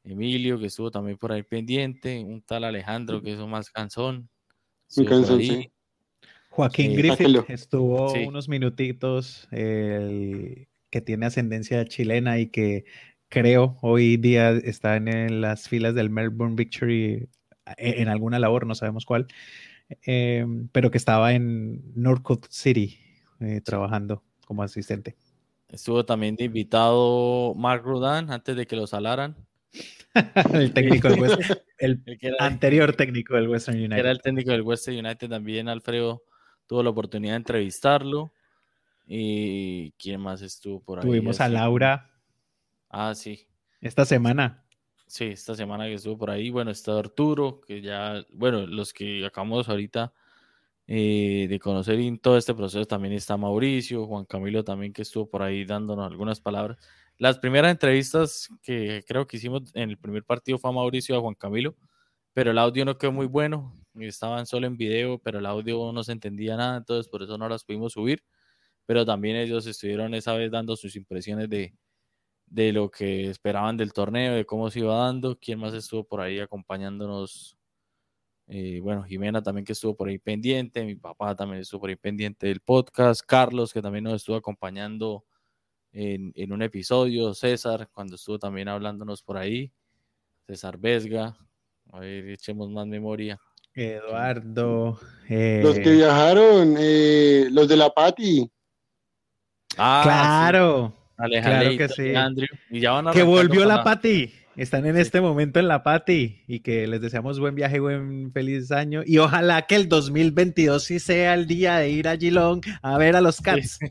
Emilio, 0.04 0.60
que 0.60 0.68
estuvo 0.68 0.92
también 0.92 1.18
por 1.18 1.32
ahí 1.32 1.44
pendiente, 1.44 2.24
un 2.24 2.42
tal 2.42 2.64
Alejandro, 2.64 3.22
que 3.22 3.34
es 3.34 3.40
más 3.40 3.70
Joaquín 6.50 6.96
Griffith 6.96 7.50
estuvo 7.50 8.14
unos 8.14 8.48
minutitos, 8.48 9.48
que 9.50 11.02
tiene 11.04 11.26
ascendencia 11.26 11.84
chilena 11.86 12.38
y 12.38 12.48
que 12.48 12.86
creo 13.34 13.78
hoy 13.82 14.18
día 14.18 14.52
está 14.52 14.96
en, 14.96 15.42
las 15.42 15.68
filas 15.68 15.96
del 15.96 16.12
Melbourne 16.12 16.56
Victory 16.56 17.28
e, 17.78 18.02
en, 18.02 18.08
alguna 18.08 18.38
labor, 18.38 18.68
no 18.68 18.76
sabemos 18.76 19.06
cuál, 19.06 19.26
em, 20.04 20.68
pero 20.72 20.92
que 20.92 21.00
estaba 21.00 21.34
en 21.34 21.82
Northcote 21.96 22.48
City 22.52 23.00
eh, 23.40 23.62
trabajando 23.62 24.22
como 24.46 24.62
asistente. 24.62 25.16
Estuvo 25.70 26.06
también 26.06 26.36
de 26.36 26.44
invitado 26.44 27.56
Mark 27.56 27.82
Rudan 27.84 28.30
antes 28.30 28.56
de 28.56 28.68
que 28.68 28.76
lo 28.76 28.86
salaran. 28.86 29.36
el 30.54 30.72
técnico 30.72 31.10
del 31.10 31.22
West, 31.22 31.52
el, 31.84 32.04
anterior 32.40 32.96
técnico 32.96 33.36
del 33.36 33.48
Western 33.48 33.78
United. 33.78 33.98
Era 33.98 34.12
el 34.12 34.22
técnico 34.22 34.52
del 34.52 34.62
Western 34.62 35.06
United 35.06 35.30
también, 35.30 35.70
Alfredo 35.70 36.24
tuvo 36.68 36.84
la 36.84 36.90
oportunidad 36.90 37.34
de 37.34 37.38
entrevistarlo. 37.38 38.34
¿Y 39.06 39.92
quién 39.92 40.22
más 40.22 40.42
estuvo 40.42 40.82
por 40.82 41.00
ahí? 41.00 41.06
Tuvimos 41.06 41.42
a 41.42 41.50
Laura. 41.50 42.10
Ah, 42.90 43.14
sí. 43.16 43.48
Esta 43.82 44.06
semana. 44.06 44.64
Sí, 45.08 45.26
esta 45.26 45.56
semana 45.56 45.86
que 45.86 45.96
estuvo 45.96 46.18
por 46.18 46.32
ahí. 46.32 46.50
Bueno, 46.50 46.72
está 46.72 46.98
Arturo, 46.98 47.62
que 47.62 47.82
ya, 47.82 48.26
bueno, 48.32 48.66
los 48.66 48.94
que 48.94 49.26
acabamos 49.26 49.68
ahorita 49.70 50.14
eh, 50.88 51.48
de 51.50 51.60
conocer 51.60 52.00
en 52.00 52.18
todo 52.18 52.38
este 52.38 52.54
proceso 52.54 52.86
también 52.86 53.14
está 53.14 53.38
Mauricio, 53.38 54.08
Juan 54.08 54.26
Camilo 54.26 54.64
también 54.64 54.92
que 54.94 55.04
estuvo 55.04 55.30
por 55.30 55.44
ahí 55.44 55.66
dándonos 55.66 56.10
algunas 56.10 56.40
palabras. 56.40 56.78
Las 57.18 57.40
primeras 57.40 57.72
entrevistas 57.72 58.50
que 58.62 59.04
creo 59.08 59.28
que 59.28 59.38
hicimos 59.38 59.72
en 59.76 59.90
el 59.92 59.98
primer 59.98 60.24
partido 60.24 60.58
fue 60.58 60.70
a 60.72 60.74
Mauricio 60.74 61.16
y 61.16 61.18
a 61.18 61.22
Juan 61.22 61.36
Camilo, 61.36 61.76
pero 62.34 62.52
el 62.52 62.58
audio 62.58 62.86
no 62.86 62.98
quedó 62.98 63.12
muy 63.12 63.28
bueno, 63.28 63.74
estaban 64.00 64.46
solo 64.46 64.68
en 64.68 64.78
video, 64.78 65.20
pero 65.20 65.40
el 65.40 65.46
audio 65.46 65.92
no 65.94 66.04
se 66.04 66.12
entendía 66.12 66.58
nada, 66.58 66.78
entonces 66.78 67.10
por 67.10 67.24
eso 67.24 67.38
no 67.38 67.48
las 67.50 67.64
pudimos 67.64 67.94
subir, 67.94 68.24
pero 68.86 69.06
también 69.06 69.36
ellos 69.38 69.68
estuvieron 69.68 70.14
esa 70.16 70.34
vez 70.34 70.52
dando 70.52 70.76
sus 70.76 70.96
impresiones 70.96 71.50
de, 71.50 71.76
de 72.48 72.74
lo 72.74 72.92
que 72.92 73.30
esperaban 73.30 73.78
del 73.78 73.94
torneo, 73.94 74.34
de 74.36 74.46
cómo 74.46 74.70
se 74.72 74.80
iba 74.80 74.96
dando, 74.98 75.38
quién 75.40 75.60
más 75.60 75.74
estuvo 75.74 76.04
por 76.06 76.22
ahí 76.22 76.40
acompañándonos 76.40 77.58
eh, 78.48 78.80
bueno, 78.82 79.04
Jimena 79.04 79.42
también 79.42 79.66
que 79.66 79.72
estuvo 79.74 79.96
por 79.96 80.10
ahí 80.10 80.20
pendiente, 80.20 80.84
mi 80.84 80.96
papá 80.96 81.36
también 81.36 81.62
estuvo 81.62 81.82
por 81.82 81.90
ahí 81.90 81.96
pendiente 81.96 82.48
del 82.48 82.60
podcast, 82.60 83.22
Carlos 83.26 83.72
que 83.72 83.82
también 83.82 84.04
nos 84.04 84.16
estuvo 84.16 84.36
acompañando 84.36 85.26
en, 85.94 86.52
un 86.52 86.62
episodio, 86.62 87.34
César 87.34 87.90
cuando 87.92 88.16
estuvo 88.16 88.40
también 88.40 88.68
hablándonos 88.68 89.22
por 89.22 89.38
ahí, 89.38 89.72
César 90.48 90.78
Vesga, 90.78 91.38
a 91.92 92.00
ver, 92.00 92.30
echemos 92.30 92.70
más 92.70 92.88
memoria. 92.88 93.40
Eduardo. 93.76 95.00
Los 95.30 95.80
que 95.80 95.90
eh, 95.90 95.96
viajaron, 95.96 96.76
eh, 96.80 97.48
los 97.52 97.68
de 97.68 97.78
la 97.78 97.90
Pati. 97.90 98.50
Ah, 99.78 100.02
claro. 100.04 100.94
claro 101.18 101.78
que 101.78 101.90
sí. 101.90 102.14
que 103.14 103.24
volvió 103.24 103.66
la 103.66 103.84
Pati. 103.84 104.32
Están 104.56 104.86
en 104.86 104.98
este 104.98 105.20
momento 105.20 105.60
en 105.60 105.68
la 105.68 105.82
Pati 105.82 106.44
y 106.48 106.60
que 106.60 106.86
les 106.86 107.02
deseamos 107.02 107.40
buen 107.40 107.56
viaje, 107.56 107.80
buen 107.80 108.32
feliz 108.32 108.72
año 108.72 109.02
y 109.04 109.18
ojalá 109.18 109.64
que 109.64 109.74
el 109.76 109.90
2022 109.90 110.84
sí 110.84 111.00
sea 111.00 111.34
el 111.34 111.48
día 111.48 111.78
de 111.78 111.90
ir 111.90 112.08
a 112.08 112.16
Geelong 112.16 112.62
a 112.84 112.98
ver 113.00 113.16
a 113.16 113.22
los 113.22 113.42
Cats. 113.42 113.80
Sí, 113.82 113.88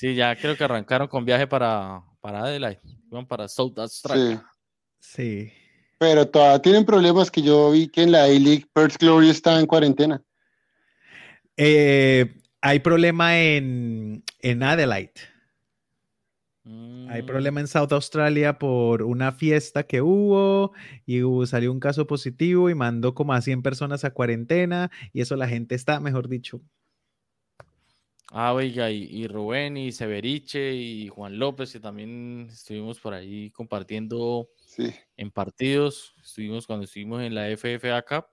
ya 0.00 0.36
creo 0.36 0.56
que 0.56 0.64
arrancaron 0.64 1.08
con 1.08 1.24
viaje 1.24 1.46
para, 1.46 2.02
para 2.20 2.44
Adelaide, 2.44 2.80
iban 3.10 3.26
para 3.26 3.48
South 3.48 3.78
Australia. 3.78 4.44
Sí. 4.98 5.52
Pero 5.98 6.28
todavía 6.28 6.62
tienen 6.62 6.84
problemas 6.84 7.30
que 7.30 7.42
yo 7.42 7.72
vi 7.72 7.88
que 7.88 8.02
en 8.02 8.12
la 8.12 8.24
A-League 8.24 8.66
Perth 8.72 8.96
Glory 8.98 9.30
está 9.30 9.58
en 9.58 9.66
cuarentena. 9.66 10.22
Eh, 11.56 12.36
hay 12.60 12.78
problema 12.78 13.38
en, 13.40 14.22
en 14.40 14.62
Adelaide. 14.62 15.12
Hay 17.08 17.22
mm. 17.22 17.26
problema 17.26 17.60
en 17.60 17.66
South 17.66 17.92
Australia 17.92 18.58
por 18.58 19.02
una 19.02 19.32
fiesta 19.32 19.84
que 19.84 20.02
hubo 20.02 20.72
y 21.06 21.22
salió 21.46 21.72
un 21.72 21.80
caso 21.80 22.06
positivo 22.06 22.68
y 22.68 22.74
mandó 22.74 23.14
como 23.14 23.32
a 23.32 23.40
100 23.40 23.62
personas 23.62 24.04
a 24.04 24.10
cuarentena 24.10 24.90
y 25.12 25.22
eso 25.22 25.34
la 25.36 25.48
gente 25.48 25.74
está, 25.74 25.98
mejor 25.98 26.28
dicho. 26.28 26.60
Ah, 28.30 28.52
oiga, 28.52 28.90
y, 28.90 29.26
Rubén 29.26 29.78
y 29.78 29.90
Severiche 29.90 30.74
y 30.74 31.08
Juan 31.08 31.38
López, 31.38 31.72
que 31.72 31.80
también 31.80 32.48
estuvimos 32.52 33.00
por 33.00 33.14
ahí 33.14 33.50
compartiendo 33.50 34.50
en 35.16 35.30
partidos. 35.30 36.14
Estuvimos 36.22 36.66
cuando 36.66 36.84
estuvimos 36.84 37.22
en 37.22 37.34
la 37.34 37.48
FFA 37.56 38.02
Cup, 38.02 38.26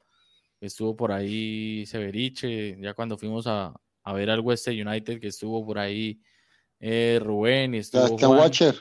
estuvo 0.59 0.97
por 0.97 1.13
ahí 1.13 1.85
Severiche, 1.85 2.77
ya 2.81 2.93
cuando 2.93 3.17
fuimos 3.17 3.47
a, 3.47 3.73
a 4.03 4.13
ver 4.13 4.29
al 4.29 4.41
West 4.41 4.67
United, 4.67 5.19
que 5.21 5.27
estuvo 5.27 5.65
por 5.65 5.79
ahí 5.79 6.19
eh, 6.79 7.19
Rubén 7.21 7.75
y 7.75 7.83
Sebastián 7.83 8.31
Watcher. 8.31 8.75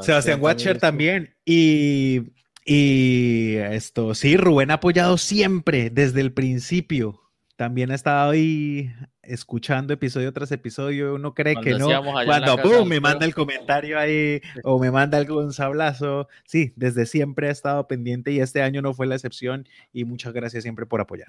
Sebastián, 0.00 0.40
Watcher 0.40 0.78
también. 0.78 1.36
Y, 1.44 2.22
y 2.64 3.56
esto, 3.56 4.14
sí, 4.14 4.38
Rubén 4.38 4.70
ha 4.70 4.74
apoyado 4.74 5.18
siempre, 5.18 5.90
desde 5.90 6.22
el 6.22 6.32
principio. 6.32 7.25
También 7.56 7.90
ha 7.90 7.94
estado 7.94 8.32
ahí 8.32 8.92
escuchando 9.22 9.94
episodio 9.94 10.30
tras 10.32 10.52
episodio. 10.52 11.14
Uno 11.14 11.34
cree 11.34 11.56
que 11.56 11.70
no. 11.70 11.88
Cuando 12.26 12.84
me 12.84 13.00
manda 13.00 13.24
el 13.24 13.34
comentario 13.34 13.98
ahí 13.98 14.42
o 14.62 14.78
me 14.78 14.90
manda 14.90 15.16
algún 15.16 15.54
sablazo. 15.54 16.28
Sí, 16.44 16.74
desde 16.76 17.06
siempre 17.06 17.48
ha 17.48 17.50
estado 17.50 17.88
pendiente 17.88 18.30
y 18.30 18.40
este 18.40 18.60
año 18.60 18.82
no 18.82 18.92
fue 18.92 19.06
la 19.06 19.14
excepción. 19.14 19.66
Y 19.90 20.04
muchas 20.04 20.34
gracias 20.34 20.64
siempre 20.64 20.84
por 20.84 21.00
apoyar. 21.00 21.28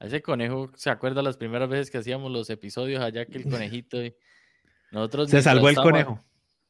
Ese 0.00 0.20
conejo 0.20 0.70
se 0.74 0.90
acuerda 0.90 1.22
las 1.22 1.38
primeras 1.38 1.68
veces 1.68 1.90
que 1.90 1.98
hacíamos 1.98 2.30
los 2.30 2.50
episodios 2.50 3.02
allá 3.02 3.24
que 3.24 3.38
el 3.38 3.44
conejito. 3.50 3.98
Nosotros 4.92 5.30
se 5.30 5.40
salvó 5.40 5.70
el 5.70 5.76
conejo. 5.76 6.20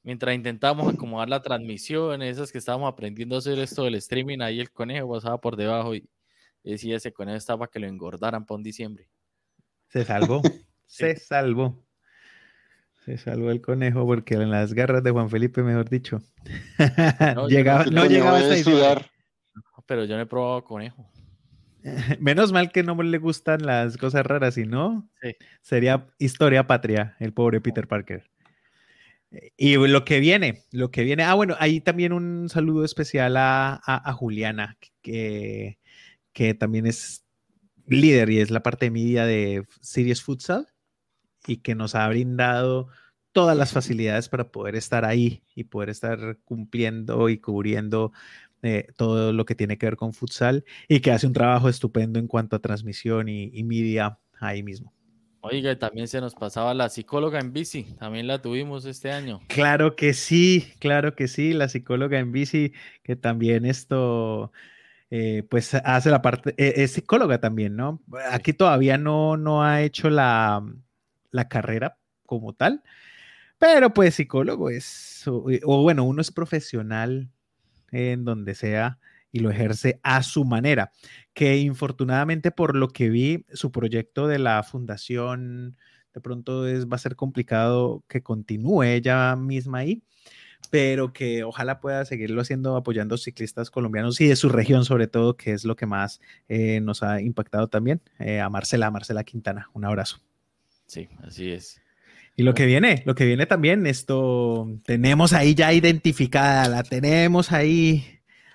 Mientras 0.05 0.37
intentamos 0.37 0.95
acomodar 0.95 1.29
la 1.29 1.43
transmisión, 1.43 2.23
esas 2.23 2.53
que 2.53 2.59
estábamos 2.59 2.91
aprendiendo 2.91 3.35
a 3.35 3.39
hacer 3.41 3.59
esto 3.59 3.83
del 3.83 3.97
streaming, 3.97 4.39
ahí 4.41 4.61
el 4.61 4.71
conejo 4.71 5.11
pasaba 5.11 5.41
por 5.41 5.57
debajo 5.57 5.97
y 5.97 6.09
decía 6.73 6.97
ese 6.97 7.13
conejo 7.13 7.37
estaba 7.37 7.61
para 7.61 7.71
que 7.71 7.81
lo 7.81 7.87
engordaran 7.87 8.47
para 8.47 8.57
un 8.57 8.63
diciembre. 8.63 9.09
Se 9.89 10.05
salvó, 10.05 10.43
se 10.87 11.17
salvó. 11.17 11.85
Se 13.05 13.17
salvó 13.17 13.51
el 13.51 13.63
conejo 13.63 14.05
porque 14.05 14.35
en 14.35 14.51
las 14.51 14.75
garras 14.75 15.03
de 15.03 15.11
Juan 15.11 15.31
Felipe, 15.31 15.63
mejor 15.63 15.89
dicho. 15.89 16.21
No, 17.35 17.49
llegaba, 17.49 17.85
no, 17.87 18.05
llegaba 18.05 18.39
a 18.39 19.11
Pero 19.87 20.05
yo 20.05 20.17
no 20.17 20.23
he 20.23 20.27
probado 20.27 20.65
conejo. 20.65 21.11
Menos 22.21 22.53
mal 22.53 22.71
que 22.71 22.83
no 22.83 23.01
le 23.03 23.19
gustan 23.19 23.65
las 23.65 23.97
cosas 23.97 24.27
raras, 24.27 24.55
si 24.55 24.65
no, 24.65 25.09
sería 25.63 26.07
historia 26.19 26.67
patria, 26.67 27.17
el 27.21 27.33
pobre 27.33 27.61
Peter 27.61 27.87
Parker. 27.87 28.29
Y 29.57 29.77
lo 29.77 30.05
que 30.05 30.21
viene, 30.21 30.63
lo 30.71 30.91
que 30.91 31.05
viene. 31.05 31.23
Ah, 31.23 31.35
bueno, 31.35 31.55
ahí 31.59 31.81
también 31.81 32.13
un 32.13 32.49
saludo 32.49 32.85
especial 32.85 33.37
a, 33.37 34.13
Juliana, 34.15 34.79
que, 35.03 35.78
que 36.39 36.55
también 36.55 36.87
es 36.87 37.27
líder 37.89 38.31
y 38.31 38.39
es 38.39 38.53
la 38.53 38.63
parte 38.63 38.87
de 38.87 38.91
media 38.93 39.27
de 39.27 39.67
Series 39.81 40.23
Futsal 40.23 40.69
y 41.49 41.57
que 41.57 41.75
nos 41.75 41.97
ha 41.97 42.09
brindado 42.09 42.87
todas 43.33 43.57
las 43.57 43.73
facilidades 43.73 44.29
para 44.29 44.53
poder 44.53 44.77
estar 44.77 45.05
ahí 45.05 45.43
y 45.57 45.65
poder 45.65 45.89
estar 45.89 46.39
cumpliendo 46.45 47.29
y 47.29 47.39
cubriendo 47.39 48.13
eh, 48.63 48.87
todo 48.97 49.33
lo 49.33 49.45
que 49.47 49.57
tiene 49.57 49.79
que 49.79 49.87
ver 49.87 49.97
con 49.97 50.13
futsal 50.13 50.65
y 50.87 51.01
que 51.01 51.11
hace 51.11 51.27
un 51.27 51.33
trabajo 51.33 51.69
estupendo 51.69 52.21
en 52.21 52.29
cuanto 52.29 52.55
a 52.55 52.61
transmisión 52.61 53.29
y, 53.29 53.65
media 53.65 54.21
ahí 54.39 54.63
mismo. 54.63 54.95
Oiga, 55.41 55.77
también 55.77 56.07
se 56.07 56.21
nos 56.21 56.37
pasaba 56.37 56.73
la 56.73 56.89
psicóloga 56.89 57.41
en 57.41 57.53
bici, 57.53 57.97
también 57.99 58.29
la 58.29 58.41
tuvimos 58.41 58.85
este 58.85 59.11
año. 59.11 59.41
Claro 59.49 59.97
que 59.97 60.15
sí, 60.15 60.73
claro 60.79 61.17
que 61.17 61.27
sí, 61.27 61.53
la 61.53 61.69
psicóloga 61.69 62.21
en 62.21 62.31
bici, 62.31 62.73
que 63.03 63.17
también 63.17 63.65
esto, 63.65 64.53
eh, 65.11 65.43
pues 65.49 65.75
hace 65.75 66.11
la 66.11 66.23
parte, 66.23 66.55
e, 66.57 66.83
es 66.83 66.93
psicóloga 66.93 67.41
también, 67.41 67.77
¿no? 67.77 68.03
Aquí 68.31 68.53
todavía 68.53 68.99
no, 68.99 69.37
no 69.37 69.65
ha 69.65 69.83
hecho 69.83 70.11
la, 70.11 70.63
la 71.31 71.49
carrera 71.49 71.99
como 72.27 72.53
tal, 72.55 72.83
pero 73.59 73.95
pues 73.95 74.15
psicólogo 74.15 74.71
es, 74.71 75.25
o 75.27 75.83
bueno, 75.83 76.05
uno 76.05 76.21
es 76.21 76.31
profesional 76.31 77.31
en 77.91 78.25
donde 78.25 78.55
sea 78.55 78.99
y 79.33 79.41
lo 79.41 79.51
ejerce 79.51 80.01
a 80.03 80.23
su 80.23 80.45
manera, 80.45 80.93
que 81.35 81.59
infortunadamente 81.59 82.51
por 82.51 82.77
lo 82.77 82.89
que 82.89 83.11
vi, 83.11 83.45
su 83.53 83.73
proyecto 83.73 84.27
de 84.27 84.39
la 84.39 84.63
fundación 84.63 85.77
de 86.15 86.21
pronto 86.21 86.67
es, 86.67 86.87
va 86.87 86.97
a 86.97 86.99
ser 86.99 87.17
complicado 87.17 88.05
que 88.09 88.23
continúe 88.23 88.83
ella 88.85 89.37
misma 89.37 89.79
ahí, 89.79 90.03
pero 90.71 91.13
que 91.13 91.45
ojalá 91.45 91.81
pueda 91.81 92.05
seguirlo 92.05 92.41
haciendo 92.41 92.77
apoyando 92.77 93.17
ciclistas 93.17 93.71
colombianos 93.71 94.21
y 94.21 94.27
de 94.27 94.37
su 94.37 94.49
región 94.49 94.85
sobre 94.85 95.07
todo, 95.07 95.37
que 95.37 95.53
es 95.53 95.65
lo 95.65 95.77
que 95.77 95.87
más 95.87 96.21
eh, 96.49 96.81
nos 96.81 97.03
ha 97.03 97.21
impactado 97.21 97.69
también, 97.69 98.01
eh, 98.19 98.41
a 98.41 98.49
Marcela, 98.51 98.87
a 98.87 98.91
Marcela 98.91 99.25
Quintana. 99.25 99.71
Un 99.73 99.85
abrazo. 99.85 100.21
Sí, 100.87 101.09
así 101.23 101.51
es. 101.51 101.81
Y 102.37 102.45
lo 102.45 102.55
que 102.55 102.67
viene, 102.67 103.03
lo 103.05 103.15
que 103.15 103.27
viene 103.27 103.47
también, 103.47 103.85
esto 103.87 104.69
tenemos 104.85 105.33
ahí 105.33 105.55
ya 105.55 105.73
identificada, 105.73 106.69
la 106.69 106.85
tenemos 106.85 107.51
ahí 107.51 108.05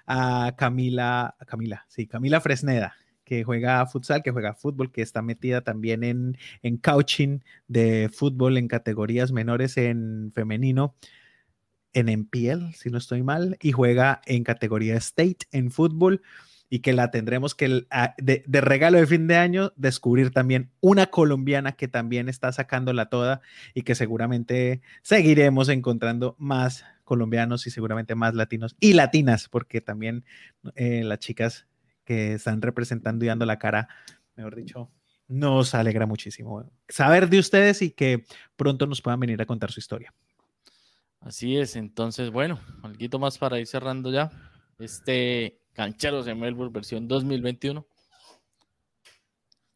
a 0.08 0.56
Camila, 0.58 1.36
a 1.38 1.46
Camila, 1.46 1.86
sí, 1.90 2.08
Camila 2.08 2.40
Fresneda, 2.40 2.96
que 3.26 3.44
juega 3.44 3.86
futsal, 3.86 4.24
que 4.24 4.32
juega 4.32 4.54
fútbol, 4.54 4.92
que 4.92 5.02
está 5.02 5.22
metida 5.22 5.62
también 5.62 6.06
en, 6.06 6.38
en 6.62 6.78
coaching 6.78 7.40
de 7.68 8.10
fútbol 8.14 8.58
en 8.58 8.70
categorías 8.70 9.34
menores 9.34 9.76
en 9.76 10.32
femenino, 10.34 10.96
en 11.94 12.08
MPL, 12.08 12.74
si 12.76 12.90
no 12.90 12.98
estoy 12.98 13.24
mal, 13.24 13.58
y 13.62 13.72
juega 13.72 14.22
en 14.26 14.44
categoría 14.44 14.96
state 14.98 15.48
en 15.52 15.72
fútbol 15.72 16.22
y 16.70 16.80
que 16.80 16.94
la 16.94 17.12
tendremos 17.12 17.54
que 17.54 17.86
de, 18.18 18.62
regalo 18.62 18.98
de 18.98 19.06
fin 19.06 19.28
de 19.28 19.38
año 19.38 19.74
descubrir 19.76 20.32
también 20.32 20.72
una 20.82 21.06
colombiana 21.06 21.74
que 21.74 21.88
también 21.88 22.30
está 22.30 22.52
sacándola 22.52 23.10
toda 23.10 23.42
y 23.76 23.84
que 23.84 23.94
seguramente 23.94 24.82
seguiremos 25.04 25.70
encontrando 25.70 26.36
más 26.40 26.84
colombianos 27.04 27.68
y 27.68 27.70
seguramente 27.70 28.16
más 28.16 28.34
latinos 28.34 28.76
y 28.80 28.94
latinas, 28.94 29.50
porque 29.50 29.82
también 29.82 30.26
eh, 30.74 31.04
las 31.04 31.20
chicas 31.20 31.68
que 32.06 32.34
están 32.34 32.60
representando 32.62 33.24
y 33.24 33.28
dando 33.28 33.46
la 33.46 33.60
cara, 33.60 33.88
mejor 34.36 34.56
dicho, 34.56 34.90
nos 35.28 35.76
alegra 35.76 36.08
muchísimo 36.08 36.72
saber 36.88 37.30
de 37.30 37.38
ustedes 37.38 37.84
y 37.84 37.92
que 37.92 38.26
pronto 38.56 38.88
nos 38.88 39.02
puedan 39.02 39.20
venir 39.20 39.40
a 39.42 39.46
contar 39.46 39.72
su 39.72 39.80
historia. 39.80 40.12
Así 41.24 41.58
es, 41.58 41.78
entonces, 41.78 42.32
bueno, 42.32 42.60
algo 42.84 43.20
más 43.20 43.38
para 43.38 43.60
ir 43.60 43.68
cerrando 43.68 44.12
ya. 44.12 44.30
Este, 44.78 45.58
Cancheros 45.74 46.26
de 46.26 46.36
Melbourne 46.36 46.74
versión 46.74 47.08
2021. 47.08 47.86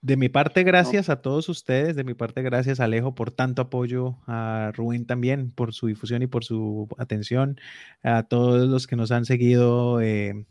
De 0.02 0.16
mi 0.16 0.30
parte, 0.30 0.64
gracias 0.64 1.10
a 1.10 1.22
todos 1.22 1.50
ustedes. 1.50 1.96
De 1.96 2.04
mi 2.04 2.14
parte, 2.14 2.42
gracias 2.42 2.80
Alejo 2.80 3.16
por 3.16 3.32
tanto 3.32 3.62
apoyo, 3.62 4.18
a 4.28 4.72
Rubén 4.76 5.06
también 5.06 5.52
por 5.52 5.74
su 5.74 5.88
difusión 5.88 6.22
y 6.22 6.28
por 6.28 6.44
su 6.44 6.88
atención, 6.98 7.60
a 8.04 8.24
todos 8.24 8.70
los 8.70 8.86
que 8.86 8.96
nos 8.96 9.12
han 9.12 9.26
seguido 9.26 10.02
eh, 10.02 10.46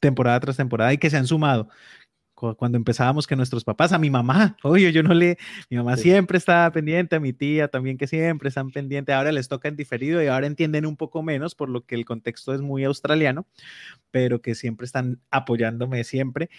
temporada 0.00 0.40
tras 0.40 0.56
temporada 0.56 0.92
y 0.92 0.98
que 0.98 1.10
se 1.10 1.16
han 1.16 1.26
sumado 1.26 1.68
cuando 2.56 2.76
empezábamos 2.76 3.26
que 3.26 3.36
nuestros 3.36 3.64
papás, 3.64 3.92
a 3.92 3.98
mi 3.98 4.10
mamá, 4.10 4.56
oye, 4.62 4.92
yo 4.92 5.02
no 5.02 5.14
le, 5.14 5.38
mi 5.70 5.76
mamá 5.76 5.96
siempre 5.96 6.38
estaba 6.38 6.70
pendiente, 6.72 7.16
a 7.16 7.20
mi 7.20 7.32
tía 7.32 7.68
también 7.68 7.96
que 7.96 8.06
siempre 8.06 8.48
están 8.48 8.70
pendientes, 8.70 9.14
ahora 9.14 9.32
les 9.32 9.48
toca 9.48 9.68
en 9.68 9.76
diferido 9.76 10.22
y 10.22 10.26
ahora 10.26 10.46
entienden 10.46 10.86
un 10.86 10.96
poco 10.96 11.22
menos 11.22 11.54
por 11.54 11.68
lo 11.68 11.84
que 11.86 11.94
el 11.94 12.04
contexto 12.04 12.54
es 12.54 12.60
muy 12.60 12.84
australiano, 12.84 13.46
pero 14.10 14.42
que 14.42 14.54
siempre 14.54 14.84
están 14.84 15.20
apoyándome 15.30 16.04
siempre. 16.04 16.50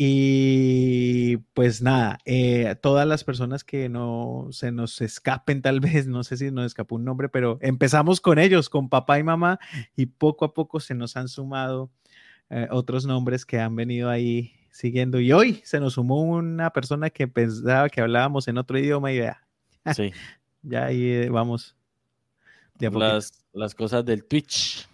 Y 0.00 1.38
pues 1.54 1.82
nada, 1.82 2.20
eh, 2.24 2.76
todas 2.80 3.06
las 3.06 3.24
personas 3.24 3.64
que 3.64 3.88
no 3.88 4.46
se 4.52 4.70
nos 4.70 5.00
escapen 5.00 5.60
tal 5.60 5.80
vez, 5.80 6.06
no 6.06 6.22
sé 6.22 6.36
si 6.36 6.50
nos 6.50 6.66
escapó 6.66 6.96
un 6.96 7.04
nombre, 7.04 7.28
pero 7.28 7.58
empezamos 7.62 8.20
con 8.20 8.38
ellos, 8.38 8.68
con 8.68 8.88
papá 8.88 9.18
y 9.18 9.24
mamá, 9.24 9.58
y 9.96 10.06
poco 10.06 10.44
a 10.44 10.54
poco 10.54 10.80
se 10.80 10.94
nos 10.94 11.16
han 11.16 11.28
sumado 11.28 11.90
eh, 12.50 12.68
otros 12.70 13.06
nombres 13.06 13.44
que 13.44 13.58
han 13.58 13.76
venido 13.76 14.08
ahí 14.08 14.52
siguiendo. 14.78 15.18
Y 15.18 15.32
hoy 15.32 15.60
se 15.64 15.80
nos 15.80 15.94
sumó 15.94 16.22
una 16.22 16.70
persona 16.70 17.10
que 17.10 17.26
pensaba 17.26 17.88
que 17.88 18.00
hablábamos 18.00 18.46
en 18.46 18.58
otro 18.58 18.78
idioma 18.78 19.10
y 19.10 19.18
vea. 19.18 19.44
Sí. 19.92 20.12
ya 20.62 20.86
ahí 20.86 21.02
eh, 21.10 21.28
vamos. 21.28 21.76
las, 22.78 23.32
las 23.52 23.74
cosas 23.74 24.04
del 24.04 24.24
Twitch. 24.24 24.88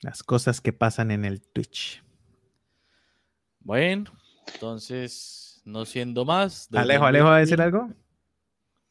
Las 0.00 0.24
cosas 0.24 0.60
que 0.60 0.72
pasan 0.72 1.12
en 1.12 1.24
el 1.24 1.40
Twitch. 1.40 2.02
Bueno, 3.60 4.12
entonces, 4.52 5.62
no 5.64 5.84
siendo 5.84 6.24
más. 6.24 6.68
Alejo, 6.74 7.04
Alejo, 7.04 7.26
¿va 7.26 7.36
a 7.36 7.40
decir 7.40 7.60
algo? 7.60 7.88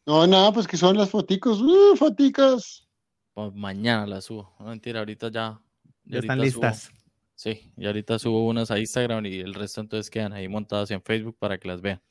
No, 0.05 0.25
nada, 0.25 0.53
pues 0.53 0.67
que 0.67 0.77
son 0.77 0.97
las 0.97 1.09
foticos. 1.09 1.61
Uh, 1.61 1.95
foticas. 1.97 2.87
Pues 3.33 3.53
mañana 3.53 4.07
las 4.07 4.25
subo. 4.25 4.55
No 4.59 4.67
mentira, 4.67 4.99
ahorita 4.99 5.29
ya. 5.29 5.59
Ya, 6.05 6.19
están 6.19 6.39
listas. 6.39 6.91
Sí, 7.35 7.71
y 7.75 7.85
ahorita 7.85 8.17
subo 8.17 8.47
unas 8.47 8.71
a 8.71 8.79
Instagram 8.79 9.25
y 9.25 9.39
el 9.39 9.53
resto 9.53 9.81
entonces 9.81 10.09
quedan 10.09 10.33
ahí 10.33 10.47
montadas 10.47 10.89
en 10.91 11.03
Facebook 11.03 11.37
para 11.37 11.57
que 11.57 11.67
las 11.67 11.81
vean. 11.81 12.01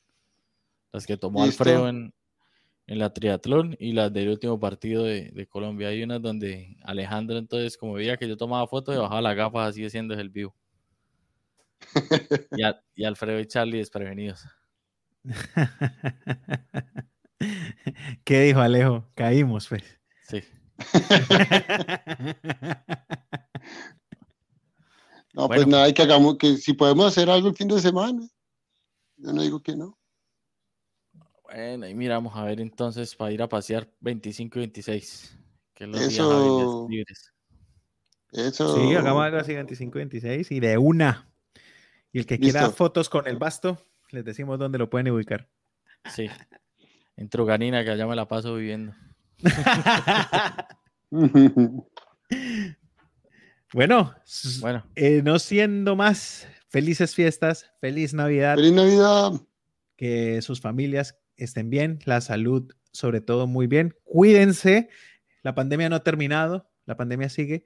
Las 0.91 1.07
que 1.07 1.17
tomó 1.17 1.43
Alfredo 1.43 1.89
en, 1.89 2.13
en 2.87 2.99
la 2.99 3.11
triatlón 3.11 3.75
y 3.79 3.93
las 3.93 4.13
del 4.13 4.29
último 4.29 4.59
partido 4.59 5.03
de, 5.03 5.47
Colombia. 5.49 5.87
Hay 5.89 6.03
unas 6.03 6.21
donde 6.21 6.77
Alejandro 6.83 7.37
entonces, 7.37 7.77
como 7.77 7.93
veía 7.93 8.17
que 8.17 8.27
yo 8.27 8.37
tomaba 8.37 8.67
fotos, 8.67 8.95
y 8.95 8.99
bajaba 8.99 9.21
las 9.21 9.35
gafas 9.35 9.69
así 9.69 9.85
haciendo 9.85 10.13
el 10.13 10.29
vivo. 10.29 10.55
y, 12.95 13.03
Alfredo 13.03 13.39
y 13.39 13.47
Charlie 13.47 13.79
desprevenidos. 13.79 14.45
¿Qué 18.23 18.41
dijo 18.41 18.59
Alejo? 18.59 19.09
Caímos, 19.15 19.67
pues. 19.67 19.99
Sí. 20.23 20.43
No, 25.35 25.49
pues 25.49 25.67
nada, 25.67 25.83
hay 25.83 25.93
que 25.93 26.01
hagamos 26.01 26.37
que 26.37 26.55
si 26.55 26.71
podemos 26.73 27.05
hacer 27.07 27.29
algo 27.29 27.49
el 27.49 27.55
fin 27.55 27.67
de 27.67 27.79
semana. 27.79 28.25
Yo 29.17 29.33
no 29.33 29.41
digo 29.41 29.61
que 29.61 29.75
no. 29.75 29.99
Bueno, 31.43 31.85
ahí 31.85 31.93
miramos 31.93 32.33
a 32.37 32.45
ver 32.45 32.61
entonces 32.61 33.13
para 33.15 33.33
ir 33.33 33.41
a 33.41 33.49
pasear 33.49 33.91
25 33.99 34.59
y 34.59 34.61
26. 34.61 35.37
Que 35.73 35.87
los 35.87 35.99
Eso... 35.99 36.87
libres. 36.89 37.33
Eso. 38.31 38.75
Sí, 38.75 38.95
hagamos 38.95 39.23
algo 39.23 39.37
así 39.37 39.53
25 39.53 39.97
y 39.97 40.01
26 40.01 40.51
y 40.51 40.59
de 40.61 40.77
una. 40.77 41.29
Y 42.13 42.19
el 42.19 42.25
que 42.25 42.39
quiera 42.39 42.69
fotos 42.69 43.09
con 43.09 43.27
el 43.27 43.35
basto, 43.35 43.77
les 44.11 44.23
decimos 44.23 44.57
dónde 44.57 44.77
lo 44.77 44.89
pueden 44.89 45.11
ubicar. 45.11 45.49
Sí. 46.13 46.29
En 47.17 47.27
Truganina, 47.27 47.83
que 47.83 47.91
allá 47.91 48.07
me 48.07 48.15
la 48.15 48.25
paso 48.25 48.55
viviendo. 48.55 48.93
Bueno, 53.75 54.15
bueno. 54.61 54.85
Eh, 54.95 55.21
no 55.21 55.37
siendo 55.37 55.97
más, 55.97 56.47
felices 56.69 57.13
fiestas, 57.13 57.73
feliz 57.81 58.13
Navidad. 58.13 58.55
Feliz 58.55 58.71
Navidad. 58.71 59.33
Que 59.97 60.41
sus 60.41 60.61
familias 60.61 61.17
estén 61.35 61.69
bien, 61.69 61.99
la 62.05 62.21
salud 62.21 62.71
sobre 62.93 63.19
todo 63.19 63.47
muy 63.47 63.67
bien. 63.67 63.93
Cuídense, 64.05 64.87
la 65.43 65.55
pandemia 65.55 65.89
no 65.89 65.97
ha 65.97 66.03
terminado, 66.03 66.71
la 66.85 66.95
pandemia 66.95 67.27
sigue, 67.27 67.65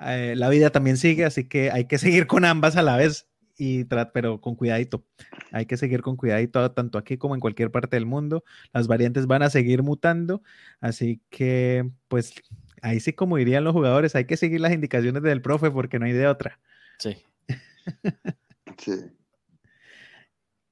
eh, 0.00 0.34
la 0.36 0.50
vida 0.50 0.68
también 0.68 0.98
sigue, 0.98 1.24
así 1.24 1.48
que 1.48 1.70
hay 1.70 1.86
que 1.86 1.96
seguir 1.96 2.26
con 2.26 2.44
ambas 2.44 2.76
a 2.76 2.82
la 2.82 2.98
vez, 2.98 3.26
y 3.56 3.84
pero 4.12 4.42
con 4.42 4.56
cuidadito. 4.56 5.06
Hay 5.52 5.64
que 5.64 5.78
seguir 5.78 6.02
con 6.02 6.16
cuidadito 6.16 6.70
tanto 6.72 6.98
aquí 6.98 7.16
como 7.16 7.34
en 7.34 7.40
cualquier 7.40 7.70
parte 7.70 7.96
del 7.96 8.04
mundo. 8.04 8.44
Las 8.74 8.88
variantes 8.88 9.26
van 9.26 9.42
a 9.42 9.48
seguir 9.48 9.82
mutando, 9.82 10.42
así 10.80 11.22
que 11.30 11.88
pues 12.08 12.34
ahí 12.82 13.00
sí, 13.00 13.12
como 13.12 13.36
dirían 13.36 13.64
los 13.64 13.72
jugadores, 13.72 14.14
hay 14.14 14.26
que 14.26 14.36
seguir 14.36 14.60
las 14.60 14.72
indicaciones 14.72 15.22
del 15.22 15.42
profe 15.42 15.70
porque 15.70 15.98
no 15.98 16.06
hay 16.06 16.12
de 16.12 16.26
otra. 16.26 16.58
Sí. 16.98 17.16
sí. 18.78 18.92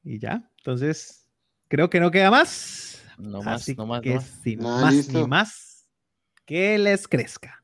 Y 0.03 0.19
ya, 0.19 0.51
entonces, 0.59 1.29
creo 1.69 1.89
que 1.91 2.01
no 2.01 2.11
queda 2.11 2.31
más. 2.31 3.03
No 3.17 3.43
más, 3.43 3.69
no 3.77 3.87
más, 3.87 4.01
que 4.03 4.21
sin 4.21 4.61
más 4.61 5.09
ni 5.09 5.27
más, 5.27 5.87
que 6.45 6.79
les 6.79 7.07
crezca. 7.07 7.63